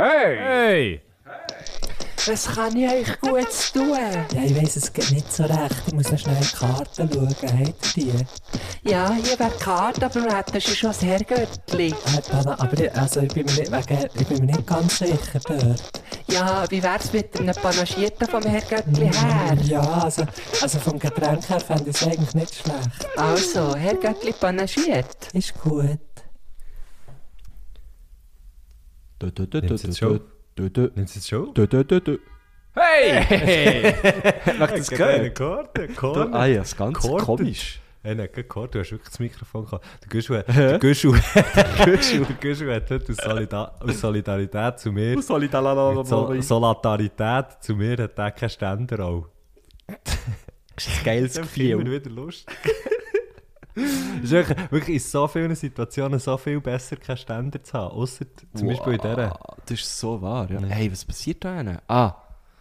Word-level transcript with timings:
Hey! 0.00 0.36
Hey! 0.36 1.00
Was 2.24 2.46
kann 2.54 2.76
ich 2.76 2.88
euch 2.88 3.20
gut 3.20 3.72
tun? 3.72 3.98
Ja, 4.32 4.42
ich 4.44 4.54
weiss 4.54 4.76
es 4.76 4.92
geht 4.92 5.10
nicht 5.10 5.32
so 5.32 5.42
recht. 5.42 5.74
Ich 5.88 5.92
muss 5.92 6.12
noch 6.12 6.18
schnell 6.20 6.36
in 6.36 6.42
die 6.42 6.56
Karten 6.56 7.10
schauen. 7.12 7.28
Habt 7.28 7.96
ihr 7.96 8.12
die? 8.12 8.88
Ja, 8.88 9.12
hier 9.12 9.36
wäre 9.40 9.50
die 9.50 9.64
Karte, 9.64 10.06
aber 10.06 10.22
wir 10.22 10.36
hätten 10.36 10.60
schon 10.60 10.90
das 10.90 11.02
Herrgöttli. 11.02 11.88
Äh, 11.88 12.30
Dana, 12.30 12.60
aber 12.60 12.80
ich, 12.80 12.94
also 12.96 13.22
ich, 13.22 13.34
bin 13.34 13.44
mir 13.46 13.52
nicht, 13.54 13.72
wegen, 13.72 14.08
ich 14.14 14.26
bin 14.28 14.38
mir 14.38 14.52
nicht 14.52 14.66
ganz 14.68 14.98
sicher 14.98 15.40
dort. 15.48 15.82
Ja, 16.28 16.64
wie 16.68 16.80
wär's 16.80 17.12
mit 17.12 17.36
einem 17.40 17.56
Panagierten 17.56 18.28
vom 18.28 18.42
Herrgöttli 18.44 19.10
her? 19.12 19.58
Ja, 19.64 19.80
also, 19.80 20.22
also 20.62 20.78
vom 20.78 21.00
Getränk 21.00 21.48
her 21.48 21.58
fände 21.58 21.90
ich 21.90 21.96
es 21.96 22.06
eigentlich 22.06 22.34
nicht 22.34 22.54
schlecht. 22.54 23.18
Also, 23.18 23.74
Herrgöttli 23.74 24.32
panagiert. 24.32 25.28
Ist 25.32 25.60
gut. 25.60 25.98
Schon? 29.98 30.20
Nimmt's 30.96 31.14
jetzt 31.14 31.28
schon? 31.28 31.54
Hey! 32.74 33.94
Macht 34.58 34.78
das 34.78 34.88
gehört? 34.90 35.34
Korte, 35.34 35.88
Ah 36.32 36.46
ja, 36.46 36.58
das 36.58 36.68
ist 36.68 36.76
ganz 36.76 36.98
Korte. 36.98 37.24
komisch. 37.24 37.80
Hey, 38.02 38.14
nein, 38.14 38.28
kein 38.32 38.46
Kord, 38.46 38.74
du 38.74 38.78
hast 38.78 38.92
wirklich 38.92 39.08
das 39.10 39.18
Mikrofon 39.18 39.64
gehabt. 39.64 39.84
Der 40.02 40.08
Güschu 40.08 40.34
hat, 40.36 40.48
der 40.48 40.78
Güschu, 40.78 41.14
der 41.34 41.84
Güschu, 41.84 42.24
der 42.24 42.36
Güschu 42.36 42.70
hat 42.70 42.90
heute 42.90 43.12
aus, 43.12 43.16
Solida 43.18 43.74
aus 43.80 44.00
Solidarität 44.00 44.78
zu 44.78 44.92
mir, 44.92 45.16
mit 45.16 46.06
so 46.06 46.22
Solidarität 46.42 47.46
zu 47.60 47.74
mir, 47.74 47.96
hat 47.98 48.16
er 48.18 48.30
keinen 48.30 48.50
Ständer 48.50 49.04
auch. 49.04 49.26
Das 49.86 50.86
ist 50.86 50.98
ein 51.00 51.04
geiles 51.04 51.34
Gefühl. 51.34 51.90
wieder 51.90 52.10
lustig. 52.10 52.56
Ist 53.74 54.30
wirklich, 54.32 54.70
wirklich 54.70 54.94
in 54.96 55.00
so 55.00 55.28
vielen 55.28 55.54
Situationen 55.54 56.18
so 56.18 56.36
viel 56.36 56.60
besser, 56.60 56.96
Ständer 57.16 57.62
zu 57.62 57.72
haben. 57.74 57.92
Außer 57.94 58.24
zum 58.54 58.68
Beispiel 58.68 58.94
in 58.94 59.00
dieser. 59.00 59.30
Wow, 59.30 59.56
Das 59.66 59.78
ist 59.80 59.98
so 60.00 60.20
wahr, 60.20 60.50
ja. 60.50 60.60
Hey, 60.62 60.90
was 60.90 61.04
passiert 61.04 61.44
da 61.44 61.56
hinten? 61.56 61.78
Ah, 61.86 62.14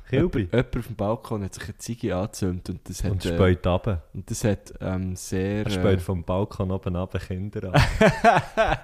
Kilby. 0.09 0.39
jemand, 0.39 0.53
jemand 0.53 0.77
auf 0.77 0.88
dem 0.88 0.95
Balkon 0.95 1.44
hat 1.44 1.53
sich 1.53 1.63
eine 1.63 1.78
Ziege 1.78 2.16
angezündet 2.16 2.69
und 2.69 2.89
das 2.89 3.03
hat, 3.03 3.11
Und 3.11 3.25
äh, 3.25 3.33
späut 3.35 3.66
runter. 3.67 4.03
und 4.13 4.30
das 4.31 4.44
hat 4.44 4.73
ähm, 4.80 5.16
sehr... 5.16 5.66
Er 5.66 5.69
späut 5.72 6.02
vom 6.02 6.23
Balkon 6.23 6.72
oben 6.72 6.95
runter 6.95 7.19
Kinder 7.19 7.73
an. 7.73 7.81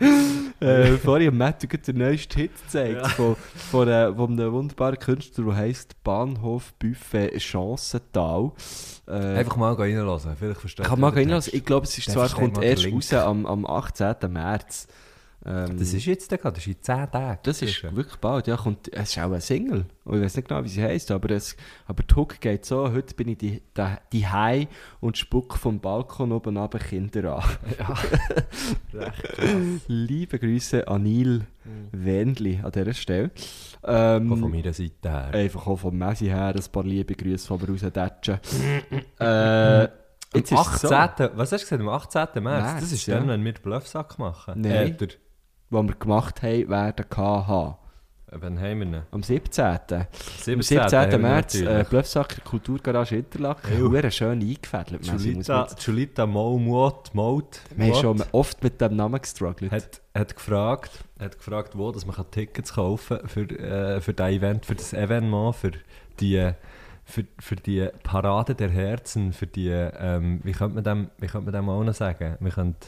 Äh, 0.60 0.96
vorhin 0.96 1.28
hat 1.28 1.34
Matt 1.34 1.70
gerade 1.70 1.84
den 1.84 1.98
neuesten 1.98 2.36
Hit 2.40 2.50
gezeigt 2.64 3.06
von, 3.12 3.36
von, 3.70 3.86
äh, 3.86 4.12
von 4.12 4.32
einem 4.32 4.52
wunderbaren 4.52 4.98
Künstler, 4.98 5.44
der 5.44 5.54
heisst 5.56 6.02
Bahnhof 6.02 6.74
Buffet 6.80 7.38
Chancental. 7.38 8.50
Äh, 9.06 9.12
Einfach 9.12 9.56
mal 9.56 9.74
reinlassen, 9.74 10.34
vielleicht 10.36 10.58
versteht 10.60 10.84
kann 10.84 10.98
ihr 10.98 11.00
man 11.00 11.14
den 11.14 11.28
gehen 11.28 11.28
Text. 11.28 11.46
lassen. 11.46 11.56
Ich 11.56 11.64
glaube, 11.64 11.86
es 11.86 11.96
ist 11.96 12.10
zwar, 12.10 12.28
kommt 12.28 12.56
mal 12.56 12.64
erst 12.64 12.90
raus 12.90 13.12
am, 13.12 13.46
am 13.46 13.66
18. 13.66 14.16
März. 14.32 14.88
Ähm, 15.46 15.78
Das 15.78 15.92
ist 15.92 16.04
jetzt 16.06 16.30
der, 16.32 16.38
das 16.38 16.58
ist 16.58 16.66
in 16.66 16.82
10 16.82 17.10
Tagen. 17.10 17.38
Das 17.42 17.62
ist 17.62 17.82
wirklich 17.82 18.16
bald, 18.16 18.46
ja. 18.48 18.56
Kommt, 18.56 18.92
es 18.92 19.10
ist 19.10 19.18
auch 19.18 19.30
ein 19.30 19.40
Single. 19.40 19.86
Und 20.04 20.18
ich 20.18 20.24
weiß 20.24 20.36
nicht 20.36 20.48
genau, 20.48 20.64
wie 20.64 20.68
sie 20.68 20.82
heisst, 20.82 21.10
aber, 21.10 21.30
es, 21.30 21.56
aber 21.86 22.02
die 22.02 22.14
Hook 22.14 22.40
geht 22.40 22.64
so: 22.64 22.90
Heute 22.92 23.14
bin 23.14 23.28
ich 23.28 23.38
die, 23.38 23.62
die, 23.76 23.94
die 24.12 24.26
Hai 24.26 24.68
und 25.00 25.16
spuck 25.16 25.56
vom 25.56 25.80
Balkon 25.80 26.32
oben 26.32 26.56
runter 26.56 26.78
Kinder 26.78 27.36
an. 27.36 27.44
Liebe 29.86 30.38
Grüße 30.38 30.88
an 30.88 31.04
Neil 31.04 31.46
Wendli 31.92 32.60
an 32.62 32.72
dieser 32.72 32.94
Stelle. 32.94 33.30
Ähm, 33.84 34.32
Auch 34.32 34.38
von 34.38 34.50
meiner 34.50 34.72
Seite 34.72 34.92
her. 35.02 35.30
Einfach 35.32 35.66
auch 35.66 35.76
von 35.76 35.96
Messi 35.96 36.26
her 36.26 36.54
ein 36.54 36.72
paar 36.72 36.84
liebe 36.84 37.14
Grüße 37.14 37.46
von 37.46 37.60
mir 37.60 37.68
rausdatschen. 37.68 38.40
äh, 39.20 39.82
jetzt 40.34 40.52
Am 40.52 40.58
ist 40.58 40.74
es 40.74 40.80
so, 40.80 40.88
18. 40.88 41.30
Was 41.34 41.52
hast 41.52 41.70
du 41.70 41.76
gesagt? 41.76 41.80
Am 41.80 41.88
18. 41.88 42.42
März? 42.42 42.64
März, 42.64 42.80
das 42.80 42.92
ist 42.92 43.06
ja. 43.06 43.18
dann, 43.18 43.28
wenn 43.28 43.44
wir 43.44 43.52
den 43.52 43.62
Bluffsack 43.62 44.18
machen. 44.18 44.60
Nein. 44.62 44.96
Äh, 44.98 45.08
was 45.70 45.86
wir 45.86 45.94
gemacht 45.94 46.42
haben, 46.42 46.68
werden 46.68 47.06
haben. 47.16 47.74
wann 48.30 48.60
haben 48.60 48.78
wir 48.80 48.86
ihn? 48.86 49.02
Am 49.10 49.22
17. 49.22 49.64
Am 49.64 49.82
17. 50.38 50.62
17. 50.62 50.98
haben 50.98 51.10
wir 51.10 51.18
März, 51.18 51.54
äh. 51.56 51.84
Bluffsacker 51.88 52.40
Kulturgarage 52.42 53.16
Interlaken. 53.16 53.78
Hure 53.78 54.10
schön 54.10 54.40
eingefädelt. 54.40 55.04
Julita, 55.06 55.66
Julita 55.78 56.26
Mo 56.26 56.58
Muot, 56.58 57.14
Mout, 57.14 57.60
Wir 57.74 57.94
haben 57.94 58.00
schon 58.00 58.24
oft 58.32 58.62
mit 58.62 58.80
dem 58.80 58.96
Namen 58.96 59.20
gestruggelt. 59.20 59.72
hat, 59.72 60.00
hat, 60.14 60.34
gefragt, 60.34 61.04
hat 61.18 61.36
gefragt, 61.36 61.76
wo 61.76 61.92
dass 61.92 62.06
man 62.06 62.16
Tickets 62.30 62.74
kaufen 62.74 63.18
kann 63.18 63.28
für, 63.28 63.42
äh, 63.42 64.00
für 64.00 64.14
das 64.14 64.30
Event, 64.30 64.66
für 64.66 64.74
das 64.74 64.92
Evenement, 64.92 65.54
für 65.56 65.72
die, 66.20 66.52
für, 67.04 67.24
für 67.38 67.56
die 67.56 67.88
Parade 68.02 68.54
der 68.54 68.70
Herzen, 68.70 69.32
für 69.32 69.46
die, 69.46 69.70
ähm, 69.70 70.40
wie 70.44 70.52
könnte 70.52 70.74
man 70.74 70.84
dem, 70.84 71.10
wie 71.18 71.26
könnte 71.26 71.50
man 71.50 71.54
dem 71.54 71.68
auch 71.68 71.84
noch 71.84 71.94
sagen? 71.94 72.36
Wir 72.40 72.52
könnten, 72.52 72.86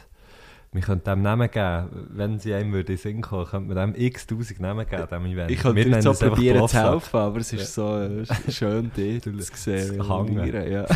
wir 0.72 0.82
könnten 0.82 1.04
dem 1.10 1.22
Namen 1.22 1.50
geben, 1.50 1.88
wenn 2.10 2.38
sie 2.38 2.54
einem 2.54 2.72
würde 2.72 2.92
in 2.92 2.98
Sinn 2.98 3.20
kommen, 3.22 3.46
könnte 3.46 3.74
man 3.74 3.92
dem 3.92 4.00
x 4.00 4.26
tausend 4.26 4.60
Namen 4.60 4.86
geben, 4.88 5.06
dem 5.10 5.26
Event. 5.26 5.50
ich 5.50 5.58
könnte 5.58 5.82
dir 5.84 6.00
so 6.02 6.12
probieren 6.12 6.68
zu 6.68 6.76
helfen, 6.92 7.16
aber 7.18 7.38
es 7.40 7.52
ist 7.52 7.74
so 7.74 7.98
äh, 7.98 8.22
sch- 8.22 8.50
schön, 8.52 8.90
dich 8.96 9.22
zu 9.22 9.32
sehen. 9.56 9.98
Das 9.98 10.08
Hangen. 10.08 10.70
Ja. 10.72 10.86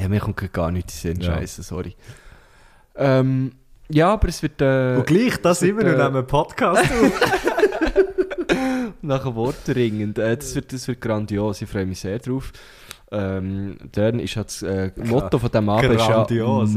ja, 0.00 0.08
mir 0.08 0.18
kommt 0.20 0.52
gar 0.52 0.72
nichts 0.72 1.04
in 1.04 1.12
den 1.14 1.20
Sinn, 1.22 1.30
Ja. 1.30 1.38
scheiße, 1.38 1.62
sorry. 1.62 1.94
Ähm, 2.96 3.52
ja, 3.88 4.12
aber 4.12 4.26
es 4.28 4.42
wird 4.42 4.60
äh, 4.60 4.96
Und 4.96 5.06
gleich, 5.06 5.36
das 5.40 5.60
sind 5.60 5.76
wir 5.78 5.86
äh, 5.86 5.90
nehmen 5.92 6.16
einen 6.16 6.26
Podcast 6.26 6.82
auf. 6.90 7.20
nach 9.02 9.24
einem 9.24 9.34
Wort 9.36 9.56
ringend. 9.68 10.18
Äh, 10.18 10.36
das, 10.36 10.54
wird, 10.56 10.72
das 10.72 10.88
wird 10.88 11.00
grandios, 11.00 11.62
ich 11.62 11.68
freue 11.70 11.86
mich 11.86 12.00
sehr 12.00 12.18
drauf. 12.18 12.52
Ähm, 13.10 13.76
dann 13.92 14.18
ist 14.20 14.36
das 14.36 14.62
äh, 14.62 14.90
Motto 14.96 15.38
von 15.38 15.50
diesem 15.50 15.68
Abend 15.68 15.92
ist 15.94 16.08
ja. 16.08 16.26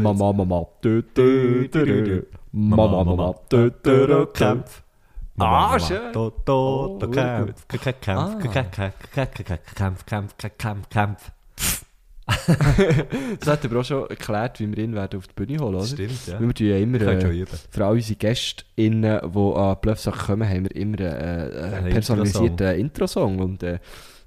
Mama, 0.02 0.32
Mama, 0.34 0.66
dö, 0.84 1.02
dö. 1.16 1.68
Mama, 2.54 3.04
Mama, 3.04 3.36
dö, 3.52 3.70
dö, 3.84 4.08
dö, 4.08 4.26
Kämpf. 4.28 4.82
Ah, 5.38 5.80
schön. 5.80 6.14
To, 6.14 6.30
to, 6.30 7.00
Oh, 7.04 7.08
Kämpf, 7.08 7.68
Kämpf, 7.68 8.08
Ah. 8.08 8.38
Kämpf, 8.40 10.06
Kämpf, 10.06 10.38
Kämpf, 10.48 10.90
Kämpf. 10.90 11.32
Das 13.40 13.48
hat 13.50 13.66
aber 13.66 13.80
auch 13.80 13.86
schon 13.86 14.10
erklärt, 14.10 14.60
wie 14.60 14.70
wir 14.70 14.78
ihn 14.84 14.94
werden 14.94 15.18
auf 15.20 15.28
die 15.28 15.34
Bühne 15.34 15.60
holen, 15.60 15.76
oder? 15.76 15.86
Stimmt, 15.86 16.28
ja. 16.28 16.40
Wir 16.40 16.54
tun 16.54 16.68
ja 16.68 16.78
immer, 16.78 17.02
äh, 17.02 17.46
für 17.70 17.86
all 17.86 17.94
unsere 17.94 18.16
Gäste, 18.18 18.64
die 18.78 19.06
an 19.06 19.78
Bluffsachen 19.82 20.26
kommen, 20.26 20.48
haben 20.48 20.64
wir 20.64 20.76
immer 20.76 21.00
äh, 21.00 21.04
einen 21.06 21.86
Ein 21.86 21.90
personalisierten 21.92 22.76
Intro-Song. 22.76 23.40
Und 23.40 23.64
äh, 23.64 23.80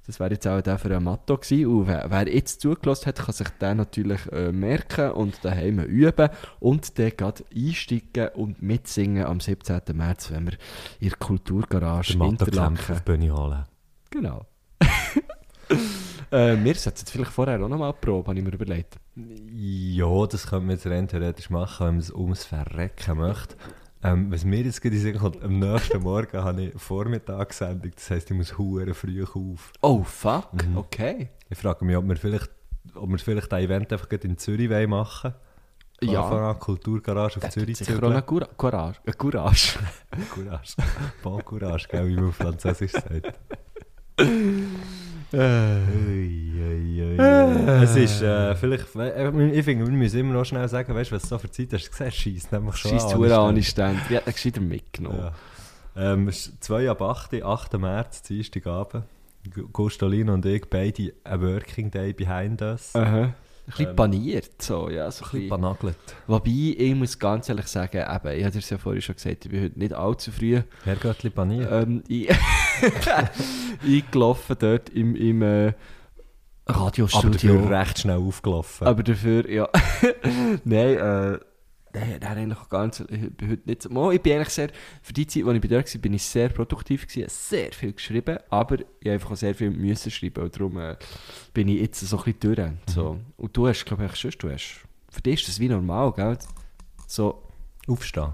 das 0.07 0.21
wäre 0.21 0.33
jetzt 0.33 0.47
auch 0.47 0.61
der 0.61 0.79
für 0.79 0.95
einen 0.95 1.05
Matto 1.05 1.37
gewesen. 1.37 1.67
Und 1.67 1.87
wer, 1.87 2.11
wer 2.11 2.29
jetzt 2.29 2.61
zugelassen 2.61 3.07
hat, 3.07 3.17
kann 3.17 3.33
sich 3.33 3.49
den 3.49 3.79
natürlich 3.79 4.21
äh, 4.33 4.53
merken 4.53 5.13
und 5.13 5.45
daheim 5.45 5.81
üben 5.81 6.29
und 6.61 6.99
dann 6.99 7.13
gerade 7.17 7.45
einsteigen 7.55 8.29
und 8.35 8.63
mitsingen 8.63 9.25
am 9.25 9.41
17. 9.41 9.81
März, 9.95 10.31
wenn 10.31 10.47
wir 10.47 10.55
in 11.01 11.09
der 11.09 11.19
Kulturgarage 11.19 12.13
Der 12.13 12.19
Matto 12.19 12.45
Kämpf 12.45 12.49
Interlaken... 12.49 12.93
auf 12.95 13.03
Bühne 13.03 13.35
holen. 13.35 13.65
Genau. 14.11 14.47
äh, 16.31 16.57
wir 16.63 16.75
setzen 16.75 17.07
vielleicht 17.11 17.33
vorher 17.33 17.63
auch 17.63 17.69
nochmal 17.69 17.95
Probe, 17.95 18.29
habe 18.29 18.39
ich 18.39 18.45
mir 18.45 18.53
überlegt. 18.53 18.99
Ja, 19.17 20.27
das 20.27 20.47
können 20.47 20.67
wir 20.67 20.75
jetzt 20.75 20.87
rein 20.87 21.09
theoretisch 21.09 21.51
machen, 21.51 21.87
wenn 21.87 21.95
man 21.95 22.01
es 22.01 22.13
ums 22.13 22.45
Verrecken 22.45 23.19
möchte. 23.19 23.57
Ähm, 24.05 24.31
was 24.31 24.45
mir 24.45 24.63
jetzt 24.63 24.81
gerade 24.83 25.13
kommt, 25.15 25.43
am 25.43 25.59
nächsten 25.59 26.03
Morgen 26.03 26.43
habe 26.45 26.63
ich 26.65 26.81
Vormittagssendung, 26.81 27.91
das 27.95 28.11
heisst, 28.11 28.31
ich 28.31 28.37
muss 28.37 28.59
hure 28.59 28.93
früh 28.95 29.25
auf. 29.25 29.73
Oh, 29.81 30.03
fuck, 30.03 30.53
Mhm. 30.53 30.77
okay. 30.77 31.29
Ich 31.49 31.59
frage 31.59 31.85
mich, 31.85 31.97
ob 31.97 32.07
wir 32.07 32.17
vielleicht, 32.17 32.51
ob 32.95 33.09
wir 33.09 33.19
vielleicht 33.19 33.53
ein 33.53 33.65
Event 33.65 33.93
einfach 33.93 34.11
in 34.11 34.37
Zürich 34.39 34.69
machen 34.89 35.33
wollen. 36.03 36.13
Ja. 36.13 36.23
Anfang 36.23 36.41
an 36.45 36.59
Kulturgarage 36.59 37.37
auf 37.37 37.43
Das 37.45 37.55
Zürich 37.55 37.79
sicher 37.79 37.97
auch 38.03 38.11
eine 38.11 38.21
Coura- 38.21 38.49
Courage. 38.57 39.01
Courage. 39.17 39.79
Courage. 40.35 40.75
Bon 41.23 41.43
Courage, 41.45 41.87
gell, 41.89 42.09
wie 42.09 42.15
man 42.17 42.29
auf 42.29 42.37
Französisch 42.37 42.93
sagt. 42.93 43.33
Ui. 45.35 46.45
Es 47.17 47.97
ist 47.97 48.23
äh, 48.23 48.55
vielleicht, 48.55 48.95
äh, 48.97 49.29
ich 49.51 49.65
finde, 49.65 49.87
wir 49.87 49.93
müssen 49.93 50.21
immer 50.21 50.35
noch 50.35 50.45
schnell 50.45 50.69
sagen, 50.69 50.95
weißt 50.95 51.11
du, 51.11 51.17
was 51.17 51.23
du 51.23 51.29
so 51.29 51.39
für 51.39 51.51
Zeit 51.51 51.73
hast 51.73 51.91
gesehen, 51.91 52.11
schießt 52.11 52.53
nämlich 52.53 52.77
schon 52.77 52.99
Tour 52.99 53.27
an, 53.27 53.57
anständig. 53.57 54.03
ich 54.09 54.17
hätte 54.17 54.33
gescheiter 54.33 54.61
mitgenommen. 54.61 55.31
Ja. 55.97 56.13
Ähm, 56.13 56.29
es 56.29 56.47
ist 56.47 56.65
2 56.65 56.91
ab 56.91 57.03
8, 57.03 57.43
8. 57.43 57.79
März, 57.79 58.23
Dienstagabend. 58.23 59.05
Gustolino 59.73 60.33
und 60.35 60.47
ich, 60.47 60.65
beide 60.69 61.13
ein 61.23 61.43
Working 61.43 61.91
Day 61.91 62.13
behind 62.13 62.63
us. 62.63 62.95
Aha. 62.95 63.35
Ein 63.67 63.71
bisschen 63.71 63.89
Ähm, 63.91 63.97
paniert, 63.97 64.63
so, 64.63 64.91
ja, 64.91 65.11
so 65.11 65.25
Ein 65.25 65.31
bisschen 65.31 65.49
banagelt. 65.49 65.97
Wobei, 66.27 66.51
ich 66.77 66.95
muss 66.95 67.19
ganz 67.19 67.49
ehrlich 67.49 67.67
sagen, 67.67 67.97
eben, 67.99 68.39
ich 68.39 68.45
habe 68.45 68.59
es 68.59 68.69
ja 68.71 68.77
vorhin 68.79 69.01
schon 69.01 69.15
gesagt, 69.15 69.45
ich 69.47 69.51
bin 69.51 69.63
heute 69.63 69.79
nicht 69.79 69.95
allzu 69.95 70.31
früh 70.33 70.61
Herr 70.85 70.97
Göttli 70.97 71.31
paniert. 71.31 71.71
ähm, 71.73 72.03
ich, 72.09 72.29
eingelaufen 73.83 74.57
dort 74.59 74.91
im, 74.91 75.17
im 75.17 75.43
äh, 75.43 75.73
aber 76.67 76.87
Radiostudio. 76.87 77.31
dafür 77.31 77.71
recht 77.71 77.99
schnell 78.01 78.17
aufgelaufen. 78.19 78.87
Aber 78.87 79.03
dafür, 79.03 79.49
ja. 79.51 79.69
Nein, 80.65 80.97
äh, 80.97 81.39
nein, 81.95 82.19
nein, 82.21 82.39
eigentlich 82.39 82.69
ganz, 82.69 83.01
ich 83.01 83.31
bin 83.37 83.51
heute 83.51 83.63
nicht 83.67 83.83
so, 83.83 84.11
ich 84.11 84.21
bin 84.21 84.33
eigentlich 84.35 84.49
sehr, 84.49 84.71
für 85.03 85.13
die 85.13 85.27
Zeit, 85.27 85.45
als 85.45 85.55
ich 85.55 85.61
bei 85.61 85.69
dir 85.69 85.79
war, 85.79 86.01
bin 86.01 86.15
ich 86.15 86.23
sehr 86.23 86.49
produktiv 86.49 87.07
gewesen, 87.07 87.29
sehr 87.29 87.73
viel 87.73 87.93
geschrieben, 87.93 88.39
aber 88.51 88.81
ich 88.81 88.87
habe 89.03 89.13
einfach 89.13 89.31
auch 89.31 89.37
sehr 89.37 89.55
viel 89.55 89.71
müssen 89.71 90.11
schreiben 90.11 90.43
und 90.45 90.55
darum 90.55 90.79
äh, 90.79 90.97
bin 91.53 91.69
ich 91.69 91.81
jetzt 91.81 92.01
so 92.01 92.19
ein 92.19 92.25
bisschen 92.25 92.55
durch. 92.55 92.71
So. 92.95 93.19
Und 93.37 93.57
du 93.57 93.69
hast, 93.69 93.85
glaube 93.85 94.05
ich, 94.07 94.15
sonst, 94.17 94.39
du 94.39 94.51
hast, 94.51 94.81
für 95.11 95.23
dich 95.23 95.41
ist 95.41 95.49
das 95.49 95.61
wie 95.61 95.69
normal, 95.69 96.13
gell? 96.13 96.37
So, 97.07 97.43
Aufstehen. 97.87 98.33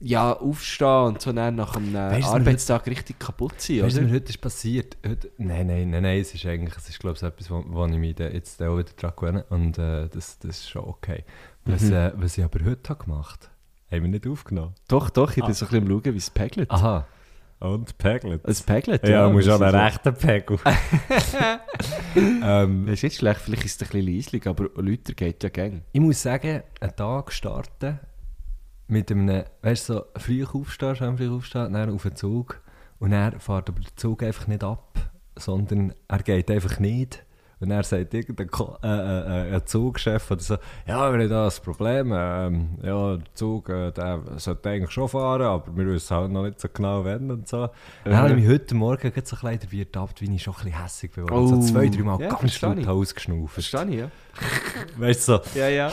ja, 0.00 0.32
aufstehen 0.32 1.06
und 1.06 1.20
so 1.20 1.32
dann 1.32 1.56
nach 1.56 1.74
einem 1.76 1.92
Weißt 1.94 2.22
was 2.28 2.32
mir 2.34 2.40
Arbeitstag 2.40 2.86
richtig 2.86 3.18
kaputt 3.18 3.60
sein, 3.60 3.82
Weißt 3.82 3.96
was 3.96 3.96
oder? 3.96 4.06
mir 4.06 4.14
heute 4.14 4.28
ist 4.30 4.38
passiert? 4.40 4.96
Heute, 5.06 5.30
nein, 5.38 5.66
nein, 5.66 5.90
nein, 5.90 6.02
nein, 6.02 6.20
es 6.20 6.32
ist 6.34 6.46
eigentlich, 6.46 6.76
es 6.76 6.88
ist 6.88 7.00
glaube 7.00 7.16
ich 7.16 7.22
etwas, 7.22 7.50
wo, 7.50 7.64
wo 7.66 7.84
ich 7.86 7.98
mich 7.98 8.14
da 8.14 8.28
jetzt 8.28 8.62
auch 8.62 8.78
wieder 8.78 8.92
dran 8.96 9.12
gewöhne 9.16 9.44
und 9.50 9.78
äh, 9.78 10.08
das, 10.08 10.38
das 10.38 10.58
ist 10.58 10.70
schon 10.70 10.84
okay. 10.84 11.24
Was, 11.66 11.82
Mhm. 11.82 11.92
äh, 11.92 12.12
was 12.16 12.38
ich 12.38 12.44
aber 12.44 12.64
heute 12.64 12.88
habe 12.90 13.04
gemacht 13.04 13.50
haben 13.90 14.02
wir 14.02 14.08
nicht 14.10 14.26
aufgenommen. 14.26 14.74
Doch, 14.88 15.10
doch, 15.10 15.30
ich 15.36 15.42
Ah. 15.42 15.46
bin 15.46 15.54
so 15.54 15.64
ein 15.66 15.70
bisschen 15.70 15.84
am 15.84 16.02
schauen, 16.02 16.12
wie 16.14 16.18
es 16.18 16.30
pegelt. 16.30 16.70
Aha. 16.70 17.06
Und 17.60 17.96
pegelt. 17.98 18.40
Es 18.44 18.60
pegelt, 18.62 19.06
Ja, 19.08 19.26
du 19.26 19.32
musst 19.32 19.46
ist 19.48 19.60
einen 19.60 19.70
so. 19.72 19.78
rechten 19.78 20.14
Pegel. 20.14 20.58
ähm, 22.16 22.86
Das 22.86 22.94
ist 22.94 23.02
nicht 23.04 23.16
schlecht, 23.16 23.40
vielleicht 23.40 23.64
ist 23.64 23.80
es 23.80 23.88
ein 23.88 23.92
bisschen 24.00 24.14
leislich, 24.14 24.46
aber 24.46 24.68
Leute 24.76 25.14
geht 25.14 25.42
ja 25.42 25.48
gern. 25.48 25.82
ich 25.92 26.00
muss 26.00 26.22
sagen, 26.22 26.62
einen 26.80 26.96
Tag 26.96 27.32
starten 27.32 28.00
mit 28.88 29.10
einem, 29.10 29.44
weißt 29.62 29.88
du, 29.88 29.92
so 29.94 30.04
früh 30.16 30.44
aufstehen, 30.44 30.96
schön 30.96 31.16
früh 31.16 31.30
aufstehen, 31.30 31.72
dann 31.72 31.90
auf 31.94 32.02
den 32.02 32.14
Zug 32.16 32.60
und 32.98 33.10
dann 33.10 33.38
fährt 33.40 33.68
aber 33.68 33.80
der 33.80 33.96
Zug 33.96 34.22
einfach 34.22 34.46
nicht 34.46 34.62
ab, 34.64 34.98
sondern 35.36 35.92
er 36.08 36.18
geht 36.22 36.50
einfach 36.50 36.78
nicht. 36.78 37.24
Und 37.58 37.70
er 37.70 37.82
sagt 37.84 38.12
irgendein 38.12 38.48
Ko- 38.50 38.76
äh, 38.82 38.86
äh, 38.86 39.56
äh, 39.56 39.64
Zugchef 39.64 40.30
oder 40.30 40.40
so, 40.42 40.54
ja, 40.86 41.10
wir 41.10 41.18
haben 41.22 41.28
da 41.30 41.46
ein 41.46 41.52
Problem, 41.64 42.12
ähm, 42.14 42.68
ja, 42.82 43.16
der 43.16 43.34
Zug, 43.34 43.70
äh, 43.70 43.90
der 43.92 44.20
sollte 44.36 44.68
eigentlich 44.68 44.90
schon 44.90 45.08
fahren, 45.08 45.40
aber 45.40 45.74
wir 45.74 45.86
wissen 45.86 46.14
halt 46.14 46.30
noch 46.32 46.42
nicht 46.42 46.60
so 46.60 46.68
genau, 46.70 47.02
wann 47.04 47.30
und 47.30 47.48
so. 47.48 47.70
Dann 48.04 48.16
habe 48.16 48.28
ich 48.30 48.34
mich 48.36 48.48
heute 48.48 48.74
Morgen 48.74 49.10
so 49.24 49.36
ein 49.36 49.48
bisschen 49.62 49.78
ertappt, 49.80 50.20
wie 50.20 50.34
ich 50.34 50.42
schon 50.42 50.52
ein 50.54 50.64
bisschen 50.64 50.82
hässig 50.82 51.12
bin, 51.12 51.30
Oh. 51.30 51.46
so 51.46 51.60
zwei, 51.62 51.88
drei 51.88 52.02
Mal 52.02 52.20
Ja, 52.20 52.28
ganz 52.34 52.60
laut 52.60 52.86
ausgeschnauft. 52.86 53.54
Verstehe 53.54 53.86
ich, 53.88 53.94
ja. 54.00 54.10
Weißt 54.98 55.26
du, 55.28 55.40
so, 55.42 55.58
Ja, 55.58 55.68
ja. 55.68 55.90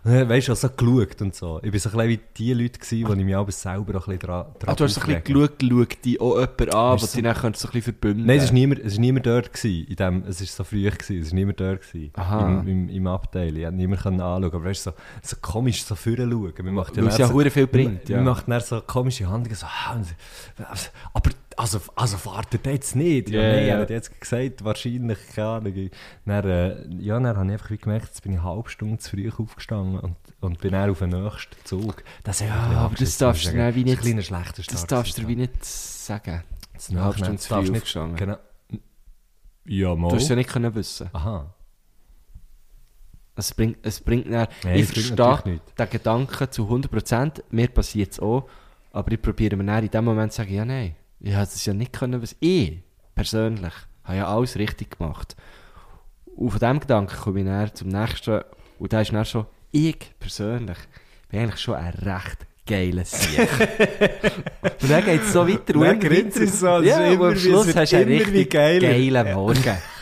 Weißt 0.28 0.48
du, 0.48 0.54
so 0.54 0.68
geschaut 0.70 1.20
und 1.22 1.34
so. 1.34 1.60
Ich 1.62 1.72
war 1.72 1.78
so 1.80 1.88
ein 1.90 1.96
bisschen 1.96 2.08
wie 2.08 2.20
die 2.36 2.52
Leute, 2.54 2.78
gewesen, 2.78 3.06
die 3.14 3.18
ich 3.20 3.24
mich 3.26 3.36
aber 3.36 3.52
selber 3.52 3.98
auch 3.98 4.06
ein 4.08 4.18
bisschen 4.18 4.18
dran, 4.20 4.46
Ah, 4.66 4.74
du 4.74 4.84
hast 4.84 4.94
so 4.94 5.00
ein 5.02 5.06
bisschen 5.06 5.24
geschaut, 5.24 5.58
geschaut 5.58 6.04
die 6.04 6.20
auch 6.20 6.34
jemand 6.38 6.74
an, 6.74 6.92
was 6.94 7.00
so- 7.00 7.06
sie 7.08 7.22
dann 7.22 7.36
könntest 7.36 7.62
so 7.62 7.68
ein 7.68 7.72
bisschen 7.72 7.82
verbünden 7.94 8.26
Nein, 8.26 8.38
es 8.38 8.46
war 8.46 8.52
niemand, 8.54 8.80
es 8.80 8.98
niemand 8.98 9.26
dort. 9.26 9.52
Gewesen, 9.52 9.86
in 9.88 9.96
dem, 9.96 10.24
es 10.28 10.40
war 10.40 10.46
so 10.46 10.64
früh, 10.64 10.82
gewesen, 10.90 11.18
es 11.20 11.30
war 11.30 11.34
niemand 11.34 11.60
dort. 11.60 11.82
Gewesen, 11.82 12.10
Aha. 12.14 12.48
Im, 12.60 12.68
im, 12.68 12.88
Im 12.88 13.06
Abteil. 13.06 13.56
Ich 13.56 13.64
konnte 13.64 13.76
niemand 13.76 14.02
können 14.02 14.20
anschauen. 14.20 14.44
Aber 14.54 14.64
weißt 14.64 14.86
du, 14.86 14.90
so, 14.90 14.96
so 15.22 15.36
komisch 15.40 15.84
so 15.84 15.94
vorne 15.94 16.28
schauen. 16.30 16.52
Man 16.62 16.74
macht 16.74 16.96
Weil 16.96 17.06
es 17.08 17.16
dann 17.16 17.28
ja 17.28 17.32
so, 17.44 17.50
viel 17.50 17.66
bringt, 17.66 18.08
Man 18.08 18.18
ja. 18.18 18.22
macht 18.24 18.48
dann 18.48 18.60
so 18.60 18.80
komische 18.80 19.28
Handlungen. 19.28 19.56
So, 19.56 19.66
ah, 19.66 19.96
aber 21.12 21.30
also, 21.58 21.80
also 21.96 22.24
wartet 22.24 22.64
jetzt 22.66 22.94
nicht. 22.96 23.28
Ja, 23.30 23.40
Ja, 23.42 23.52
nein, 23.52 23.68
er 23.68 23.78
hat 23.80 23.90
jetzt 23.90 24.20
gesagt, 24.20 24.64
wahrscheinlich, 24.64 25.18
keine 25.34 25.48
Ahnung. 25.48 25.90
Dann, 26.24 26.44
äh, 26.48 26.86
ja, 27.00 27.18
dann 27.20 27.36
habe 27.36 27.46
ich 27.46 27.52
einfach 27.52 27.70
wie 27.70 27.78
gemerkt, 27.78 28.06
jetzt 28.06 28.22
bin 28.22 28.32
ich 28.32 28.38
eine 28.38 28.48
halbe 28.48 28.70
Stunde 28.70 28.98
zu 28.98 29.10
früh 29.10 29.30
aufgestanden 29.30 29.98
und, 30.00 30.16
und 30.40 30.60
bin 30.60 30.72
dann 30.72 30.88
auf 30.90 31.00
den 31.00 31.10
nächsten 31.10 31.56
Zug. 31.64 32.02
Das 32.24 32.40
ist 32.40 32.46
Ja, 32.48 32.54
aber 32.54 32.94
das 32.94 33.18
darfst 33.18 33.46
du 33.46 33.74
wie 33.74 33.84
nicht- 33.84 33.98
Das 33.98 34.04
ist 34.06 34.12
ein 34.12 34.20
kleiner 34.20 34.22
schlechter 34.22 34.62
Das 34.62 34.64
Start 34.78 34.92
darfst 34.92 35.18
du 35.18 35.22
gewesen. 35.22 35.36
wie 35.38 35.40
nicht 35.42 35.64
sagen. 35.64 36.42
Das 36.74 36.90
Eine 36.90 37.02
halbe 37.04 37.18
Stunde 37.18 37.38
zu 37.38 37.48
früh 37.54 37.70
aufgestanden. 37.76 38.16
Genau. 38.16 38.36
Ja, 39.66 39.94
mal. 39.94 40.08
Du 40.08 40.14
hast 40.16 40.22
es 40.22 40.28
ja 40.28 40.36
nicht 40.36 40.48
können 40.48 40.74
wissen. 40.74 41.10
Aha. 41.12 41.54
Es 43.34 43.54
bringt, 43.54 43.78
es 43.82 44.00
bringt 44.00 44.26
dann, 44.32 44.48
Nein, 44.64 44.76
ich 44.80 44.86
verstehe 44.86 45.60
den 45.78 45.90
Gedanken 45.90 46.50
zu 46.50 46.64
100%, 46.68 47.42
mir 47.50 47.68
passiert 47.68 48.12
es 48.12 48.18
auch, 48.20 48.48
aber 48.90 49.12
ich 49.12 49.22
probiere 49.22 49.54
mir 49.56 49.64
dann 49.64 49.84
in 49.84 49.90
dem 49.90 50.04
Moment 50.04 50.32
zu 50.32 50.38
sagen, 50.38 50.52
ja 50.54 50.64
nein, 50.64 50.96
ich 51.20 51.32
hätte 51.32 51.52
es 51.54 51.64
ja 51.64 51.74
nicht 51.74 51.92
können 51.92 52.22
wissen. 52.22 52.36
Ich, 52.40 52.80
persönlich, 53.14 53.72
habe 54.04 54.16
ja 54.16 54.26
alles 54.28 54.56
richtig 54.56 54.98
gemacht. 54.98 55.36
Und 56.36 56.50
von 56.50 56.60
diesem 56.60 56.80
Gedanken 56.80 57.16
komme 57.16 57.40
ich 57.40 57.46
dann 57.46 57.74
zum 57.74 57.88
nächsten, 57.88 58.40
und 58.78 58.92
da 58.92 59.00
ist 59.00 59.12
dann 59.12 59.24
schon, 59.24 59.46
ich 59.72 59.98
persönlich 60.18 60.78
bin 61.28 61.40
eigentlich 61.40 61.60
schon 61.60 61.74
ein 61.74 61.92
recht 61.94 62.46
geiler 62.66 63.04
Sieg. 63.04 63.40
und 64.82 64.90
dann 64.90 65.04
geht 65.04 65.22
es 65.22 65.32
so 65.32 65.48
weiter. 65.48 65.74
und 65.74 65.80
Dann 65.80 66.00
grinst 66.00 66.38
es 66.38 66.60
so, 66.60 66.80
ja, 66.80 67.10
und 67.10 67.22
am 67.22 67.36
Schluss 67.36 67.74
hast 67.74 67.92
du 67.92 67.96
einen 67.96 68.08
richtig 68.08 68.50
geiler. 68.50 68.88
geilen 68.88 69.34
Morgen. 69.34 69.78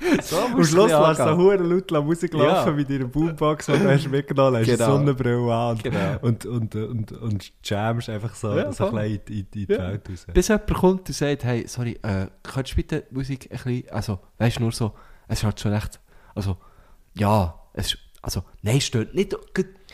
so 0.22 0.36
Am 0.38 0.64
Schluss 0.64 0.90
lässt 0.90 1.20
du 1.20 1.24
so 1.24 1.36
hure 1.36 1.56
laut 1.56 1.90
la 1.90 2.00
Musik 2.00 2.32
Ja. 2.34 2.44
laufen 2.44 2.76
mit 2.76 2.88
deiner 2.90 3.04
Boombox, 3.06 3.66
die 3.66 3.72
du 3.72 3.90
hast 3.90 4.08
mitgenommen 4.08 4.56
hast, 4.58 4.66
Genau. 4.66 4.86
Sonnenbrille 4.86 5.52
an 5.54 5.70
und, 5.76 5.82
Genau. 5.84 6.18
und, 6.22 6.46
und, 6.46 6.74
und, 6.74 7.12
und 7.12 7.52
jammst 7.64 8.08
einfach 8.08 8.34
so, 8.34 8.56
Ja, 8.56 8.72
so 8.72 8.88
ein 8.90 9.06
in, 9.06 9.20
in, 9.28 9.38
in 9.40 9.46
die 9.52 9.66
Ja. 9.72 9.78
Welt 9.78 10.08
raus. 10.08 10.26
Bis 10.32 10.48
jemand 10.48 10.74
kommt 10.74 11.08
und 11.08 11.14
sagt, 11.14 11.44
hey, 11.44 11.64
sorry, 11.66 11.98
äh, 12.02 12.26
könntest 12.42 12.72
du 12.72 12.76
bitte 12.76 13.06
Musik 13.10 13.48
ein 13.50 13.56
bisschen, 13.58 13.90
also, 13.90 14.18
weißt 14.38 14.56
du, 14.58 14.62
nur 14.62 14.72
so, 14.72 14.92
es 15.28 15.38
ist 15.38 15.44
halt 15.44 15.60
schon 15.60 15.72
recht, 15.72 16.00
also, 16.34 16.56
ja, 17.14 17.54
es 17.74 17.86
ist, 17.94 17.98
also, 18.22 18.42
nein, 18.62 18.80
stört 18.80 19.14
nicht 19.14 19.36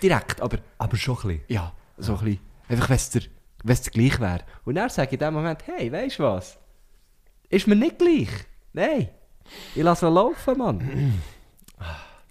direkt, 0.02 0.40
aber, 0.40 0.58
Aber 0.78 0.96
schon 0.96 1.16
ein 1.16 1.22
bisschen. 1.22 1.40
ja, 1.48 1.72
so 1.98 2.14
ein 2.16 2.18
bisschen, 2.24 2.40
einfach, 2.68 2.88
wenn 2.90 2.96
es 2.96 3.10
dir, 3.10 3.22
wenn 3.64 3.72
es 3.72 3.82
dir 3.82 3.90
gleich 3.90 4.20
wäre. 4.20 4.40
Und 4.64 4.76
sage 4.90 5.08
ich 5.08 5.12
in 5.14 5.18
dem 5.18 5.34
Moment, 5.34 5.66
hey, 5.66 5.90
weißt 5.90 6.18
du 6.18 6.22
was? 6.24 6.58
Ist 7.48 7.66
mir 7.66 7.76
nicht 7.76 7.98
gleich. 7.98 8.28
Nein. 8.72 9.08
Ich 9.74 9.82
lasse 9.82 10.06
ihn 10.06 10.14
laufen, 10.14 10.58
Mann. 10.58 11.12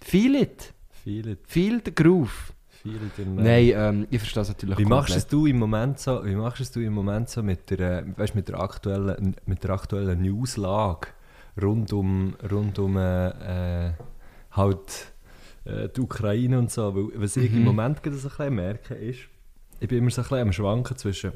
Feel 0.00 0.34
it. 0.36 0.72
Viele, 1.04 1.36
Feel 1.46 1.80
the 1.84 1.94
groove. 1.94 2.52
viele 2.82 2.98
den 3.16 3.36
Nein, 3.36 3.72
ähm, 3.74 4.06
ich 4.10 4.18
verstehe 4.18 4.42
es 4.42 4.48
natürlich 4.48 4.78
Wie 4.78 4.84
machst 4.84 5.08
komplett. 5.08 5.18
es 5.24 5.26
du 5.28 5.46
im 5.46 5.58
Moment 5.58 5.98
so? 6.00 6.24
Wie 6.24 6.34
machst 6.34 6.60
es 6.60 6.70
du 6.72 6.80
im 6.80 6.92
Moment 6.92 7.28
so 7.28 7.42
mit 7.42 7.70
der, 7.70 7.80
äh, 8.00 8.04
weißt, 8.18 8.34
mit 8.34 8.48
der 8.48 8.58
aktuellen, 8.60 9.36
mit 9.46 9.62
der 9.64 9.70
aktuellen 9.70 10.20
Newslage 10.20 11.08
rund 11.60 11.92
um, 11.92 12.34
rund 12.50 12.78
um 12.78 12.96
äh, 12.96 13.88
äh, 13.88 13.92
halt 14.52 15.12
äh, 15.64 15.88
die 15.94 16.00
Ukraine 16.00 16.58
und 16.58 16.70
so? 16.70 16.94
Weil, 16.94 17.20
was 17.22 17.36
ich 17.36 17.52
im 17.52 17.58
Mhm. 17.60 17.64
Moment 17.64 18.02
gerade 18.02 18.16
so 18.16 18.28
ein 18.28 18.36
bisschen 18.36 18.54
merke, 18.54 18.94
ist, 18.94 19.20
ich 19.80 19.88
bin 19.88 19.98
immer 19.98 20.10
so 20.10 20.22
ein 20.22 20.24
bisschen 20.24 20.40
am 20.42 20.52
Schwanken 20.52 20.96
zwischen, 20.96 21.32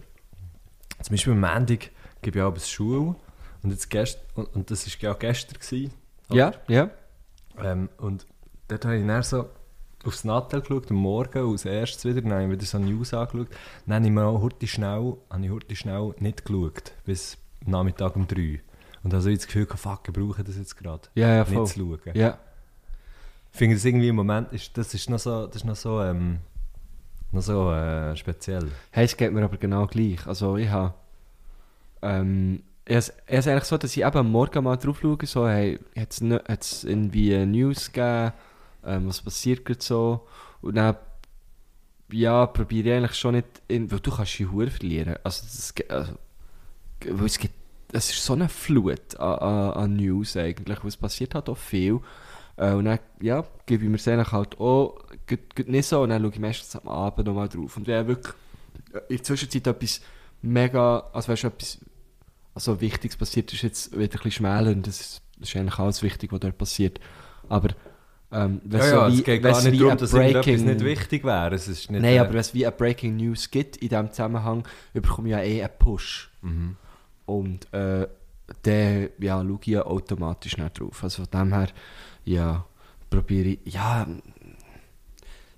zum 1.03 1.13
Beispiel 1.15 1.33
am 1.33 1.41
Montag 1.41 1.91
gebe 2.23 2.39
ich 2.39 2.43
auch 2.45 2.57
Schule 2.59 3.15
und 3.63 3.71
jetzt 3.71 3.91
gest 3.91 4.21
und, 4.35 4.55
und 4.55 4.71
das 4.71 4.87
war 4.87 4.95
ja 5.01 5.13
auch 5.15 5.19
gestern 5.19 5.59
gewesen? 5.59 5.93
Ja, 6.33 6.53
ja. 6.69 6.91
Ähm, 7.59 7.89
und 7.99 8.27
dort 8.69 8.85
habe 8.85 8.99
ich 8.99 9.07
dann 9.07 9.23
so 9.23 9.51
aufs 10.05 10.25
Nattel 10.25 10.61
geschaut, 10.61 10.91
am 10.91 10.97
Morgen, 10.97 11.51
als 11.51 11.65
erstes 11.65 12.05
wieder, 12.05 12.23
dann 12.23 12.33
habe 12.33 12.45
ich 12.45 12.51
wieder 12.51 12.65
so 12.65 12.79
News 12.79 13.13
angeschaut. 13.13 13.49
Dann 13.87 13.97
habe 13.97 14.07
ich 14.07 14.13
mir 14.13 14.25
auch 14.25 14.41
heute 14.41 14.67
schnell, 14.67 15.17
habe 15.29 15.63
ich 15.69 15.79
schnell 15.79 16.15
nicht 16.19 16.45
geschaut, 16.45 16.93
bis 17.05 17.37
Nachmittag 17.67 18.17
um 18.17 18.27
3. 18.27 18.61
Und 19.03 19.15
also 19.15 19.29
ich 19.29 19.39
das 19.39 19.47
Gefühl, 19.47 19.67
gehabt, 19.67 19.81
fuck, 19.81 20.09
ich 20.09 20.15
brauche 20.15 20.45
das 20.45 20.57
jetzt 20.57 20.77
gerade. 20.77 21.09
Ja, 21.15 21.35
ja, 21.35 21.45
voll. 21.45 21.63
Nicht 21.63 21.75
zu 21.75 21.81
schauen. 21.81 22.15
Ja. 22.15 22.39
Ich 23.53 23.59
finde 23.59 23.77
das 23.77 23.85
irgendwie 23.85 24.09
im 24.09 24.17
Moment, 24.17 24.53
ist, 24.53 24.77
das 24.79 24.95
ist 24.95 25.11
noch 25.11 25.19
so, 25.19 25.47
das 25.47 25.57
ist 25.57 25.65
noch 25.65 25.77
so, 25.77 26.01
ähm, 26.03 26.39
noch 27.33 27.43
so 27.43 27.73
äh, 27.73 28.17
speziell. 28.17 28.71
Hey, 28.91 29.05
es 29.05 29.17
geht 29.17 29.33
mir 29.33 29.43
aber 29.43 29.57
genau 29.57 29.87
gleich. 29.87 30.27
Also 30.27 30.57
ich 30.57 30.69
habe... 30.69 30.95
Ähm, 32.03 32.63
es 32.97 33.13
ist 33.29 33.47
eigentlich 33.47 33.65
so, 33.65 33.79
dass 33.79 33.97
ich 33.97 34.05
eben 34.05 34.31
Morgen 34.31 34.65
mal 34.65 34.77
drauf 34.77 34.99
schaue, 35.01 35.19
so, 35.25 35.47
hey, 35.47 35.79
hat 35.97 36.61
es 36.61 36.85
irgendwie 36.85 37.47
News 37.47 37.93
gegeben, 37.93 38.33
ähm, 38.85 39.07
was 39.09 39.23
passiert 39.23 39.65
gerade 39.65 39.81
so. 39.81 40.27
Und 40.61 40.75
dann, 40.75 40.97
ja, 42.11 42.47
probiere 42.47 42.89
ich 42.89 42.95
eigentlich 42.95 43.15
schon 43.15 43.37
nicht, 43.37 43.47
in, 43.69 43.91
weil 43.93 44.01
du 44.01 44.11
kannst 44.11 44.39
die 44.41 44.47
Hure 44.47 44.71
verlieren. 44.71 45.17
Also, 45.23 45.43
das, 45.45 45.73
also, 45.89 46.15
es 47.25 47.39
gibt, 47.39 47.55
es 47.93 48.11
ist 48.11 48.25
so 48.25 48.33
eine 48.33 48.49
Flut 48.49 49.15
an, 49.21 49.39
an, 49.39 49.71
an 49.73 49.97
News 49.97 50.37
eigentlich, 50.37 50.79
was 50.83 50.97
passiert 50.97 51.37
halt 51.37 51.49
auch 51.49 51.57
viel. 51.57 52.01
Äh, 52.57 52.73
und 52.73 52.87
dann, 52.87 52.99
ja, 53.21 53.45
gebe 53.67 53.85
ich 53.85 53.91
mir 53.91 53.97
es 53.97 54.09
eigentlich 54.09 54.33
halt 54.33 54.59
auch 54.59 54.97
gut, 55.29 55.55
gut 55.55 55.69
nicht 55.69 55.87
so 55.87 56.03
und 56.03 56.11
dann 56.11 56.23
schaue 56.23 56.33
ich 56.33 56.41
meistens 56.41 56.81
am 56.81 56.89
Abend 56.89 57.29
nochmal 57.29 57.49
drauf. 57.49 57.77
Und 57.77 57.87
wenn 57.87 58.09
wirklich 58.09 58.35
in 59.09 59.17
der 59.17 59.23
Zwischenzeit 59.23 59.69
etwas 59.69 60.01
mega, 60.43 61.09
also 61.13 61.29
weißt 61.29 61.45
du, 61.45 61.47
etwas 61.49 61.79
also 62.55 62.81
Wichtiges 62.81 63.17
passiert, 63.17 63.53
ist 63.53 63.63
jetzt 63.63 63.93
wieder 63.93 64.03
ein 64.03 64.09
bisschen 64.11 64.31
schmäler 64.33 64.71
und 64.73 64.87
das 64.87 65.01
ist, 65.01 65.23
das 65.39 65.49
ist 65.49 65.57
eigentlich 65.57 65.79
alles 65.79 66.03
wichtig, 66.03 66.33
was 66.33 66.41
dort 66.41 66.59
passiert. 66.59 67.01
Aber 67.49 67.69
Ähm, 68.33 68.61
Ja, 68.65 68.73
weil's 68.79 68.85
ja, 68.87 68.91
so 68.91 69.07
es 69.07 69.19
wie- 69.19 69.23
geht 69.25 69.43
gar 69.43 69.63
nicht 69.63 69.81
darum, 69.81 69.91
ein 69.91 69.99
dass 69.99 70.11
Breaking- 70.13 70.65
nicht 70.65 70.85
wichtig 70.85 71.25
wäre. 71.25 71.53
Es 71.53 71.67
ist 71.67 71.91
nicht, 71.91 72.01
Nein, 72.01 72.15
äh, 72.15 72.19
aber 72.21 72.31
wenn 72.35 72.39
es 72.39 72.55
wie 72.55 72.65
eine 72.65 72.77
Breaking 72.77 73.17
News 73.17 73.51
gibt 73.51 73.79
in 73.79 73.89
diesem 73.89 74.11
Zusammenhang, 74.13 74.63
bekomme 74.93 75.27
ich 75.29 75.33
ja 75.33 75.41
eh 75.43 75.63
einen 75.65 75.73
Push. 75.81 76.31
Mhm. 76.43 76.77
Und 77.27 77.73
äh, 77.75 78.07
dann 78.63 79.09
ja, 79.19 79.41
schaue 79.43 79.59
ich 79.61 79.67
ja 79.67 79.85
automatisch 79.85 80.57
nicht 80.59 80.79
drauf. 80.79 81.03
Also 81.03 81.25
von 81.25 81.31
dem 81.41 81.53
her, 81.53 81.69
ja, 82.25 82.65
probiere 83.11 83.49
ich, 83.65 83.75
ja, 83.75 84.07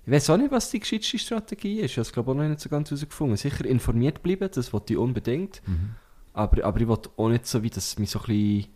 ich 0.05 0.11
weiß 0.11 0.31
auch 0.31 0.37
nicht, 0.37 0.51
was 0.51 0.69
die 0.71 0.79
gescheiteste 0.79 1.19
Strategie 1.19 1.79
ist. 1.79 1.91
Ich 1.91 1.97
habe 1.97 2.01
es 2.01 2.11
glaube 2.11 2.31
auch 2.31 2.35
noch 2.35 2.43
nicht 2.47 2.59
so 2.59 2.69
ganz 2.69 2.89
herausgefunden. 2.89 3.37
Sicher 3.37 3.65
informiert 3.65 4.23
bleiben, 4.23 4.49
das 4.51 4.73
wollte 4.73 4.93
ich 4.93 4.99
unbedingt. 4.99 5.61
Mhm. 5.67 5.91
Aber, 6.33 6.63
aber 6.63 6.81
ich 6.81 6.87
wollte 6.87 7.09
auch 7.17 7.29
nicht 7.29 7.45
so, 7.45 7.61
wie 7.63 7.69
das 7.69 7.97
mich 7.99 8.09
so 8.09 8.19
ein 8.19 8.25
bisschen, 8.25 8.67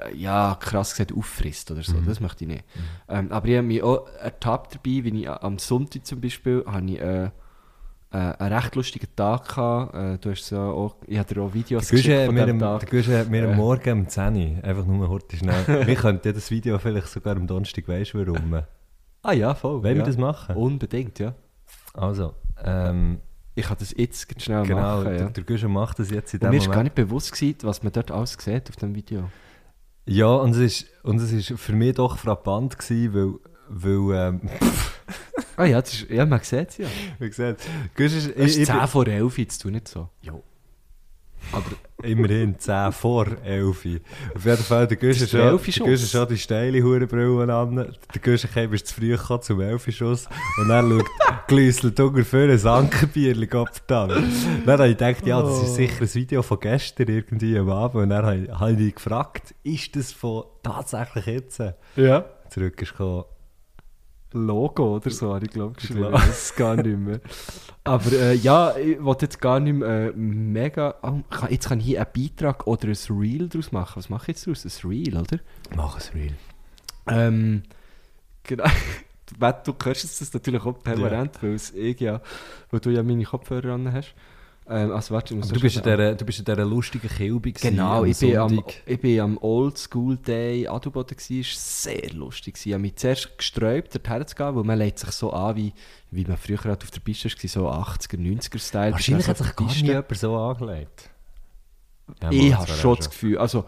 äh, 0.00 0.16
ja, 0.16 0.56
krass 0.60 0.92
gesagt, 0.92 1.12
auffrisst 1.16 1.70
oder 1.70 1.82
so. 1.82 1.96
Mhm. 1.96 2.06
Das 2.06 2.20
möchte 2.20 2.44
ich 2.44 2.50
nicht. 2.50 2.64
Ähm, 3.08 3.32
aber 3.32 3.48
ich 3.48 3.56
habe 3.56 3.66
mich 3.66 3.82
auch 3.82 4.06
ertappt 4.20 4.74
dabei, 4.76 5.04
wenn 5.04 5.16
ich 5.16 5.28
am 5.28 5.58
Sonntag 5.58 6.06
zum 6.06 6.20
Beispiel, 6.20 6.64
habe 6.66 6.86
ich 6.90 7.00
äh, 7.00 7.24
äh, 7.24 7.30
einen 8.10 8.52
recht 8.52 8.74
lustigen 8.76 9.08
Tag 9.16 9.48
gehabt. 9.48 9.94
Äh, 9.94 10.18
du 10.18 10.30
hast 10.30 10.50
ja 10.50 10.62
auch, 10.70 10.96
ich 11.06 11.18
habe 11.18 11.34
dir 11.34 11.42
auch 11.42 11.54
Videos 11.54 11.88
Der 11.88 11.96
geschickt 11.96 12.26
von 12.26 12.34
der 12.36 12.58
Tag. 12.58 12.90
Guschen 12.90 13.14
hat 13.16 13.30
mir 13.30 13.44
Äh. 13.44 13.50
am 13.50 13.56
Morgen 13.56 14.00
um 14.00 14.08
10 14.08 14.36
Uhr, 14.36 14.64
einfach 14.64 14.84
nur 14.84 15.08
heute 15.08 15.36
schnell, 15.36 15.66
wir 15.86 15.94
könnten 15.94 16.28
ja 16.28 16.32
das 16.34 16.50
Video 16.50 16.78
vielleicht 16.78 17.08
sogar 17.08 17.36
am 17.36 17.46
Donnerstag, 17.46 17.88
weißt 17.88 18.12
du 18.14 18.26
warum? 18.26 18.62
Ah 19.22 19.32
ja, 19.32 19.54
voll. 19.54 19.82
Wollen 19.82 19.96
ja. 19.96 20.02
wir 20.02 20.06
das 20.06 20.18
machen? 20.18 20.56
Unbedingt, 20.56 21.18
ja. 21.20 21.34
Also, 21.94 22.34
ähm, 22.62 23.20
Ich 23.54 23.66
kann 23.66 23.76
das 23.78 23.94
jetzt 23.96 24.28
ganz 24.28 24.44
schnell 24.44 24.62
genau, 24.64 24.80
machen. 24.80 25.04
der, 25.04 25.16
Ja. 25.20 25.28
der 25.30 25.44
Guschen 25.44 25.72
macht 25.72 25.98
das 25.98 26.10
jetzt 26.10 26.32
in 26.34 26.38
Und 26.40 26.44
dem 26.44 26.50
mir 26.50 26.56
ist 26.56 26.64
gar 26.66 26.76
Moment. 26.76 26.96
nicht 26.96 27.06
bewusst 27.08 27.32
gewesen, 27.32 27.56
was 27.62 27.82
man 27.82 27.92
dort 27.92 28.10
alles 28.10 28.32
sieht 28.38 28.68
auf 28.70 28.76
dem 28.76 28.94
Video. 28.94 29.28
Ja, 30.06 30.26
und 30.28 30.50
es 30.52 30.58
ist, 30.58 30.86
und 31.02 31.20
es 31.20 31.30
ist 31.32 31.52
für 31.60 31.72
mich 31.74 31.94
doch 31.94 32.16
frappant 32.18 32.78
gewesen, 32.78 33.14
weil, 33.68 34.08
weil 34.08 34.28
ähm, 34.28 34.40
Ah 35.56 35.64
ja, 35.66 35.80
das 35.82 35.92
ist, 35.92 36.10
ja 36.10 36.24
man 36.24 36.40
sieht 36.42 36.70
es 36.70 36.78
ja. 36.78 36.86
Guschen 37.20 37.54
ist, 38.18 38.26
Es 38.28 38.34
ich, 38.34 38.36
ist 38.36 38.56
ich, 38.58 38.66
10 38.66 38.86
vor 38.88 39.06
11, 39.06 39.38
jetzt 39.38 39.58
tu 39.58 39.68
nicht 39.70 39.86
so. 39.86 40.08
Ja. 40.22 40.32
aber 41.52 41.64
immerhin 42.02 42.58
10 42.58 42.92
vor 42.92 43.26
11. 43.44 43.68
Auf 43.68 43.84
jeden 43.84 44.62
Fall, 44.62 44.86
der 44.86 44.96
Guschen 44.96 45.10
Das 45.12 45.22
ist 45.22 45.30
schon, 45.30 45.40
der 45.40 45.50
der 45.50 45.52
11. 45.52 45.64
Guschen 45.64 45.86
Schuss. 45.98 46.10
schon 46.10 46.28
die 46.28 46.38
steile 46.38 46.82
Hurenbrille 46.82 47.54
an. 47.54 47.76
Der 47.76 48.20
kam 48.20 48.72
ist 48.72 48.86
zu 48.86 48.94
früh 48.94 49.16
gekommen 49.16 49.42
zum 49.42 49.60
11. 49.60 49.94
Schuss 49.94 50.28
und 50.58 50.70
er 50.70 50.82
schaut 50.82 51.06
glüsselt 51.48 52.00
ungefähr 52.00 52.48
ein 52.48 52.66
Ankerbierli 52.66 53.46
Kopftan. 53.46 54.08
Dann 54.66 54.78
habe 54.78 54.88
ich 54.88 54.98
gedacht, 54.98 55.26
ja, 55.26 55.42
das 55.42 55.62
ist 55.62 55.74
sicher 55.76 56.02
ein 56.02 56.14
Video 56.14 56.42
von 56.42 56.60
gestern 56.60 57.08
irgendwie 57.08 57.58
am 57.58 57.70
Abend. 57.70 58.02
Und 58.02 58.10
dann 58.10 58.24
habe 58.24 58.36
ich, 58.36 58.50
habe 58.50 58.72
ich 58.72 58.94
gefragt, 58.94 59.54
ist 59.62 59.96
das 59.96 60.12
von 60.12 60.44
tatsächlich 60.62 61.26
jetzt? 61.26 61.62
Ja. 61.96 62.24
Zurück 62.50 62.80
ist 62.82 62.92
gekommen, 62.92 63.24
Logo 64.32 64.96
oder 64.96 65.10
so, 65.10 65.36
ich 65.36 65.50
glaube 65.50 65.74
Ich 65.82 65.94
weiß 65.94 66.28
es 66.28 66.54
gar 66.54 66.76
nicht 66.76 66.98
mehr. 66.98 67.20
Aber 67.84 68.12
äh, 68.12 68.34
ja, 68.34 68.76
ich 68.76 69.02
wollte 69.02 69.26
jetzt 69.26 69.40
gar 69.40 69.60
nicht 69.60 69.74
mehr 69.74 70.08
äh, 70.08 70.12
mega... 70.14 70.94
Oh, 71.02 71.20
kann- 71.30 71.50
jetzt 71.50 71.68
kann 71.68 71.80
ich 71.80 71.86
hier 71.86 72.00
einen 72.00 72.10
Beitrag 72.14 72.66
oder 72.66 72.88
ein 72.88 72.96
Reel 73.18 73.48
daraus 73.48 73.72
machen. 73.72 73.96
Was 73.96 74.08
mache 74.08 74.22
ich 74.22 74.28
jetzt 74.28 74.46
daraus? 74.46 74.64
Ein 74.84 74.90
Reel, 74.90 75.16
oder? 75.16 75.38
mach 75.76 75.96
es 75.98 76.14
real. 76.14 76.34
Ähm, 77.08 77.62
genau. 78.44 78.64
Du 79.64 79.74
hörst 79.82 80.02
jetzt 80.04 80.20
das 80.20 80.34
natürlich 80.34 80.62
auch 80.62 80.82
permanent, 80.82 81.42
weil, 81.42 81.54
es 81.54 81.72
ich 81.72 81.98
ja, 82.00 82.20
weil 82.70 82.80
du 82.80 82.90
ja 82.90 83.02
meine 83.02 83.24
Kopfhörer 83.24 83.72
an 83.72 83.90
hast. 83.90 84.14
Ähm, 84.68 84.92
also 84.92 85.14
warte, 85.14 85.34
du 85.34 85.60
bist, 85.60 85.76
in 85.76 85.82
dieser, 85.82 86.14
du 86.14 86.24
bist 86.24 86.38
in 86.38 86.44
dieser 86.44 86.64
lustigen 86.64 87.08
Kilbe 87.08 87.52
Genau, 87.52 88.04
ich 88.04 88.18
bin, 88.18 88.36
am, 88.36 88.64
ich 88.86 89.00
bin 89.00 89.20
am 89.20 89.38
Old 89.38 89.76
School 89.76 90.16
Day 90.16 90.68
Adelboden 90.68 91.16
gsi, 91.16 91.38
war 91.38 91.44
sehr 91.44 92.12
lustig. 92.12 92.54
gsi. 92.54 92.68
Ich 92.68 92.74
habe 92.74 92.82
mich 92.82 92.96
zuerst 92.96 93.36
gesträubt, 93.36 93.94
dorthin 93.94 94.26
zu 94.26 94.36
gehen, 94.36 94.54
weil 94.54 94.64
man 94.64 94.78
legt 94.78 95.00
sich 95.00 95.10
so 95.10 95.32
an, 95.32 95.56
wie, 95.56 95.72
wie 96.12 96.24
man 96.24 96.36
früher 96.36 96.62
halt 96.62 96.84
auf 96.84 96.90
der 96.90 97.00
Piste 97.00 97.28
war, 97.28 97.48
so 97.48 97.68
80er, 97.68 98.16
90er 98.16 98.58
Style. 98.58 98.92
Wahrscheinlich 98.92 99.28
hat 99.28 99.38
sich 99.38 99.56
gar 99.56 99.66
nie 99.66 99.82
jemand 99.82 100.16
so 100.16 100.36
angelegt. 100.36 101.10
Ja. 102.22 102.30
Ich 102.30 102.54
habe 102.54 102.70
schon 102.70 102.96
das 102.96 103.10
Gefühl, 103.10 103.38
also 103.38 103.64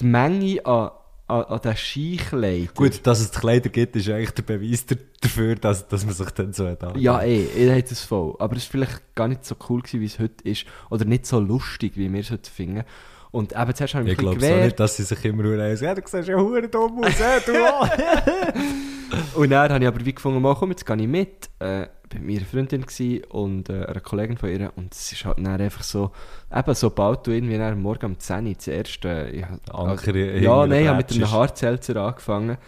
die 0.00 0.04
Menge 0.04 0.64
an, 0.66 0.90
an, 1.28 1.42
an 1.42 1.60
den 1.60 1.76
Skikleidern. 1.76 2.74
Gut, 2.74 3.00
dass 3.06 3.20
es 3.20 3.30
die 3.30 3.38
Kleider 3.38 3.68
gibt, 3.68 3.96
ist 3.96 4.08
eigentlich 4.08 4.30
der 4.30 4.42
Beweis 4.42 4.86
da- 4.86 4.94
dafür, 5.20 5.56
dass, 5.56 5.88
dass 5.88 6.04
man 6.04 6.14
sich 6.14 6.30
dann 6.30 6.52
so 6.52 6.68
hat. 6.68 6.96
Ja, 6.96 7.22
eh, 7.22 7.44
ich 7.44 7.68
hätte 7.70 7.94
es 7.94 8.02
voll. 8.04 8.36
Aber 8.38 8.56
es 8.56 8.64
war 8.66 8.70
vielleicht 8.70 9.14
gar 9.14 9.28
nicht 9.28 9.44
so 9.44 9.56
cool, 9.68 9.82
gewesen, 9.82 10.00
wie 10.00 10.06
es 10.06 10.18
heute 10.18 10.44
ist. 10.48 10.66
Oder 10.90 11.04
nicht 11.04 11.26
so 11.26 11.40
lustig, 11.40 11.92
wie 11.96 12.12
wir 12.12 12.20
es 12.20 12.30
heute 12.30 12.50
finden. 12.50 12.84
Und 13.30 13.52
eben 13.52 13.74
zuerst 13.74 13.94
habe 13.94 14.04
ich 14.04 14.12
Ich 14.12 14.18
mich 14.18 14.26
ein 14.26 14.34
glaube 14.34 14.36
bisschen 14.36 14.48
so 14.48 14.54
gewehrt. 14.54 14.64
nicht, 14.66 14.80
dass 14.80 14.96
sie 14.96 15.02
sich 15.02 15.24
immer 15.24 15.42
nur 15.42 15.56
sagen, 15.76 15.84
ja, 15.84 15.94
du 15.94 16.02
siehst 16.04 16.28
ja 16.28 16.36
hure 16.36 16.68
dumm 16.68 17.04
aus, 17.04 17.18
ja, 17.18 17.40
du. 17.40 17.52
Und 19.34 19.50
dann 19.50 19.72
habe 19.72 19.84
ich 19.84 19.88
aber 19.88 20.04
wie 20.04 20.14
gefunden, 20.14 20.40
mal 20.40 20.54
komm, 20.54 20.70
jetzt 20.70 20.84
gehe 20.84 20.96
ich 20.96 21.06
mit. 21.06 21.48
Äh, 21.58 21.86
bei 22.08 22.18
meiner 22.20 22.44
Freundin 22.44 22.84
und 23.30 23.68
äh, 23.68 23.84
einer 23.84 24.00
Kollegin 24.00 24.36
von 24.36 24.50
ihr. 24.50 24.72
Und 24.76 24.94
es 24.94 25.12
ist 25.12 25.24
halt 25.24 25.38
dann 25.38 25.60
einfach 25.60 25.82
so, 25.82 26.12
eben 26.54 26.74
sobald 26.74 27.26
du 27.26 27.32
irgendwie 27.32 27.58
dann 27.58 27.72
am 27.72 27.82
morgen 27.82 28.06
um 28.06 28.18
10 28.18 28.46
Uhr 28.46 28.54
das 28.54 28.68
erste... 28.68 29.28
Ich, 29.32 29.44
Anker 29.72 30.12
hinter 30.12 30.38
ja, 30.38 30.66
nein, 30.66 30.82
ich 30.82 30.88
habe 30.88 30.98
mit 30.98 31.12
einem 31.12 31.30
Haarzelzer 31.30 31.96
angefangen. 31.96 32.58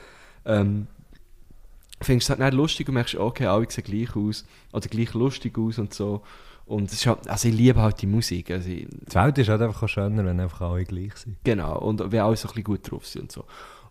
Ähm, 0.45 0.87
findest 2.01 2.29
du 2.29 2.33
es 2.33 2.39
halt 2.39 2.53
dann 2.53 2.59
lustig 2.59 2.89
und 2.89 2.95
merkst, 2.95 3.17
okay, 3.17 3.47
alle 3.47 3.67
sehen 3.71 3.85
gleich 3.85 4.17
aus. 4.17 4.45
Oder 4.73 4.89
gleich 4.89 5.15
lustig 5.15 5.57
aus 5.59 5.79
und 5.79 5.95
so. 5.95 6.23
Und 6.69 6.89
es 6.89 6.99
ist 6.99 7.07
halt, 7.07 7.27
also 7.29 7.49
ich 7.49 7.55
liebe 7.55 7.81
halt 7.81 8.01
die 8.03 8.07
Musik. 8.07 8.51
Also 8.51 8.69
ich, 8.69 8.87
Die 8.89 9.15
Welt 9.15 9.39
ist 9.39 9.49
halt 9.49 9.63
einfach 9.63 9.83
auch 9.83 9.89
schöner, 9.89 10.25
wenn 10.25 10.39
einfach 10.39 10.61
alle 10.61 10.85
gleich 10.85 11.17
sind. 11.17 11.37
Genau, 11.43 11.79
und 11.79 12.13
wenn 12.13 12.21
alle 12.21 12.37
so 12.37 12.47
ein 12.49 12.51
bisschen 12.53 12.65
gut 12.65 12.91
drauf 12.91 13.07
sind 13.07 13.23
und 13.23 13.33
so. 13.33 13.45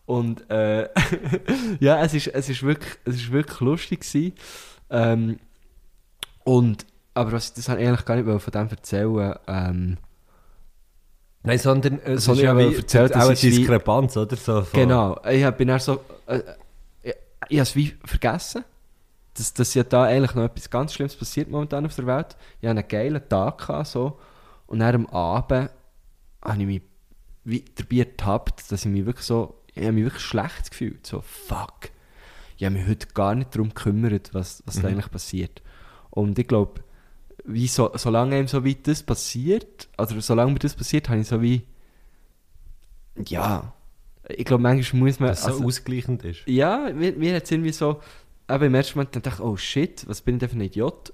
Und 0.06 0.50
äh, 0.50 0.88
ja, 1.80 2.02
es 2.04 2.14
ist, 2.14 2.28
es, 2.28 2.50
ist 2.50 2.64
wirklich, 2.64 2.94
es 3.06 3.16
ist 3.16 3.32
wirklich 3.32 3.60
lustig 3.60 4.02
gewesen. 4.02 4.34
Ähm, 4.90 5.40
und, 6.44 6.86
aber 7.14 7.34
was, 7.34 7.54
das 7.54 7.68
habe 7.68 7.82
ich 7.82 7.88
eigentlich 7.88 8.06
gar 8.06 8.16
nicht 8.16 8.42
von 8.42 8.52
dem 8.52 8.70
erzählen. 8.70 9.36
Ähm, 9.48 9.98
Nein, 11.44 11.60
sondern 11.60 12.00
es 12.04 12.26
Sondern 12.26 12.58
ist 12.58 12.64
ja 12.64 12.70
wie 12.72 12.76
erzählt, 12.76 13.16
auch 13.16 13.22
eine 13.22 13.34
ist 13.34 13.44
wie- 13.44 13.50
Diskrepanz, 13.52 14.18
oder? 14.18 14.36
So 14.36 14.62
von- 14.64 14.80
genau, 14.80 15.20
ich 15.30 15.50
bin 15.52 15.68
dann 15.70 15.80
so, 15.80 16.02
äh, 16.28 16.42
ich, 17.04 17.14
ich 17.50 17.58
habe 17.58 17.64
es 17.64 17.76
wie 17.76 17.96
vergessen, 18.06 18.64
dass, 19.38 19.54
dass 19.54 19.74
ja 19.74 19.84
da 19.84 20.04
eigentlich 20.04 20.34
noch 20.36 20.44
etwas 20.44 20.70
ganz 20.70 20.94
Schlimmes 20.94 21.16
passiert 21.16 21.50
momentan 21.50 21.86
auf 21.86 21.96
der 21.96 22.08
Welt. 22.08 22.36
Ich 22.62 22.68
hatte 22.68 22.80
einen 22.80 22.88
geilen 22.88 23.30
Tag 23.30 23.60
gehabt, 23.60 23.88
so, 23.88 24.20
und 24.68 24.80
dann 24.80 24.96
am 24.96 25.06
Abend 25.08 25.70
habe 26.44 26.60
ich 26.62 26.66
mich 26.68 26.82
wie 27.44 27.64
dabei 27.76 27.98
ertappt, 28.00 28.72
dass 28.72 28.84
ich 28.86 28.92
mich 28.92 29.06
wirklich 29.06 29.26
so, 29.26 29.62
ich 29.74 29.84
habe 29.84 29.94
mich 29.94 30.04
wirklich 30.04 30.24
schlecht 30.24 30.72
gefühlt. 30.72 31.06
So, 31.08 31.22
fuck. 31.22 31.92
Ich 32.58 32.66
habe 32.66 32.76
mich 32.76 32.88
heute 32.88 33.08
gar 33.14 33.36
nicht 33.36 33.56
darum 33.56 33.70
gekümmert, 33.70 34.34
was, 34.34 34.64
was 34.66 34.76
da 34.76 34.82
Mhm. 34.82 34.88
eigentlich 34.96 35.12
passiert. 35.12 35.62
Und 36.10 36.38
ich 36.40 36.48
glaube, 36.48 36.82
wie 37.46 37.68
so, 37.68 37.92
solange 37.96 38.36
einem 38.36 38.48
so 38.50 38.66
weit 38.66 38.86
das 38.88 39.04
passiert, 39.04 39.88
also 39.96 40.20
solange 40.20 40.52
mir 40.54 40.60
das 40.60 40.76
passiert, 40.76 41.08
habe 41.08 41.20
ich 41.22 41.28
so 41.28 41.42
wie, 41.42 41.62
ja, 43.28 43.74
ich 44.30 44.44
glaube, 44.46 44.64
manchmal 44.64 45.04
muss 45.04 45.20
man, 45.20 45.30
Dass 45.30 45.40
es 45.40 45.46
so 45.46 45.52
also- 45.54 45.66
ausgleichend 45.66 46.24
ist. 46.26 46.42
ja, 46.48 46.90
mir, 46.94 47.14
mir 47.14 47.36
hat 47.36 47.44
es 47.44 47.52
irgendwie 47.52 47.72
so, 47.72 48.02
aber 48.48 48.66
im 48.66 48.76
ersten 48.76 48.98
Moment 48.98 49.16
dann 49.16 49.24
dachte 49.24 49.42
ich, 49.42 49.48
oh 49.48 49.58
shit, 49.58 50.08
was 50.08 50.22
bin 50.22 50.36
ich 50.36 50.40
denn 50.40 50.50
für 50.50 50.56
ein 50.58 50.62
Idiot? 50.62 51.14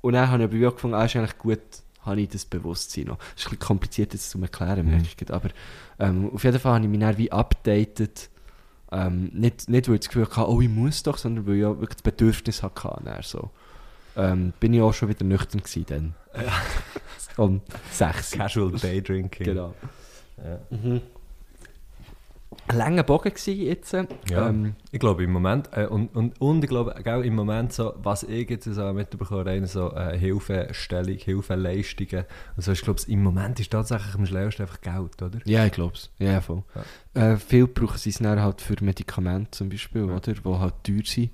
Und 0.00 0.12
dann 0.14 0.28
habe 0.30 0.44
ich 0.44 0.62
aber 0.64 0.72
gefunden, 0.74 0.94
ah, 0.94 1.04
ist 1.04 1.16
eigentlich 1.16 1.38
gut, 1.38 1.60
habe 2.02 2.20
ich 2.20 2.28
das 2.28 2.44
Bewusstsein 2.44 3.04
noch. 3.06 3.16
Das 3.18 3.26
ist 3.26 3.46
ein 3.46 3.50
bisschen 3.50 3.58
kompliziert 3.58 4.12
jetzt 4.12 4.30
zu 4.30 4.40
erklären, 4.40 4.84
Mhm. 4.84 4.90
merke 4.92 5.08
ich 5.24 5.30
aber 5.32 5.50
ähm, 5.98 6.30
auf 6.32 6.44
jeden 6.44 6.58
Fall 6.58 6.74
habe 6.74 6.84
ich 6.84 6.90
mich 6.90 7.00
dann 7.00 7.16
wie 7.18 7.32
updated, 7.32 8.28
ähm, 8.92 9.30
nicht, 9.32 9.68
nicht 9.68 9.88
weil 9.88 9.94
ich 9.96 10.00
das 10.02 10.08
Gefühl 10.08 10.26
hatte, 10.26 10.48
oh 10.48 10.60
ich 10.60 10.68
muss 10.68 11.02
doch, 11.02 11.16
sondern 11.16 11.46
weil 11.46 11.54
ich 11.56 11.64
auch 11.64 11.74
wirklich 11.80 11.96
das 11.96 12.02
Bedürfnis 12.02 12.62
hatte, 12.62 13.00
dann 13.04 13.22
so. 13.22 13.50
Ähm, 14.16 14.52
bin 14.60 14.72
ich 14.74 14.80
auch 14.82 14.92
schon 14.94 15.08
wieder 15.08 15.24
nüchtern 15.24 15.60
gewesen 15.62 15.86
dann. 15.88 16.14
Um 17.36 17.62
sechs. 17.90 18.30
Casual 18.32 18.70
Daydrinking. 18.72 19.44
Genau. 19.46 19.74
Ja. 20.36 20.58
Mhm. 20.70 21.00
Ein 22.68 22.78
langer 22.78 23.02
Bogen 23.02 23.30
gewesen 23.30 23.60
jetzt. 23.60 23.92
Ja. 23.92 24.48
Ähm, 24.48 24.74
Ich 24.90 25.00
glaube 25.00 25.24
im 25.24 25.32
Moment, 25.32 25.68
äh, 25.72 25.86
und, 25.86 26.14
und, 26.14 26.40
und 26.40 26.62
ich 26.64 26.70
glaube 26.70 26.94
auch 26.96 27.20
im 27.22 27.34
Moment 27.34 27.72
so, 27.72 27.94
was 28.02 28.22
ich 28.22 28.48
jetzt 28.48 28.64
so 28.64 28.92
mitbekomme, 28.92 29.44
rein 29.46 29.66
so 29.66 29.92
äh, 29.92 30.18
Hilfestellung, 30.18 31.16
Hilfeleistungen. 31.18 32.24
Also 32.56 32.72
ich 32.72 32.82
glaube, 32.82 33.00
im 33.08 33.22
Moment 33.22 33.60
ist 33.60 33.70
tatsächlich 33.70 34.14
am 34.14 34.26
schlauesten 34.26 34.66
einfach 34.66 34.80
Geld, 34.80 35.20
oder? 35.22 35.38
Ja, 35.44 35.66
ich 35.66 35.72
glaube 35.72 35.94
es. 35.94 36.10
Ja, 36.18 36.40
voll. 36.40 36.62
Äh, 37.14 37.36
viel 37.36 37.66
brauchen 37.66 37.98
sie 37.98 38.10
es 38.10 38.18
dann 38.18 38.40
halt 38.40 38.60
für 38.60 38.76
Medikamente 38.82 39.50
zum 39.52 39.68
Beispiel, 39.68 40.06
Ja. 40.06 40.16
oder? 40.16 40.32
Die 40.32 40.40
halt 40.44 40.74
teuer 40.84 41.02
sind. 41.04 41.30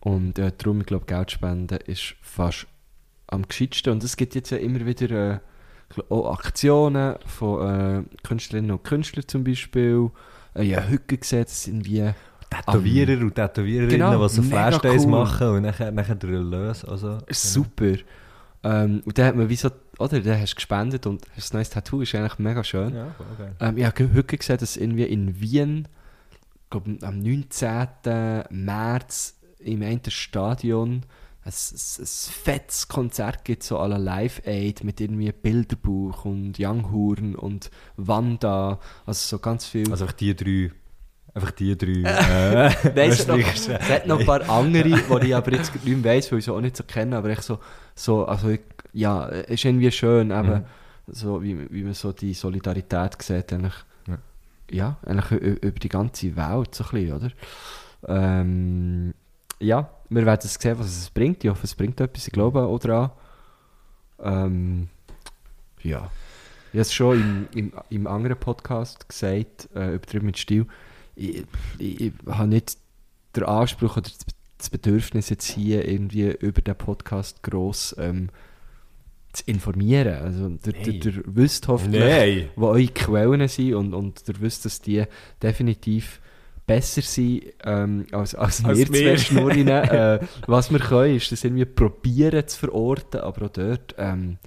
Und 0.00 0.38
äh, 0.38 0.52
darum, 0.56 0.80
ich 0.80 0.86
glaube, 0.86 1.06
Geld 1.06 1.30
spenden 1.32 1.78
ist 1.86 2.14
fast 2.22 2.66
am 3.26 3.46
gescheitsten. 3.46 3.92
Und 3.92 4.04
es 4.04 4.16
gibt 4.16 4.34
jetzt 4.34 4.50
ja 4.50 4.58
immer 4.58 4.86
wieder 4.86 5.34
äh, 5.34 5.38
auch 6.08 6.38
Aktionen 6.38 7.16
von 7.26 7.68
äh, 7.68 8.02
Künstlerinnen 8.22 8.72
und 8.72 8.84
Künstlern 8.84 9.26
zum 9.26 9.44
Beispiel. 9.44 10.10
Äh, 10.54 10.64
ja, 10.64 10.82
heute 10.88 11.18
gesehen, 11.18 11.44
das 11.44 11.64
sind 11.64 11.84
wie... 11.84 12.10
Tätowierer 12.50 13.20
und 13.20 13.34
Tätowiererinnen, 13.34 13.90
Genau, 13.90 14.26
die 14.26 14.34
so 14.34 14.42
Flashdays 14.42 15.04
cool. 15.04 15.10
machen 15.10 15.48
und 15.48 15.62
nachher, 15.62 15.90
nachher 15.92 16.14
der 16.14 16.30
Erlös. 16.30 16.82
Also, 16.84 17.18
Super. 17.30 17.96
Ähm, 18.64 19.02
und 19.04 19.18
dann 19.18 19.26
hat 19.26 19.36
man 19.36 19.48
wie 19.48 19.56
so... 19.56 19.70
Oder, 19.98 20.20
dann 20.20 20.40
hast 20.40 20.52
du 20.52 20.56
gespendet 20.56 21.06
und 21.06 21.26
hast 21.36 21.52
ein 21.52 21.58
neues 21.58 21.70
Tattoo, 21.70 22.00
ist 22.00 22.14
eigentlich 22.14 22.38
mega 22.38 22.64
schön. 22.64 22.94
Ja, 22.94 23.14
okay. 23.18 23.50
Ähm, 23.60 23.76
ich 23.76 23.84
habe 23.84 24.10
heute 24.14 24.36
gesehen, 24.36 24.58
dass 24.58 24.76
irgendwie 24.76 25.04
in 25.04 25.40
Wien 25.40 25.88
glaub, 26.70 26.86
am 27.02 27.18
19. 27.20 27.88
März 28.50 29.36
im 29.58 29.82
einen 29.82 30.00
Stadion 30.08 31.02
ein, 31.48 31.54
ein, 31.54 32.02
ein 32.02 32.06
fettes 32.06 32.88
Konzert 32.88 33.44
gibt, 33.44 33.62
so 33.62 33.76
la 33.78 33.96
Live 33.96 34.42
Aid 34.44 34.84
mit 34.84 35.00
irgendwie 35.00 35.32
Bilderbuch 35.32 36.24
und 36.24 36.56
Young 36.58 36.90
Horn 36.92 37.34
und 37.34 37.70
Wanda, 37.96 38.78
also 39.06 39.36
so 39.36 39.38
ganz 39.40 39.66
viel. 39.66 39.90
Also 39.90 40.04
einfach 40.04 40.16
die 40.16 40.34
drei. 40.36 40.70
Einfach 41.34 41.50
die 41.52 41.76
drei. 41.76 42.02
äh, 42.04 42.70
Nein, 42.94 43.10
es 43.10 43.20
hat, 43.20 43.28
noch, 43.28 43.38
es 43.38 43.68
hat 43.68 44.06
noch 44.06 44.20
ein 44.20 44.26
paar 44.26 44.48
andere, 44.48 44.88
die 45.22 45.26
ich 45.28 45.34
aber 45.34 45.52
jetzt 45.52 45.74
nicht 45.74 45.86
mehr 45.86 46.04
weiss, 46.16 46.30
weil 46.32 46.38
ich 46.40 46.44
sie 46.44 46.52
auch 46.52 46.60
nicht 46.60 46.76
so 46.76 46.84
kenne, 46.84 47.16
aber 47.16 47.30
ich 47.30 47.40
so, 47.40 47.58
so 47.94 48.24
also 48.26 48.48
ich, 48.48 48.60
ja, 48.92 49.28
es 49.28 49.50
ist 49.50 49.64
irgendwie 49.64 49.90
schön, 49.90 50.30
eben, 50.30 50.48
Mhm. 50.48 50.64
so 51.06 51.42
wie, 51.42 51.70
wie 51.70 51.82
man 51.82 51.94
so 51.94 52.12
die 52.12 52.34
Solidarität 52.34 53.22
sieht, 53.22 53.52
eigentlich, 53.52 53.74
Ja. 54.06 54.18
ja, 54.70 54.96
eigentlich 55.06 55.40
über 55.40 55.78
die 55.78 55.88
ganze 55.88 56.36
Welt, 56.36 56.74
so 56.74 56.84
ein 56.84 56.90
bisschen, 56.90 57.12
oder? 57.14 57.30
Ähm, 58.06 59.14
ja, 59.60 59.90
wir 60.08 60.24
werden 60.26 60.40
es 60.44 60.54
sehen, 60.54 60.78
was 60.78 60.86
es 60.86 61.10
bringt, 61.10 61.44
ich 61.44 61.50
hoffe, 61.50 61.64
es 61.64 61.74
bringt 61.74 62.00
etwas, 62.00 62.26
ich 62.26 62.32
glaube 62.32 62.62
auch 62.62 62.78
daran. 62.78 63.10
Ähm, 64.20 64.88
ja. 65.82 66.10
Ich 66.72 66.74
habe 66.74 66.80
es 66.80 66.92
schon 66.92 67.48
im, 67.54 67.72
im, 67.72 67.72
im 67.90 68.06
anderen 68.06 68.38
Podcast 68.38 69.08
gesagt, 69.08 69.68
äh, 69.74 69.94
übertrieben 69.94 70.26
mit 70.26 70.38
Stil. 70.38 70.66
Ich, 71.16 71.44
ich, 71.78 72.00
ich 72.00 72.12
habe 72.28 72.48
nicht 72.48 72.76
den 73.34 73.44
Anspruch 73.44 73.96
oder 73.96 74.10
das- 74.58 74.70
Bedürfnis, 74.70 75.28
jetzt 75.28 75.46
hier 75.46 75.88
irgendwie 75.88 76.32
über 76.40 76.60
den 76.60 76.74
Podcast 76.74 77.44
gross 77.44 77.94
ähm, 77.96 78.28
zu 79.32 79.44
informieren. 79.46 80.14
Also, 80.14 80.48
der, 80.48 80.72
der, 80.72 80.92
Nein. 80.92 81.00
der 81.00 81.12
wisst 81.26 81.68
hoffentlich, 81.68 82.02
Nein. 82.02 82.50
wo 82.56 82.66
eure 82.66 82.88
Quellen 82.88 83.46
sind 83.46 83.74
und, 83.74 83.94
und 83.94 84.26
der 84.26 84.40
wisst, 84.40 84.64
dass 84.64 84.80
die 84.80 85.04
definitiv 85.40 86.20
besser 86.68 87.02
sind 87.02 87.42
ähm, 87.64 88.06
als, 88.12 88.36
als, 88.36 88.64
Als 88.64 88.78
wir 88.78 88.86
zwei 88.86 88.98
wir. 88.98 89.18
Schnurren. 89.18 89.68
äh, 89.68 90.20
was 90.46 90.70
wir 90.70 90.78
können, 90.78 91.16
ist 91.16 91.32
das 91.32 91.42
irgendwie 91.42 91.64
probieren 91.64 92.46
zu 92.46 92.58
verorten, 92.58 93.20
aber 93.20 93.46
auch 93.46 93.50
dort, 93.50 93.96
ähm, 93.98 94.38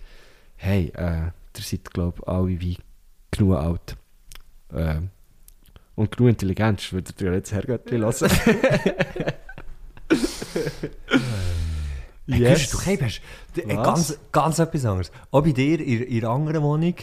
hey, 0.56 0.94
äh, 0.96 1.32
ihr 1.58 1.64
seid, 1.64 1.92
glaube 1.92 2.20
ich, 2.22 2.28
alle 2.28 2.62
wie 2.62 2.78
genug 3.32 3.58
alt. 3.58 3.98
Ähm, 4.74 5.10
und 5.96 6.16
genug 6.16 6.30
intelligent, 6.30 6.94
würdet 6.94 7.20
ihr 7.20 7.34
jetzt 7.34 7.52
Herrgöttli 7.52 7.98
lassen. 7.98 8.30
Hey, 12.28 12.42
yes. 12.44 12.70
Du 12.70 12.78
hast 12.78 13.22
äh, 13.58 13.76
Was? 13.76 13.86
ganz, 13.86 14.20
ganz 14.32 14.60
etwas 14.60 14.86
anderes. 14.86 15.12
Auch 15.32 15.42
bei 15.42 15.52
dir 15.52 15.80
in, 15.80 16.04
in 16.04 16.20
der 16.22 16.30
anderen 16.30 16.62
Wohnung, 16.62 16.96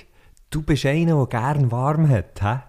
du 0.48 0.62
bist 0.62 0.86
einer, 0.86 1.16
der 1.16 1.26
gerne 1.26 1.70
warm 1.70 2.08
hat. 2.08 2.40
Hä? 2.40 2.60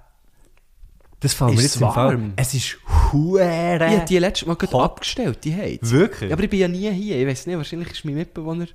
Das 1.21 1.33
fällt 1.33 1.51
mir 1.51 1.57
Ist 1.57 1.63
jetzt 1.63 1.75
es 1.75 1.81
im 1.81 1.91
Fall. 1.91 2.07
warm? 2.07 2.33
Es 2.37 2.53
ist 2.53 2.77
huere. 3.11 3.75
Ich 3.87 3.95
habe 3.97 4.05
die 4.05 4.19
letztes 4.19 4.47
Mal 4.47 4.55
gerade 4.55 4.79
abgestellt, 4.81 5.43
die 5.43 5.55
Heiz. 5.55 5.79
Wirklich? 5.91 6.29
Ja, 6.29 6.35
aber 6.35 6.43
ich 6.43 6.49
bin 6.49 6.59
ja 6.59 6.67
nie 6.67 6.89
hier. 6.91 7.17
Ich 7.19 7.27
weiß 7.27 7.47
nicht, 7.47 7.57
wahrscheinlich 7.57 7.91
ist 7.91 8.05
mein 8.05 8.15
Mitbewohner 8.15 8.67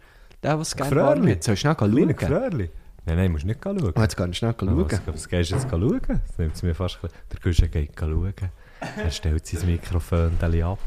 der, 0.43 0.59
was 0.59 0.77
gerne 0.77 0.95
warm 0.97 1.27
hat. 1.29 1.43
Soll 1.43 1.55
ich 1.55 1.61
schnell 1.61 1.75
schauen? 1.79 2.15
Fröhrli. 2.19 2.71
Nein, 3.07 3.17
nein, 3.17 3.33
musst 3.33 3.45
nicht 3.47 3.61
schauen. 3.63 3.83
Oh, 3.83 4.01
jetzt 4.01 4.17
kann 4.17 4.31
ich 4.31 4.39
schnell 4.39 4.55
schauen. 4.59 4.91
Was, 4.91 5.01
was 5.07 5.29
gehst 5.29 5.51
du 5.51 5.55
jetzt 5.57 5.71
schauen? 5.71 6.01
Das 6.07 6.39
nimmt 6.39 6.55
es 6.55 6.63
mir 6.63 6.75
fast 6.75 6.99
ein. 7.03 7.11
Der 7.33 7.41
Guschen 7.41 7.71
geht 7.71 7.93
schauen. 7.99 8.35
Er 8.81 9.11
stellt 9.11 9.47
sein 9.47 9.67
Mikrofon 9.67 10.33
dann 10.39 10.63
ab. 10.63 10.79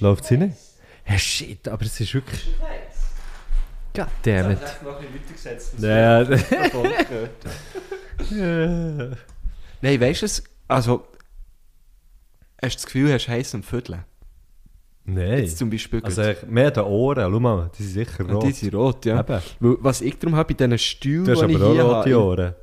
Läuft 0.00 0.24
sie 0.24 0.36
nicht? 0.36 0.56
Ja, 1.08 1.18
shit, 1.18 1.66
aber 1.68 1.84
es 1.84 1.98
ist 1.98 2.12
wirklich... 2.12 2.46
Goddammit. 4.04 4.58
Ja, 5.78 6.22
ja. 6.22 6.38
Nein, 9.80 10.00
weißt 10.00 10.22
du 10.22 10.26
es? 10.26 10.42
Also, 10.66 11.06
hast 12.62 12.74
du 12.74 12.76
das 12.78 12.84
Gefühl, 12.86 13.12
hast 13.12 13.26
du 13.26 13.32
heiß 13.32 13.54
am 13.54 13.62
Viertel? 13.62 14.04
Nein. 15.04 15.38
Jetzt 15.44 15.56
zum 15.58 15.70
Beispiel. 15.70 16.02
Also 16.04 16.22
ich- 16.22 16.42
mehr 16.46 16.70
die 16.70 16.80
Ohren, 16.80 17.32
schau 17.32 17.40
mal, 17.40 17.70
die 17.78 17.82
sind 17.82 18.04
sicher 18.06 18.26
Ja, 18.26 18.34
rot. 18.34 18.42
die 18.44 18.52
sind 18.52 18.74
rot, 18.74 19.04
ja. 19.06 19.20
Eben. 19.20 19.40
Weil, 19.60 19.76
was 19.80 20.00
ich 20.02 20.18
darum 20.18 20.36
habe, 20.36 20.52
bei 20.52 20.66
diesen 20.66 20.78
Stühlen, 20.78 21.24
Du 21.24 21.32
hast 21.32 21.48
die 21.48 21.56
aber 21.56 21.84
auch 21.94 21.98
rote. 22.06 22.20
Ohren. 22.22 22.54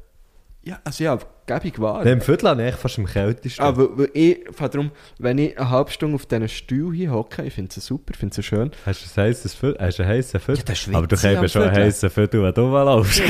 Ja, 0.63 0.79
also 0.83 1.03
ja, 1.03 1.17
gäbig 1.45 1.79
wahr. 1.79 2.03
Nein, 2.03 2.13
Im 2.13 2.21
Viertel 2.21 2.49
habe 2.49 2.67
ich 2.67 2.75
fast 2.75 2.97
am 2.99 3.05
kältesten. 3.05 3.63
Ah, 3.63 3.73
weil, 3.75 4.09
ich, 4.13 4.39
von 4.51 4.69
darum, 4.71 4.91
wenn 5.19 5.37
ich 5.37 5.57
eine 5.57 5.69
halbe 5.69 5.91
Stunde 5.91 6.15
auf 6.15 6.25
diesen 6.25 6.49
Stuhl 6.49 6.95
hier 6.95 7.11
hocke, 7.11 7.43
ich 7.43 7.53
finde 7.53 7.71
es 7.75 7.85
super, 7.85 8.11
ich 8.11 8.17
finde 8.17 8.39
es 8.39 8.45
schön. 8.45 8.71
Hast 8.85 9.01
du 9.15 9.21
ein 9.21 9.27
heißes 9.27 9.53
Viertel? 9.53 9.85
Hast 9.85 9.99
du 9.99 10.03
einen 10.03 10.11
heißen 10.11 10.39
Viertel? 10.39 10.63
Ja, 10.67 10.75
schwitze 10.75 10.97
aber 10.97 11.07
du 11.07 11.15
hast 11.15 11.21
schon 11.21 11.31
einen 11.31 11.49
Viertel. 11.49 11.83
heißen 11.85 12.09
Viertel, 12.09 12.43
wenn 12.43 12.53
du 12.53 12.61
mal 12.67 12.83
laufst. 12.83 13.21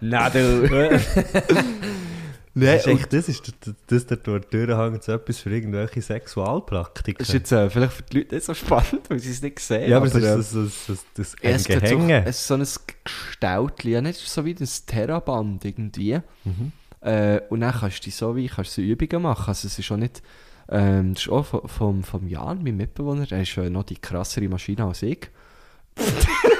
Nein, 0.00 0.32
du... 0.32 1.00
Nein, 2.56 2.80
und- 2.86 2.92
echt, 2.92 3.12
das 3.12 3.28
ist 3.28 3.52
das, 3.88 4.06
das 4.06 4.22
Tür 4.22 4.78
hängt 4.78 5.02
so 5.02 5.12
etwas 5.12 5.38
für 5.40 5.50
irgendwelche 5.50 6.00
Sexualpraktiken. 6.00 7.18
Das 7.18 7.28
ist 7.28 7.34
jetzt 7.34 7.52
äh, 7.52 7.68
vielleicht 7.68 7.92
für 7.94 8.02
die 8.04 8.18
Leute 8.18 8.34
nicht 8.36 8.44
so 8.46 8.54
spannend, 8.54 9.08
weil 9.10 9.18
sie 9.18 9.30
es 9.30 9.42
nicht 9.42 9.58
sehen. 9.58 9.90
ja, 9.90 9.96
aber 9.96 10.06
es 10.06 10.14
ist 10.14 10.24
das, 10.24 10.52
das, 10.52 10.86
das, 10.86 11.04
das 11.14 11.36
Ja, 11.42 11.50
ein 11.50 11.58
so, 11.58 11.68
Gehänge. 11.80 12.24
es 12.26 12.38
ist 12.38 12.46
so 12.46 12.54
ein 12.54 12.66
Gestaltli, 13.04 13.90
ja, 13.92 14.00
nicht 14.00 14.20
so 14.20 14.44
wie 14.44 14.54
das 14.54 14.86
Terraband 14.86 15.64
irgendwie. 15.64 16.20
Mhm. 16.44 16.72
Äh, 17.00 17.40
und 17.50 17.60
dann 17.60 17.72
kannst 17.74 18.06
du 18.06 18.10
so 18.10 18.36
wie 18.36 18.46
kannst 18.48 18.76
du 18.78 18.82
so 18.82 18.86
Übungen 18.86 19.22
machen. 19.22 19.48
Also 19.48 19.66
es 19.66 19.76
ist 19.78 19.90
auch 19.90 19.96
nicht, 19.96 20.22
ähm, 20.68 21.14
das 21.14 21.24
ist 21.24 21.28
auch 21.32 21.68
vom, 21.68 22.04
vom, 22.04 22.28
Jan, 22.28 22.62
mein 22.62 22.76
Mitbewohner, 22.76 23.26
der 23.26 23.42
ist 23.42 23.56
äh, 23.56 23.68
noch 23.68 23.82
die 23.82 23.96
krassere 23.96 24.48
Maschine 24.48 24.84
als 24.84 25.02
ich. 25.02 25.28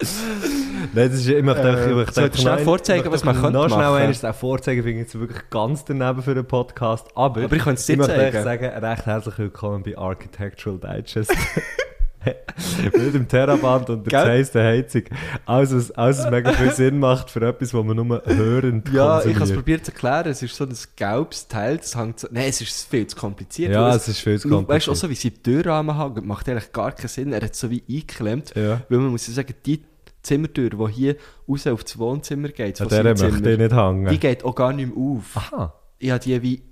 Nein, 0.00 0.90
das 1.10 1.12
ist, 1.20 1.28
ich 1.28 1.36
einfach, 1.36 1.86
ich 1.86 1.94
möchte 1.94 2.12
soll 2.14 2.24
ich 2.24 2.30
einfach 2.30 2.38
schnell 2.40 2.56
noch- 2.56 2.62
vorzeigen, 2.64 3.06
ich 3.06 3.12
was 3.12 3.24
man 3.24 3.36
noch 3.36 3.42
könnte 3.42 3.68
schnell 3.68 3.78
machen? 3.90 4.02
eines 4.02 4.24
auch 4.24 4.34
vorzeigen, 4.34 4.82
finde 4.82 5.00
ich 5.00 5.06
jetzt 5.06 5.18
wirklich 5.18 5.50
ganz 5.50 5.84
daneben 5.84 6.22
für 6.22 6.32
einen 6.32 6.44
Podcast. 6.46 7.06
Aber, 7.14 7.44
Aber 7.44 7.56
ich 7.56 7.62
könnte 7.62 7.78
es 7.80 7.86
dir 7.86 7.94
ich 7.94 8.02
zeigen. 8.06 8.36
euch 8.36 8.42
sagen, 8.42 8.64
recht 8.64 9.06
herzlich 9.06 9.38
willkommen 9.38 9.82
bei 9.84 9.96
Architectural 9.96 10.78
Digest. 10.80 11.32
Mit 12.84 13.14
dem 13.14 13.28
Terraband 13.28 13.90
und 13.90 14.10
der 14.10 14.24
heißen 14.24 14.60
Heizung. 14.60 15.02
Alles, 15.46 15.74
was, 15.74 15.90
alles, 15.92 16.18
was 16.18 16.30
mega 16.30 16.52
viel 16.52 16.70
Sinn 16.72 16.98
macht 16.98 17.30
für 17.30 17.46
etwas, 17.46 17.74
was 17.74 17.84
man 17.84 17.96
nur 17.96 18.22
hörend 18.24 18.88
Ja, 18.92 19.24
ich 19.24 19.34
habe 19.34 19.44
es 19.44 19.52
probiert 19.52 19.84
zu 19.84 19.92
erklären. 19.92 20.28
Es 20.28 20.42
ist 20.42 20.56
so 20.56 20.64
ein 20.64 20.76
gelbes 20.96 21.48
Teil, 21.48 21.78
das 21.78 21.96
hängt 21.96 22.20
so... 22.20 22.28
Nein, 22.30 22.48
es 22.48 22.60
ist 22.60 22.88
viel 22.88 23.06
zu 23.06 23.16
kompliziert. 23.16 23.72
Ja, 23.72 23.88
weil 23.88 23.96
es 23.96 24.08
ist 24.08 24.20
viel 24.20 24.38
zu 24.38 24.48
Weißt 24.48 24.50
du, 24.50 24.54
auch 24.54 24.66
kompliziert. 24.66 24.96
so 24.96 25.10
wie 25.10 25.14
sie 25.14 25.30
die 25.30 25.42
Türrahmen 25.42 25.96
haben, 25.96 26.26
macht 26.26 26.48
eigentlich 26.48 26.72
gar 26.72 26.92
keinen 26.92 27.08
Sinn. 27.08 27.32
Er 27.32 27.42
hat 27.42 27.54
so 27.54 27.70
wie 27.70 27.82
eingeklemmt. 27.88 28.54
Ja. 28.54 28.80
Weil 28.88 28.98
man 28.98 29.08
muss 29.08 29.26
ja 29.26 29.34
sagen, 29.34 29.54
die 29.66 29.82
Zimmertür, 30.22 30.70
die 30.70 30.92
hier 30.92 31.16
raus 31.48 31.66
auf 31.66 31.84
das 31.84 31.98
Wohnzimmer 31.98 32.48
geht, 32.48 32.78
von 32.78 32.88
der 32.88 33.04
möchte 33.04 33.26
ich 33.26 33.58
nicht 33.58 33.72
hängen. 33.72 34.08
die 34.08 34.18
geht 34.18 34.44
auch 34.44 34.54
gar 34.54 34.72
nicht 34.72 34.94
mehr 34.94 34.96
auf. 34.96 35.36
Aha. 35.36 35.74
Ich 35.98 36.10
habe 36.10 36.20
die 36.20 36.42
wie 36.42 36.62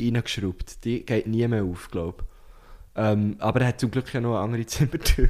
reingeschraubt. 0.00 0.84
Die 0.84 1.04
geht 1.04 1.26
nie 1.26 1.46
mehr 1.46 1.64
auf, 1.64 1.90
glaube 1.90 2.22
ich. 2.22 2.33
Ähm, 2.96 3.36
aber 3.38 3.60
er 3.62 3.68
hat 3.68 3.80
zum 3.80 3.90
Glück 3.90 4.12
ja 4.14 4.20
noch 4.20 4.36
eine 4.36 4.44
andere 4.44 4.66
Zimmertür. 4.66 5.28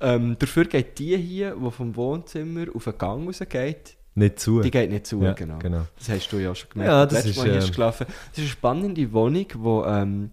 ähm, 0.00 0.36
dafür 0.38 0.64
geht 0.66 0.98
die 0.98 1.16
hier, 1.16 1.56
die 1.56 1.70
vom 1.70 1.96
Wohnzimmer 1.96 2.66
auf 2.74 2.84
den 2.84 2.98
Gang 2.98 3.26
rausgeht, 3.26 3.96
Nicht 4.14 4.38
zu. 4.38 4.60
die 4.60 4.70
geht 4.70 4.90
nicht 4.90 5.06
zu, 5.06 5.22
Ja, 5.22 5.32
genau. 5.32 5.58
genau. 5.58 5.86
Das 5.98 6.08
hast 6.10 6.28
du 6.32 6.38
ja 6.38 6.54
schon 6.54 6.70
gemerkt. 6.70 6.90
Ja, 6.92 7.04
das 7.06 7.12
Letztes 7.14 7.30
ist, 7.32 7.36
Mal 7.38 7.50
hier 7.50 7.58
ist 7.58 7.74
gelaufen. 7.74 8.06
Das 8.08 8.16
ist 8.32 8.38
eine 8.38 8.48
spannende 8.48 9.12
Wohnung, 9.12 9.46
die 9.48 9.88
ähm, 9.88 10.30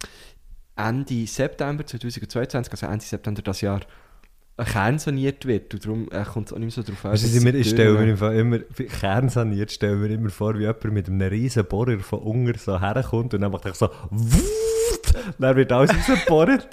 Ende 0.76 1.26
September 1.28 1.86
2022, 1.86 2.72
also 2.72 2.86
Ende 2.86 3.06
September 3.06 3.42
das 3.42 3.62
Jahr, 3.62 3.80
kernsaniert 4.58 5.46
wird. 5.46 5.74
Und 5.74 5.86
darum 5.86 6.08
äh, 6.12 6.24
kommt 6.24 6.48
es 6.48 6.54
auch 6.54 6.60
nicht 6.60 6.76
mehr 6.78 6.84
so 6.86 6.90
drauf 6.90 7.04
an. 7.06 7.12
Dass 7.12 7.24
ich, 7.24 7.44
ich 7.44 7.70
stelle 7.70 7.94
mir 7.98 8.12
im 8.12 8.18
Fall 8.18 8.36
immer, 8.36 8.60
kernsaniert, 8.60 9.72
stelle 9.72 9.96
mir 9.96 10.08
immer 10.08 10.30
vor, 10.30 10.56
wie 10.58 10.62
jemand 10.62 10.84
mit 10.86 11.08
einem 11.10 11.22
riesen 11.22 11.66
Bohrer 11.66 12.00
von 12.00 12.20
unten 12.20 12.58
so 12.58 12.80
herkommt 12.80 13.34
und 13.34 13.42
dann 13.42 13.52
macht 13.52 13.66
er 13.66 13.74
so 13.74 13.90
«Wuuuut!» 14.12 14.66
Dann 15.40 15.56
wird 15.56 15.72
alles 15.72 15.92
rausgebohrt. 15.92 16.68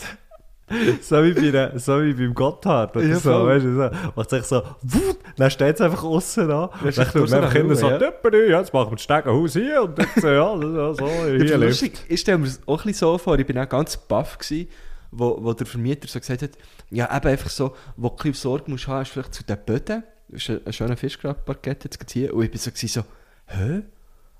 so, 1.02 1.22
wie 1.22 1.32
bei 1.32 1.48
einer, 1.48 1.78
so 1.78 2.02
wie 2.02 2.14
beim 2.14 2.34
Gotthard 2.34 2.96
oder 2.96 3.06
Ja, 3.06 3.16
so, 3.16 3.30
voll. 3.30 3.46
weißt 3.48 3.64
du, 3.64 3.74
so. 3.74 3.90
macht 4.16 4.30
sich 4.30 4.44
so 4.44 4.62
«Wuuut!» 4.82 5.18
dann 5.36 5.50
steht 5.50 5.74
es 5.74 5.80
einfach 5.80 6.02
außen 6.04 6.50
an. 6.50 6.70
Dann 6.78 6.88
ist 6.88 6.98
echt 6.98 7.12
tut 7.12 7.28
man 7.30 7.40
einfach 7.40 7.52
so 7.52 7.58
immer 7.58 7.74
so 7.74 7.90
ja. 7.90 7.98
«Düppeli, 7.98 8.50
jetzt 8.50 8.72
machen 8.72 8.90
wir 8.90 8.96
das 8.96 9.02
Stegenhaus 9.02 9.52
hier 9.52 9.82
und 9.82 9.98
jetzt, 9.98 10.24
äh, 10.24 10.36
ja, 10.36 10.56
so, 10.60 10.94
so 10.94 11.06
hier 11.06 11.58
lebt». 11.58 11.60
lustig. 11.60 11.98
Ich 12.08 12.20
stelle 12.20 12.38
mir 12.38 12.46
das 12.46 12.60
auch 12.66 12.80
ein 12.80 12.86
bisschen 12.86 12.94
so 12.94 13.18
vor, 13.18 13.38
ich 13.38 13.46
bin 13.46 13.58
auch 13.58 13.68
ganz 13.68 13.96
baff 13.96 14.38
gewesen, 14.38 14.68
wo, 15.10 15.36
wo 15.42 15.52
der 15.52 15.66
Vermieter 15.66 16.08
so 16.08 16.18
gesagt 16.18 16.42
hat, 16.42 16.50
ja 16.90 17.14
eben 17.14 17.28
einfach 17.28 17.50
so, 17.50 17.74
wo 17.96 18.08
du 18.08 18.14
ein 18.14 18.16
bisschen 18.16 18.34
Sorge 18.34 18.70
musst 18.70 18.86
haben, 18.88 19.02
ist 19.02 19.10
vielleicht 19.10 19.34
zu 19.34 19.44
den 19.44 19.58
Böden, 19.66 20.04
das 20.28 20.42
ist 20.42 20.50
ein, 20.50 20.60
ein 20.64 20.72
schöner 20.72 20.96
Fischgrabparkett 20.96 21.84
jetzt 21.84 21.98
gerade 21.98 22.12
hier, 22.12 22.34
und 22.34 22.44
ich 22.44 22.50
bin 22.50 22.58
so, 22.58 22.70
gewesen, 22.70 22.88
so 22.88 23.02
hä? 23.46 23.82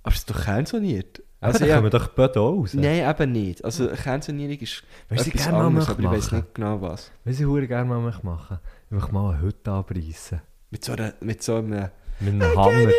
Aber 0.02 0.12
es 0.12 0.20
ist 0.20 0.30
doch 0.30 0.44
kernsaniert. 0.44 1.22
Also, 1.42 1.58
da 1.58 1.66
ja, 1.66 1.76
kommen 1.76 1.90
doch 1.90 2.08
Böden 2.08 2.38
raus. 2.40 2.74
nein, 2.74 3.08
eben 3.08 3.32
nicht. 3.32 3.64
Also 3.64 3.88
Kernsanierung 3.88 4.58
ist 4.58 4.84
Weißt 5.08 5.26
du, 5.26 5.30
etwas 5.30 5.44
gerne 5.44 5.58
anderes, 5.58 5.88
aber 5.88 6.00
ich 6.00 6.10
weiß 6.10 6.32
nicht 6.32 6.54
genau 6.54 6.80
was. 6.80 7.10
Was 7.24 7.40
ich 7.40 7.46
verdammt 7.46 7.68
gerne 7.68 7.88
mal 7.88 8.00
machen 8.22 8.58
Ich 8.86 8.90
möchte 8.92 9.12
mal 9.12 9.32
eine 9.32 9.42
Hütte 9.42 9.70
abreißen. 9.72 10.40
Mit 10.70 10.84
so, 10.84 10.92
einer, 10.92 11.14
mit 11.20 11.42
so 11.42 11.56
einem 11.56 11.90
Mit 12.20 12.34
einem 12.34 12.56
Hammer. 12.56 12.90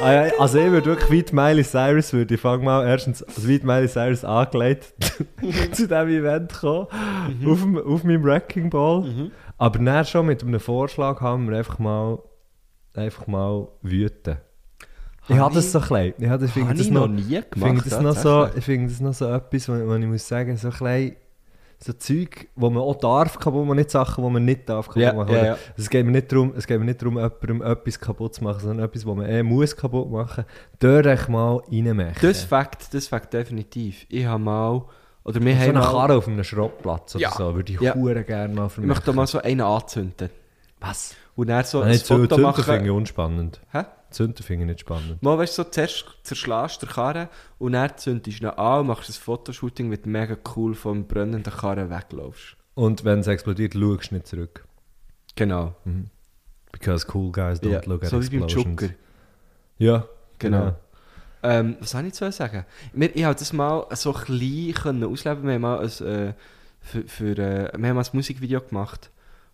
Ah, 0.00 0.12
ja, 0.12 0.32
also 0.38 0.58
ich 0.58 0.70
würde 0.70 0.86
wirklich 0.86 1.10
wie 1.30 1.34
Miley 1.34 1.64
Cyrus 1.64 2.12
würde 2.12 2.34
ich 2.34 2.40
fang 2.40 2.62
mal 2.62 2.86
erstens 2.86 3.22
also 3.22 3.48
wie 3.48 3.58
die 3.58 3.66
Miley 3.66 3.88
Cyrus 3.88 4.24
angelegt 4.24 4.94
zu 5.72 5.88
diesem 5.88 6.08
Event 6.08 6.52
kommen, 6.52 6.86
auf, 7.46 7.60
dem, 7.60 7.78
auf 7.78 8.04
meinem 8.04 8.22
Wrecking 8.22 8.70
Ball. 8.70 9.30
Aber 9.56 9.78
dann 9.78 10.04
schon 10.04 10.26
mit 10.26 10.42
einem 10.42 10.60
Vorschlag 10.60 11.20
haben 11.20 11.50
wir 11.50 11.58
einfach 11.58 11.80
mal 11.80 12.18
einfach 12.94 13.26
mal 13.26 13.68
wüten. 13.82 14.38
Ich 15.28 15.36
Habe 15.36 15.54
das 15.54 15.70
so 15.72 15.80
klein. 15.80 16.14
Ich 16.18 16.28
habe 16.28 16.42
das, 16.42 16.52
finde 16.52 16.72
das 16.74 16.80
ich 16.86 16.90
noch, 16.90 17.06
noch 17.06 17.14
nie 17.14 17.22
gemacht. 17.50 17.52
finde 17.52 17.82
das 17.88 18.00
noch 18.00 18.16
so, 18.16 18.48
ich 18.56 18.64
finde 18.64 18.88
das 18.90 19.00
noch 19.00 19.12
so 19.14 19.26
etwas, 19.30 19.68
wo 19.68 19.94
ich 19.94 20.06
muss 20.06 20.26
sagen, 20.26 20.56
so 20.56 20.70
klein 20.70 21.16
so 21.80 21.92
Zeug, 21.92 22.48
wo 22.56 22.70
man 22.70 22.82
auch 22.82 22.96
darf 22.96 23.38
kaputt 23.38 23.64
machen, 23.64 23.76
nicht 23.76 23.90
Sachen, 23.92 24.24
die 24.24 24.30
man 24.30 24.44
nicht 24.44 24.68
darf 24.68 24.88
kaputt 24.88 25.14
machen. 25.14 25.30
Oder- 25.30 25.46
ja. 25.46 25.58
Es 25.76 25.88
geht 25.88 26.04
mir 26.04 26.10
nicht 26.10 26.32
darum, 26.32 26.52
es 26.56 26.66
geht 26.66 26.76
mir 26.78 26.84
nicht 26.84 27.00
darum, 27.00 27.16
jemandem 27.18 27.62
etwas 27.62 28.00
kaputt 28.00 28.34
zu 28.34 28.42
machen, 28.42 28.58
sondern 28.60 28.84
etwas, 28.86 29.06
was 29.06 29.14
man 29.14 29.26
eh 29.26 29.42
muss 29.44 29.76
kaputt 29.76 30.10
machen. 30.10 30.44
Dort 30.80 31.06
echt 31.06 31.28
mal 31.28 31.60
reinmachen. 31.70 32.14
Das 32.20 32.42
Fakt, 32.42 32.92
das 32.94 33.06
Fakt 33.06 33.32
definitiv. 33.32 34.06
Ich 34.08 34.24
habe 34.26 34.42
mal, 34.42 34.82
oder 35.24 35.40
wir 35.40 35.52
so 35.54 35.60
haben 35.60 35.68
eine 35.70 35.78
mal, 35.78 35.86
Karre 35.92 36.14
auf 36.16 36.26
einem 36.26 36.42
Schrottplatz 36.42 37.14
oder 37.14 37.22
Ja. 37.22 37.30
so, 37.30 37.54
würde 37.54 37.72
ich 37.72 37.80
Ja. 37.80 37.92
gerne 37.94 38.54
mal 38.54 38.68
für 38.68 38.80
ich 38.80 38.86
möchte 38.88 39.12
mal 39.12 39.26
so 39.28 39.38
einen 39.40 39.60
anzünden. 39.60 40.30
Was? 40.80 41.14
Und 41.36 41.46
dann 41.48 41.64
so 41.64 41.82
ein 41.82 41.94
Foto 41.98 42.34
Zünden 42.34 42.54
finde 42.54 42.72
machen. 42.72 42.84
ich 42.86 42.90
unspannend. 42.90 43.60
Hä? 43.70 43.84
Zünden 44.10 44.42
finde 44.42 44.64
ich 44.64 44.68
nicht 44.68 44.80
spannend. 44.80 45.22
Mal, 45.22 45.36
weißt 45.38 45.58
du, 45.58 45.62
so 45.62 45.68
zuerst 45.70 46.04
zerschlägst 46.22 46.82
du 46.82 46.86
die 46.86 46.92
Karre 46.92 47.28
und 47.58 47.72
dann 47.72 47.96
zündest 47.96 48.40
du 48.40 48.46
ihn 48.46 48.50
an 48.50 48.80
und 48.80 48.86
machst 48.88 49.10
ein 49.10 49.12
Fotoshooting, 49.12 49.88
mit 49.88 50.06
mega 50.06 50.36
cool 50.56 50.74
vom 50.74 51.06
brennenden 51.06 51.52
Karre 51.52 51.90
weglaufst. 51.90 52.56
Und 52.74 53.04
wenn 53.04 53.20
es 53.20 53.26
explodiert, 53.26 53.74
schaust 53.74 54.10
du 54.10 54.14
nicht 54.14 54.26
zurück. 54.26 54.64
Genau. 55.36 55.74
Because 56.72 57.06
cool 57.14 57.32
guys 57.32 57.60
don't 57.60 57.70
Ja, 57.70 57.80
look 57.86 58.04
at 58.04 58.10
so 58.10 58.22
wie 58.22 58.28
beim 58.28 58.44
explosions. 58.44 58.82
Joker. 58.82 58.94
Ja, 59.78 60.08
Genau. 60.38 60.76
Ähm, 61.42 61.76
was 61.80 61.90
soll 61.90 62.06
ich 62.06 62.14
zu 62.14 62.30
sagen? 62.32 62.64
Wir, 62.92 63.14
ich 63.14 63.24
habe 63.24 63.38
das 63.38 63.52
mal 63.52 63.86
so 63.92 64.12
klein 64.12 64.72
können 64.74 65.04
ausleben. 65.04 65.44
Wir 65.44 65.54
haben 65.54 65.62
mal 65.62 65.78
ein, 65.80 66.06
äh, 66.06 66.34
für, 66.80 67.04
für, 67.06 67.38
äh, 67.38 67.78
wir 67.78 67.88
haben 67.88 67.96
mal 67.96 68.02
ein 68.04 68.10
Musikvideo 68.12 68.60
gemacht, 68.60 69.10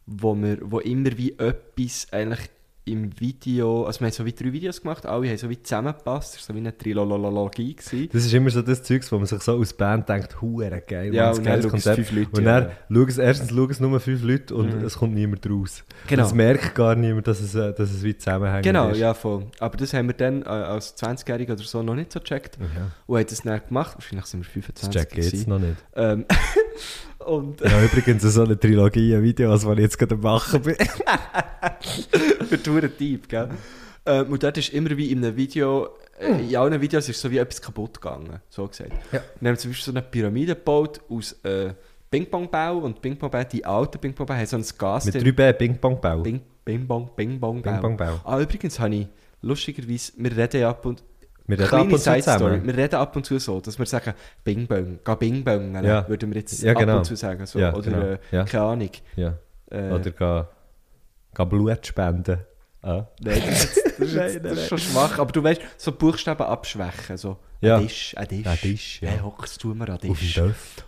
wo, 0.07 0.35
wir, 0.35 0.59
wo 0.63 0.81
immer 0.81 1.17
wie 1.17 1.33
etwas 1.39 2.07
eigentlich 2.11 2.49
im 2.87 3.19
Video, 3.19 3.87
also 3.87 4.01
wir 4.01 4.07
haben 4.09 4.13
so 4.13 4.25
wie 4.27 4.33
drei 4.33 4.53
Videos 4.53 4.83
gemacht, 4.83 5.07
alle 5.07 5.29
haben 5.31 5.39
so 5.39 5.49
wie 5.49 5.61
zusammengepasst, 5.63 6.35
das 6.35 6.41
war 6.43 6.47
so 6.49 6.55
wie 6.55 6.59
eine 6.59 6.77
Trilologie. 6.77 7.75
gewesen. 7.75 8.09
Das 8.13 8.25
ist 8.27 8.35
immer 8.35 8.51
so 8.51 8.61
das 8.61 8.83
Zeugs, 8.83 9.11
wo 9.11 9.17
man 9.17 9.25
sich 9.27 9.41
so 9.43 9.53
aus 9.59 9.73
Band 9.73 10.07
denkt, 10.09 10.41
hure 10.43 10.83
geil, 10.87 11.15
Ja, 11.15 11.31
und 11.31 11.39
das 11.39 11.45
dann 11.45 11.75
es 11.77 11.85
fünf 11.85 12.13
Leute, 12.13 12.31
Und 12.37 12.45
dann 12.45 12.71
ja. 12.91 13.05
es, 13.09 13.17
erstens 13.19 13.51
schauen 13.51 13.71
es 13.71 13.81
nur 13.81 13.99
fünf 14.01 14.23
Leute 14.23 14.55
und 14.55 14.83
es 14.83 14.99
kommt 14.99 15.15
niemand 15.15 15.49
raus. 15.49 15.83
Genau. 16.09 16.23
Und 16.23 16.29
es 16.29 16.35
merkt 16.35 16.75
gar 16.75 16.95
niemand, 16.95 17.27
dass 17.27 17.41
es, 17.41 17.55
äh, 17.55 17.73
dass 17.73 17.91
es 17.91 18.03
wie 18.03 18.17
zusammenhängt 18.19 18.65
Genau, 18.65 18.91
ist. 18.91 18.99
ja 18.99 19.15
voll. 19.15 19.47
Aber 19.61 19.77
das 19.79 19.95
haben 19.95 20.09
wir 20.09 20.15
dann 20.15 20.43
äh, 20.43 20.47
als 20.49 20.95
20-Jährige 20.99 21.55
oder 21.55 21.63
so 21.63 21.83
noch 21.83 21.95
nicht 21.95 22.13
so 22.13 22.21
gecheckt 22.21 22.59
Ja. 22.61 22.91
und 23.07 23.17
haben 23.19 23.27
das 23.27 23.41
dann 23.43 23.61
gemacht. 23.67 23.95
Wahrscheinlich 23.97 24.27
sind 24.27 24.41
wir 24.41 24.45
Das 24.45 24.83
25 24.83 24.91
check 24.91 25.17
jetzt 25.17 25.31
gewesen. 25.31 25.49
noch 25.51 25.59
nicht. 25.59 25.77
Ähm, 25.97 26.27
und 27.27 27.61
Ja, 27.61 27.83
übrigens 27.83 28.23
so 28.23 28.43
eine 28.43 28.59
Trilogie 28.59 29.15
an 29.15 29.23
Videos, 29.23 29.63
die 29.63 29.73
ich 29.73 29.79
jetzt 29.79 29.99
gerade 29.99 30.17
machen 30.17 30.63
bin. 30.63 30.77
für 32.49 32.59
die 32.59 32.71
Huren 32.71 32.97
Typ, 32.97 33.29
gell? 33.29 33.49
Ähm, 34.07 34.33
und 34.33 34.43
dort 34.43 34.59
ist 34.59 34.73
immer 34.73 34.97
wie 34.97 35.11
in 35.11 35.25
einem 35.25 35.37
Video, 35.37 35.89
äh, 36.19 36.49
in 36.49 36.57
allen 36.57 36.81
Videos 36.81 37.09
ist 37.09 37.21
so 37.21 37.31
wie 37.31 37.39
etwas 37.39 37.61
kaputt 37.61 38.01
gegangen, 38.01 38.41
so 38.51 38.67
gesagt. 38.67 38.93
Ja. 39.13 39.21
Wir 39.41 39.49
haben 39.49 39.57
zum 39.57 39.71
Beispiel 39.71 39.85
so 39.85 39.91
eine 39.93 40.03
Pyramide 40.03 40.55
gebaut 40.55 41.01
aus 41.09 41.33
äh, 41.43 41.73
Ping-Pong-Bau 42.11 42.79
und 42.79 43.01
Ping-Pong-Bau, 43.01 43.45
die 43.45 43.65
alten 43.65 43.99
Ping-Pong-Bau 43.99 44.35
haben 44.35 44.47
so 44.47 44.57
ein 44.57 44.65
Gas 44.79 45.07
Mit 45.07 45.15
drin. 45.15 45.35
3B 45.35 45.53
Ping-Pong-Bau. 45.55 46.23
Bing-Bong-Bau. 46.23 47.13
Ping-Pong-Bau. 47.17 48.21
Ah, 48.25 48.41
übrigens 48.41 48.79
habe 48.79 48.95
ich, 48.95 49.09
lustigerweise, 49.41 50.13
wir 50.17 50.37
reden 50.37 50.61
ja 50.61 50.71
ab 50.71 50.85
und 50.87 51.03
Wir 51.47 51.59
reden 51.59 51.75
ab 51.75 51.83
und 51.93 51.99
zu 51.99 52.15
zusammen. 52.15 52.67
Wir 52.67 52.77
reden 52.77 52.95
ab 52.95 53.17
und 53.17 53.27
zu 53.27 53.39
so, 53.39 53.61
dass 53.61 53.79
wir 53.79 53.87
sagen, 53.87 54.15
Bing 54.45 54.67
Bong, 54.67 54.99
ga 55.05 55.15
Bing 55.15 55.45
Bong, 55.45 55.75
Ja. 55.85 56.09
würden 56.09 56.31
wir 56.33 56.41
jetzt 56.41 56.63
Ja, 56.63 56.73
ab 56.73 56.79
genau. 56.79 56.99
und 56.99 57.05
zu 57.05 57.17
sagen. 57.17 57.45
So. 57.47 57.59
Ja, 57.59 57.75
Oder, 57.75 57.91
genau. 57.91 58.43
äh, 58.43 58.45
keine 58.47 58.65
Ahnung. 58.65 58.91
Äh, 59.17 59.31
Oder 59.91 60.11
gehen, 60.11 60.45
gehen 61.35 61.49
Blut 61.49 61.87
spenden. 61.87 62.39
Ah. 62.83 63.07
Nein, 63.21 63.43
das, 63.47 63.65
ist- 63.65 63.77
das, 63.77 64.09
ist, 64.09 64.15
Nein, 64.15 64.25
jetzt- 64.33 64.35
nein, 64.35 64.43
das 64.43 64.59
ist 64.59 64.69
schon 64.69 64.79
schwach. 64.79 65.19
Aber 65.19 65.33
du 65.33 65.43
weißt, 65.43 65.61
so 65.79 65.93
Buchstaben 65.93 66.45
abschwächen. 66.47 67.17
So. 67.17 67.39
Ja. 67.61 67.77
Ein 67.79 67.89
Tisch, 67.89 68.15
ein 68.17 68.29
Tisch. 68.29 68.47
Ein 68.47 68.59
Tisch, 68.59 69.03
ja. 69.03 69.09
Hey, 69.11 69.19
hockst 69.21 69.63
du 69.65 69.75
mir 69.75 69.89
an 69.89 69.99
Tisch. 69.99 70.41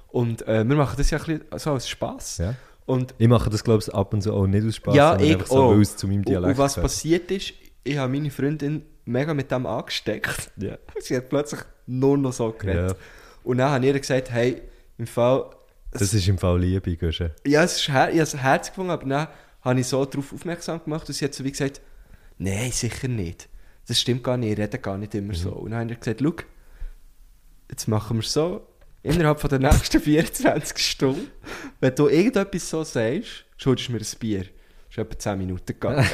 Und 0.09 0.47
äh, 0.47 0.67
wir 0.69 0.77
machen 0.77 0.95
das 0.99 1.11
ja 1.11 1.19
ein 1.19 1.25
bisschen 1.25 1.45
so 1.59 1.73
als 1.73 1.89
Spass. 1.89 2.39
Ja. 2.39 2.55
Und, 2.85 3.15
Ich 3.19 3.29
mache 3.29 3.51
das, 3.51 3.65
glaube 3.65 3.83
ich, 3.83 3.93
ab 3.95 4.13
und 4.13 4.21
zu 4.23 4.33
auch 4.33 4.47
nicht 4.47 4.67
aus 4.67 4.77
Spaß, 4.77 4.95
Ja, 4.95 5.09
sondern 5.11 5.27
ich 5.27 5.33
einfach 5.35 5.47
so, 5.49 5.71
weil 5.71 5.81
es 5.81 5.97
zu 5.97 6.07
meinem 6.07 6.25
Dialekt 6.25 6.53
und 6.53 6.59
was 6.59 6.77
passiert 6.77 7.31
ist, 7.31 7.53
ich 7.83 7.97
habe 7.97 8.13
meine 8.13 8.31
Freundin 8.31 8.83
mega 9.07 9.33
mit 9.33 9.51
dem 9.51 9.67
angesteckt. 9.67 10.51
Ja. 10.57 10.79
Sie 10.99 11.17
hat 11.17 11.29
plötzlich 11.29 11.61
nur 11.87 12.19
noch 12.19 12.33
so 12.33 12.53
geredet. 12.53 12.91
Ja. 12.93 12.97
Und 13.45 13.59
dann 13.59 13.71
habe 13.71 13.87
ich 13.87 13.95
ihr 13.95 14.01
gesagt, 14.01 14.31
hey, 14.31 14.63
im 14.99 15.07
Fall... 15.07 15.51
Das 15.93 16.13
ist 16.13 16.29
im 16.29 16.37
Fall 16.37 16.61
Liebe, 16.61 16.97
Guschen. 16.97 17.31
Ja, 17.47 17.63
es 17.63 17.77
ist 17.77 17.89
her 17.89 18.09
ich 18.11 18.17
habe 18.17 18.23
es 18.23 18.37
Herz 18.37 18.69
gefunden, 18.69 18.91
aber 18.91 19.07
dann 19.07 19.29
habe 19.63 19.81
ich 19.81 19.87
so 19.87 20.05
darauf 20.05 20.33
aufmerksam 20.33 20.83
gemacht 20.83 21.09
und 21.09 21.15
sie 21.15 21.25
hat 21.25 21.35
so 21.35 21.45
wie 21.45 21.51
gesagt, 21.51 21.81
nein, 22.39 22.71
sicher 22.73 23.09
nicht. 23.09 23.49
Das 23.87 24.01
stimmt 24.01 24.25
gar 24.25 24.37
nicht, 24.37 24.53
ich 24.53 24.59
rede 24.59 24.79
gar 24.79 24.99
nicht 24.99 25.15
immer 25.15 25.35
so. 25.35 25.51
Und 25.51 25.71
dann 25.71 25.81
habe 25.81 25.93
ich 25.93 26.01
gesagt, 26.01 26.21
schau, 26.23 26.35
jetzt 27.71 27.87
machen 27.87 28.17
wir 28.17 28.25
es 28.25 28.33
so, 28.33 28.67
innerhalb 29.03 29.41
von 29.41 29.51
der 29.51 29.61
nächsten 29.61 30.01
24 30.03 30.79
Stunden, 30.79 31.31
wenn 31.81 31.95
du 31.95 32.09
irgendetwas 32.09 32.69
so 32.69 32.83
sagst, 32.83 33.45
schuldest 33.57 33.89
du 33.89 33.93
mir 33.93 34.01
ein 34.01 34.19
Bier. 34.19 34.47
Ist 34.97 34.99
etwa 34.99 35.19
10 35.19 35.39
Minuten 35.39 35.67
gegangen. 35.67 36.05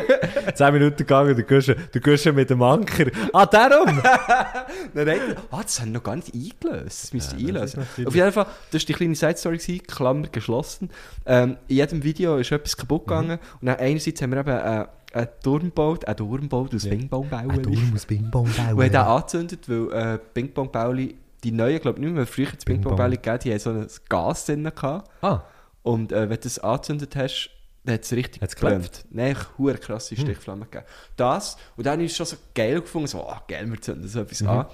10 0.54 0.72
Minuten 0.74 0.96
gegangen, 0.98 1.34
der 1.34 1.44
Guschen, 1.44 1.74
der 1.94 2.00
Guschen 2.00 2.34
mit 2.34 2.50
dem 2.50 2.62
Anker. 2.62 3.06
Ah, 3.32 3.46
darum! 3.46 3.86
Dann 4.94 5.08
hat 5.10 5.18
ah, 5.50 5.62
das 5.62 5.80
haben 5.80 5.88
wir 5.88 5.92
noch 5.94 6.02
gar 6.02 6.16
nicht 6.16 6.34
eingelöst. 6.34 7.04
Das 7.04 7.12
müsste 7.12 7.36
Ja, 7.36 7.48
einlösen. 7.48 7.82
Auf 8.04 8.14
jeden 8.14 8.32
Fall, 8.32 8.46
das 8.70 8.82
war 8.82 8.86
die 8.86 8.92
kleine 8.92 9.14
Side-Story, 9.14 9.58
Klammer 9.86 10.28
geschlossen. 10.28 10.90
Ähm, 11.24 11.56
in 11.68 11.76
jedem 11.76 12.02
Video 12.02 12.36
ist 12.36 12.52
etwas 12.52 12.76
kaputt 12.76 13.06
gegangen. 13.06 13.38
Und 13.60 13.66
dann 13.66 13.76
einerseits 13.76 14.20
haben 14.20 14.32
wir 14.32 14.38
eben 14.40 14.50
äh, 14.50 14.86
einen 15.14 15.28
Turm 15.42 15.62
gebaut, 15.62 16.04
einen 16.06 16.16
Turm 16.16 16.40
gebaut 16.42 16.74
aus 16.74 16.84
Ja. 16.84 16.90
Ping-Pong-Bauen. 16.90 17.90
muss 17.92 18.04
Bing-Bong 18.06 18.44
Und 18.44 18.58
haben 18.58 18.78
den 18.78 18.96
angezündet, 18.96 19.68
weil 19.68 19.92
äh, 19.92 20.18
Ping-Pong-Bauli, 20.34 21.16
die 21.42 21.52
neuen, 21.52 21.80
glaube 21.80 21.98
ich 22.00 22.04
nicht 22.04 22.14
mehr, 22.14 22.26
früher 22.26 22.46
das 22.54 22.64
Ping-Pong. 22.64 22.96
Ping-Pong-Bauli 22.96 23.16
gegeben, 23.16 23.38
die 23.44 23.50
haben 23.52 23.58
so 23.58 23.70
ein 23.70 23.86
Gas 24.10 24.44
drin 24.44 24.64
gehabt. 24.64 25.08
Ah, 25.22 25.40
Und 25.82 26.12
äh, 26.12 26.22
wenn 26.28 26.36
du 26.36 26.42
das 26.42 26.58
angezündet 26.58 27.16
hast, 27.16 27.50
hat 27.94 28.04
es 28.04 28.12
richtig 28.12 28.42
Hat's 28.42 28.54
geklappt? 28.56 29.04
Nein, 29.10 29.32
ich 29.32 29.58
hure 29.58 29.78
krasse 29.78 30.16
Stichflamme 30.16 30.64
gegeben. 30.66 30.84
Das, 31.16 31.56
und 31.76 31.86
dann 31.86 32.00
ist 32.00 32.12
es 32.12 32.16
schon 32.16 32.26
so 32.26 32.36
geil 32.54 32.80
gefunden, 32.80 33.06
so, 33.08 33.26
ah, 33.26 33.42
geil, 33.48 33.70
wir 33.70 33.80
zünden 33.80 34.08
so 34.08 34.20
etwas 34.20 34.40
Mhm. 34.42 34.48
an. 34.48 34.66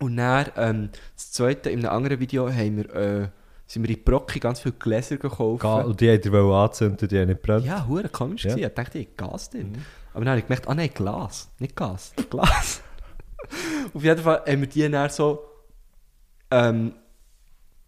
Und 0.00 0.16
dann, 0.16 0.46
ähm, 0.56 0.90
das 1.14 1.32
zweite, 1.32 1.70
in 1.70 1.80
einem 1.80 1.94
anderen 1.94 2.20
Video, 2.20 2.48
haben 2.50 2.76
wir, 2.76 2.94
äh, 2.94 3.28
sind 3.66 3.86
wir 3.88 3.96
in 3.96 4.02
Brocki 4.04 4.40
ganz 4.40 4.60
viele 4.60 4.74
Gläser 4.74 5.16
gekauft. 5.16 5.62
Ga 5.62 5.82
und 5.82 6.00
die 6.00 6.12
hat 6.12 6.24
er 6.26 6.32
wohl 6.32 6.54
anzünden, 6.54 7.08
die 7.08 7.18
haben 7.18 7.28
nicht 7.28 7.40
brennt. 7.42 7.64
Ja, 7.64 7.86
hure 7.86 8.08
komisch 8.08 8.44
Ja. 8.44 8.50
Mhm. 8.50 8.56
gewesen. 8.56 8.68
Ich 8.70 8.74
dachte, 8.74 8.98
ich 8.98 9.06
habe 9.18 9.30
Gas 9.30 9.50
drin. 9.50 9.72
Aber 10.12 10.24
dann 10.24 10.30
habe 10.32 10.40
ich 10.40 10.46
gemerkt, 10.46 10.68
ah 10.68 10.74
nein, 10.74 10.90
Glas. 10.92 11.50
Nicht 11.58 11.74
Gas, 11.74 12.12
Glas. 12.30 12.82
Auf 13.94 14.02
jeden 14.02 14.22
Fall 14.22 14.42
haben 14.46 14.60
wir 14.60 14.68
die 14.68 14.88
dann 14.90 15.10
so 15.10 15.44
ähm, 16.50 16.94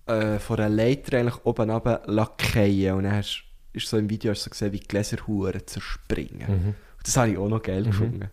äh, 0.07 0.39
von 0.39 0.59
einer 0.59 0.69
Leiter 0.69 1.19
eigentlich 1.19 1.45
oben 1.45 1.71
runter 1.71 2.03
lackieren. 2.07 2.99
Und 2.99 3.05
dann 3.05 3.15
hast, 3.17 3.45
ist 3.77 3.89
so 3.89 3.99
im 3.99 4.11
Video 4.11 4.33
hast 4.33 4.41
du 4.41 4.45
so 4.45 4.51
gesehen, 4.51 4.73
wie 4.73 4.81
Gläser 4.81 5.19
hure 5.27 5.65
zerspringen. 5.65 6.49
Mhm. 6.49 6.75
Das 7.03 7.17
habe 7.17 7.31
ich 7.31 7.39
auch 7.39 7.49
noch 7.49 7.63
geil 7.63 7.85
gefunden. 7.85 8.31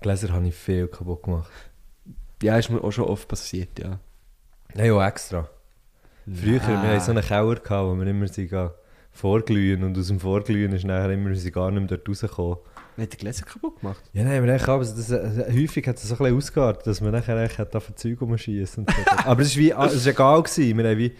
Gläser 0.00 0.32
habe 0.32 0.46
ich 0.48 0.54
viel 0.54 0.88
kaputt 0.88 1.24
gemacht. 1.24 1.50
Ja, 2.42 2.56
ist 2.56 2.70
mir 2.70 2.82
auch 2.82 2.92
schon 2.92 3.04
oft 3.04 3.28
passiert, 3.28 3.78
ja. 3.78 3.98
Nein, 4.74 4.90
auch 4.92 5.02
extra. 5.02 5.48
Früher, 6.24 6.60
Nein. 6.60 6.82
wir 6.82 6.90
hatten 6.90 7.00
so 7.00 7.10
einen 7.10 7.24
Keller, 7.24 7.56
gehabt, 7.56 7.86
wo 7.86 7.94
wir 7.96 8.06
immer 8.06 8.26
gehen 8.26 8.70
vorglühen 9.10 9.82
und 9.82 9.98
aus 9.98 10.06
dem 10.06 10.20
Vorglühen 10.20 10.72
ist 10.72 10.84
nachher 10.84 11.10
immer 11.10 11.34
sind 11.34 11.52
gar 11.52 11.70
nicht 11.70 11.80
mehr 11.80 11.98
dort 11.98 12.08
rausgekommen. 12.08 12.58
Hat 12.96 13.12
die 13.12 13.16
Gläser 13.16 13.44
kaputt 13.44 13.80
gemacht? 13.80 14.02
Ja, 14.12 14.24
nein, 14.24 14.42
aber, 14.42 14.52
echt, 14.52 14.68
aber 14.68 14.84
das, 14.84 15.10
häufig 15.10 15.86
hat 15.86 15.96
es 15.96 16.04
so 16.04 16.14
ein 16.14 16.18
bisschen 16.18 16.36
ausgeartet, 16.36 16.86
dass 16.86 17.00
man 17.00 17.12
nachher 17.12 17.42
echt 17.42 17.58
hat 17.58 17.74
auf 17.74 17.94
Zeug 17.94 18.18
so. 18.18 18.26
Aber 19.24 19.42
es 19.42 19.56
war 19.56 19.62
wie, 19.62 19.74
ah, 19.74 19.86
es 19.86 19.94
ist 19.94 20.06
egal 20.06 20.42
gewesen. 20.42 20.78
Wir 20.78 20.88
haben 20.88 20.98
wie, 20.98 21.12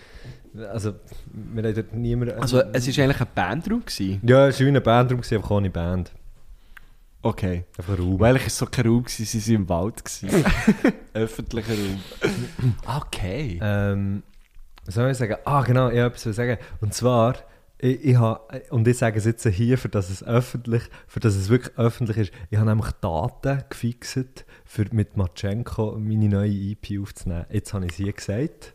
also, 0.71 0.95
wir 1.27 1.63
haben 1.63 1.75
dort 1.75 1.95
niemand... 1.95 2.33
Also, 2.33 2.61
es 2.73 2.87
war 2.97 3.05
eigentlich 3.05 3.21
ein 3.21 3.27
Bandraum. 3.35 3.81
Gewesen. 3.81 4.21
ja, 4.25 4.49
es 4.49 4.61
war 4.61 4.67
wie 4.67 4.77
ein 4.77 4.83
Bandraum, 4.83 5.21
einfach 5.21 5.51
ohne 5.51 5.71
Band. 5.71 6.13
Okay. 7.23 7.65
Einfach 7.77 7.95
ein 7.95 8.01
Raum. 8.01 8.21
Weil 8.21 8.37
ich 8.37 8.53
so 8.53 8.67
kein 8.67 8.87
Raum 8.87 9.03
gewesen, 9.03 9.41
sie 9.41 9.55
waren 9.55 9.63
im 9.63 9.69
Wald. 9.69 10.03
Öffentlicher 11.15 11.73
Raum. 11.73 12.75
Okay. 12.97 13.59
Ähm, 13.61 14.23
was 14.85 14.95
soll 14.95 15.11
ich 15.11 15.19
sagen? 15.19 15.37
Ah, 15.45 15.63
genau, 15.63 15.91
ich 15.91 15.99
habe 15.99 16.07
etwas 16.09 16.23
zu 16.23 16.33
sagen. 16.33 16.59
Und 16.81 16.95
zwar, 16.95 17.35
ich, 17.79 18.05
ich 18.05 18.17
habe, 18.17 18.63
und 18.71 18.87
ich 18.89 18.97
sage 18.99 19.19
es 19.19 19.25
jetzt 19.25 19.47
hier, 19.47 19.79
für 19.79 19.89
dass 19.89 20.11
es 20.11 20.23
öffentlich, 20.23 20.85
für 21.07 21.21
dass 21.21 21.35
es 21.35 21.49
wirklich 21.49 21.77
öffentlich 21.77 22.17
ist, 22.17 22.33
ich 22.51 22.59
habe 22.59 22.69
nämlich 22.69 22.91
Daten 23.01 23.65
gefixt, 23.69 24.47
für 24.65 24.87
mit 24.93 25.17
Matschenko 25.17 25.97
meine 25.99 26.29
neue 26.29 26.51
EP 26.51 27.01
aufzunehmen. 27.01 27.47
Jetzt 27.51 27.75
habe 27.75 27.85
ich 27.87 27.93
es 27.93 27.97
hier 27.99 28.13
gesagt. 28.13 28.75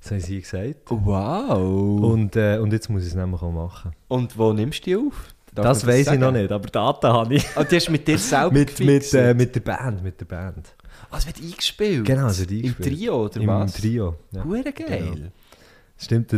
Jetzt 0.00 0.06
habe 0.10 0.16
ich 0.16 0.22
es 0.24 0.28
hier 0.28 0.40
gesagt. 0.40 0.76
Wow. 0.90 1.58
Und, 1.58 2.04
Und, 2.04 2.36
äh, 2.36 2.58
und 2.58 2.72
jetzt 2.72 2.88
muss 2.88 3.02
ich 3.02 3.08
es 3.10 3.14
nämlich 3.14 3.42
auch 3.42 3.52
machen. 3.52 3.92
wo 4.08 4.52
nimmst 4.52 4.80
du 4.80 4.90
die 4.90 4.96
auf? 4.96 5.34
Darf 5.54 5.64
Das 5.66 5.84
man 5.84 5.94
weiß 5.94 6.12
ich 6.12 6.18
noch 6.18 6.30
nicht, 6.32 6.50
aber 6.52 6.68
Daten 6.68 7.06
habe 7.08 7.34
ich. 7.34 7.46
Ah, 7.56 7.64
die 7.64 7.76
hast 7.76 7.88
du 7.88 7.92
mit 7.92 8.06
dir 8.06 8.18
selber 8.18 8.52
mit, 8.52 8.78
mit, 8.78 9.12
äh, 9.14 9.34
mit 9.34 9.54
der 9.54 9.60
Band, 9.60 10.02
mit 10.02 10.20
der 10.20 10.24
Band. 10.26 10.74
Ah, 11.10 11.18
es 11.18 11.26
wird 11.26 11.38
eingespielt? 11.40 12.04
Genau, 12.06 12.28
es 12.28 12.38
wird 12.40 12.50
Im 12.52 12.56
eingespielt. 12.58 12.88
Trio, 12.98 13.24
oder 13.24 13.40
Im 13.40 13.46
was? 13.48 13.74
Trio. 13.74 14.14
Ja. 14.30 14.44
Hure 14.44 14.72
geil. 14.72 15.10
Genau. 15.14 15.28
Stimmt. 15.98 16.32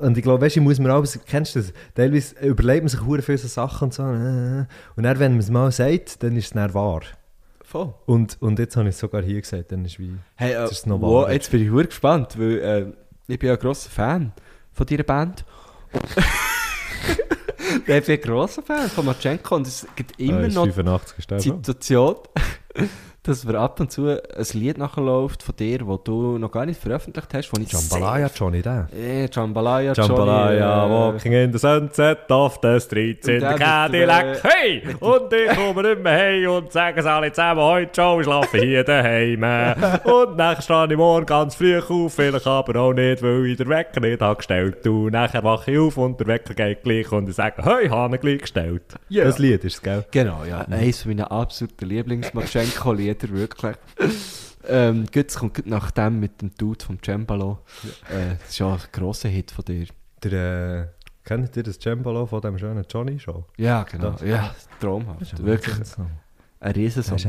Und 0.00 0.18
ich 0.18 0.22
glaube, 0.22 0.44
weißt, 0.44 0.56
du, 0.56 0.60
ich 0.60 0.64
muss 0.64 0.78
mir 0.78 0.92
auch, 0.92 1.04
kennst 1.26 1.54
du 1.54 1.60
das? 1.60 1.72
Teilweise 1.94 2.34
überlegt 2.44 2.82
man 2.82 2.88
sich 2.88 3.00
hure 3.06 3.22
viele 3.22 3.38
so 3.38 3.48
Sachen 3.48 3.84
und 3.86 3.94
so. 3.94 4.02
äh, 4.02 4.66
Und 4.96 5.02
dann, 5.04 5.18
wenn 5.18 5.32
man 5.32 5.40
es 5.40 5.50
mal 5.50 5.72
sagt, 5.72 6.22
dann 6.22 6.36
ist 6.36 6.46
es 6.46 6.50
dann 6.50 6.74
wahr. 6.74 7.00
Voll. 7.68 7.92
Und, 8.06 8.38
und 8.40 8.58
jetzt 8.58 8.78
habe 8.78 8.88
ich 8.88 8.94
es 8.94 8.98
sogar 8.98 9.20
hier 9.20 9.42
gesagt, 9.42 9.72
dann 9.72 9.84
ist 9.84 9.98
wie... 9.98 10.16
Hey, 10.36 10.54
äh, 10.54 10.62
Jetzt 10.64 10.86
noch 10.86 11.02
wow, 11.02 11.28
jetzt 11.28 11.50
bin 11.50 11.62
ich 11.62 11.70
hure 11.70 11.84
gespannt, 11.84 12.38
weil 12.38 12.58
äh, 12.60 12.86
ich 13.30 13.38
bin 13.38 13.48
ja 13.48 13.56
ein 13.56 13.60
grosser 13.60 13.90
Fan 13.90 14.32
von 14.72 14.86
deiner 14.86 15.02
Band. 15.02 15.44
ich 17.80 17.84
bin 17.84 17.94
ein 17.94 18.20
grosser 18.22 18.62
Fan 18.62 18.88
von 18.88 19.04
Matschenko 19.04 19.56
und 19.56 19.66
es 19.66 19.86
gibt 19.96 20.18
immer 20.18 20.38
Ah, 20.38 20.46
ist 20.46 20.54
noch 20.54 20.64
85 20.64 21.26
die. 21.26 21.40
Situation, 21.40 22.16
dass 23.28 23.44
mir 23.44 23.58
ab 23.58 23.78
und 23.80 23.92
zu 23.92 24.06
ein 24.08 24.18
Lied 24.54 24.78
nachläuft 24.78 25.42
von 25.42 25.54
dir, 25.56 25.78
das 25.78 25.98
du 26.04 26.38
noch 26.38 26.50
gar 26.50 26.66
nicht 26.66 26.80
veröffentlicht 26.80 27.32
hast, 27.34 27.46
von 27.46 27.62
ich 27.62 27.70
Jambalaya 27.70 28.30
Johnny, 28.34 28.62
der. 28.62 28.88
Eh, 28.96 29.26
Jambalaya, 29.30 29.92
Jambalaya, 29.92 30.80
Johnny, 30.80 30.92
äh, 30.94 31.14
walking 31.14 31.32
in 31.32 31.52
the 31.52 31.58
sunset 31.58 32.30
of 32.30 32.58
the 32.62 32.80
streets 32.80 33.28
in 33.28 33.34
mit 33.42 33.56
Cadillac. 33.58 34.42
der- 34.42 34.50
Hey! 34.50 34.82
Und 35.00 35.32
ich 35.32 35.56
komme 35.56 35.82
nicht 35.82 36.02
mehr 36.02 36.18
heim 36.18 36.50
und 36.50 36.72
sage 36.72 37.00
es 37.00 37.06
alle 37.06 37.30
zusammen, 37.32 37.60
heute 37.60 37.90
schon, 37.94 38.20
ich 38.20 38.24
schlafe 38.26 38.58
hier 38.58 38.84
daheim. 38.84 39.42
und 40.04 40.36
nachher 40.36 40.62
stehe 40.62 40.86
ich 40.90 40.96
morgen 40.96 41.26
ganz 41.26 41.54
früh 41.54 41.78
auf, 41.78 42.14
vielleicht 42.14 42.46
aber 42.46 42.80
auch 42.80 42.92
nicht, 42.92 43.22
weil 43.22 43.46
ich 43.46 43.56
den 43.58 43.68
Wecker 43.68 44.00
nicht 44.00 44.20
habe 44.22 44.36
gestellt. 44.36 44.86
Und 44.86 45.12
nachher 45.12 45.44
wache 45.44 45.70
ich 45.72 45.78
auf 45.78 45.96
und 45.96 46.18
der 46.18 46.26
Wecker 46.26 46.54
geht 46.54 46.82
gleich 46.82 47.12
und 47.12 47.28
ich 47.28 47.34
sage, 47.36 47.62
hey, 47.62 47.86
ich 47.86 47.90
habe 47.90 48.16
ihn 48.16 48.20
gleich 48.20 48.40
gestellt. 48.40 48.82
Ja. 49.08 49.24
Das 49.24 49.38
Lied 49.38 49.64
ist 49.64 49.74
es, 49.74 49.82
gell? 49.82 50.04
Genau, 50.10 50.44
ja. 50.48 50.60
Eines 50.70 51.04
meiner 51.04 51.30
absoluten 51.30 51.88
Lieblings-Matschenko-Lieder, 53.22 53.34
wirklich. 53.34 53.76
ähm, 54.68 55.06
gut, 55.12 55.26
es 55.28 55.36
kommt 55.36 55.66
nach 55.66 55.90
dem 55.90 56.20
mit 56.20 56.40
dem 56.42 56.54
Dude 56.56 56.84
vom 56.84 56.98
Cembalo. 57.02 57.58
Äh, 58.10 58.36
das 58.40 58.50
ist 58.50 58.58
ja 58.58 58.72
ein 58.72 58.80
grosser 58.92 59.28
Hit 59.28 59.50
von 59.50 59.64
dir. 59.64 59.86
Der, 60.22 60.32
äh, 60.82 60.86
kennt 61.24 61.56
ihr 61.56 61.62
das 61.62 61.78
Cembalo 61.78 62.26
von 62.26 62.40
dem 62.40 62.58
schönen 62.58 62.84
Johnny 62.88 63.18
schon? 63.18 63.44
Ja, 63.56 63.82
genau. 63.84 64.10
Das- 64.12 64.22
Ja, 64.22 64.54
traumhaft. 64.80 65.44
Wirklich 65.44 65.74
ein 66.60 66.72
Riesensong. 66.72 67.16
Das 67.16 67.24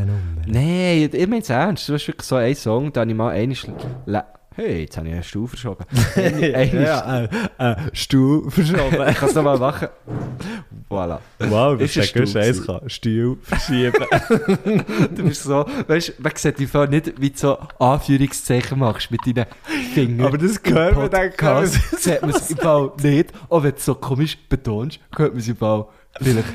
ist. 0.46 0.52
Nein, 0.54 1.10
ich 1.14 1.28
meine 1.28 1.42
es 1.42 1.50
ernst. 1.50 1.88
Du 1.88 1.94
hast 1.94 2.08
wirklich 2.08 2.26
so 2.28 2.36
einen 2.36 2.56
Song, 2.56 2.92
den 2.92 3.10
ich 3.10 3.16
mal 3.16 3.30
einmal... 3.30 4.26
Hey, 4.60 4.82
jetzt 4.82 4.98
habe 4.98 5.08
ich 5.08 5.14
einen 5.14 5.24
Stuhl 5.24 5.48
verschoben. 5.48 5.86
Ja, 6.18 7.24
äh, 7.24 7.30
äh, 7.60 7.76
Stuhl 7.94 8.52
verschoben. 8.52 9.08
Ich 9.08 9.16
kann 9.16 9.30
es 9.30 9.36
nochmal 9.36 9.58
machen. 9.58 9.88
Voilà. 10.90 11.20
Wow, 11.40 11.80
Ist 11.80 11.98
ein 11.98 12.24
ist 12.24 12.36
ein 12.70 12.90
Stuhl 12.90 13.38
verschieben. 13.42 13.94
Du 15.16 15.24
bist 15.24 15.44
so, 15.44 15.66
weißt 15.88 16.10
du, 16.10 16.14
man 16.22 16.34
sieht 16.36 16.60
dich 16.60 16.74
nicht, 16.74 17.22
wie 17.22 17.30
du 17.30 17.38
so 17.38 17.58
Anführungszeichen 17.80 18.78
machst 18.78 19.10
mit 19.12 19.22
deinen 19.26 19.46
Fingern. 19.94 20.28
Aber 20.28 20.38
das 20.38 20.62
gehört 20.62 20.98
man 20.98 21.10
dann 21.10 21.30
Podcast 21.30 22.02
sieht 22.02 22.22
man 22.22 22.32
es 22.32 22.52
im 22.52 22.58
Fall 22.58 22.92
nicht. 23.02 23.32
Auch 23.48 23.64
wenn 23.64 23.72
du 23.72 23.78
es 23.78 23.86
so 23.86 23.96
komisch 23.96 24.38
betonst, 24.50 25.00
hört 25.16 25.32
man 25.32 25.40
es 25.40 25.48
im 25.48 25.56
Fall 25.56 25.86
vielleicht 26.18 26.48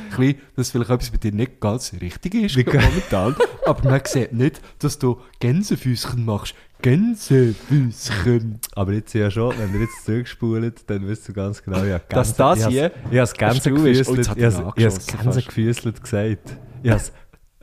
dass 0.57 0.71
vielleicht 0.71 0.91
etwas 0.91 1.11
bei 1.11 1.17
dir 1.19 1.33
nicht 1.33 1.61
ganz 1.61 1.93
richtig 2.01 2.35
ist 2.35 2.57
momentan. 2.57 3.37
Aber 3.67 3.89
man 3.89 4.01
sieht 4.05 4.33
nicht, 4.33 4.61
dass 4.79 4.99
du 4.99 5.21
Gänsefüßchen 5.41 6.25
machst. 6.25 6.55
Gänsefüßchen. 6.83 8.61
Aber 8.75 8.93
jetzt 8.93 9.15
ja 9.15 9.31
schon, 9.31 9.57
wenn 9.59 9.73
ihr 9.75 9.81
jetzt 9.83 10.05
zurückspult, 10.05 10.91
dann 10.91 11.07
wisst 11.09 11.29
ihr 11.29 11.35
ganz 11.35 11.63
genau, 11.63 11.83
ja, 11.83 11.99
Dass 11.99 12.35
das 12.35 12.67
hier 12.67 12.91
Ich 13.11 13.19
habe 13.19 14.19
jetzt 14.19 14.29
hat 14.29 14.37
ich 14.37 14.45
has 14.45 14.59
angeschossen 14.59 15.17
Gänsegefüßelt 15.19 16.03
gesagt. 16.03 16.59
Ich 16.83 16.91
habe 16.91 17.03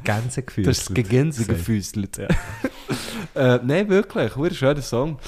Gänsegefüßelt 0.03 0.67
Das 0.67 0.79
ist 0.79 1.09
Gänsegefüßelt. 1.09 2.19
äh, 3.35 3.59
Nein, 3.63 3.89
wirklich, 3.89 4.35
ein 4.35 4.53
schöner 4.55 4.81
Song. 4.81 5.19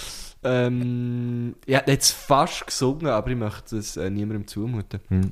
Ähm, 0.44 1.56
ich 1.66 1.76
hätte 1.76 1.92
jetzt 1.92 2.12
fast 2.12 2.66
gesungen, 2.66 3.08
aber 3.08 3.30
ich 3.30 3.38
möchte 3.38 3.78
es 3.78 3.96
äh, 3.96 4.10
niemandem 4.10 4.48
zumuten. 4.48 5.00
Hm. 5.10 5.32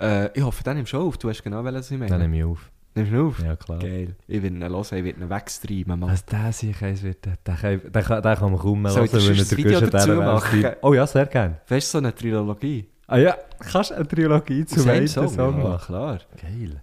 Äh, 0.00 0.30
ich 0.36 0.42
hoffe, 0.42 0.62
dann 0.64 0.76
nimmst 0.76 0.92
du 0.92 0.98
auf. 1.00 1.16
Du 1.18 1.28
weißt 1.28 1.42
genau, 1.42 1.64
was 1.64 1.90
ich 1.90 1.98
meine. 1.98 2.10
Dann 2.10 2.20
nehme 2.20 2.38
ich 2.38 2.44
auf. 2.44 2.70
Nimmst 2.94 3.12
du 3.12 3.26
auf? 3.28 3.38
Ja, 3.42 3.56
klar. 3.56 3.78
Geil. 3.78 4.16
Ich 4.26 4.42
werde 4.42 4.56
ihn 4.56 4.62
hören, 4.62 4.80
ich 4.82 4.90
werde 4.92 5.20
ihn 5.20 5.30
wegstreamen. 5.30 6.00
Mann. 6.00 6.10
Was 6.10 6.24
der 6.26 6.52
sich 6.52 6.82
eins 6.82 7.02
wird, 7.02 7.24
den, 7.24 7.34
den, 7.46 7.56
kann- 7.56 7.80
den, 7.80 7.92
den 7.92 8.22
man 8.22 8.58
kaum 8.58 8.82
mehr 8.82 8.92
hören, 8.94 9.08
wenn 9.12 9.38
er 9.38 9.56
Video 9.56 9.80
der 9.80 9.90
dazu 9.90 10.08
Guschen 10.08 10.24
machen? 10.24 10.66
Oh 10.82 10.92
ja, 10.94 11.06
sehr 11.06 11.26
gerne. 11.26 11.60
Weißt 11.68 11.88
du, 11.88 11.92
so 11.92 11.98
eine 11.98 12.14
Trilogie? 12.14 12.88
Ah 13.06 13.16
ja, 13.18 13.36
kannst 13.58 13.90
du 13.90 13.94
eine 13.94 14.06
Trilogie 14.08 14.64
zu 14.66 14.88
einem 14.88 15.06
Song? 15.08 15.28
Song, 15.28 15.58
ja, 15.58 15.68
machen? 15.68 15.86
klar. 15.86 16.18
Geil. 16.40 16.82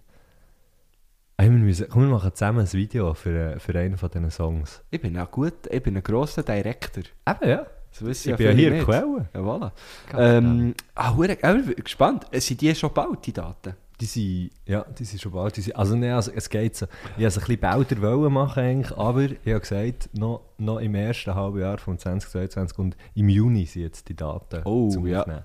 Hey, 1.38 1.50
wir 1.50 1.58
müssen, 1.58 1.88
komm, 1.89 2.02
wir 2.04 2.10
machen 2.10 2.32
zusammen 2.34 2.60
ein 2.60 2.74
Video 2.74 3.13
für, 3.13 3.54
äh, 3.56 3.60
für 3.60 3.78
einen 3.80 3.95
von 3.98 4.10
diesen 4.10 4.30
Songs. 4.30 4.84
Ich 4.91 5.00
bin 5.02 5.17
auch 5.17 5.32
gut, 5.32 5.54
ich 5.72 5.82
bin 5.82 5.95
ein 5.95 6.04
grosser 6.04 6.43
Director. 6.43 7.04
Eben, 7.28 7.50
ja. 7.50 7.65
Das 7.91 8.06
wissen 8.06 8.32
Ich 8.32 8.36
bin 8.38 8.45
ja 8.47 8.52
hier 8.54 8.71
nicht. 8.71 8.86
Quelle. 8.86 9.30
Ja, 9.34 9.39
voilà. 9.41 9.71
Ähm, 10.17 10.75
ah, 10.95 11.15
hure- 11.15 11.34
ich 11.34 11.39
bin 11.41 11.75
gespannt. 11.84 12.25
Äh, 12.32 12.39
Sind 12.39 12.62
die 12.62 12.73
schon 12.75 12.93
bald, 12.93 13.25
die 13.25 13.34
Daten? 13.34 13.75
Die 13.99 14.06
sind, 14.06 14.52
ja, 14.65 14.86
die 14.97 15.04
sind 15.04 15.19
schon 15.21 15.34
bald. 15.34 15.58
Die 15.58 15.62
sind, 15.62 15.75
also, 15.75 15.95
nee, 15.95 16.10
also 16.12 16.32
es 16.34 16.49
geht 16.49 16.75
so. 16.78 16.86
Ich 16.86 16.91
wollte 17.17 17.28
es 17.28 17.38
ein 17.38 17.39
bisschen 17.45 17.60
bälder 17.60 18.02
wollen 18.02 18.32
machen, 18.34 18.63
eigentlich, 18.63 18.97
aber 18.97 19.23
ich 19.23 19.38
habe 19.47 19.60
gesagt, 19.60 20.10
noch, 20.13 20.41
noch 20.58 20.78
im 20.80 20.95
ersten 20.95 21.36
halben 21.36 21.60
Jahr 21.60 21.78
von 21.80 21.97
2022 21.97 22.80
und 22.80 22.95
im 23.15 23.28
Juni 23.28 23.65
sind 23.65 23.82
jetzt 23.82 24.08
die 24.08 24.15
Daten 24.15 24.62
Oh, 24.63 24.89
zum 24.89 25.06
ja. 25.06 25.21
Aufnehmen. 25.21 25.43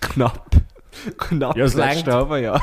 Knapp. 0.00 0.50
Knapp 1.16 1.56
Ja, 1.56 1.64
es 1.64 1.72
das 1.74 1.86
letzte 1.86 2.10
reicht. 2.10 2.18
halbe 2.18 2.40
Jahr. 2.42 2.60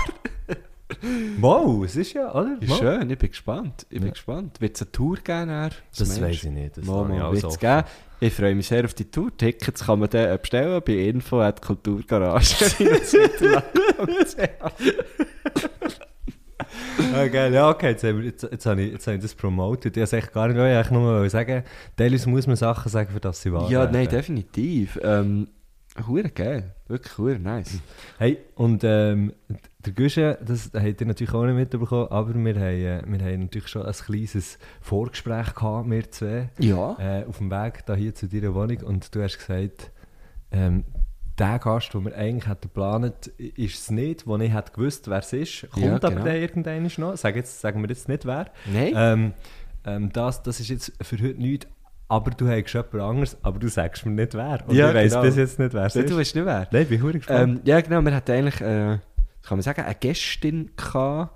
Wow, 1.40 1.86
es 1.86 1.96
ist 1.96 2.14
ja, 2.14 2.34
oder? 2.34 2.58
Ist 2.60 2.78
schön, 2.78 3.10
ich 3.10 3.18
bin 3.18 3.30
gespannt. 3.30 3.86
Ich 3.90 3.98
bin 3.98 4.08
Ja. 4.08 4.12
gespannt. 4.12 4.60
Wird 4.60 4.76
es 4.76 4.82
eine 4.82 4.92
Tour 4.92 5.16
geben? 5.18 5.48
Das 5.50 6.00
meinst 6.00 6.22
weiß 6.22 6.44
ich 6.44 6.50
nicht. 6.52 6.78
Das 6.78 6.86
Mal, 6.86 7.06
mal 7.06 7.32
wird's 7.32 7.46
offen. 7.46 7.60
geben. 7.60 7.84
Ich 8.22 8.34
freue 8.34 8.54
mich 8.54 8.68
sehr 8.68 8.84
auf 8.84 8.94
die 8.94 9.10
Tour. 9.10 9.36
Tickets 9.36 9.86
kann 9.86 10.00
man 10.00 10.10
dann 10.10 10.38
bestellen 10.40 10.82
bei 10.86 10.94
info 10.94 11.42
at 11.42 11.62
Kulturgarage. 11.62 12.66
Ah, 17.14 17.28
geil. 17.28 17.54
Ja, 17.54 17.70
okay, 17.70 17.90
jetzt, 17.90 18.04
wir, 18.04 18.14
jetzt, 18.22 18.44
jetzt, 18.44 18.66
habe 18.66 18.82
ich, 18.82 18.92
jetzt 18.92 19.08
habe 19.08 19.18
ich 19.18 19.24
das 19.24 19.34
promotet. 19.34 19.98
Ich 19.98 20.12
wollte 20.12 20.28
gar 20.28 20.48
nicht. 20.48 20.58
Ich 20.58 20.92
wollte 20.92 20.94
nur 20.94 21.30
sagen, 21.30 21.64
teilweise 21.96 22.30
muss 22.30 22.48
man 22.48 22.56
Sachen 22.56 22.90
sagen, 22.90 23.12
für 23.12 23.20
das 23.20 23.42
sie 23.42 23.52
wahr 23.52 23.70
ja, 23.70 23.90
nein, 23.90 24.08
definitiv. 24.08 25.00
Ähm, 25.02 25.48
hure 26.08 26.30
geil. 26.30 26.76
Wirklich 26.88 27.18
hure 27.18 27.40
nice. 27.40 27.80
Hey, 28.18 28.38
und 28.56 28.84
ähm, 28.84 29.34
der 29.86 29.94
Guschen, 29.94 30.36
das 30.46 30.72
habt 30.74 31.02
ihr 31.02 31.08
natürlich 31.08 31.34
auch 31.34 31.46
nicht 31.46 31.56
mitbekommen, 31.56 32.08
aber 32.10 32.34
wir 32.34 32.56
haben, 32.56 32.64
äh, 32.64 33.02
wir 33.06 33.26
haben 33.26 33.40
natürlich 33.42 33.68
schon 33.68 33.86
ein 33.86 33.94
kleines 33.94 34.58
Vorgespräch 34.82 35.54
gehabt, 35.56 35.90
wir 35.90 36.12
zwei, 36.12 36.50
Ja. 36.60 36.96
äh, 37.00 37.26
auf 37.26 37.38
dem 37.38 37.52
Weg 37.52 37.86
da 37.86 37.96
hier 37.96 38.14
zu 38.16 38.28
deiner 38.28 38.54
Wohnung 38.54 38.78
und 38.84 39.14
du 39.16 39.22
hast 39.24 39.38
gesagt, 39.38 39.92
ähm, 40.52 40.84
der 41.38 41.60
Gast, 41.60 41.94
den 41.94 42.04
wir 42.06 42.16
eigentlich 42.18 42.48
hätten 42.50 42.62
geplant, 42.64 43.28
ist 43.38 43.76
es 43.80 43.92
nicht, 43.92 44.28
wo 44.28 44.36
ich 44.38 44.54
hätte 44.54 44.74
gewusst, 44.74 45.08
wer 45.10 45.20
es 45.20 45.32
ist. 45.32 45.68
Kommt 45.72 45.86
Ja, 45.86 45.96
aber 45.96 46.10
genau. 46.10 46.26
dann 46.26 46.36
irgendwann 46.36 46.90
noch. 46.98 47.16
Sag 47.16 47.36
jetzt, 47.38 47.62
sagen 47.62 47.82
wir 47.82 47.88
jetzt 47.88 48.10
nicht 48.10 48.26
wer. 48.26 48.48
Nein? 48.74 48.94
Ähm, 48.96 49.34
ähm, 49.86 50.12
das, 50.12 50.44
das 50.44 50.60
ist 50.60 50.68
jetzt 50.70 50.92
für 51.02 51.16
heute 51.18 51.40
nichts, 51.42 51.68
aber 52.10 52.32
du 52.32 52.48
hast 52.50 52.74
jemand 52.74 52.96
anderes, 52.96 53.38
aber 53.44 53.60
du 53.60 53.68
sagst 53.70 54.06
mir 54.06 54.12
nicht 54.12 54.34
wer. 54.34 54.60
Und 54.68 54.76
Ja, 54.76 54.90
ich 54.90 54.96
weiss 54.96 55.12
genau. 55.12 55.24
bis 55.24 55.36
jetzt 55.38 55.60
nicht, 55.60 55.74
wer 55.74 55.86
es 55.86 55.96
ist. 55.96 56.10
du 56.10 56.18
weißt 56.18 56.36
nicht 56.36 56.46
wer. 56.46 56.68
Nein, 56.72 56.82
ich 56.82 56.90
bin 56.90 57.00
verdammt 57.00 57.26
gespannt. 57.26 57.50
Ähm, 57.50 57.62
ja, 57.64 57.80
genau. 57.82 58.02
Wir 58.02 58.16
hatten 58.16 58.32
eigentlich, 58.32 58.62
äh, 58.62 58.98
kann 59.44 59.58
man 59.58 59.62
sagen, 59.62 59.82
eine 59.84 59.96
Gästin 59.96 60.72
gehabt. 60.76 61.36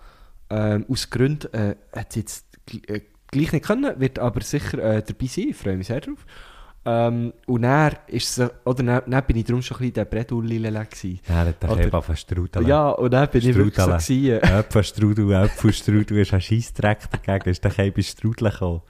Ähm, 0.50 0.86
aus 0.90 1.10
Gründen 1.10 1.54
äh, 1.54 1.76
hat 1.96 2.12
sie 2.14 2.20
jetzt 2.20 2.46
äh, 2.88 3.02
gleich 3.32 3.54
nicht 3.54 3.66
können, 3.66 4.00
wird 4.00 4.20
aber 4.20 4.42
sicher 4.42 4.78
äh, 4.80 5.02
dabei 5.02 5.26
sein. 5.28 5.46
Ich 5.50 5.56
freue 5.56 5.78
mich 5.78 5.88
sehr 5.88 6.02
drauf. 6.02 6.26
Ähm, 6.86 7.32
und 7.46 7.62
dann 7.62 7.96
ist 8.08 8.36
sie, 8.36 8.52
oder 8.66 8.84
dann, 8.84 9.02
dann 9.08 9.24
bin 9.26 9.38
ich 9.38 9.46
darum 9.46 9.62
schon 9.62 9.78
ein 9.78 9.80
bisschen 9.80 9.94
der 9.94 10.06
Bredoullile 10.06 10.70
gewesen. 10.70 11.20
Ja, 11.30 11.44
er 11.44 11.48
hat 11.48 11.64
von 12.04 12.16
Strudel. 12.18 12.68
Ja, 12.68 12.90
und 12.90 13.12
dann 13.14 13.30
bin 13.30 13.42
ich 13.50 13.56
wirklich 13.56 13.76
so 13.76 13.82
Strudel. 13.84 14.40
gewesen, 14.42 14.54
äh, 14.56 14.60
Äpfelstrudel, 14.60 15.32
Äpfelstrudel 15.32 16.18
ist 16.20 16.34
ein 16.34 16.42
Scheissdreck 16.42 17.00
dagegen. 17.26 17.50
Ist 17.50 17.64
der 17.64 17.72
ins 17.98 18.10
Strudel 18.10 18.50
gekommen. 18.52 18.82